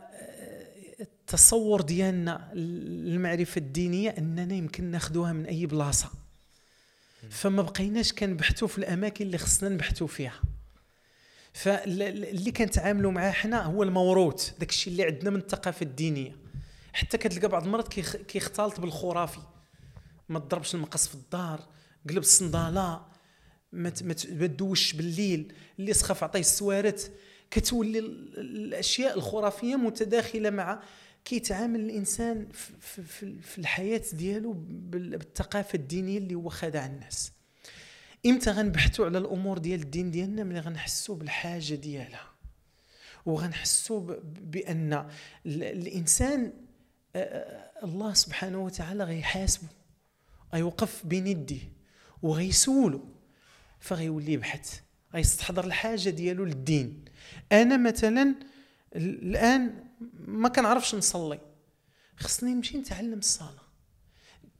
التصور 0.99 1.81
ديالنا 1.81 2.51
المعرفة 2.53 3.59
الدينية 3.59 4.09
أننا 4.09 4.55
يمكن 4.55 4.83
ناخذوها 4.83 5.33
من 5.33 5.45
أي 5.45 5.65
بلاصة. 5.65 6.09
فما 7.29 7.61
بقيناش 7.61 8.13
كنبحثوا 8.13 8.67
في 8.67 8.77
الأماكن 8.77 9.25
اللي 9.25 9.37
خصنا 9.37 9.69
نبحثوا 9.69 10.07
فيها. 10.07 10.41
فاللي 11.53 12.51
كنتعاملوا 12.51 13.11
معاه 13.11 13.31
حنا 13.31 13.63
هو 13.63 13.83
الموروث 13.83 14.49
داك 14.59 14.69
الشيء 14.69 14.93
اللي 14.93 15.03
عندنا 15.03 15.29
من 15.29 15.39
الثقافة 15.39 15.83
الدينية. 15.83 16.35
حتى 16.93 17.17
كتلقى 17.17 17.47
بعض 17.47 17.63
المرات 17.63 17.87
كيخ- 17.87 18.15
كيختلط 18.15 18.79
بالخرافي. 18.79 19.39
ما 20.29 20.39
تضربش 20.39 20.75
المقص 20.75 21.07
في 21.07 21.15
الدار 21.15 21.67
قلب 22.09 22.17
الصندالة 22.17 23.05
ما 23.71 23.89
تدوش 23.89 24.93
بالليل. 24.93 25.53
اللي 25.79 25.93
سخف 25.93 26.23
عطيه 26.23 26.39
السوارت 26.39 27.11
كتولي 27.51 27.99
ال- 27.99 28.39
الأشياء 28.39 29.17
الخرافية 29.17 29.75
متداخلة 29.75 30.49
مع 30.49 30.83
كيتعامل 31.25 31.79
الإنسان 31.79 32.47
في- 32.51 32.73
في, 33.03 33.03
في, 33.41 33.57
الحياة 33.57 34.01
ديالو 34.13 34.53
بال- 34.67 35.17
بالثقافة 35.17 35.75
الدينية 35.75 36.17
اللي 36.17 36.35
هو 36.35 36.49
خادع 36.49 36.85
الناس. 36.85 37.31
إمتى 38.25 38.51
غنبحثوا 38.51 39.05
على 39.05 39.17
الأمور 39.17 39.57
ديال 39.57 39.81
الدين 39.81 40.11
ديالنا 40.11 40.43
ملي 40.43 40.59
غنحسوا 40.59 41.15
بالحاجة 41.15 41.75
ديالها؟ 41.75 42.29
وغنحسوا 43.25 44.15
بأن 44.23 44.93
ال- 45.45 45.63
الإنسان 45.63 46.53
الله 47.83 48.13
سبحانه 48.13 48.57
وتعالى 48.65 49.03
غيحاسبه 49.03 49.67
غيوقف 50.53 51.05
بين 51.05 51.27
يديه 51.27 51.71
وغيسولو 52.21 53.05
فغيولي 53.79 54.33
يبحث 54.33 54.79
غيستحضر 55.13 55.65
الحاجة 55.65 56.09
ديالو 56.09 56.45
للدين. 56.45 57.05
أنا 57.51 57.77
مثلا 57.77 58.35
ال- 58.95 59.23
الآن 59.29 59.83
ما 60.27 60.49
كنعرفش 60.49 60.95
نصلي 60.95 61.39
خصني 62.17 62.53
نمشي 62.53 62.77
نتعلم 62.77 63.19
الصلاة. 63.19 63.49
ال- 63.49 63.55
ال- 63.55 63.62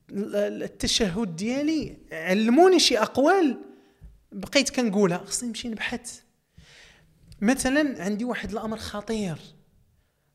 التشهد 0.09 1.35
ديالي 1.35 1.97
علموني 2.11 2.79
شي 2.79 2.97
أقوال. 2.99 3.57
بقيت 4.31 4.69
كنقولها 4.69 5.17
خصني 5.17 5.49
نمشي 5.49 5.69
نبحث. 5.69 6.19
مثلا 7.41 8.03
عندي 8.03 8.25
واحد 8.25 8.51
الأمر 8.51 8.77
خطير. 8.77 9.37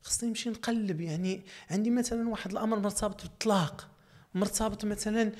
خصني 0.01 0.29
نمشي 0.29 0.49
نقلب 0.49 1.01
يعني 1.01 1.41
عندي 1.69 1.89
مثلا 1.89 2.29
واحد 2.29 2.51
الأمر 2.51 2.79
مرتبط 2.79 3.21
بالطلاق. 3.23 3.89
مرتبط 4.35 4.85
مثلا 4.85 5.31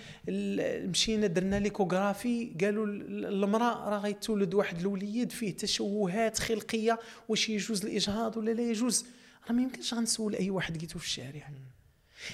مشينا 0.87 1.27
درنا 1.27 1.59
ليكوغرافي 1.59 2.55
قالوا 2.61 2.85
ال- 2.85 3.25
المرأة 3.25 3.89
راه 3.89 3.99
غيتولد 3.99 4.53
واحد 4.53 4.79
الوليد 4.79 5.31
فيه 5.31 5.55
تشوهات 5.55 6.39
خلقية 6.39 6.99
واش 7.29 7.49
يجوز 7.49 7.85
الإجهاض 7.85 8.37
ولا 8.37 8.51
لا 8.51 8.61
يجوز؟ 8.61 9.05
راه 9.47 9.53
ما 9.53 9.61
يمكنش 9.61 9.93
غنسول 9.93 10.35
أي 10.35 10.49
واحد 10.49 10.77
لقيتو 10.77 10.99
في 10.99 11.05
الشارع. 11.05 11.49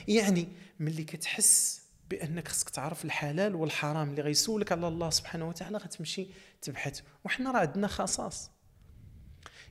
يعني 0.08 0.48
ملي 0.80 1.04
كتحس 1.04 1.82
بأنك 2.10 2.48
خصك 2.48 2.70
تعرف 2.70 3.06
الحلال 3.06 3.56
والحرام 3.56 4.10
اللي 4.10 4.22
غيسولك 4.22 4.72
على 4.72 4.88
الله 4.88 5.10
سبحانه 5.10 5.50
وتعالى 5.50 5.78
غتمشي 5.78 6.28
تبحث. 6.62 7.02
وحنا 7.26 7.52
راه 7.52 7.60
عندنا 7.60 7.88
خصاص. 7.88 8.52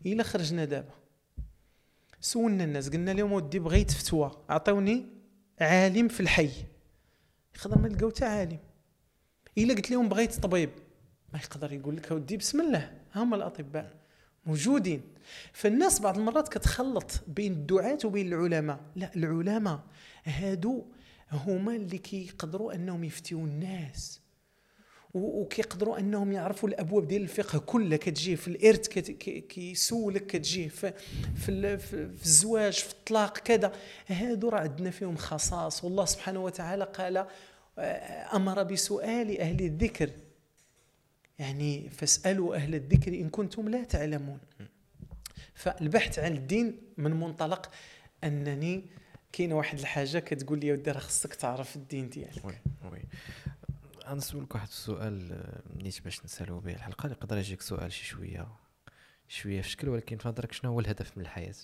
إلا 0.07 0.23
خرجنا 0.23 0.65
دابا. 0.65 0.95
سولنا 2.21 2.65
الناس 2.65 2.89
قلنا 2.89 3.11
لهم 3.11 3.33
ودي 3.33 3.59
بغيت 3.59 3.91
فتوى 3.91 4.45
عطوني 4.49 5.07
عالم 5.61 6.09
في 6.09 6.21
الحي. 6.21 6.51
يقدر 7.57 7.79
ما 7.79 7.89
يلقاو 7.89 8.11
حتى 8.11 8.25
عالم. 8.25 8.59
إلا 9.59 9.75
قلت 9.75 9.91
لهم 9.91 10.09
بغيت 10.09 10.35
طبيب. 10.35 10.71
ما 11.33 11.39
يقدر 11.39 11.73
يقول 11.73 11.97
لك 11.97 12.11
ودي 12.11 12.37
بسم 12.37 12.61
الله. 12.61 12.99
هما 13.15 13.37
الأطباء. 13.37 13.95
موجودين. 14.47 15.03
فالناس 15.53 16.01
بعض 16.01 16.19
المرات 16.19 16.49
كتخلط 16.49 17.23
بين 17.29 17.53
الدعاة 17.53 17.99
وبين 18.05 18.33
العلماء. 18.33 18.81
لا 18.97 19.11
العلماء 19.17 19.81
هادو 20.25 20.85
هما 21.35 21.77
اللي 21.77 21.99
كيقدروا 21.99 22.75
أنهم 22.75 23.05
يفتيوا 23.05 23.47
الناس. 23.47 24.21
وكيقدروا 25.15 25.99
أنهم 25.99 26.33
يعرفوا 26.33 26.69
الأبواب 26.69 27.09
ديال 27.09 27.23
الفقه 27.23 27.59
كلها. 27.59 27.97
كتجي 27.99 28.37
في 28.37 28.49
الإرث 28.49 28.89
كيسولك 29.49 30.27
كتجي 30.27 30.69
في 30.69 30.93
في 31.37 31.79
في 31.79 31.95
الزواج 32.25 32.73
في 32.73 32.93
الطلاق 32.93 33.39
كذا. 33.39 33.73
هادو 34.07 34.49
راه 34.49 34.61
عندنا 34.61 34.91
فيهم 34.91 35.17
خصاص. 35.17 35.85
والله 35.85 36.05
سبحانه 36.05 36.45
وتعالى 36.45 36.85
قال 36.85 37.27
آه، 37.79 38.37
أمر 38.37 38.63
بسؤال 38.63 39.41
أهل 39.41 39.61
الذكر. 39.61 40.11
يعني 41.39 41.89
فاسألوا 41.89 42.57
أهل 42.57 42.75
الذكر 42.75 43.15
إن 43.15 43.29
كنتم 43.29 43.69
لا 43.69 43.85
تعلمون. 43.85 44.39
فالبحث 45.55 46.19
عن 46.19 46.33
الدين 46.33 46.81
من 46.97 47.11
منطلق 47.11 47.71
أنني 48.25 48.85
كاينة 49.37 49.55
واحد 49.55 49.79
الحاجة 49.79 50.19
كتقول 50.19 50.61
لي 50.61 50.73
ودي 50.73 50.91
راه 50.91 50.99
خصك 50.99 51.35
تعرف 51.35 51.77
الدين 51.77 52.09
ديالك. 52.09 52.45
وي 52.45 52.55
وي. 52.93 53.03
غنسولك 54.07 54.55
واحد 54.55 54.67
السؤال 54.69 55.33
آه، 55.33 55.83
نيت 55.83 56.01
باش 56.05 56.25
نسألو 56.25 56.61
به. 56.61 56.73
الحلقة 56.75 57.09
يقدر 57.11 57.39
يجيك 57.39 57.61
سؤال 57.63 57.93
شي 57.93 58.05
شوية 58.05 58.47
شوية 59.29 59.61
في 59.63 59.69
شكل 59.69 59.89
ولكن 59.89 60.17
في 60.19 60.29
نظرك 60.29 60.53
شنو 60.53 60.71
هو 60.71 60.81
الهدف 60.81 61.17
من 61.19 61.23
الحياة؟ 61.23 61.55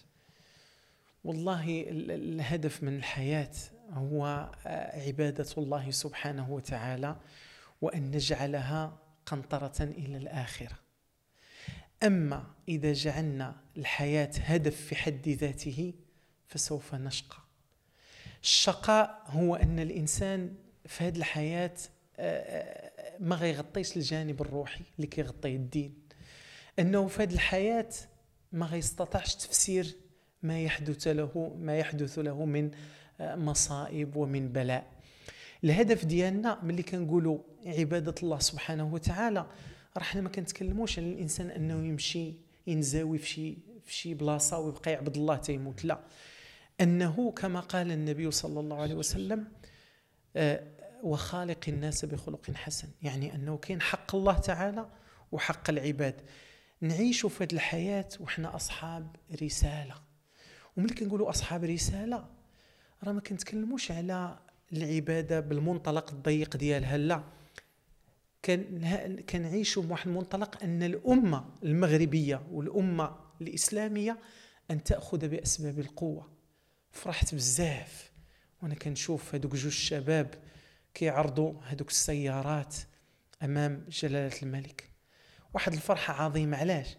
والله 1.24 1.64
ال- 1.80 2.10
ال- 2.10 2.34
الهدف 2.34 2.82
من 2.82 2.97
الحياة 2.97 3.51
هو 3.90 4.51
آه، 4.66 5.06
عبادة 5.06 5.47
الله 5.59 5.90
سبحانه 5.90 6.51
وتعالى 6.51 7.16
وأن 7.80 8.10
نجعلها 8.10 8.98
قنطرة 9.26 9.82
إلى 9.84 10.16
الآخرة. 10.16 10.78
أما 12.02 12.44
إذا 12.68 12.92
جعلنا 12.92 13.56
الحياة 13.76 14.30
هدف 14.36 14.76
في 14.76 14.97
حد 14.97 15.28
ذاته 15.28 15.94
فسوف 16.47 16.94
نشقى. 16.94 17.39
الشقاء 18.42 19.22
هو 19.26 19.54
أن 19.54 19.78
الإنسان 19.78 20.54
في 20.86 21.04
هذه 21.04 21.16
الحياة 21.16 21.74
آه، 22.18 22.40
آه، 22.40 23.16
ما 23.20 23.36
غيغطيش 23.36 23.96
الجانب 23.96 24.40
الروحي 24.40 24.84
اللي 24.96 25.06
كيغطيه 25.06 25.56
الدين. 25.56 25.94
أنه 26.78 27.06
في 27.06 27.22
هذه 27.22 27.32
الحياة 27.34 27.88
ما 28.52 28.66
غيستطعش 28.66 29.34
تفسير 29.34 29.96
ما 30.42 30.62
يحدث 30.62 31.08
له 31.08 31.56
ما 31.58 31.78
يحدث 31.78 32.18
له 32.18 32.44
من 32.44 32.70
آه، 33.20 33.36
مصائب 33.36 34.16
ومن 34.16 34.48
بلاء. 34.48 34.86
الهدف 35.64 36.04
ديالنا 36.04 36.58
ملي 36.62 36.82
كنقولوا 36.82 37.38
عبادة 37.66 38.14
الله 38.22 38.38
سبحانه 38.38 38.94
وتعالى 38.94 39.46
راه 39.96 40.02
حنا 40.02 40.20
ما 40.20 40.28
كنتكلموش 40.28 40.98
على 40.98 41.08
الإنسان 41.12 41.50
أنه 41.50 41.86
يمشي 41.86 42.34
ينزاوي 42.66 43.18
في 43.18 43.26
شي 43.26 43.58
في 43.84 43.94
شي 43.94 44.14
بلاصة 44.14 44.58
ويبقى 44.58 44.92
يعبد 44.92 45.16
الله 45.16 45.36
تيموت 45.36 45.84
لا. 45.84 46.00
أنه 46.81 47.32
كما 47.32 47.61
قال 47.61 47.93
النبي 47.93 48.31
صلى 48.31 48.61
الله 48.61 48.82
عليه 48.82 48.94
وسلم 48.94 49.48
آه، 50.36 50.62
وخالق 51.02 51.59
الناس 51.69 52.05
بخلق 52.05 52.51
حسن. 52.51 52.89
يعني 53.02 53.35
أنه 53.35 53.57
كاين 53.57 53.81
حق 53.81 54.15
الله 54.15 54.39
تعالى 54.39 54.89
وحق 55.32 55.70
العباد. 55.70 56.20
نعيش 56.81 57.27
في 57.27 57.44
هذه 57.44 57.52
الحياة 57.52 58.09
وحنا 58.20 58.57
أصحاب 58.57 59.16
رسالة. 59.43 59.94
وملي 60.77 60.94
كنقولوا 60.94 61.31
أصحاب 61.31 61.65
رسالة 61.65 62.28
راه 63.05 63.12
ما 63.12 63.20
كنتكلموش 63.20 63.90
على 63.90 64.39
العبادة 64.73 65.40
بالمنطلق 65.40 66.11
الضيق 66.11 66.57
ديالها 66.57 66.98
لا. 66.98 67.24
كان 68.43 69.20
كنعيشوا 69.20 69.82
بواحد 69.82 70.09
المنطلق 70.09 70.62
أن 70.62 70.82
الأمة 70.82 71.44
المغربية 71.62 72.43
والأمة 72.51 73.16
الإسلامية 73.40 74.19
أن 74.70 74.85
تأخذ 74.85 75.28
بأسباب 75.28 75.78
القوة. 75.78 76.39
فرحت 76.92 77.34
بزاف. 77.34 78.10
وأنا 78.62 78.74
كنشوف 78.74 79.34
هذوك 79.34 79.52
جوج 79.52 79.66
الشباب 79.66 80.34
كيعرضوا 80.94 81.52
هذوك 81.66 81.90
السيارات 81.90 82.76
أمام 83.42 83.84
جلالة 83.90 84.36
الملك. 84.42 84.90
واحد 85.54 85.72
الفرحة 85.72 86.24
عظيمة. 86.24 86.56
علاش؟ 86.56 86.96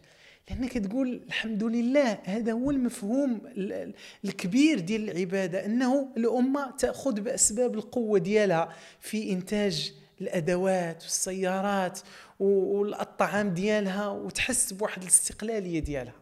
لانك 0.50 0.78
تقول 0.78 1.24
الحمد 1.28 1.64
لله 1.64 2.18
هذا 2.24 2.52
هو 2.52 2.72
المفهوم 2.72 3.42
ال- 3.46 3.74
ال- 3.74 3.94
الكبير 4.26 4.80
ديال 4.80 5.10
العبادة 5.10 5.66
أنه 5.66 6.14
الأمة 6.18 6.72
تأخذ 6.72 7.22
بأسباب 7.22 7.76
القوة 7.76 8.20
ديالها 8.20 8.74
في 9.00 9.32
إنتاج 9.32 9.94
الأدوات 10.22 11.04
والسيارات 11.04 12.00
والطعام 12.40 13.50
ديالها 13.50 14.08
وتحس 14.08 14.74
بواحد 14.74 15.02
الاستقلالية 15.02 15.80
ديالها. 15.80 16.14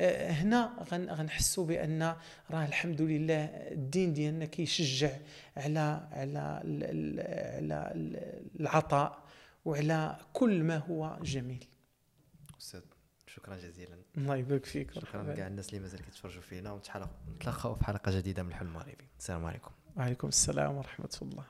هنا 0.00 0.84
غن- 0.92 1.10
غنحسوا 1.10 1.66
بأن 1.66 2.02
راه 2.50 2.64
الحمد 2.66 3.02
لله 3.02 3.44
الدين 3.44 4.12
ديالنا 4.12 4.44
كيشجع 4.44 5.10
على 5.56 6.08
على 6.12 6.38
على 6.38 7.92
ال- 7.94 8.60
العطاء 8.60 9.22
وعلى 9.64 10.16
كل 10.32 10.62
ما 10.64 10.76
هو 10.78 11.18
جميل. 11.22 11.64
أستاذ 12.60 12.80
شكرا 13.26 13.56
جزيلا. 13.56 13.98
الله 14.16 14.36
يبارك 14.36 14.64
فيك. 14.64 14.92
شكرا. 14.92 15.34
كاع 15.34 15.46
الناس 15.46 15.68
اللي 15.68 15.80
مازال 15.80 16.00
كيتفرجوا 16.02 16.42
فينا. 16.42 16.72
ونتلاقاو 16.72 17.74
في 17.74 17.84
حلقة 17.84 18.18
جديدة 18.18 18.42
من 18.42 18.48
الحلم 18.48 18.68
المغربي 18.68 19.04
السلام 19.18 19.44
عليكم. 19.46 19.70
وعليكم 19.96 20.28
السلام 20.28 20.76
ورحمة 20.76 21.18
الله. 21.22 21.44